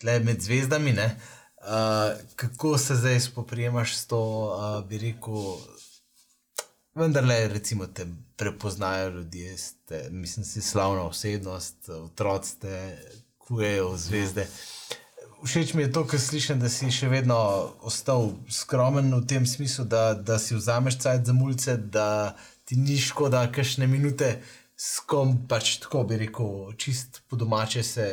tle 0.00 0.18
med 0.24 0.40
zvezdami. 0.40 0.96
Uh, 1.60 2.16
kako 2.36 2.78
se 2.78 2.94
zdaj 2.96 3.20
spoprijemaš 3.20 3.96
s 3.96 4.06
to, 4.06 4.20
uh, 4.20 4.88
bi 4.88 4.98
rekel, 4.98 5.60
vendar 6.94 7.24
le, 7.24 7.48
recimo, 7.48 7.86
te 7.86 8.06
prepoznajo 8.36 9.10
ljudje, 9.10 9.58
ste, 9.58 10.08
mislim, 10.10 10.44
si 10.44 10.62
slavna 10.62 11.02
osebnost, 11.02 11.88
otroci 11.88 12.50
ste, 12.50 12.98
kujejo 13.38 13.96
zvezde. 13.96 14.46
Všeč 15.44 15.74
mi 15.74 15.82
je 15.82 15.92
to, 15.92 16.04
kar 16.06 16.20
slišim, 16.20 16.60
da 16.60 16.68
si 16.68 16.90
še 16.92 17.08
vedno 17.08 17.36
ostal 17.88 18.34
skromen 18.52 19.08
v 19.14 19.22
tem 19.26 19.46
smislu, 19.46 19.84
da, 19.88 20.12
da 20.14 20.38
si 20.38 20.54
vzameš 20.54 20.98
cajt 21.00 21.26
za 21.26 21.32
mulce, 21.32 21.76
da 21.76 22.36
ti 22.64 22.76
ni 22.76 22.98
škoda, 23.00 23.46
kakšne 23.52 23.88
minute 23.88 24.38
s 24.80 25.00
kom 25.04 25.34
pač 25.48 25.76
tako 25.82 26.04
bi 26.08 26.16
rekel, 26.22 26.72
čist 26.80 27.22
po 27.28 27.36
domače 27.36 27.82
se 27.84 28.06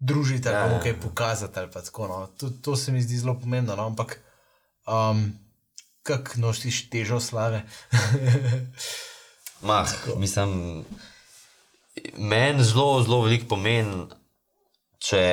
družiti 0.00 0.48
ali 0.48 0.74
ja, 0.74 0.80
kaj 0.80 0.92
ja. 0.92 1.00
pokazati. 1.02 1.58
Ali 1.58 1.72
tako, 1.72 2.08
no. 2.08 2.20
to, 2.40 2.50
to 2.50 2.76
se 2.76 2.92
mi 2.92 3.02
zdi 3.02 3.18
zelo 3.20 3.34
pomembno. 3.40 3.76
No. 3.76 3.86
Ampak, 3.86 4.18
um, 4.86 5.26
kako 6.04 6.40
nosiš 6.44 6.84
težo 6.92 7.20
slave? 7.20 7.64
Mah, 9.68 9.88
mislim, 10.20 10.84
meni 12.20 12.64
zelo, 12.64 13.02
zelo 13.02 13.22
veliko 13.24 13.48
pomeni, 13.54 14.04
če, 15.00 15.24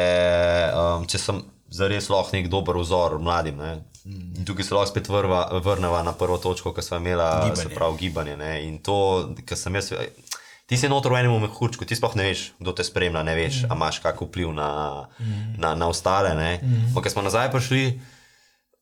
um, 0.71 1.07
če 1.07 1.19
sem 1.19 1.41
zares 1.71 2.09
lahko 2.11 2.35
nek 2.35 2.47
dober 2.51 2.79
vzor 2.79 3.19
mladim. 3.19 3.59
Ne. 3.59 3.73
In 4.07 4.47
tukaj 4.47 4.65
se 4.65 4.75
lahko 4.75 4.89
spet 4.89 5.11
vrva, 5.11 5.43
vrnemo 5.63 5.99
na 6.07 6.15
prvo 6.17 6.39
točko, 6.41 6.73
ki 6.73 6.83
smo 6.85 7.01
imeli, 7.03 7.55
se 7.59 7.69
pravi, 7.69 7.99
gibanje. 8.05 8.37
Ne. 8.39 8.53
In 8.67 8.79
to, 8.83 8.97
kar 9.45 9.59
sem 9.59 9.75
jaz 9.77 9.91
ti 10.71 10.79
si 10.79 10.87
notor 10.87 11.11
v 11.11 11.19
enem 11.19 11.35
mehurčku, 11.43 11.83
ti 11.83 11.99
sploh 11.99 12.15
ne 12.15 12.29
veš, 12.31 12.55
kdo 12.55 12.71
te 12.71 12.85
spremlja, 12.87 13.25
ne 13.27 13.35
veš, 13.35 13.65
mm. 13.65 13.75
ali 13.75 13.79
imaš 13.81 13.97
kakšen 13.99 14.29
vpliv 14.29 14.53
na, 14.55 14.69
mm. 15.19 15.59
na, 15.59 15.75
na 15.75 15.89
ostale. 15.91 16.31
Mm. 16.31 16.95
Ker 16.95 17.11
smo 17.11 17.25
nazaj 17.25 17.51
prišli, 17.51 17.99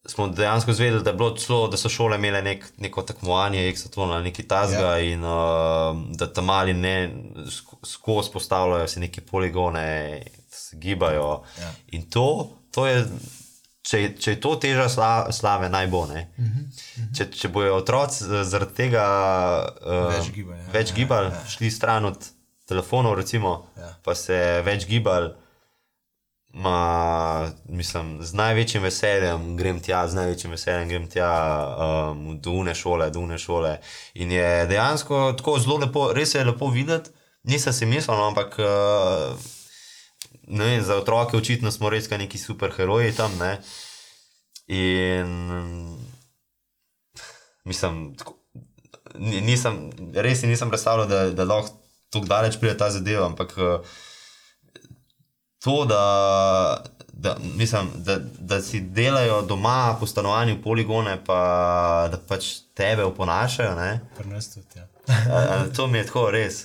smo 0.05 0.27
dejansko 0.27 0.71
izvedeli, 0.71 1.03
da, 1.03 1.13
celo, 1.37 1.67
da 1.67 1.77
so 1.77 1.89
šole 1.89 2.15
imele 2.17 2.41
nek, 2.41 2.65
neko 2.77 3.01
tekmovanje, 3.01 3.67
eksotono, 3.69 4.19
neki 4.23 4.43
tazga 4.47 4.95
yeah. 4.97 5.13
in 5.13 5.23
uh, 5.23 6.17
da 6.17 6.33
tam 6.33 6.45
mali 6.45 6.73
ne 6.73 7.11
skozi 7.85 8.31
postavljajo 8.33 8.87
se 8.87 8.99
neke 8.99 9.21
poligone, 9.21 10.23
se 10.49 10.77
gibajo. 10.77 11.43
Ja. 11.59 11.73
In 11.91 12.09
to, 12.09 12.49
to 12.71 12.88
je 12.88 13.05
če, 13.89 14.01
če 14.21 14.35
je 14.35 14.39
to 14.43 14.55
teža 14.61 14.88
sla, 14.91 15.11
slave, 15.35 15.69
naj 15.71 15.88
bo. 15.91 16.03
Uh 16.03 16.11
-huh, 16.11 16.26
uh 16.38 16.45
-huh. 16.45 17.17
če, 17.17 17.31
če 17.31 17.47
bojo 17.47 17.76
otroci 17.76 18.23
zaradi 18.43 18.73
tega 18.73 19.05
uh, 19.85 20.13
več 20.13 20.31
gibali, 20.34 20.59
ja, 20.59 20.71
več 20.73 20.93
gibali 20.93 21.27
ja, 21.27 21.34
ja. 21.34 21.49
šli 21.49 21.71
stran 21.71 22.05
od 22.05 22.30
telefonov, 22.65 23.15
recimo, 23.15 23.65
ja. 23.77 23.95
pa 24.03 24.15
se 24.15 24.61
več 24.65 24.85
gibali. 24.85 25.30
Ma, 26.53 27.51
mislim, 27.69 28.17
z 28.26 28.34
največjim 28.34 28.84
veseljem 28.84 29.43
grem 29.57 29.80
tja, 29.85 30.07
z 30.09 30.17
največjim 30.17 30.51
veseljem 30.55 30.89
grem 30.89 31.05
tja 31.07 31.30
um, 31.30 32.39
do 32.41 32.55
une 32.57 32.73
šole, 32.76 33.11
do 33.13 33.21
une 33.21 33.38
šole. 33.38 33.76
In 34.13 34.31
je 34.31 34.65
dejansko 34.67 35.34
tako 35.38 35.59
zelo 35.59 35.77
lepo, 35.85 36.07
res 36.13 36.34
je 36.35 36.43
lepo 36.43 36.71
videti. 36.73 37.13
Nisem 37.43 37.73
si 37.73 37.85
mislil, 37.85 38.17
no, 38.17 38.31
ampak 38.31 38.57
uh, 38.59 39.38
ne, 40.47 40.81
za 40.81 40.97
otroke 40.97 41.38
očitno 41.38 41.71
smo 41.71 41.89
res 41.89 42.09
neki 42.09 42.38
superheroji 42.38 43.13
tam. 43.15 43.38
Ne? 43.38 43.59
In 44.67 45.30
mislim, 47.63 48.15
tako, 48.17 48.35
nisem, 49.15 49.89
res 50.13 50.41
nisem 50.43 50.69
predstavljal, 50.69 51.07
da, 51.07 51.23
da 51.30 51.45
lahko 51.45 51.77
tako 52.09 52.26
daleč 52.26 52.57
pride 52.57 52.77
ta 52.77 52.89
zadeva, 52.89 53.30
ampak 53.30 53.53
to, 55.64 55.86
da. 55.86 56.84
Da, 57.19 57.36
mislim, 57.56 57.90
da, 57.95 58.19
da 58.40 58.61
si 58.61 58.80
delajo 58.80 59.41
doma 59.41 59.98
po 59.99 60.07
stanovanju 60.07 60.61
poligone, 60.64 61.18
pa 61.26 62.07
da 62.11 62.18
pač 62.27 62.45
tebe 62.73 63.03
oponašajo. 63.03 63.76
Prvenstvo. 64.18 64.64
Ja. 64.76 64.88
To 65.76 65.88
mi 65.88 65.98
je 65.98 66.06
tako 66.06 66.30
res 66.31 66.64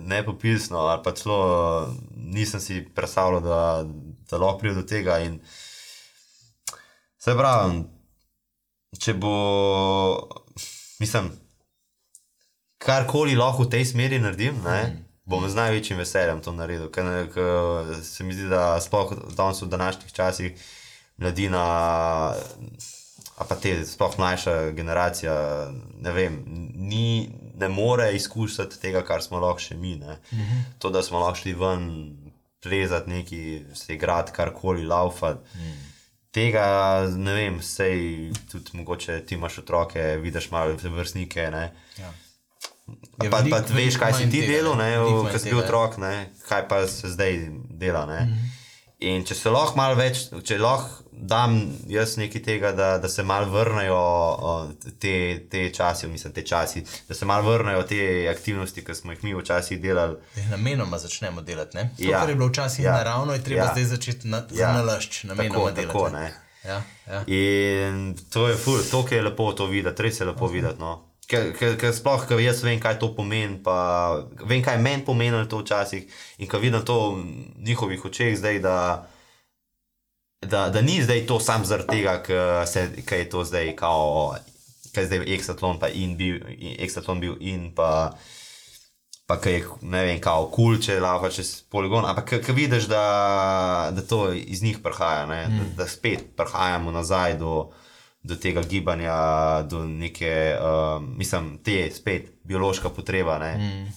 nepopisno, 0.00 0.78
ali 0.78 1.02
pa 1.04 1.12
celo 1.12 1.94
nisem 2.16 2.60
si 2.60 2.88
predstavljal, 2.94 3.40
da, 3.40 3.84
da 4.30 4.38
lahko 4.38 4.58
pride 4.58 4.74
do 4.74 4.82
tega. 4.82 5.18
In 5.18 5.40
se 7.18 7.34
pravi, 7.36 7.82
če 8.98 9.14
bo, 9.14 9.34
mislim, 11.00 11.30
karkoli 12.82 13.36
lahko 13.36 13.66
v 13.66 13.74
tej 13.76 13.88
smeri 13.92 14.20
naredim, 14.22 14.62
ne, 14.64 14.82
mm. 14.82 15.01
Bom 15.32 15.48
z 15.48 15.56
največjim 15.56 15.98
veseljem 15.98 16.44
to 16.44 16.52
naredil. 16.52 16.90
Ker, 16.92 17.08
ker 17.32 17.92
se 18.04 18.24
mi 18.24 18.36
zdi, 18.36 18.50
da 18.52 18.76
sploh 18.84 19.16
danes 19.32 19.62
v 19.64 19.70
današnjih 19.72 20.12
časih 20.12 20.70
mladina 21.16 21.64
a 23.42 23.44
pa 23.48 23.56
te 23.56 23.74
sploh 23.86 24.18
mlajša 24.18 24.54
generacija, 24.76 25.34
ne 26.00 26.12
vem, 26.12 26.42
ni, 26.76 27.30
ne 27.58 27.68
more 27.68 28.12
izkušati 28.16 28.80
tega, 28.80 29.02
kar 29.06 29.22
smo 29.22 29.40
lahko 29.42 29.60
še 29.60 29.76
mi. 29.76 29.94
Uh 29.96 30.08
-huh. 30.30 30.62
To, 30.78 30.90
da 30.90 31.02
smo 31.02 31.18
lahko 31.18 31.40
šli 31.40 31.54
ven, 31.54 31.88
plezati 32.62 33.10
neki, 33.10 33.64
se 33.74 33.94
igrati, 33.94 34.32
karkoli, 34.32 34.86
laufati. 34.86 35.40
-huh. 35.54 35.74
Tega 36.30 36.66
ne 37.16 37.34
vem, 37.34 37.62
sej 37.62 38.32
tudi 38.50 38.70
mogoče 38.72 39.26
ti 39.26 39.34
imaš 39.34 39.58
otroke, 39.58 40.16
vidiš 40.16 40.50
malo 40.50 40.76
vrstnike. 40.84 41.40
Ja. 41.98 42.12
Pa, 43.18 43.28
pa, 43.30 43.42
pa 43.50 43.60
veš, 43.74 43.96
kaj 44.00 44.16
si 44.18 44.30
ti 44.30 44.42
delal, 44.46 44.74
ko 45.30 45.38
si 45.38 45.50
bil 45.50 45.62
otrok, 45.62 46.00
ne? 46.02 46.32
kaj 46.48 46.66
pa 46.68 46.82
se 46.86 47.08
zdaj 47.08 47.38
dela. 47.70 48.06
Mm 48.06 48.10
-hmm. 48.10 48.50
In 49.02 49.24
če 49.26 49.34
se 49.34 49.50
lahko 49.50 49.76
malo 49.76 49.94
več, 49.98 50.28
če 50.46 50.58
lahko 50.58 51.02
dam 51.12 51.56
jaz 51.90 52.16
nekaj 52.18 52.42
tega, 52.42 52.72
da, 52.72 52.98
da 52.98 53.08
se 53.08 53.22
malo 53.22 53.50
vrnejo 53.50 53.98
te, 55.02 55.14
te 55.50 55.70
časi, 55.74 56.06
mislim, 56.06 56.32
te 56.32 56.44
časi, 56.46 56.84
da 57.08 57.14
se 57.14 57.26
malo 57.26 57.50
vrnejo 57.50 57.82
te 57.82 58.28
aktivnosti, 58.30 58.84
ki 58.84 58.94
smo 58.94 59.12
jih 59.12 59.24
mi 59.24 59.34
včasih 59.34 59.80
delali. 59.82 60.16
Namenoma 60.50 60.98
začnemo 60.98 61.42
delati. 61.42 61.78
To, 61.78 61.84
ja. 61.98 62.20
kar 62.20 62.28
je 62.28 62.34
bilo 62.34 62.48
včasih 62.48 62.84
ja. 62.84 62.92
naravno, 62.92 63.32
je 63.32 63.44
treba 63.44 63.64
ja. 63.64 63.70
zdaj 63.72 63.84
začeti 63.84 64.28
na, 64.28 64.42
ja. 64.54 64.72
nalašč, 64.72 65.24
namenoma 65.24 65.70
tako, 65.70 65.70
delati. 65.70 65.86
Tako, 65.86 66.68
ja. 66.68 66.82
Ja. 67.06 67.24
In 67.26 68.16
to 68.30 68.48
je 68.48 68.56
ful, 68.56 68.78
to 68.90 69.06
je 69.10 69.22
lepo 69.22 69.52
to 69.52 69.66
videti, 69.66 70.02
res 70.02 70.20
je 70.20 70.26
lepo 70.26 70.46
okay. 70.46 70.52
videti. 70.52 70.80
No. 70.80 71.11
Ker 71.32 71.94
sploh, 71.96 72.26
ker 72.28 72.40
jaz 72.42 72.60
vem, 72.60 72.80
kaj 72.80 72.98
to 73.00 73.08
pomeni, 73.16 73.56
pa 73.64 73.74
vem, 74.44 74.60
kaj 74.64 74.76
meni 74.82 75.04
pomeni 75.06 75.46
to 75.48 75.62
včasih. 75.62 76.04
In 76.44 76.50
ko 76.50 76.60
vidim 76.60 76.84
to 76.84 77.14
v 77.14 77.24
njihovih 77.64 78.04
očeh 78.04 78.36
zdaj, 78.36 78.60
da, 78.60 78.76
da, 80.44 80.68
da 80.68 80.82
ni 80.84 81.00
zdaj 81.00 81.24
to 81.26 81.40
samo 81.40 81.64
zaradi 81.64 82.02
tega, 82.02 82.18
ker 82.22 83.18
je 83.18 83.30
to 83.32 83.44
zdaj, 83.48 83.72
kao, 83.76 84.36
kaj 84.92 85.08
zdaj 85.08 85.24
eksatlon, 85.38 85.80
pa 85.80 85.88
in 85.88 86.18
bil, 86.20 86.42
eksatlon 86.76 87.24
bil 87.24 87.40
in 87.40 87.72
pa. 87.74 88.12
Pa 89.22 89.36
kaj 89.38 89.54
je, 89.54 89.60
ne 89.86 90.00
vem, 90.02 90.18
kao 90.20 90.48
kul, 90.50 90.74
cool, 90.74 90.80
če 90.82 90.96
lava 91.00 91.28
čez 91.32 91.62
poligon. 91.70 92.04
Ampak 92.04 92.42
ko 92.42 92.52
vidiš, 92.52 92.88
da, 92.90 93.04
da 93.94 94.02
to 94.02 94.32
iz 94.34 94.64
njih 94.66 94.82
prihaja, 94.82 95.24
mm. 95.24 95.60
da, 95.78 95.84
da 95.84 95.86
spet 95.88 96.34
prihajamo 96.36 96.90
nazaj 96.92 97.38
do, 97.40 97.70
do 98.22 98.36
tega 98.36 98.62
gibanja, 98.62 99.62
do 99.62 99.84
neke, 99.84 100.56
uh, 100.58 101.02
mislim, 101.02 101.56
te 101.64 101.90
spet 101.94 102.30
biološka 102.44 102.88
potreba. 102.88 103.38
Mm. 103.38 103.88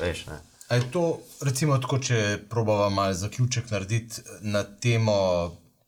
Veš, 0.00 0.24
je 0.70 0.90
to, 0.90 1.18
recimo, 1.42 1.78
tako, 1.78 1.98
če 1.98 2.38
probava 2.50 2.88
malo 2.94 3.14
zaključek 3.14 3.70
narediti 3.70 4.22
na 4.40 4.62
temo, 4.62 5.16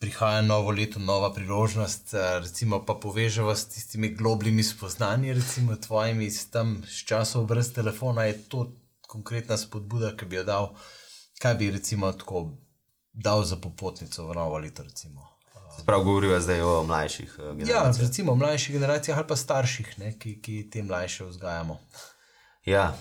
prihaja 0.03 0.41
novo 0.43 0.73
leto, 0.75 0.99
nova 0.99 1.31
priložnost, 1.35 2.15
recimo, 2.43 2.81
pa 2.87 2.95
poveževa 2.95 3.55
s 3.57 3.69
tistimi 3.71 4.11
globljimi 4.15 4.63
spoznanji, 4.63 5.33
recimo, 5.39 5.77
tvojimi 5.77 6.31
tam 6.51 6.83
s 6.89 7.05
časom 7.07 7.47
brez 7.47 7.73
telefona, 7.73 8.25
je 8.25 8.41
to 8.49 8.67
konkretna 9.07 9.57
spodbuda, 9.57 10.17
ki 10.17 10.27
bi 10.27 10.41
jo 10.41 10.45
dal, 10.45 10.73
kaj 11.39 11.55
bi 11.55 11.71
recimo 11.71 12.13
tako 12.13 12.49
dal 13.13 13.45
za 13.45 13.57
popotnico 13.57 14.27
v 14.27 14.35
novo 14.35 14.59
leto, 14.59 14.83
recimo. 14.83 15.29
Prav 15.87 16.05
govorijo 16.05 16.41
zdaj 16.41 16.61
o 16.61 16.83
mlajših 16.85 17.35
uh, 17.39 17.45
generacijah. 17.57 17.97
Ja, 17.99 18.07
recimo 18.07 18.33
o 18.33 18.35
mlajših 18.35 18.73
generacijah 18.73 19.19
ali 19.19 19.27
pa 19.27 19.37
starših, 19.37 19.95
ne, 19.99 20.13
ki, 20.19 20.37
ki 20.43 20.71
te 20.71 20.83
mlajše 20.83 21.25
vzgajamo. 21.25 21.81
Ja. 22.65 22.95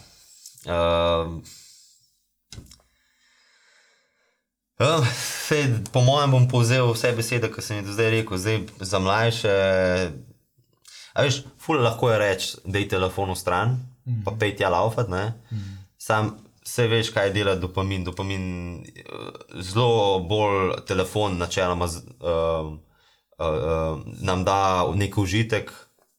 Uh, 0.65 1.38
uh, 4.80 5.07
sej, 5.48 5.68
po 5.94 6.02
mojem 6.02 6.32
bom 6.32 6.48
povzel 6.49 6.90
vse 6.94 7.14
besede, 7.18 7.52
ki 7.53 7.61
sem 7.61 7.82
jih 7.82 7.86
do 7.86 7.94
zdaj 7.94 8.10
rekel. 8.15 8.38
Zdaj, 8.38 8.60
za 8.80 8.99
mlajše, 8.99 9.56
a 11.14 11.26
veš, 11.28 11.44
ful 11.61 11.82
lahko 11.84 12.10
je 12.10 12.19
reči, 12.19 12.53
da 12.65 12.80
je 12.80 12.90
telefon 12.90 13.34
v 13.34 13.38
stran, 13.38 13.78
mm. 14.06 14.23
pa 14.26 14.34
pej 14.40 14.56
tja 14.57 14.69
laufat. 14.73 15.11
Mm. 15.11 15.78
Sam 16.02 16.34
Vse 16.66 16.88
veš, 16.88 17.10
kaj 17.10 17.30
dela 17.34 17.56
dopamin. 17.56 18.04
Dopamin 18.04 18.44
eh, 18.84 19.04
zelo 19.62 20.20
bolj 20.20 20.76
telefon, 20.88 21.38
načeloma, 21.38 21.86
uh, 21.86 22.72
uh, 22.72 23.48
uh, 23.48 24.02
nam 24.22 24.44
da 24.44 24.86
nek 24.96 25.18
užitek, 25.18 25.72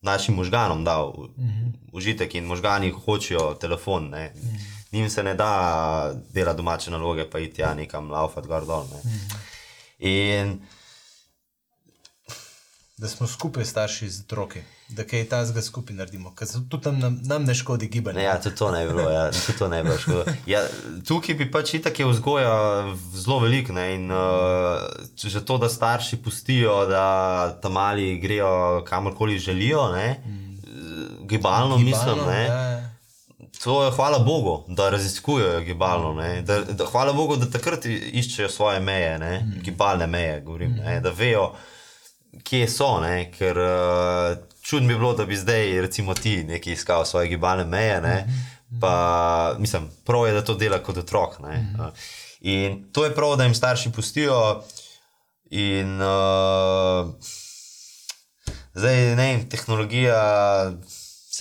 našim 0.02 0.34
možganom 0.34 0.84
da 0.84 1.04
uh 1.04 1.14
-huh. 1.14 1.72
užitek 1.92 2.34
in 2.34 2.44
možgani 2.44 2.90
hočejo 2.90 3.54
telefon. 3.54 4.06
Uh 4.06 4.12
-huh. 4.12 4.60
Nim 4.92 5.10
se 5.10 5.22
ne 5.22 5.34
da 5.34 6.12
dela 6.34 6.52
domače 6.52 6.90
naloge, 6.90 7.30
pa 7.30 7.38
iti 7.38 7.60
ja 7.60 7.74
nekam 7.74 8.10
laufati 8.10 8.48
gor 8.48 8.66
dol. 8.66 8.82
Uh 8.82 8.90
-huh. 8.90 9.36
In 9.98 10.60
da 13.02 13.08
smo 13.08 13.26
skupaj 13.26 13.64
starši 13.64 14.08
z 14.08 14.20
otroki, 14.20 14.60
da 14.88 15.02
kaj 15.04 15.24
ta 15.28 15.40
zga 15.44 15.62
skupaj 15.62 15.96
naredimo, 15.96 16.30
ker 16.38 16.46
tudi 16.70 16.84
tam 16.84 17.00
nam, 17.02 17.16
nam 17.26 17.44
ne 17.44 17.54
škodi 17.54 17.88
gibanje. 17.90 18.20
Ne, 18.20 18.24
ja, 18.24 18.36
tudi 18.40 18.56
to 18.56 18.70
ne 18.70 18.84
bi 18.86 18.92
bilo, 18.92 19.08
ja, 19.10 19.24
tudi 19.32 19.58
to 19.58 19.68
ne 19.68 19.80
bi 19.82 19.96
bilo. 20.06 20.24
Ja, 20.46 20.60
tukaj 21.08 21.34
bi 21.34 21.48
pač 21.50 21.74
itak 21.80 21.98
je 21.98 22.06
vzgoja 22.06 22.52
zelo 23.14 23.40
velik 23.42 23.72
ne, 23.74 23.88
in 23.96 24.06
uh, 24.14 24.86
že 25.18 25.42
to, 25.44 25.58
da 25.58 25.68
starši 25.68 26.20
pustijo, 26.22 26.76
da 26.86 27.02
tam 27.62 27.74
mali 27.74 28.20
grejo 28.22 28.84
kamorkoli 28.86 29.38
želijo, 29.38 29.88
ne, 29.96 30.22
mm. 30.26 30.54
gibalno, 31.26 31.26
gibalno 31.26 31.78
mislim. 31.78 32.24
Ne, 32.28 32.44
ja. 32.44 32.62
To 33.64 33.84
je 33.84 33.90
hvala 33.90 34.18
Bogu, 34.18 34.64
da 34.68 34.90
raziskujejo 34.90 35.60
gibalno. 35.60 36.14
Da, 36.42 36.60
da, 36.60 36.86
hvala 36.86 37.12
Bogu, 37.12 37.36
da 37.36 37.50
takrat 37.50 37.84
iščejo 37.86 38.48
svoje 38.48 38.80
meje, 38.80 39.18
ne? 39.18 39.38
Mm. 39.40 39.60
gibalne 39.62 40.06
meje, 40.06 40.40
govorim, 40.40 40.78
ne? 40.84 41.00
da 41.00 41.10
vejo, 41.10 41.52
kje 42.40 42.68
so, 42.68 43.00
ne? 43.00 43.30
ker 43.32 43.58
uh, 43.58 44.36
čudno 44.62 44.88
bi 44.88 44.94
bilo, 44.94 45.12
da 45.14 45.26
bi 45.28 45.36
zdaj, 45.36 45.80
recimo, 45.80 46.14
ti 46.14 46.44
nekaj 46.44 46.72
iskal 46.72 47.04
svoje 47.04 47.28
gibalne 47.28 47.64
meje. 47.64 48.00
Ne? 48.00 48.16
Pa, 48.80 49.56
mislim, 49.58 49.90
prav 50.04 50.26
je, 50.26 50.32
da 50.32 50.44
to 50.44 50.54
dela 50.54 50.78
kot 50.82 50.96
otrok. 50.96 51.38
Ne? 51.44 51.60
Uh, 51.78 52.08
in 52.40 52.84
to 52.92 53.04
je 53.04 53.14
prav, 53.14 53.36
da 53.36 53.44
jim 53.44 53.54
starši 53.54 53.92
pustijo. 53.92 54.62
In 55.50 56.00
uh, 56.00 57.12
zdaj, 58.74 58.96
ne 59.16 59.26
vem, 59.26 59.48
tehnologija 59.48 60.22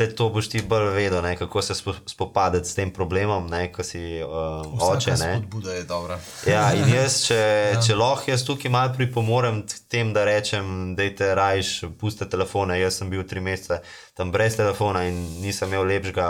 vse 0.02 0.16
to 0.16 0.30
boš 0.30 0.50
ti 0.50 0.62
bolj 0.62 0.90
vedel, 0.96 1.22
ne, 1.22 1.36
kako 1.38 1.62
se 1.62 1.74
spopadati 2.06 2.70
s 2.70 2.76
tem 2.76 2.92
problemom, 2.94 3.48
ne, 3.48 3.72
ko 3.74 3.84
si 3.84 4.24
uh, 4.24 4.92
oče. 4.92 5.18
Spodbuda 5.18 5.74
je 5.74 5.84
dobra. 5.84 6.20
ja, 6.48 6.74
in 6.74 6.90
jaz, 6.98 7.22
če, 7.28 7.40
ja. 7.74 7.82
če 7.82 7.96
lahko 7.96 8.32
jaz 8.32 8.46
tukaj 8.46 8.72
malo 8.72 8.94
pripomorem 8.98 9.62
k 9.68 9.80
tem, 9.90 10.14
da 10.14 10.26
rečem, 10.26 10.96
da 10.98 11.10
te 11.18 11.34
rajš, 11.36 11.74
pusti 12.00 12.30
telefone. 12.30 12.80
Jaz 12.82 13.02
sem 13.02 13.10
bil 13.10 13.24
tri 13.28 13.42
mesece 13.42 13.82
tam 14.18 14.32
brez 14.32 14.58
telefona 14.58 15.06
in 15.10 15.18
nisem 15.42 15.70
imel 15.70 15.88
lepšega. 15.94 16.28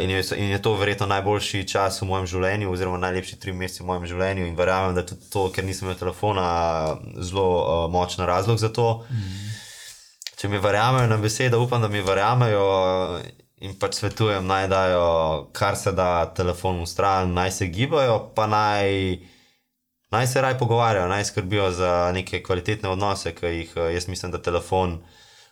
In 0.00 0.10
je, 0.10 0.22
in 0.40 0.48
je 0.50 0.58
to 0.62 0.72
verjetno 0.74 1.06
najboljši 1.06 1.66
čas 1.68 2.00
v 2.02 2.06
mojem 2.08 2.24
življenju, 2.26 2.70
oziroma 2.72 2.96
najlepši 2.98 3.36
tri 3.38 3.52
mesece 3.52 3.84
v 3.84 3.90
mojem 3.92 4.08
življenju. 4.10 4.46
In 4.48 4.56
verjamem, 4.58 4.94
da 4.96 5.04
je 5.04 5.12
tudi 5.12 5.28
to, 5.30 5.44
ker 5.54 5.66
nisem 5.66 5.86
imel 5.86 5.98
telefona, 6.00 6.46
zelo 7.20 7.44
uh, 7.60 7.84
močen 7.92 8.24
razlog 8.26 8.58
za 8.58 8.72
to. 8.74 9.04
Mm 9.10 9.44
če 10.44 10.50
mi 10.52 10.58
verjamejo 10.60 11.08
na 11.08 11.16
besedo, 11.16 11.56
upam, 11.64 11.80
da 11.80 11.88
mi 11.88 12.02
verjamejo 12.04 12.64
in 13.64 13.72
pač 13.80 13.96
svetujem, 13.96 14.44
naj 14.44 14.66
dajo 14.68 15.04
kar 15.56 15.72
se 15.80 15.94
da 15.96 16.26
telefon 16.36 16.82
v 16.82 16.88
stran, 16.90 17.32
naj 17.32 17.52
se 17.56 17.68
gibajo, 17.72 18.18
pa 18.36 18.44
naj, 18.52 19.24
naj 20.12 20.26
se 20.28 20.42
raj 20.44 20.58
pogovarjajo, 20.60 21.08
naj 21.08 21.24
skrbijo 21.30 21.70
za 21.72 22.12
neke 22.12 22.42
kvalitetne 22.44 22.92
odnose, 22.92 23.32
ki 23.32 23.54
jih 23.54 23.72
jaz 23.94 24.04
mislim, 24.12 24.34
da 24.36 24.42
telefon 24.42 24.98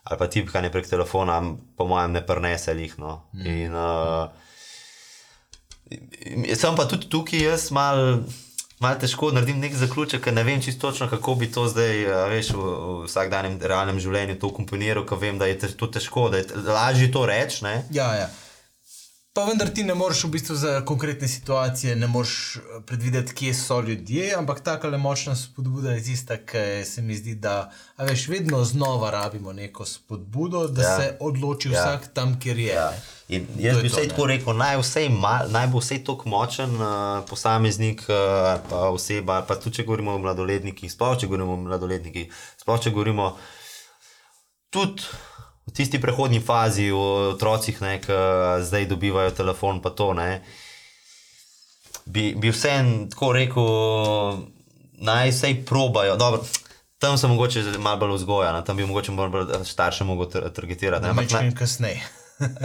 ali 0.03 0.19
pa 0.19 0.27
tipkanje 0.29 0.69
prek 0.69 0.85
telefona, 0.91 1.41
po 1.73 1.87
mojem, 1.89 2.13
ne 2.13 2.21
prenese 2.27 2.75
jih. 2.77 2.93
No. 3.01 3.23
Mm. 3.33 3.45
In, 3.49 3.73
uh, 3.73 4.29
sem 6.59 6.75
pa 6.77 6.85
tudi 6.85 7.09
tukaj, 7.09 7.47
jaz 7.47 7.71
malo 7.73 8.19
malo 8.83 8.99
težko 8.99 9.31
naredim 9.31 9.61
nek 9.63 9.75
zaključek, 9.79 10.21
ker 10.27 10.35
ne 10.35 10.43
vem 10.43 10.61
čisto 10.61 10.89
točno, 10.89 11.07
kako 11.09 11.35
bi 11.39 11.51
to 11.51 11.65
zdaj, 11.71 12.05
veš, 12.31 12.53
v, 12.57 12.63
v 12.63 12.95
vsakdanjem 13.07 13.57
realnem 13.61 13.99
življenju 14.03 14.39
to 14.41 14.51
komponiral, 14.55 15.05
ker 15.07 15.21
vem, 15.21 15.39
da 15.39 15.49
je 15.49 15.71
to 15.79 15.87
težko, 15.87 16.27
da 16.33 16.41
je 16.43 16.63
lažje 16.67 17.11
to 17.11 17.25
reči. 17.29 17.63
Ja, 17.95 18.11
ja. 18.19 18.29
Pa 19.33 19.47
vendar 19.47 19.71
ti 19.73 19.81
ne 19.81 19.95
moreš 19.97 20.27
v 20.27 20.29
bistvu 20.35 20.55
za 20.55 20.71
konkretne 20.85 21.27
situacije, 21.27 21.95
ne 21.95 22.07
moreš 22.07 22.57
predvideti, 22.85 23.33
kje 23.33 23.53
so 23.53 23.79
ljudje, 23.81 24.27
ampak 24.37 24.59
tako 24.61 24.91
le 24.93 24.97
močna 24.97 25.33
spodbuda 25.35 25.95
je 25.95 26.03
tista, 26.03 26.37
ki 26.37 26.85
se 26.85 27.01
mi 27.01 27.17
zdi, 27.17 27.33
da 27.35 27.71
veš, 27.97 28.27
vedno 28.27 28.63
znova 28.63 29.09
rabimo 29.09 29.53
neko 29.53 29.85
spodbudo, 29.85 30.67
da 30.67 30.81
ja. 30.81 30.97
se 30.97 31.17
odloči 31.19 31.71
ja. 31.71 31.81
vsak 31.81 32.13
tam, 32.13 32.37
kjer 32.39 32.59
je. 32.59 32.73
Ja. 32.73 32.93
In 33.27 33.47
jaz 33.57 33.81
bi 33.81 33.89
vse 33.89 34.05
tako 34.13 34.29
rekel, 34.29 34.53
naj, 34.53 34.77
vse 34.83 35.07
mal, 35.09 35.49
naj 35.49 35.67
bo 35.73 35.81
vse 35.81 36.03
tako 36.05 36.29
močen 36.29 36.77
uh, 36.77 37.25
posameznik, 37.29 38.05
uh, 38.05 38.61
pa 38.69 38.85
oseba, 38.93 39.41
pa 39.47 39.57
tudi 39.57 39.79
če 39.79 39.89
govorimo 39.89 40.13
o 40.13 40.21
mladoletnikih, 40.21 40.93
sploh 40.93 41.17
če 41.17 41.31
govorimo 41.31 41.57
o 41.57 41.63
mladoletnikih, 41.65 42.29
sploh 42.61 42.85
če 42.85 42.93
govorimo 42.93 43.31
tudi 44.69 45.09
v 45.65 45.71
tisti 45.71 46.01
prehodni 46.01 46.41
fazi, 46.43 46.91
o 46.91 47.31
otrocih, 47.33 47.77
ki 47.77 48.17
zdaj 48.61 48.85
dobivajo 48.91 49.31
telefon, 49.31 49.81
pa 49.81 49.89
to. 49.89 50.13
Ne, 50.13 50.41
bi, 52.05 52.33
bi 52.35 52.51
vse 52.51 52.73
tako 53.11 53.31
rekel, 53.31 53.69
naj 55.03 55.31
vse 55.31 55.53
probajo. 55.65 56.17
Dobro, 56.17 56.43
tam 56.99 57.17
sem 57.17 57.29
mogoče 57.29 57.63
malo 57.79 57.97
bolj 57.97 58.15
vzgojen, 58.15 58.63
tam 58.65 58.77
bi 58.77 58.85
mogoče 58.85 59.11
bolj 59.11 59.63
starše 59.63 60.03
mogel 60.03 60.51
targetirati. 60.51 61.07
Ampak 61.07 61.31
ne 61.31 61.55
kasneje. 61.55 62.03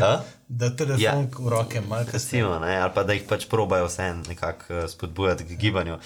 A? 0.03 0.19
Da 0.49 0.71
telefon 0.73 0.99
ja. 1.03 1.13
v 1.39 1.49
roke 1.53 1.81
malo 1.81 2.07
kasneje. 2.09 2.47
Ne, 2.61 2.79
ali 2.81 2.93
pa 2.95 3.03
da 3.05 3.13
jih 3.13 3.27
pač 3.29 3.45
probajo 3.47 3.87
vse 3.87 4.15
nekako 4.29 4.87
spodbujati 4.89 5.45
k 5.45 5.59
gibanju. 5.61 5.99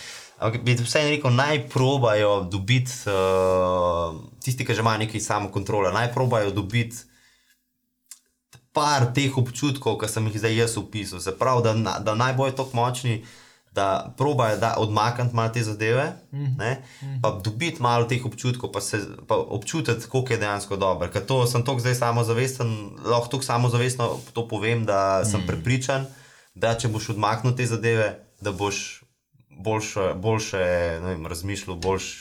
Ampak 0.42 0.64
bi 0.66 0.74
vseeno 0.74 1.10
rekel, 1.14 1.30
naj 1.30 1.68
probajo 1.70 2.42
dobiti, 2.50 2.92
uh, 3.06 4.18
tisti, 4.42 4.66
ki 4.66 4.74
že 4.74 4.82
imajo 4.82 5.04
nekaj 5.04 5.20
samokontrole, 5.20 5.92
naj 5.94 6.10
probajo 6.14 6.50
dobiti 6.50 7.06
par 8.72 9.12
teh 9.12 9.30
občutkov, 9.36 10.00
ki 10.00 10.08
sem 10.08 10.26
jih 10.26 10.40
zdaj 10.40 10.56
jaz 10.56 10.76
opisal. 10.80 11.20
Se 11.20 11.36
pravi, 11.36 11.62
da, 11.62 11.98
da 12.00 12.16
naj 12.16 12.34
bojo 12.34 12.56
tako 12.56 12.76
močni, 12.76 13.20
da 13.72 14.14
probajo 14.18 14.56
da 14.60 14.74
odmakniti 14.78 15.36
malo 15.36 15.48
te 15.48 15.62
zadeve, 15.62 16.12
mm 16.32 16.56
-hmm. 16.58 17.20
pa 17.22 17.40
dobiti 17.44 17.82
malo 17.82 18.04
teh 18.04 18.26
občutkov, 18.26 18.72
pa, 18.72 18.80
se, 18.80 19.00
pa 19.28 19.36
občutiti, 19.36 20.08
koliko 20.08 20.32
je 20.32 20.38
dejansko 20.38 20.76
dobro. 20.76 21.08
Ker 21.08 21.26
to 21.26 21.46
sem 21.46 21.64
tako 21.64 21.80
zdaj 21.80 21.94
samozavesten, 21.94 22.90
lahko 23.04 23.28
tako 23.28 23.42
samozavestno 23.42 24.18
to 24.32 24.48
povem, 24.48 24.84
da 24.84 25.24
sem 25.24 25.40
mm 25.40 25.42
-hmm. 25.42 25.46
prepričan, 25.46 26.06
da 26.54 26.74
če 26.74 26.88
boš 26.88 27.08
odmaknil 27.08 27.56
te 27.56 27.66
zadeve, 27.66 28.24
da 28.40 28.52
boš 28.52 29.01
boljše, 29.58 30.12
boljše 30.14 30.62
vem, 31.02 31.26
razmišljal, 31.26 31.76
boljš, 31.76 32.12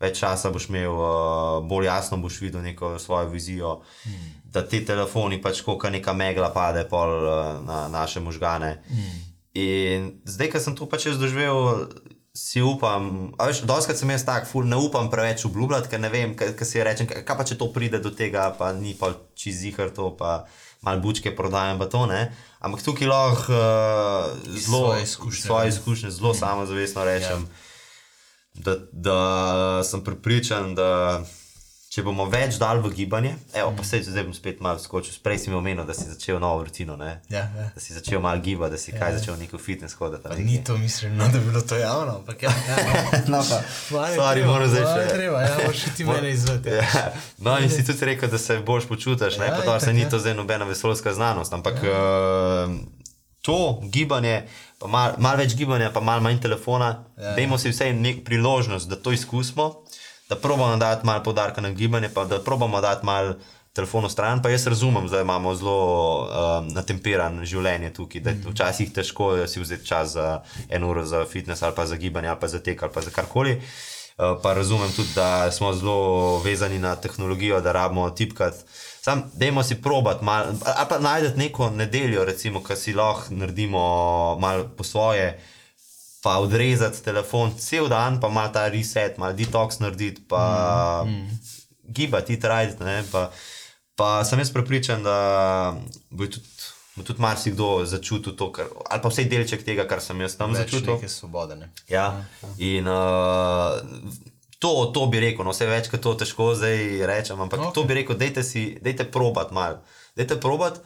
več 0.00 0.20
časa 0.20 0.50
boš 0.50 0.68
imel, 0.68 0.92
uh, 0.92 1.64
bolj 1.68 1.86
jasno 1.86 2.18
boš 2.18 2.40
videl 2.40 2.62
neko 2.62 2.98
svojo 2.98 3.28
vizijo. 3.28 3.80
Mm 4.06 4.42
da 4.52 4.62
ti 4.68 4.84
telefoni 4.84 5.40
pač 5.42 5.62
kot 5.64 5.88
neka 5.90 6.12
megla 6.12 6.52
pade 6.52 6.84
pol 6.88 7.12
uh, 7.24 7.60
na 7.64 7.86
naše 7.88 8.20
možgane. 8.20 8.82
Mm. 8.90 9.20
In 9.62 10.10
zdaj, 10.28 10.52
ko 10.52 10.60
sem 10.60 10.76
to 10.76 10.88
pač 10.88 11.08
doživel, 11.16 11.88
si 12.36 12.62
upam, 12.64 13.32
veš, 13.36 13.64
doskrat 13.68 14.00
sem 14.00 14.12
jaz 14.12 14.24
tak, 14.24 14.48
ful, 14.48 14.64
ne 14.68 14.78
upam 14.80 15.10
preveč 15.12 15.44
obljubljati, 15.48 15.90
ker 15.92 16.00
ne 16.00 16.08
vem, 16.12 16.32
kaj 16.36 16.64
si 16.64 16.84
rečem, 16.84 17.08
kaj 17.08 17.36
pa 17.36 17.44
če 17.44 17.58
to 17.60 17.68
pride 17.72 18.00
do 18.00 18.12
tega, 18.16 18.48
pa 18.56 18.72
ni 18.76 18.94
pa 18.96 19.12
čizihar 19.36 19.92
to, 19.92 20.12
pa 20.16 20.46
mal 20.84 21.00
bučke 21.00 21.34
prodajam, 21.36 21.80
pa 21.80 21.88
to 21.92 22.06
ne. 22.08 22.24
Ampak 22.62 22.82
tukaj 22.82 23.08
lahko 23.10 23.52
uh, 23.52 23.58
zelo 24.54 24.78
svoje 24.78 25.02
izkušnje, 25.02 25.42
svoje 25.42 25.68
izkušnje 25.68 26.10
zelo 26.10 26.30
mm. 26.30 26.38
samozavestno 26.38 27.04
rečem, 27.04 27.40
yeah. 27.42 28.62
da, 28.64 28.76
da 28.92 29.18
sem 29.84 30.04
pripričan, 30.04 30.74
da 30.74 31.22
če 31.92 32.00
bomo 32.06 32.24
več 32.32 32.56
dal 32.56 32.78
v 32.80 32.88
gibanje, 32.96 33.34
evo, 33.52 33.74
pa 33.76 33.84
se 33.84 33.98
zdaj 34.06 34.24
bom 34.24 34.32
spet 34.32 34.62
malo 34.64 34.80
skočil. 34.80 35.12
Prej 35.20 35.42
si 35.42 35.50
mi 35.52 35.58
omenil, 35.58 35.84
da 35.84 35.92
si 35.92 36.06
začel 36.08 36.38
novo 36.40 36.62
rutino, 36.64 36.96
ja, 37.04 37.18
ja. 37.28 37.42
da 37.74 37.80
si 37.84 37.92
začel 37.92 38.22
malo 38.24 38.40
gibati, 38.40 38.72
da 38.72 38.78
si 38.80 38.94
ja, 38.94 39.00
kaj 39.00 39.12
ja. 39.12 39.18
začel 39.18 39.36
neko 39.36 39.60
fitness 39.60 39.98
hoditi. 40.00 40.38
Ni 40.40 40.62
to 40.64 40.78
mislim, 40.80 41.18
no, 41.20 41.28
da 41.28 41.36
bi 41.36 41.50
bilo 41.50 41.60
to 41.60 41.76
javno, 41.76 42.14
ampak 42.22 42.46
ja. 42.48 42.54
ja. 42.68 42.96
no, 43.32 43.42
pa, 43.44 43.60
stvari 44.14 44.46
moram 44.48 44.72
zdaj 44.72 44.88
še. 44.88 45.04
Treba, 45.12 45.42
ja, 45.44 45.52
moraš 45.60 45.84
ti 45.96 46.08
mene 46.08 46.32
izvedeti. 46.32 46.80
Ja. 46.80 47.04
No, 47.44 47.58
in 47.60 47.68
si 47.68 47.84
tudi 47.84 48.08
rekel, 48.08 48.32
da 48.32 48.40
se 48.40 48.56
boš 48.64 48.88
počutiš, 48.88 49.36
ja, 49.36 49.52
pa 49.52 49.60
to 49.60 49.76
se 49.84 49.92
ni 49.92 50.08
to 50.08 50.16
zdaj 50.22 50.38
nobena 50.38 50.64
vesoljska 50.64 51.12
znanost, 51.12 51.52
ampak 51.52 51.84
ja. 51.84 51.92
uh, 51.92 52.72
to 53.44 53.60
gibanje. 53.92 54.46
Malo 54.82 55.20
mal 55.20 55.36
več 55.36 55.52
gibanja, 55.60 55.92
pa 55.92 56.00
malo 56.00 56.24
manj 56.24 56.40
telefona. 56.40 57.04
Ja, 57.20 57.36
Dajmo 57.36 57.60
si 57.60 57.70
vsej 57.70 57.92
nek 58.00 58.24
priložnost, 58.24 58.88
da 58.88 58.96
to 58.96 59.12
izkusimo 59.12 59.74
da 60.32 60.40
probamo 60.40 60.76
dati 60.76 61.06
malo 61.06 61.22
podarka 61.22 61.60
na 61.60 61.70
gibanje, 61.70 62.08
pa 62.08 62.24
da 62.24 62.40
probamo 62.40 62.80
dati 62.80 63.06
malo 63.06 63.34
telefona 63.72 64.08
stran. 64.08 64.42
Pa 64.42 64.50
jaz 64.50 64.66
razumem, 64.66 65.08
da 65.08 65.20
imamo 65.20 65.54
zelo 65.54 65.78
uh, 66.20 66.72
natemperan 66.72 67.44
življenje 67.44 67.92
tukaj, 67.92 68.20
da 68.20 68.30
je 68.30 68.36
mm. 68.36 68.52
včasih 68.52 68.92
težko 68.92 69.32
si 69.46 69.60
vzeti 69.60 69.86
čas 69.86 70.14
za 70.16 70.42
eno 70.68 70.90
uro 70.90 71.04
za 71.04 71.24
fitness 71.24 71.62
ali 71.62 71.76
pa 71.76 71.86
za 71.86 71.96
gibanje 71.96 72.28
ali 72.28 72.40
pa 72.40 72.48
za 72.48 72.62
tek 72.62 72.82
ali 72.82 72.92
pa 72.92 73.00
za 73.00 73.10
karkoli. 73.10 73.58
Uh, 74.18 74.36
pa 74.42 74.52
razumem 74.54 74.92
tudi, 74.96 75.08
da 75.14 75.50
smo 75.52 75.72
zelo 75.72 76.38
vezani 76.44 76.78
na 76.78 76.96
tehnologijo, 76.96 77.60
da 77.60 77.72
rabimo 77.72 78.10
tipkati. 78.10 78.64
Sam, 79.02 79.24
dajmo 79.34 79.62
si 79.62 79.80
probat, 79.82 80.22
mal, 80.22 80.52
ali 80.64 80.88
pa 80.88 80.98
najdete 80.98 81.38
neko 81.38 81.70
nedeljo, 81.70 82.24
recimo, 82.24 82.62
ki 82.62 82.76
si 82.76 82.92
lahko 82.94 83.34
naredimo 83.34 83.80
malo 84.40 84.68
po 84.76 84.84
svoje, 84.84 85.40
pa 86.22 86.38
odrezati 86.38 87.02
telefon 87.02 87.50
cel 87.58 87.88
dan, 87.90 88.20
pa 88.20 88.28
malo 88.28 88.52
ta 88.54 88.68
reset, 88.70 89.18
malo 89.18 89.34
detox 89.34 89.80
narediti, 89.82 90.22
pa 90.28 91.02
mm, 91.06 91.10
mm. 91.10 91.38
gibati, 91.90 92.38
trajati. 92.40 92.78
Pa, 93.10 93.30
pa 93.98 94.24
sem 94.24 94.38
jaz 94.38 94.52
prepričan, 94.54 95.02
da 95.02 95.16
bo 96.10 96.26
tudi, 96.30 96.46
bo 96.94 97.02
tudi 97.02 97.22
marsikdo 97.22 97.82
začutil 97.84 98.36
to, 98.38 98.52
kar, 98.54 98.70
ali 98.90 99.02
pa 99.02 99.10
vsej 99.10 99.26
delček 99.34 99.66
tega, 99.66 99.88
kar 99.90 100.00
sem 100.04 100.20
jaz 100.22 100.38
tam 100.38 100.54
Več 100.54 100.70
začutil. 100.70 100.94
Nekaj 100.94 101.10
svobode. 101.10 101.58
Ne? 101.58 101.72
Ja, 101.90 102.06
ja. 102.22 102.54
in 102.70 102.86
uh, 102.86 103.82
to, 104.62 104.72
to 104.94 105.06
bi 105.10 105.26
rekel, 105.26 105.42
no 105.42 105.50
vse 105.50 105.66
več, 105.66 105.90
kot 105.90 106.06
to 106.06 106.14
težko 106.22 106.52
zdaj 106.54 107.02
rečem, 107.10 107.40
ampak 107.42 107.66
okay. 107.66 107.74
to 107.74 107.88
bi 107.88 107.98
rekel, 107.98 108.14
dajte 108.14 108.46
si, 108.46 108.68
dajte 108.78 109.10
probat 109.10 109.50
malo. 109.50 109.82
Dajte 110.14 110.38
probat, 110.38 110.78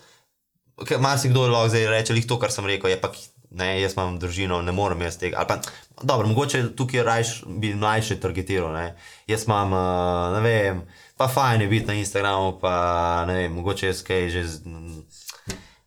ker 0.88 0.96
marsikdo 1.04 1.44
lahko 1.44 1.74
zdaj 1.76 1.90
reče, 1.92 2.16
to, 2.24 2.40
kar 2.40 2.54
sem 2.54 2.64
rekel, 2.64 2.88
je 2.94 3.00
pa 3.04 3.12
ne, 3.50 3.80
jaz 3.80 3.94
imam 3.96 4.18
družino, 4.18 4.60
ne 4.62 4.72
morem 4.72 5.02
jaz 5.06 5.18
tega. 5.20 5.44
Pa, 5.48 5.58
dobro, 6.02 6.28
mogoče 6.28 6.62
tukaj 6.76 7.02
rajš 7.02 7.32
bi 7.46 7.74
mlajše 7.74 8.20
targetiral. 8.20 8.72
Ne. 8.74 8.86
Jaz 9.26 9.46
imam, 9.46 9.72
uh, 9.72 10.36
ne 10.36 10.42
vem, 10.44 10.82
pa 11.16 11.28
fajn 11.28 11.66
je 11.66 11.68
biti 11.68 11.86
na 11.86 11.94
Instagramu, 11.94 12.58
pa 12.60 13.24
ne 13.28 13.40
vem, 13.42 13.52
mogoče 13.52 13.92
jaz 13.92 14.02
kaj 14.06 14.30
že. 14.30 14.46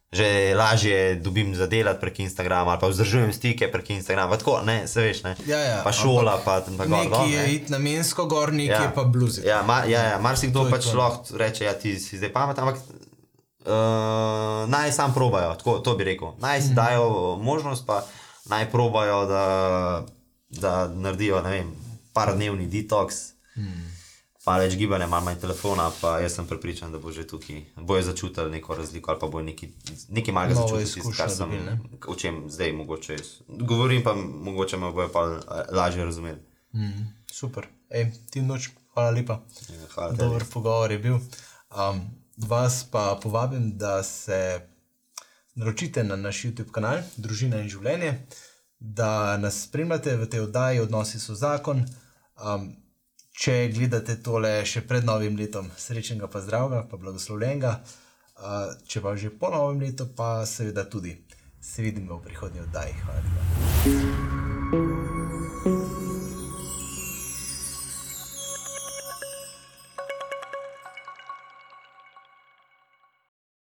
Že 0.10 0.56
lažje 0.58 1.16
dobim 1.22 1.52
za 1.54 1.68
delati 1.70 2.02
prek 2.02 2.20
Instagrama, 2.20 2.72
ali 2.72 2.80
pa 2.82 2.88
vzdržujem 2.90 3.34
stike 3.34 3.68
prek 3.70 3.92
Instagrama. 3.94 4.38
Tako, 4.42 4.56
ne, 4.66 4.88
se 4.88 5.04
veš, 5.06 5.20
ne. 5.24 5.36
Ja, 5.46 5.60
ja, 5.60 5.76
pa 5.86 5.92
šola, 5.94 6.40
pa 6.46 6.64
tam 6.66 6.80
gor. 6.82 6.90
Nekaj 6.90 7.30
je 7.30 7.44
iti 7.54 7.72
na 7.72 7.78
mensko 7.78 8.26
gor, 8.26 8.50
nekaj 8.50 8.88
ja. 8.88 8.92
pa 8.96 9.04
bluziti. 9.04 9.48
Ja, 9.48 9.62
ma, 9.62 9.84
ja, 9.86 10.02
ja 10.10 10.18
marsikdo 10.18 10.66
pač 10.72 10.90
lahko 10.98 11.38
reče, 11.38 11.68
ja, 11.70 11.76
ti 11.78 11.94
si 12.02 12.18
zdaj 12.18 12.34
pamet, 12.34 12.58
ampak 12.58 12.82
uh, 13.70 14.70
naj 14.70 14.92
sam 14.92 15.14
probajo, 15.14 15.54
tako, 15.56 15.78
to 15.80 15.96
bi 15.96 16.04
rekel. 16.04 16.34
Naj 16.40 16.62
si 16.62 16.72
mm. 16.72 16.76
dajo 16.76 17.36
možnost, 17.42 17.86
pa 17.86 18.06
naj 18.50 18.72
probajo, 18.72 19.26
da, 19.26 20.06
da 20.50 20.88
naredijo 20.88 21.42
vem, 21.42 21.72
par 22.14 22.36
dnevni 22.36 22.68
detoks, 22.68 23.16
mm. 23.56 23.88
pa 24.46 24.58
več 24.58 24.76
gibanja, 24.76 25.08
malo 25.08 25.30
manj 25.30 25.40
telefona. 25.40 25.90
Pa 26.02 26.18
jaz 26.20 26.36
sem 26.40 26.48
pripričan, 26.48 26.92
da 26.92 27.00
bo 27.00 27.12
že 27.12 27.28
tukaj, 27.28 27.62
bojo 27.78 28.02
začutili 28.10 28.52
neko 28.52 28.76
razliko 28.76 29.12
ali 29.12 29.20
pa 29.20 29.28
bo 29.28 29.42
neki, 29.42 29.72
neki 30.10 30.32
malega 30.32 30.62
začutili, 30.62 31.16
kar 31.18 31.32
sem 31.32 31.58
o 32.08 32.16
čem 32.16 32.46
zdaj 32.50 32.74
mogoče 32.74 33.14
jaz. 33.14 33.34
Govorim 33.48 34.04
pa, 34.04 34.16
mogoče 34.18 34.78
me 34.78 34.92
bojo 34.92 35.12
pa 35.14 35.28
eh, 35.38 35.76
lažje 35.76 36.06
razumeli. 36.06 36.40
Mm. 36.74 37.14
Super, 37.32 37.68
Ej, 37.90 38.12
ti 38.30 38.42
noč, 38.46 38.70
hvala 38.94 39.10
lepa. 39.10 39.40
Ja, 39.70 40.10
Dober 40.14 40.46
pogovor 40.54 40.92
je 40.92 41.00
bil. 41.02 41.18
Um, 41.74 42.02
vas 42.48 42.84
pa 42.92 43.20
povabim, 43.24 43.78
da 43.78 44.04
se 44.04 44.62
naročite 45.56 46.04
na 46.04 46.16
naš 46.16 46.44
YouTube 46.46 46.72
kanal 46.72 46.98
Družina 47.18 47.60
in 47.60 47.70
življenje, 47.70 48.26
da 48.80 49.38
nas 49.38 49.64
spremljate 49.64 50.16
v 50.18 50.30
tej 50.30 50.40
oddaji 50.48 50.80
Odnosi 50.80 51.20
so 51.20 51.36
zakon. 51.36 51.86
Um, 52.40 52.76
če 53.40 53.72
gledate 53.76 54.16
tole 54.24 54.66
še 54.66 54.82
pred 54.88 55.04
novim 55.08 55.36
letom, 55.40 55.72
srečnega 55.78 56.28
pa 56.32 56.42
zdravega, 56.44 56.88
pa 56.92 56.98
blagoslovljenega. 56.98 57.84
Uh, 58.40 58.72
če 58.88 59.02
pa 59.04 59.16
že 59.20 59.30
po 59.36 59.52
novem 59.52 59.80
letu, 59.84 60.08
pa 60.16 60.46
seveda 60.48 60.88
tudi 60.88 61.18
se 61.60 61.82
vidimo 61.84 62.18
v 62.18 62.24
prihodnji 62.24 62.60
oddaji. 62.64 62.94
Hvala 63.04 63.20
lepa. 65.68 65.99